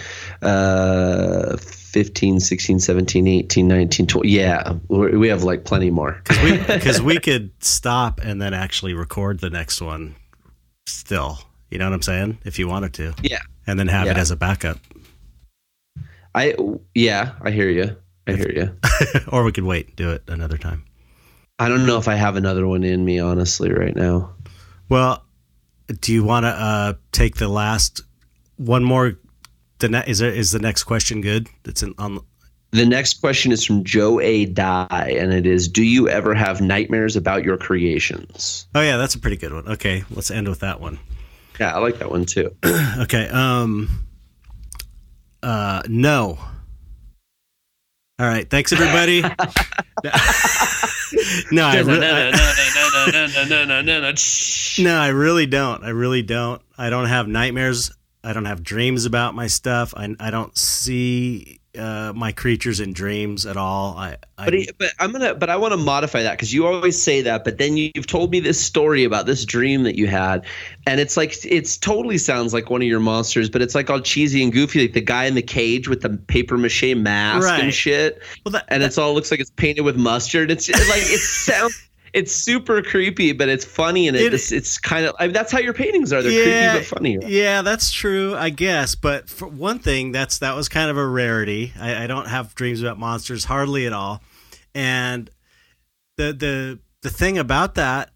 Uh, 0.41 1.57
15, 1.59 2.39
16, 2.41 2.79
17, 2.81 3.27
18, 3.27 3.69
19, 3.69 4.07
20. 4.07 4.29
Yeah, 4.31 4.75
we 4.89 5.17
we 5.17 5.29
have 5.29 5.43
like 5.43 5.65
plenty 5.65 5.91
more. 5.91 6.23
Because 6.67 7.03
we 7.03 7.19
could 7.21 7.51
stop 7.63 8.21
and 8.23 8.41
then 8.41 8.55
actually 8.55 8.95
record 8.95 9.41
the 9.41 9.51
next 9.51 9.83
one 9.83 10.15
still. 10.89 11.39
You 11.71 11.79
know 11.79 11.87
what 11.87 11.95
I'm 11.95 12.03
saying? 12.03 12.39
If 12.45 12.59
you 12.59 12.69
wanted 12.69 12.95
to. 12.95 13.15
Yeah. 13.23 13.41
And 13.67 13.79
then 13.79 13.89
have 13.89 14.07
it 14.07 14.17
as 14.17 14.31
a 14.31 14.37
backup. 14.37 14.79
I 16.35 16.55
yeah, 16.95 17.33
I 17.43 17.51
hear 17.51 17.69
you. 17.69 17.97
I 18.27 18.33
hear 18.33 18.51
you. 18.51 18.77
or 19.29 19.45
we 19.45 19.53
could 19.53 19.65
wait 19.65 19.89
and 19.89 19.97
do 19.97 20.11
it 20.11 20.23
another 20.29 20.57
time. 20.57 20.85
I 21.59 21.69
don't 21.69 21.87
know 21.87 21.99
if 21.99 22.07
I 22.07 22.15
have 22.15 22.37
another 22.37 22.67
one 22.67 22.85
in 22.85 23.05
me, 23.05 23.19
honestly, 23.19 23.73
right 23.73 23.95
now. 23.95 24.33
Well, 24.89 25.25
do 26.01 26.13
you 26.13 26.23
want 26.23 26.45
to 26.45 26.51
uh, 26.51 26.93
take 27.13 27.37
the 27.37 27.49
last 27.49 28.03
one 28.57 28.85
more? 28.85 29.19
The 29.79 29.89
ne- 29.89 30.05
is 30.07 30.21
there, 30.21 30.31
is 30.31 30.53
the 30.53 30.59
next 30.59 30.85
question 30.85 31.21
good? 31.21 31.49
That's 31.65 31.83
in, 31.83 31.95
on. 31.99 32.21
The 32.71 32.85
next 32.85 33.21
question 33.21 33.51
is 33.51 33.65
from 33.65 33.83
Joe 33.83 34.21
A. 34.21 34.45
Die, 34.45 35.17
and 35.19 35.33
it 35.33 35.47
is 35.47 35.69
Do 35.69 35.83
you 35.83 36.07
ever 36.09 36.35
have 36.35 36.61
nightmares 36.61 37.17
about 37.17 37.43
your 37.45 37.57
creations? 37.57 38.67
Oh 38.75 38.83
yeah, 38.83 38.99
that's 38.99 39.15
a 39.15 39.19
pretty 39.19 39.37
good 39.39 39.53
one. 39.55 39.67
Okay, 39.69 40.05
let's 40.11 40.31
end 40.31 40.49
with 40.49 40.61
that 40.61 40.79
one. 40.81 40.99
Yeah, 41.59 41.75
I 41.75 41.79
like 41.79 41.99
that 41.99 42.11
one 42.11 42.27
too. 42.27 42.55
Okay. 43.01 43.27
Um. 43.29 43.89
Uh. 45.43 45.83
No. 45.89 46.39
All 48.21 48.27
right. 48.27 48.49
Thanks, 48.51 48.73
everybody. 48.73 49.23
no, 49.23 49.31
I 51.67 51.81
re- 51.81 52.01
I- 52.03 52.33
no, 54.79 54.97
I 54.99 55.09
really 55.09 55.47
don't. 55.47 55.85
I 55.85 55.91
really 55.91 56.23
don't. 56.23 56.61
I 56.77 56.91
don't 56.91 57.07
have 57.07 57.29
nightmares. 57.29 57.93
I 58.23 58.33
don't 58.33 58.45
have 58.45 58.63
dreams 58.63 59.07
about 59.07 59.35
my 59.35 59.47
stuff. 59.47 59.95
I, 59.97 60.15
I 60.21 60.31
don't 60.31 60.57
see 60.59 61.58
uh, 61.79 62.13
my 62.15 62.33
creatures 62.33 62.81
in 62.81 62.93
dreams 62.93 63.47
at 63.47 63.57
all. 63.57 63.97
I, 63.97 64.17
I 64.37 64.45
But, 64.47 64.55
he, 64.55 64.71
but 64.79 64.93
I'm 64.99 65.13
gonna, 65.13 65.35
but 65.35 65.49
I 65.49 65.57
want 65.57 65.73
to 65.73 65.77
modify 65.77 66.23
that 66.23 66.33
because 66.33 66.53
you 66.53 66.67
always 66.67 67.01
say 67.01 67.23
that. 67.23 67.45
But 67.45 67.59
then 67.59 67.77
you've 67.77 68.07
told 68.07 68.31
me 68.31 68.41
this 68.41 68.61
story 68.61 69.05
about 69.05 69.27
this 69.27 69.45
dream 69.45 69.85
that 69.85 69.97
you 69.97 70.07
had, 70.07 70.45
and 70.87 71.01
it's 71.01 71.17
like 71.17 71.35
it's 71.45 71.77
totally 71.77 72.19
sounds 72.19 72.53
like 72.53 72.71
one 72.71 72.83
of 72.83 72.89
your 72.89 73.01
monsters, 73.01 73.49
but 73.49 73.63
it's 73.63 73.75
like 73.75 73.89
all 73.91 74.01
cheesy 74.01 74.43
and 74.43 74.53
goofy, 74.53 74.83
like 74.83 74.93
the 74.93 75.01
guy 75.01 75.25
in 75.25 75.35
the 75.35 75.43
cage 75.43 75.89
with 75.89 76.01
the 76.03 76.11
paper 76.11 76.59
mache 76.59 76.95
mask 76.97 77.47
Right. 77.47 77.63
and 77.65 77.73
shit, 77.75 78.21
well, 78.45 78.53
that, 78.53 78.65
and 78.69 78.83
it's 78.83 78.99
all 78.99 79.15
looks 79.15 79.31
like 79.31 79.41
it's 79.41 79.51
painted 79.51 79.83
with 79.83 79.97
mustard. 79.97 80.51
It's 80.51 80.69
like 80.69 81.03
it 81.03 81.21
sounds. 81.21 81.75
It's 82.13 82.33
super 82.35 82.83
creepy, 82.83 83.33
but 83.33 83.49
it's 83.49 83.65
funny 83.65 84.09
and 84.09 84.17
It- 84.17 84.33
it's 84.35 84.51
it's 84.53 84.79
kind 84.79 85.07
of 85.07 85.15
I 85.19 85.25
mean, 85.27 85.33
that's 85.33 85.53
how 85.53 85.59
your 85.59 85.75
paintings 85.75 86.13
are. 86.13 86.23
They're 86.23 86.33
Yeah, 86.33 86.43
creepy 86.43 86.79
but 86.79 86.99
funny. 86.99 87.19
Yeah, 87.27 87.63
that's 87.63 87.91
true, 87.91 88.35
I 88.37 88.51
guess. 88.51 88.95
But 88.95 89.29
for 89.29 89.47
one 89.49 89.79
thing, 89.79 90.13
that's 90.13 90.39
that 90.39 90.55
was 90.57 90.69
kind 90.69 90.91
of 90.91 90.97
a 90.97 91.07
rarity. 91.07 91.73
I, 91.79 92.05
I 92.05 92.07
don't 92.07 92.29
have 92.29 92.55
dreams 92.55 92.81
about 92.83 92.99
monsters 92.99 93.45
hardly 93.45 93.87
at 93.87 93.93
all. 93.93 94.23
And 94.75 95.31
the 96.17 96.33
the 96.33 96.79
the 97.03 97.11
thing 97.11 97.39
about 97.39 97.75
that, 97.77 98.11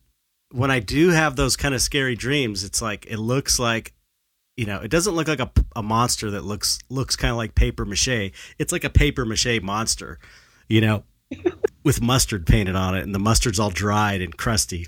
when 0.50 0.70
I 0.70 0.80
do 0.80 1.10
have 1.10 1.36
those 1.36 1.56
kind 1.56 1.74
of 1.74 1.80
scary 1.80 2.14
dreams, 2.16 2.64
it's 2.64 2.82
like 2.82 3.06
it 3.08 3.18
looks 3.18 3.58
like 3.58 3.92
you 4.56 4.66
know, 4.66 4.80
it 4.80 4.90
doesn't 4.90 5.14
look 5.14 5.28
like 5.28 5.40
a, 5.40 5.50
a 5.74 5.82
monster 5.82 6.30
that 6.32 6.44
looks 6.44 6.78
looks 6.90 7.16
kind 7.16 7.30
of 7.30 7.38
like 7.38 7.54
paper 7.54 7.84
mache. 7.86 8.32
It's 8.58 8.70
like 8.72 8.84
a 8.84 8.90
paper 8.90 9.24
mache 9.24 9.62
monster, 9.62 10.18
you 10.68 10.80
know, 10.82 11.04
with 11.84 12.00
mustard 12.00 12.46
painted 12.46 12.76
on 12.76 12.96
it, 12.96 13.02
and 13.02 13.14
the 13.14 13.18
mustard's 13.18 13.58
all 13.58 13.70
dried 13.70 14.20
and 14.20 14.36
crusty. 14.36 14.86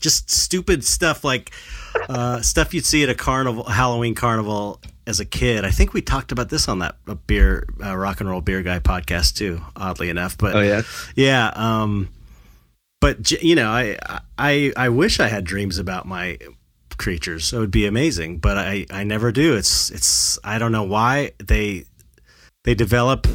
Just 0.00 0.30
stupid 0.30 0.84
stuff 0.84 1.24
like 1.24 1.50
uh, 2.08 2.40
stuff 2.40 2.72
you'd 2.74 2.84
see 2.84 3.02
at 3.02 3.08
a 3.08 3.14
carnival, 3.14 3.64
Halloween 3.64 4.14
carnival 4.14 4.80
as 5.06 5.18
a 5.18 5.24
kid. 5.24 5.64
I 5.64 5.70
think 5.70 5.94
we 5.94 6.02
talked 6.02 6.30
about 6.30 6.50
this 6.50 6.68
on 6.68 6.80
that 6.80 6.96
uh, 7.06 7.14
beer, 7.14 7.66
uh, 7.82 7.96
rock 7.96 8.20
and 8.20 8.28
roll 8.28 8.40
beer 8.40 8.62
guy 8.62 8.78
podcast 8.78 9.36
too. 9.36 9.60
Oddly 9.74 10.10
enough, 10.10 10.36
but 10.38 10.54
Oh 10.54 10.60
yeah, 10.60 10.82
yeah. 11.16 11.50
Um, 11.54 12.10
but 13.00 13.30
you 13.42 13.54
know, 13.54 13.70
I, 13.70 13.98
I 14.38 14.72
I 14.76 14.88
wish 14.90 15.20
I 15.20 15.28
had 15.28 15.44
dreams 15.44 15.78
about 15.78 16.06
my 16.06 16.38
creatures. 16.98 17.52
It 17.52 17.58
would 17.58 17.70
be 17.70 17.86
amazing, 17.86 18.38
but 18.38 18.58
I 18.58 18.86
I 18.90 19.04
never 19.04 19.32
do. 19.32 19.56
It's 19.56 19.90
it's 19.90 20.38
I 20.44 20.58
don't 20.58 20.72
know 20.72 20.84
why 20.84 21.32
they 21.38 21.84
they 22.64 22.74
develop. 22.74 23.26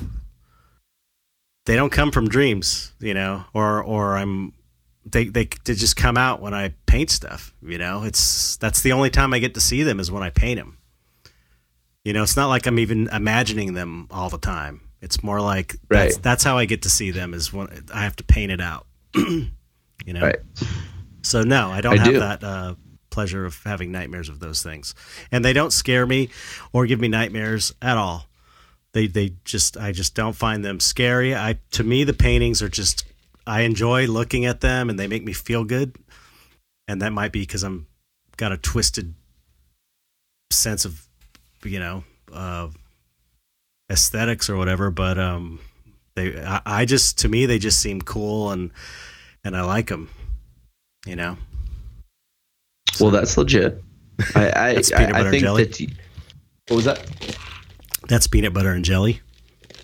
They 1.66 1.76
don't 1.76 1.92
come 1.92 2.12
from 2.12 2.28
dreams, 2.28 2.92
you 3.00 3.14
know, 3.14 3.46
or 3.54 3.82
or 3.82 4.18
I'm 4.18 4.54
they 5.06 5.26
they 5.26 5.48
they 5.66 5.74
just 5.74 5.96
come 5.96 6.18
out 6.18 6.42
when 6.42 6.54
I 6.54 6.74
paint 6.86 7.10
stuff. 7.10 7.54
You 7.62 7.78
know, 7.78 8.04
it's 8.04 8.58
that's 8.58 8.82
the 8.82 8.92
only 8.92 9.10
time 9.10 9.34
I 9.34 9.40
get 9.40 9.54
to 9.56 9.62
see 9.62 9.84
them 9.84 10.00
is 10.00 10.12
when 10.12 10.24
I 10.24 10.30
paint 10.30 10.60
them. 10.60 10.78
You 12.04 12.12
know, 12.12 12.24
it's 12.24 12.36
not 12.36 12.48
like 12.48 12.66
I'm 12.66 12.80
even 12.80 13.08
imagining 13.08 13.74
them 13.74 14.08
all 14.12 14.30
the 14.30 14.38
time. 14.38 14.82
It's 15.02 15.24
more 15.24 15.42
like 15.42 15.76
that's, 15.90 16.18
that's 16.18 16.44
how 16.44 16.58
I 16.58 16.66
get 16.66 16.84
to 16.84 16.90
see 16.90 17.12
them 17.12 17.34
is 17.34 17.52
when 17.52 17.68
I 17.94 18.04
have 18.04 18.16
to 18.18 18.24
paint 18.24 18.52
it 18.52 18.62
out. 18.62 18.88
you 19.16 19.50
know, 20.08 20.22
right. 20.22 20.40
so 21.22 21.42
no, 21.44 21.70
I 21.70 21.82
don't 21.82 22.00
I 22.00 22.04
have 22.04 22.14
do. 22.14 22.20
that 22.20 22.44
uh, 22.44 22.76
pleasure 23.10 23.46
of 23.46 23.62
having 23.64 23.92
nightmares 23.92 24.30
of 24.30 24.40
those 24.40 24.64
things, 24.64 24.96
and 25.32 25.44
they 25.44 25.54
don't 25.54 25.72
scare 25.72 26.06
me 26.06 26.30
or 26.72 26.86
give 26.86 27.00
me 27.00 27.08
nightmares 27.10 27.74
at 27.82 27.98
all. 27.98 28.28
They 28.94 29.08
they 29.08 29.34
just 29.44 29.76
I 29.76 29.92
just 29.92 30.14
don't 30.14 30.36
find 30.36 30.64
them 30.64 30.80
scary. 30.80 31.36
I 31.36 31.60
to 31.72 31.84
me 31.84 32.04
the 32.04 32.14
paintings 32.14 32.62
are 32.62 32.70
just 32.70 33.06
I 33.46 33.62
enjoy 33.62 34.06
looking 34.06 34.46
at 34.46 34.62
them 34.62 34.90
and 34.90 35.00
they 35.00 35.08
make 35.08 35.26
me 35.26 35.34
feel 35.34 35.64
good, 35.64 35.96
and 36.88 37.02
that 37.02 37.12
might 37.12 37.32
be 37.32 37.42
because 37.42 37.64
I'm 37.64 37.88
got 38.38 38.52
a 38.52 38.58
twisted 38.58 39.14
sense 40.52 40.86
of 40.86 41.08
you 41.64 41.80
know 41.80 42.04
uh, 42.32 42.70
aesthetics 43.92 44.48
or 44.48 44.58
whatever. 44.58 44.92
But 44.92 45.18
um, 45.18 45.60
they 46.16 46.40
I, 46.40 46.62
I 46.66 46.86
just 46.86 47.18
to 47.20 47.28
me 47.28 47.48
they 47.48 47.58
just 47.58 47.80
seem 47.80 48.00
cool 48.00 48.52
and 48.52 48.70
and 49.44 49.58
I 49.58 49.64
like 49.64 49.88
them. 49.88 50.10
You 51.08 51.16
know. 51.16 51.38
Well, 53.00 53.10
that's 53.10 53.36
legit. 53.38 53.84
I 54.36 54.50
I, 54.50 54.70
I, 54.96 55.28
I 55.28 55.30
think 55.32 55.44
jelly? 55.44 55.64
that. 55.64 55.90
What 56.68 56.76
was 56.76 56.86
that? 56.86 57.10
That's 58.08 58.28
peanut 58.28 58.54
butter 58.54 58.72
and 58.72 58.84
jelly. 58.86 59.22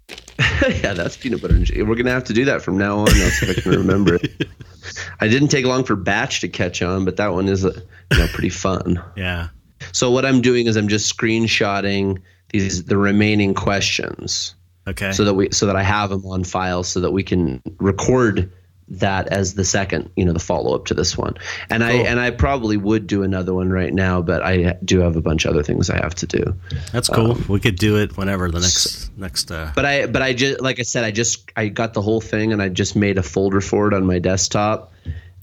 yeah, 0.81 0.93
that's 0.93 1.17
peanut 1.17 1.41
butter 1.41 1.55
and 1.55 1.65
jelly. 1.65 1.83
We're 1.83 1.95
gonna 1.95 2.11
have 2.11 2.23
to 2.25 2.33
do 2.33 2.45
that 2.45 2.61
from 2.61 2.77
now 2.77 2.99
on. 2.99 3.05
That's 3.05 3.41
if 3.43 3.57
I 3.57 3.61
can 3.61 3.71
remember 3.71 4.15
it. 4.15 4.47
I 5.19 5.27
didn't 5.27 5.49
take 5.49 5.65
long 5.65 5.83
for 5.83 5.95
batch 5.95 6.41
to 6.41 6.47
catch 6.49 6.81
on, 6.81 7.05
but 7.05 7.17
that 7.17 7.33
one 7.33 7.47
is 7.47 7.65
uh, 7.65 7.79
you 8.11 8.17
know 8.17 8.27
pretty 8.27 8.49
fun. 8.49 9.01
Yeah. 9.15 9.49
So 9.91 10.11
what 10.11 10.25
I'm 10.25 10.41
doing 10.41 10.67
is 10.67 10.75
I'm 10.75 10.87
just 10.87 11.15
screenshotting 11.15 12.21
these 12.49 12.83
the 12.85 12.97
remaining 12.97 13.53
questions 13.53 14.55
Okay. 14.87 15.11
so 15.11 15.23
that 15.23 15.33
we 15.35 15.49
so 15.51 15.65
that 15.67 15.75
I 15.75 15.83
have 15.83 16.09
them 16.09 16.25
on 16.25 16.43
file 16.43 16.83
so 16.83 16.99
that 17.01 17.11
we 17.11 17.23
can 17.23 17.61
record 17.79 18.51
that 18.91 19.27
as 19.27 19.53
the 19.53 19.63
second 19.63 20.09
you 20.15 20.25
know 20.25 20.33
the 20.33 20.39
follow 20.39 20.73
up 20.75 20.85
to 20.85 20.93
this 20.93 21.17
one. 21.17 21.35
And 21.69 21.83
I 21.83 21.91
and 21.91 22.19
I 22.19 22.31
probably 22.31 22.75
would 22.77 23.05
do 23.07 23.21
another 23.23 23.53
one 23.53 23.69
right 23.69 23.93
now, 23.93 24.21
but 24.21 24.41
I 24.43 24.77
do 24.83 24.99
have 24.99 25.15
a 25.15 25.21
bunch 25.21 25.45
of 25.45 25.51
other 25.51 25.63
things 25.63 25.89
I 25.89 25.97
have 25.97 26.15
to 26.15 26.25
do. 26.25 26.55
That's 26.91 27.07
cool. 27.07 27.37
we 27.47 27.59
could 27.59 27.75
do 27.77 27.97
it 27.97 28.17
whenever 28.17 28.49
the 28.49 28.59
next 28.59 29.15
next. 29.17 29.51
Uh, 29.51 29.71
But 29.75 29.85
I 29.85 30.07
but 30.07 30.21
I 30.21 30.33
just 30.33 30.61
like 30.61 30.79
I 30.79 30.83
said 30.83 31.03
I 31.03 31.11
just 31.11 31.51
I 31.55 31.67
got 31.67 31.93
the 31.93 32.01
whole 32.01 32.21
thing 32.21 32.51
and 32.51 32.61
I 32.61 32.69
just 32.69 32.95
made 32.95 33.17
a 33.17 33.23
folder 33.23 33.61
for 33.61 33.87
it 33.87 33.93
on 33.93 34.05
my 34.05 34.17
desktop, 34.19 34.91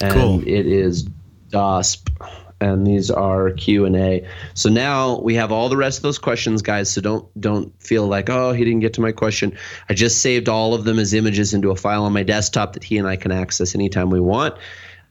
and 0.00 0.12
Cool. 0.12 0.40
it 0.40 0.66
is 0.66 1.08
DOSP, 1.50 2.08
and 2.60 2.86
these 2.86 3.10
are 3.10 3.50
Q 3.50 3.84
and 3.84 3.94
A. 3.96 4.26
So 4.54 4.68
now 4.70 5.20
we 5.20 5.34
have 5.34 5.52
all 5.52 5.68
the 5.68 5.76
rest 5.76 5.98
of 5.98 6.02
those 6.02 6.18
questions, 6.18 6.62
guys. 6.62 6.90
So 6.90 7.00
don't 7.00 7.40
don't 7.40 7.72
feel 7.82 8.06
like 8.06 8.30
oh 8.30 8.52
he 8.52 8.64
didn't 8.64 8.80
get 8.80 8.94
to 8.94 9.00
my 9.00 9.12
question. 9.12 9.56
I 9.88 9.94
just 9.94 10.22
saved 10.22 10.48
all 10.48 10.72
of 10.74 10.84
them 10.84 10.98
as 10.98 11.12
images 11.14 11.52
into 11.54 11.70
a 11.70 11.76
file 11.76 12.04
on 12.04 12.12
my 12.12 12.22
desktop 12.22 12.72
that 12.74 12.82
he 12.84 12.96
and 12.98 13.06
I 13.06 13.16
can 13.16 13.30
access 13.32 13.74
anytime 13.74 14.10
we 14.10 14.20
want. 14.20 14.54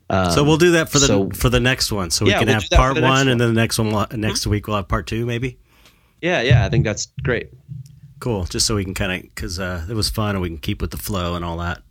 Um, 0.09 0.31
so 0.31 0.43
we'll 0.43 0.57
do 0.57 0.71
that 0.71 0.89
for 0.89 0.99
the 0.99 1.07
so- 1.07 1.29
for 1.31 1.49
the 1.49 1.59
next 1.59 1.91
one. 1.91 2.11
So 2.11 2.25
we 2.25 2.31
Yeah, 2.31 2.39
can 2.39 2.47
we'll 2.47 2.53
have 2.55 2.63
do 2.63 2.69
that 2.69 2.75
for 2.77 2.81
part 2.81 2.95
one, 2.95 3.03
one. 3.03 3.27
and 3.27 3.41
then 3.41 3.53
the 3.53 3.59
next 3.61 3.77
one 3.79 3.91
we'll, 3.91 4.05
next 4.11 4.45
week 4.47 4.67
we'll 4.67 4.75
have 4.77 4.87
part 4.87 5.07
two, 5.07 5.25
maybe. 5.25 5.57
yeah 6.21 6.41
yeah 6.41 6.65
I 6.65 6.69
think 6.69 6.83
that's 6.85 7.07
great. 7.23 7.49
Cool. 8.19 8.45
Just 8.45 8.65
so 8.65 8.75
we 8.75 8.83
can 8.83 8.93
kind 8.93 9.11
of 9.11 9.21
because 9.21 9.59
uh, 9.59 9.85
it 9.89 9.93
was 9.93 10.09
fun 10.09 10.35
and 10.35 10.41
we 10.41 10.49
can 10.49 10.57
keep 10.57 10.81
with 10.81 10.91
the 10.91 10.97
flow 10.97 11.35
and 11.35 11.43
all 11.45 11.57
that. 11.57 11.81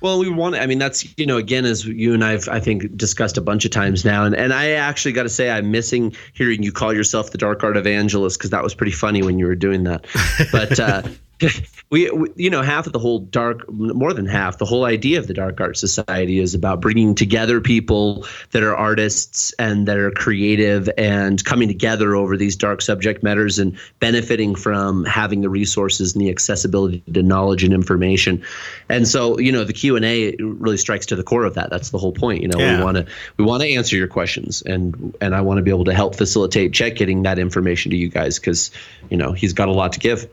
Well, 0.00 0.18
we 0.18 0.30
want. 0.30 0.54
I 0.54 0.66
mean, 0.66 0.78
that's 0.78 1.18
you 1.18 1.26
know, 1.26 1.36
again, 1.36 1.64
as 1.64 1.84
you 1.84 2.14
and 2.14 2.24
I've 2.24 2.48
I 2.48 2.60
think 2.60 2.96
discussed 2.96 3.36
a 3.36 3.40
bunch 3.40 3.64
of 3.64 3.70
times 3.70 4.04
now, 4.04 4.24
and 4.24 4.34
and 4.34 4.52
I 4.52 4.70
actually 4.72 5.12
got 5.12 5.24
to 5.24 5.28
say, 5.28 5.50
I'm 5.50 5.70
missing 5.70 6.14
hearing 6.34 6.62
you 6.62 6.72
call 6.72 6.92
yourself 6.92 7.30
the 7.30 7.38
Dark 7.38 7.64
Art 7.64 7.76
Evangelist 7.76 8.38
because 8.38 8.50
that 8.50 8.62
was 8.62 8.74
pretty 8.74 8.92
funny 8.92 9.22
when 9.22 9.38
you 9.38 9.46
were 9.46 9.56
doing 9.56 9.84
that. 9.84 10.06
But 10.52 10.78
uh, 10.78 11.02
we, 11.90 12.10
we, 12.10 12.28
you 12.36 12.50
know, 12.50 12.62
half 12.62 12.86
of 12.86 12.92
the 12.92 12.98
whole 12.98 13.20
dark, 13.20 13.70
more 13.70 14.12
than 14.12 14.26
half, 14.26 14.58
the 14.58 14.64
whole 14.64 14.84
idea 14.84 15.18
of 15.18 15.26
the 15.26 15.34
Dark 15.34 15.60
Art 15.60 15.76
Society 15.76 16.38
is 16.38 16.54
about 16.54 16.80
bringing 16.80 17.14
together 17.14 17.60
people 17.60 18.26
that 18.50 18.62
are 18.62 18.76
artists 18.76 19.52
and 19.58 19.86
that 19.86 19.96
are 19.96 20.10
creative 20.10 20.88
and 20.98 21.44
coming 21.44 21.68
together 21.68 22.14
over 22.14 22.36
these 22.36 22.56
dark 22.56 22.82
subject 22.82 23.22
matters 23.22 23.58
and 23.58 23.78
benefiting 24.00 24.54
from 24.54 25.04
having 25.04 25.40
the 25.40 25.48
resources 25.48 26.14
and 26.14 26.22
the 26.22 26.30
accessibility 26.30 27.02
to 27.12 27.22
knowledge 27.22 27.62
and 27.62 27.72
information. 27.72 28.42
And 28.88 29.06
so, 29.06 29.38
you 29.38 29.52
know, 29.52 29.64
the 29.64 29.72
Q 29.72 29.96
and 29.96 30.04
A 30.04 30.34
really 30.38 30.76
strikes 30.76 31.06
to 31.06 31.16
the 31.16 31.22
core 31.22 31.44
of 31.44 31.54
that. 31.54 31.70
That's 31.70 31.90
the 31.90 31.98
whole 31.98 32.12
point. 32.12 32.42
You 32.42 32.48
know, 32.48 32.58
Yeah. 32.58 32.78
we 32.78 32.84
want 32.84 32.96
to 32.96 33.06
we 33.36 33.44
want 33.44 33.62
to 33.62 33.68
answer 33.72 33.96
your 33.96 34.08
questions, 34.08 34.62
and 34.66 35.16
and 35.20 35.34
I 35.34 35.40
want 35.40 35.58
to 35.58 35.62
be 35.62 35.70
able 35.70 35.84
to 35.84 35.94
help 35.94 36.16
facilitate 36.16 36.72
Chet 36.72 36.96
getting 36.96 37.22
that 37.22 37.38
information 37.38 37.90
to 37.90 37.96
you 37.96 38.08
guys 38.08 38.38
because, 38.38 38.70
you 39.10 39.16
know, 39.16 39.32
he's 39.32 39.52
got 39.52 39.68
a 39.68 39.72
lot 39.72 39.92
to 39.92 40.00
give. 40.00 40.28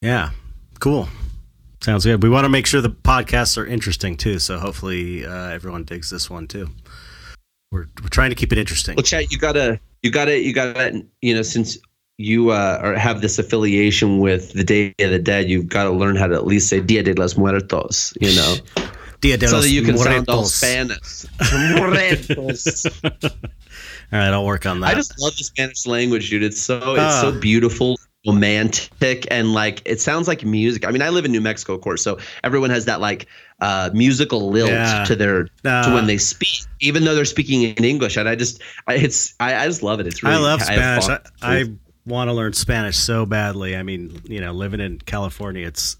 Yeah. 0.00 0.30
Cool. 0.78 1.08
Sounds 1.82 2.04
good. 2.04 2.22
We 2.22 2.28
want 2.28 2.44
to 2.44 2.48
make 2.48 2.66
sure 2.66 2.80
the 2.80 2.90
podcasts 2.90 3.56
are 3.58 3.66
interesting 3.66 4.16
too. 4.16 4.38
So 4.38 4.58
hopefully 4.58 5.24
uh, 5.26 5.48
everyone 5.48 5.84
digs 5.84 6.10
this 6.10 6.28
one 6.30 6.46
too. 6.46 6.68
We're 7.72 7.86
we're 8.02 8.08
trying 8.08 8.30
to 8.30 8.36
keep 8.36 8.52
it 8.52 8.58
interesting. 8.58 8.96
Well, 8.96 9.02
Chet, 9.04 9.30
you 9.30 9.38
gotta, 9.38 9.78
you 10.02 10.10
gotta, 10.10 10.38
you 10.38 10.52
gotta, 10.52 11.02
you 11.22 11.34
know, 11.34 11.42
since 11.42 11.78
you 12.18 12.50
uh, 12.50 12.78
are, 12.82 12.94
have 12.94 13.20
this 13.22 13.38
affiliation 13.38 14.18
with 14.18 14.52
the 14.52 14.64
Day 14.64 14.94
of 14.98 15.10
the 15.10 15.18
Dead, 15.18 15.48
you've 15.48 15.68
got 15.68 15.84
to 15.84 15.90
learn 15.90 16.16
how 16.16 16.26
to 16.26 16.34
at 16.34 16.46
least 16.46 16.68
say 16.68 16.80
Dia 16.80 17.02
de 17.02 17.14
los 17.14 17.36
Muertos, 17.36 18.12
you 18.20 18.34
know, 18.34 18.56
Dia 19.20 19.36
de 19.38 19.46
los 19.46 19.50
Muertos. 19.50 19.50
so 19.50 19.56
los 19.56 19.64
that 19.64 19.70
you 19.70 19.82
can 19.82 19.96
sound 19.98 20.28
all 20.28 20.44
Spanish. 20.44 21.24
Muertos. 21.78 22.86
All 24.12 24.18
right, 24.18 24.28
I'll 24.32 24.44
work 24.44 24.66
on 24.66 24.80
that. 24.80 24.88
I 24.88 24.94
just 24.94 25.18
love 25.20 25.36
the 25.36 25.44
Spanish 25.44 25.86
language, 25.86 26.28
dude. 26.28 26.42
It's 26.42 26.60
so 26.60 26.76
it's 26.96 27.20
so 27.20 27.28
Ah. 27.34 27.38
beautiful, 27.40 27.96
romantic, 28.26 29.26
and 29.30 29.52
like 29.52 29.82
it 29.84 30.00
sounds 30.00 30.28
like 30.28 30.44
music. 30.44 30.86
I 30.86 30.90
mean, 30.90 31.02
I 31.02 31.08
live 31.08 31.24
in 31.24 31.32
New 31.32 31.40
Mexico, 31.40 31.74
of 31.74 31.80
course, 31.80 32.02
so 32.02 32.18
everyone 32.44 32.70
has 32.70 32.84
that 32.84 33.00
like 33.00 33.26
uh, 33.60 33.90
musical 33.92 34.50
lilt 34.50 34.70
Yeah. 34.70 35.04
to 35.04 35.16
their 35.16 35.44
to 35.44 35.90
when 35.94 36.06
they 36.06 36.18
speak, 36.18 36.62
even 36.80 37.04
though 37.04 37.14
they're 37.14 37.24
speaking 37.24 37.62
in 37.62 37.84
English. 37.84 38.16
And 38.16 38.28
I 38.28 38.34
just, 38.34 38.62
I, 38.86 38.94
it's, 38.94 39.34
I, 39.40 39.54
I 39.56 39.66
just 39.66 39.82
love 39.82 40.00
it. 40.00 40.06
It's 40.06 40.22
really. 40.22 40.36
I 40.36 40.38
love 40.38 40.62
Spanish. 40.62 41.08
I. 41.08 41.18
I 41.42 41.64
want 42.06 42.28
to 42.28 42.32
learn 42.32 42.52
Spanish 42.54 42.96
so 42.96 43.26
badly. 43.26 43.76
I 43.76 43.82
mean, 43.82 44.20
you 44.24 44.40
know, 44.40 44.52
living 44.52 44.80
in 44.80 44.98
California, 44.98 45.66
it's 45.66 45.96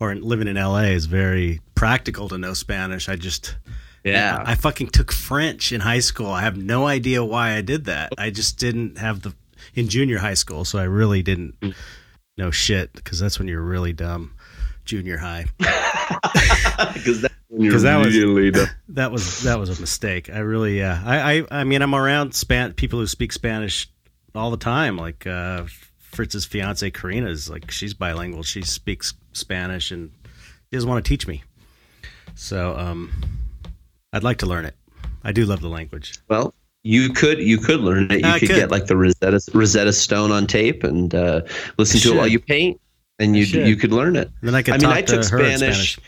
or 0.00 0.14
living 0.14 0.48
in 0.48 0.56
LA 0.56 0.90
is 0.92 1.06
very 1.06 1.60
practical 1.74 2.28
to 2.28 2.38
know 2.38 2.54
Spanish. 2.54 3.08
I 3.08 3.16
just 3.16 3.56
yeah. 4.04 4.42
I 4.44 4.54
fucking 4.54 4.88
took 4.88 5.12
French 5.12 5.72
in 5.72 5.80
high 5.80 6.00
school. 6.00 6.30
I 6.30 6.42
have 6.42 6.56
no 6.56 6.86
idea 6.86 7.24
why 7.24 7.52
I 7.52 7.62
did 7.62 7.84
that. 7.86 8.12
I 8.18 8.30
just 8.30 8.58
didn't 8.58 8.98
have 8.98 9.22
the 9.22 9.34
in 9.74 9.88
junior 9.88 10.18
high 10.18 10.34
school, 10.34 10.64
so 10.64 10.78
I 10.78 10.84
really 10.84 11.22
didn't 11.22 11.54
know 12.36 12.50
shit 12.50 12.92
because 12.92 13.18
that's 13.18 13.38
when 13.38 13.48
you're 13.48 13.62
really 13.62 13.92
dumb. 13.92 14.32
Junior 14.84 15.18
high. 15.18 15.46
Because 16.94 17.22
that, 17.22 17.32
when 17.48 17.62
you're 17.62 17.72
'Cause 17.72 17.82
that 17.82 17.96
was- 17.96 18.14
dumb. 18.16 18.66
That 18.90 19.12
was 19.12 19.42
that 19.42 19.58
was 19.58 19.76
a 19.76 19.80
mistake. 19.80 20.30
I 20.30 20.38
really 20.38 20.78
yeah. 20.78 21.02
I 21.04 21.38
I, 21.40 21.44
I 21.60 21.64
mean 21.64 21.82
I'm 21.82 21.94
around 21.94 22.34
span 22.34 22.72
people 22.72 22.98
who 22.98 23.06
speak 23.06 23.32
Spanish 23.32 23.88
all 24.34 24.50
the 24.50 24.56
time. 24.56 24.96
Like 24.96 25.26
uh, 25.26 25.64
Fritz's 25.98 26.44
fiance 26.44 26.88
Karina 26.90 27.28
is 27.28 27.50
like 27.50 27.70
she's 27.70 27.94
bilingual. 27.94 28.42
She 28.42 28.62
speaks 28.62 29.14
Spanish 29.32 29.90
and 29.90 30.10
she 30.70 30.76
doesn't 30.76 30.88
want 30.88 31.04
to 31.04 31.08
teach 31.08 31.26
me. 31.26 31.42
So 32.34 32.76
um, 32.76 33.10
I'd 34.12 34.24
like 34.24 34.38
to 34.38 34.46
learn 34.46 34.64
it. 34.64 34.74
I 35.24 35.32
do 35.32 35.44
love 35.44 35.60
the 35.60 35.68
language. 35.68 36.14
Well, 36.28 36.54
you 36.84 37.10
could 37.10 37.38
you 37.38 37.58
could 37.58 37.80
learn 37.80 38.10
it. 38.10 38.20
You 38.20 38.26
I 38.28 38.38
could, 38.38 38.48
could. 38.48 38.56
get 38.56 38.70
like 38.70 38.86
the 38.86 38.96
Rosetta 38.96 39.40
Rosetta 39.52 39.92
Stone 39.92 40.30
on 40.30 40.46
tape 40.46 40.84
and 40.84 41.14
uh, 41.14 41.42
listen 41.76 42.00
to 42.00 42.14
it 42.14 42.16
while 42.16 42.28
you 42.28 42.38
paint, 42.40 42.80
and 43.18 43.36
you 43.36 43.44
you 43.44 43.76
could 43.76 43.92
learn 43.92 44.16
it. 44.16 44.28
And 44.40 44.48
then 44.48 44.54
I 44.54 44.62
could 44.62 44.74
I 44.74 44.78
mean, 44.78 44.86
I 44.86 45.02
to 45.02 45.14
took 45.16 45.24
Spanish. 45.24 45.58
Spanish. 45.58 45.98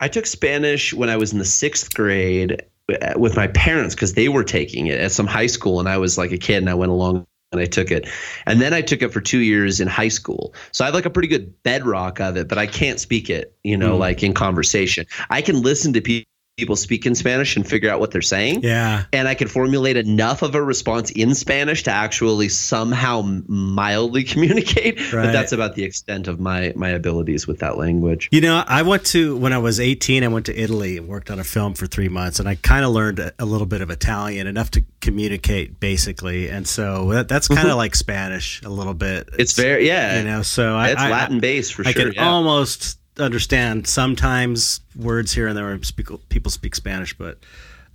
I 0.00 0.08
took 0.08 0.26
Spanish 0.26 0.92
when 0.92 1.08
I 1.08 1.16
was 1.16 1.32
in 1.32 1.38
the 1.38 1.44
sixth 1.44 1.94
grade 1.94 2.60
uh, 2.90 3.14
with 3.16 3.36
my 3.36 3.46
parents 3.46 3.94
because 3.94 4.14
they 4.14 4.28
were 4.28 4.44
taking 4.44 4.88
it 4.88 5.00
at 5.00 5.12
some 5.12 5.26
high 5.26 5.46
school, 5.46 5.78
and 5.80 5.88
I 5.88 5.96
was 5.98 6.18
like 6.18 6.32
a 6.32 6.38
kid, 6.38 6.56
and 6.58 6.68
I 6.68 6.74
went 6.74 6.90
along 6.90 7.26
and 7.52 7.60
I 7.60 7.66
took 7.66 7.92
it, 7.92 8.08
and 8.46 8.60
then 8.60 8.74
I 8.74 8.80
took 8.82 9.00
it 9.00 9.12
for 9.12 9.20
two 9.20 9.38
years 9.38 9.78
in 9.78 9.86
high 9.86 10.08
school. 10.08 10.52
So 10.72 10.84
I 10.84 10.88
have 10.88 10.94
like 10.94 11.06
a 11.06 11.10
pretty 11.10 11.28
good 11.28 11.54
bedrock 11.62 12.18
of 12.20 12.36
it, 12.36 12.48
but 12.48 12.58
I 12.58 12.66
can't 12.66 12.98
speak 12.98 13.30
it, 13.30 13.54
you 13.62 13.76
know, 13.76 13.94
Mm. 13.94 14.00
like 14.00 14.22
in 14.24 14.34
conversation. 14.34 15.06
I 15.30 15.40
can 15.40 15.62
listen 15.62 15.92
to 15.92 16.00
pe- 16.00 16.24
people 16.56 16.76
speak 16.76 17.04
in 17.04 17.16
Spanish 17.16 17.56
and 17.56 17.66
figure 17.66 17.90
out 17.90 17.98
what 17.98 18.12
they're 18.12 18.22
saying 18.22 18.62
Yeah. 18.62 19.04
and 19.12 19.26
I 19.26 19.34
can 19.34 19.48
formulate 19.48 19.96
enough 19.96 20.42
of 20.42 20.54
a 20.54 20.62
response 20.62 21.10
in 21.10 21.34
Spanish 21.34 21.82
to 21.84 21.90
actually 21.90 22.48
somehow 22.48 23.22
mildly 23.48 24.22
communicate. 24.34 25.12
Right. 25.12 25.24
But 25.24 25.32
that's 25.32 25.50
about 25.50 25.74
the 25.74 25.82
extent 25.82 26.28
of 26.28 26.38
my 26.38 26.72
my 26.76 26.90
abilities 26.90 27.46
with 27.46 27.58
that 27.58 27.76
language. 27.76 28.28
You 28.30 28.40
know, 28.40 28.62
I 28.66 28.82
went 28.82 29.04
to 29.06 29.36
when 29.36 29.52
I 29.52 29.58
was 29.58 29.80
18. 29.80 30.22
I 30.22 30.28
went 30.28 30.46
to 30.46 30.56
Italy 30.56 30.96
and 30.96 31.08
worked 31.08 31.30
on 31.30 31.40
a 31.40 31.44
film 31.44 31.74
for 31.74 31.86
three 31.86 32.08
months, 32.08 32.38
and 32.38 32.48
I 32.48 32.54
kind 32.54 32.84
of 32.84 32.92
learned 32.92 33.18
a, 33.18 33.32
a 33.38 33.44
little 33.44 33.66
bit 33.66 33.80
of 33.80 33.90
Italian, 33.90 34.46
enough 34.46 34.70
to 34.72 34.84
communicate 35.00 35.80
basically. 35.80 36.48
And 36.48 36.68
so 36.68 37.10
that, 37.10 37.28
that's 37.28 37.48
kind 37.48 37.60
of 37.60 37.66
mm-hmm. 37.66 37.78
like 37.78 37.94
Spanish 37.96 38.62
a 38.62 38.68
little 38.68 38.94
bit. 38.94 39.28
It's 39.38 39.54
very 39.54 39.86
yeah. 39.88 40.18
you 40.18 40.24
know. 40.24 40.42
So 40.42 40.76
I, 40.76 40.90
it's 40.90 41.02
I, 41.02 41.10
Latin 41.10 41.40
based 41.40 41.74
for 41.74 41.86
I 41.86 41.92
sure. 41.92 42.02
I 42.02 42.04
can 42.04 42.14
yeah. 42.14 42.28
almost 42.28 42.98
understand 43.18 43.86
sometimes 43.86 44.80
words 44.96 45.32
here 45.32 45.46
and 45.46 45.56
there 45.56 45.82
speak, 45.82 46.08
people 46.28 46.50
speak 46.50 46.74
Spanish, 46.74 47.16
but 47.16 47.38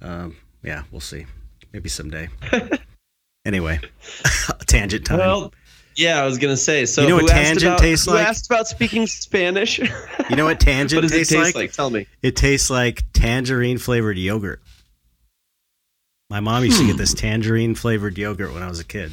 um, 0.01 0.35
yeah, 0.63 0.83
we'll 0.91 1.01
see. 1.01 1.25
Maybe 1.73 1.89
someday. 1.89 2.29
anyway, 3.45 3.79
tangent 4.67 5.05
time. 5.05 5.19
well, 5.19 5.53
yeah, 5.95 6.21
I 6.21 6.25
was 6.25 6.37
gonna 6.37 6.57
say. 6.57 6.85
So 6.85 7.01
You 7.01 7.09
know 7.09 7.15
what 7.15 7.27
tangent 7.27 7.63
about, 7.63 7.79
tastes 7.79 8.07
like? 8.07 8.25
asked 8.25 8.47
about 8.47 8.67
speaking 8.67 9.05
Spanish? 9.05 9.77
you 10.29 10.35
know 10.35 10.45
what 10.45 10.51
what 10.51 10.59
tangent 10.59 11.03
it 11.03 11.09
tastes 11.09 11.33
taste 11.33 11.45
like? 11.45 11.55
like? 11.55 11.71
Tell 11.73 11.89
me. 11.89 12.07
It 12.21 12.35
tastes 12.35 12.69
like 12.69 13.03
tangerine 13.13 13.77
flavored 13.77 14.17
yogurt. 14.17 14.61
My 16.29 16.39
mom 16.39 16.63
used 16.63 16.79
to 16.79 16.85
get 16.85 16.97
this 16.97 17.13
tangerine 17.13 17.75
flavored 17.75 18.17
yogurt 18.17 18.53
when 18.53 18.61
I 18.61 18.69
was 18.69 18.79
a 18.79 18.83
kid. 18.85 19.11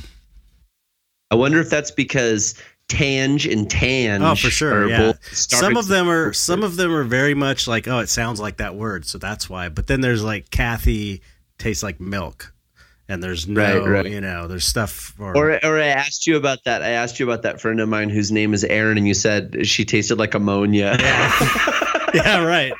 I 1.31 1.35
wonder 1.35 1.61
if 1.61 1.70
that's 1.70 1.91
because 1.91 2.55
Tange 2.89 3.47
and 3.47 3.69
Tange. 3.69 4.23
Oh, 4.23 4.35
for 4.35 4.51
sure. 4.51 4.89
Yeah. 4.89 4.99
both 4.99 5.35
Some 5.35 5.77
of 5.77 5.89
them 5.89 6.09
are 6.09 6.33
some 6.33 6.63
of 6.63 6.77
them 6.77 6.95
are 6.95 7.05
very 7.05 7.35
much 7.35 7.67
like, 7.67 7.89
oh, 7.89 7.99
it 7.99 8.09
sounds 8.09 8.41
like 8.41 8.59
that 8.59 8.75
word, 8.77 9.05
so 9.07 9.19
that's 9.19 9.51
why. 9.51 9.69
But 9.69 9.87
then 9.89 10.01
there's 10.01 10.23
like 10.23 10.51
Kathy 10.51 11.23
tastes 11.59 11.83
like 11.83 12.01
milk. 12.01 12.53
And 13.09 13.23
there's 13.23 13.47
no, 13.47 13.61
Right, 13.85 13.89
right. 13.89 14.11
you 14.11 14.21
know, 14.21 14.49
there's 14.49 14.65
stuff 14.65 15.15
or, 15.21 15.37
Or, 15.37 15.65
or 15.65 15.79
I 15.81 15.87
asked 15.87 16.27
you 16.27 16.37
about 16.37 16.65
that. 16.65 16.83
I 16.83 16.89
asked 16.89 17.21
you 17.21 17.27
about 17.27 17.43
that 17.43 17.61
friend 17.61 17.79
of 17.79 17.89
mine 17.89 18.09
whose 18.09 18.33
name 18.33 18.53
is 18.53 18.65
Aaron, 18.65 18.99
and 18.99 19.07
you 19.07 19.15
said 19.15 19.65
she 19.65 19.85
tasted 19.85 20.19
like 20.19 20.35
ammonia. 20.35 20.97
yeah, 20.99 22.43
right. 22.45 22.73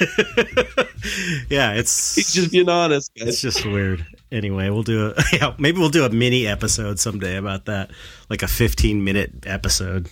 yeah, 1.48 1.72
it's 1.74 2.14
He's 2.14 2.32
just 2.32 2.52
being 2.52 2.68
honest, 2.68 3.10
it's 3.16 3.40
just 3.40 3.64
weird. 3.64 4.04
Anyway, 4.32 4.68
we'll 4.70 4.82
do 4.82 5.12
a 5.16 5.22
yeah, 5.32 5.54
maybe 5.58 5.78
we'll 5.78 5.88
do 5.90 6.04
a 6.04 6.10
mini 6.10 6.46
episode 6.46 6.98
someday 6.98 7.36
about 7.36 7.66
that, 7.66 7.90
like 8.30 8.42
a 8.42 8.48
15 8.48 9.04
minute 9.04 9.30
episode. 9.46 10.10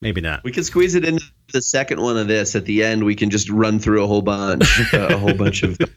Maybe 0.00 0.20
not. 0.20 0.42
We 0.42 0.50
can 0.50 0.64
squeeze 0.64 0.96
it 0.96 1.04
into 1.04 1.24
the 1.52 1.62
second 1.62 2.00
one 2.00 2.16
of 2.16 2.26
this. 2.26 2.56
At 2.56 2.64
the 2.64 2.82
end, 2.82 3.04
we 3.04 3.14
can 3.14 3.30
just 3.30 3.48
run 3.48 3.78
through 3.78 4.02
a 4.02 4.06
whole 4.08 4.20
bunch, 4.22 4.92
uh, 4.92 5.06
a 5.10 5.16
whole 5.16 5.34
bunch 5.34 5.62
of. 5.62 5.78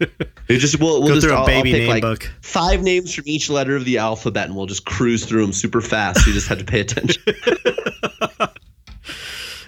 We 0.47 0.59
just 0.59 0.79
we'll, 0.79 0.99
we'll 0.99 1.07
Go 1.07 1.15
just 1.15 1.25
through 1.25 1.33
a 1.35 1.39
I'll- 1.39 1.41
I'll 1.41 1.63
baby 1.63 1.71
name 1.71 1.89
like, 1.89 2.03
book. 2.03 2.31
Five 2.43 2.83
names 2.83 3.15
from 3.15 3.23
each 3.25 3.49
letter 3.49 3.75
of 3.75 3.83
the 3.83 3.97
alphabet, 3.97 4.45
and 4.45 4.55
we'll 4.55 4.67
just 4.67 4.85
cruise 4.85 5.25
through 5.25 5.41
them 5.41 5.53
super 5.53 5.81
fast. 5.81 6.27
You 6.27 6.33
just 6.33 6.47
have 6.49 6.59
to 6.59 6.65
pay 6.65 6.81
attention. 6.81 7.23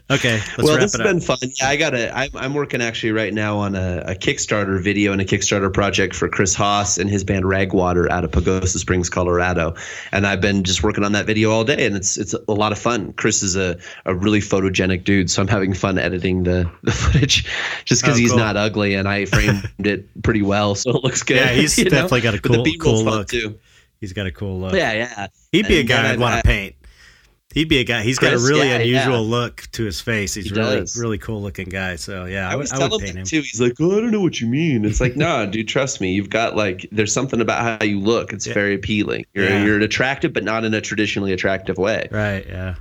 Okay, 0.09 0.37
let's 0.37 0.57
well, 0.63 0.77
this 0.79 0.93
has 0.95 1.01
been 1.01 1.19
fun. 1.19 1.37
Yeah, 1.59 1.67
I 1.67 1.75
got 1.75 1.89
to 1.89 2.17
I'm, 2.17 2.29
I'm 2.33 2.53
working 2.53 2.81
actually 2.81 3.11
right 3.11 3.33
now 3.33 3.57
on 3.57 3.75
a, 3.75 4.03
a 4.07 4.15
Kickstarter 4.15 4.81
video 4.81 5.11
and 5.11 5.19
a 5.19 5.25
Kickstarter 5.25 5.71
project 5.73 6.15
for 6.15 6.29
Chris 6.29 6.55
Haas 6.55 6.97
and 6.97 7.09
his 7.09 7.25
band 7.25 7.43
Ragwater 7.43 8.09
out 8.09 8.23
of 8.23 8.31
Pagosa 8.31 8.77
Springs, 8.77 9.09
Colorado. 9.09 9.75
And 10.13 10.25
I've 10.25 10.39
been 10.39 10.63
just 10.63 10.81
working 10.81 11.03
on 11.03 11.11
that 11.11 11.25
video 11.25 11.51
all 11.51 11.65
day, 11.65 11.85
and 11.85 11.93
it's 11.97 12.17
it's 12.17 12.33
a 12.33 12.53
lot 12.53 12.71
of 12.71 12.79
fun. 12.79 13.11
Chris 13.13 13.43
is 13.43 13.57
a, 13.57 13.77
a 14.05 14.15
really 14.15 14.39
photogenic 14.39 15.03
dude, 15.03 15.29
so 15.29 15.41
I'm 15.41 15.47
having 15.49 15.73
fun 15.73 15.97
editing 15.99 16.43
the, 16.43 16.71
the 16.83 16.91
footage, 16.93 17.45
just 17.83 18.01
because 18.01 18.15
Oh, 18.15 18.19
he's 18.19 18.29
cool. 18.29 18.39
not 18.39 18.55
ugly, 18.55 18.93
and 18.93 19.09
I 19.09 19.25
framed 19.25 19.69
it 19.79 20.23
pretty 20.23 20.41
well, 20.41 20.75
so 20.75 20.91
it 20.91 21.03
looks 21.03 21.21
good. 21.21 21.35
Yeah, 21.35 21.49
he's 21.49 21.77
you 21.77 21.83
know? 21.83 21.89
definitely 21.89 22.21
got 22.21 22.33
a 22.33 22.39
cool 22.39 22.63
cool 22.79 23.03
look. 23.03 23.27
too. 23.27 23.59
He's 23.99 24.13
got 24.13 24.25
a 24.27 24.31
cool 24.31 24.59
look. 24.59 24.73
Yeah, 24.73 24.93
yeah. 24.93 25.27
He'd 25.51 25.67
be 25.67 25.77
a 25.77 25.79
And 25.81 25.89
then 25.89 26.03
guy 26.03 26.11
I'd 26.13 26.19
want 26.19 26.37
to 26.37 26.47
paint. 26.47 26.75
He'd 27.57 27.69
be 27.69 27.79
a 27.79 27.83
guy. 27.83 28.03
He's 28.03 28.19
got 28.19 28.33
a 28.33 28.37
really 28.37 28.67
yeah, 28.69 28.75
unusual 28.75 29.23
yeah. 29.23 29.31
look 29.31 29.67
to 29.71 29.83
his 29.83 29.99
face. 29.99 30.35
He's 30.35 30.45
He 30.45 30.53
really 30.53 30.81
does. 30.81 30.95
really 30.95 31.17
cool 31.17 31.41
looking 31.41 31.69
guy. 31.69 31.95
So 31.95 32.25
yeah, 32.25 32.47
I, 32.47 32.51
I 32.51 32.55
would, 32.55 32.61
was 32.61 32.71
I 32.71 32.77
would 32.77 32.89
telling 32.89 33.05
paint 33.05 33.17
him 33.17 33.25
too. 33.25 33.41
He's 33.41 33.59
like, 33.59 33.73
"Oh, 33.79 33.97
I 33.97 34.01
don't 34.01 34.11
know 34.11 34.21
what 34.21 34.39
you 34.39 34.45
mean." 34.45 34.85
It's 34.85 35.01
like, 35.01 35.15
no, 35.17 35.43
dude, 35.47 35.67
trust 35.67 35.99
me. 35.99 36.13
You've 36.13 36.29
got 36.29 36.55
like, 36.55 36.87
there's 36.91 37.11
something 37.11 37.41
about 37.41 37.79
how 37.79 37.83
you 37.83 37.99
look. 37.99 38.31
It's 38.31 38.45
Yeah. 38.45 38.53
very 38.53 38.75
appealing. 38.75 39.25
You're 39.33 39.49
you're 39.65 39.79
attractive, 39.81 40.33
but 40.33 40.43
not 40.43 40.65
in 40.65 40.73
a 40.75 40.81
traditionally 40.81 41.33
attractive 41.33 41.79
way. 41.79 42.07
Right. 42.11 42.45
Yeah. 42.47 42.75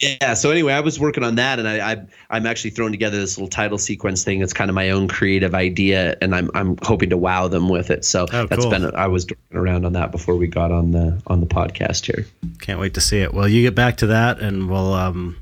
Yeah. 0.00 0.32
So 0.34 0.50
anyway, 0.50 0.72
I 0.72 0.80
was 0.80 0.98
working 0.98 1.22
on 1.22 1.34
that, 1.34 1.58
and 1.58 1.68
I, 1.68 1.92
I 1.92 1.96
I'm 2.30 2.46
actually 2.46 2.70
throwing 2.70 2.92
together 2.92 3.18
this 3.18 3.36
little 3.36 3.48
title 3.48 3.76
sequence 3.76 4.24
thing. 4.24 4.40
It's 4.40 4.52
kind 4.54 4.70
of 4.70 4.74
my 4.74 4.90
own 4.90 5.08
creative 5.08 5.54
idea, 5.54 6.16
and 6.22 6.34
I'm 6.34 6.50
I'm 6.54 6.78
hoping 6.82 7.10
to 7.10 7.16
wow 7.18 7.48
them 7.48 7.68
with 7.68 7.90
it. 7.90 8.04
So 8.04 8.26
Oh, 8.32 8.46
that's 8.46 8.62
cool. 8.62 8.70
been 8.70 8.94
I 8.94 9.06
was 9.08 9.26
around 9.52 9.84
on 9.84 9.92
that 9.92 10.10
before 10.10 10.36
we 10.36 10.46
got 10.46 10.72
on 10.72 10.92
the 10.92 11.20
on 11.26 11.40
the 11.40 11.46
podcast 11.46 12.06
here. 12.06 12.26
Can't 12.60 12.80
wait 12.80 12.94
to 12.94 13.00
see 13.00 13.18
it. 13.20 13.34
Well, 13.34 13.46
you 13.46 13.60
get 13.62 13.74
back 13.74 13.98
to 13.98 14.06
that, 14.06 14.40
and 14.40 14.70
we'll 14.70 14.94
um, 14.94 15.36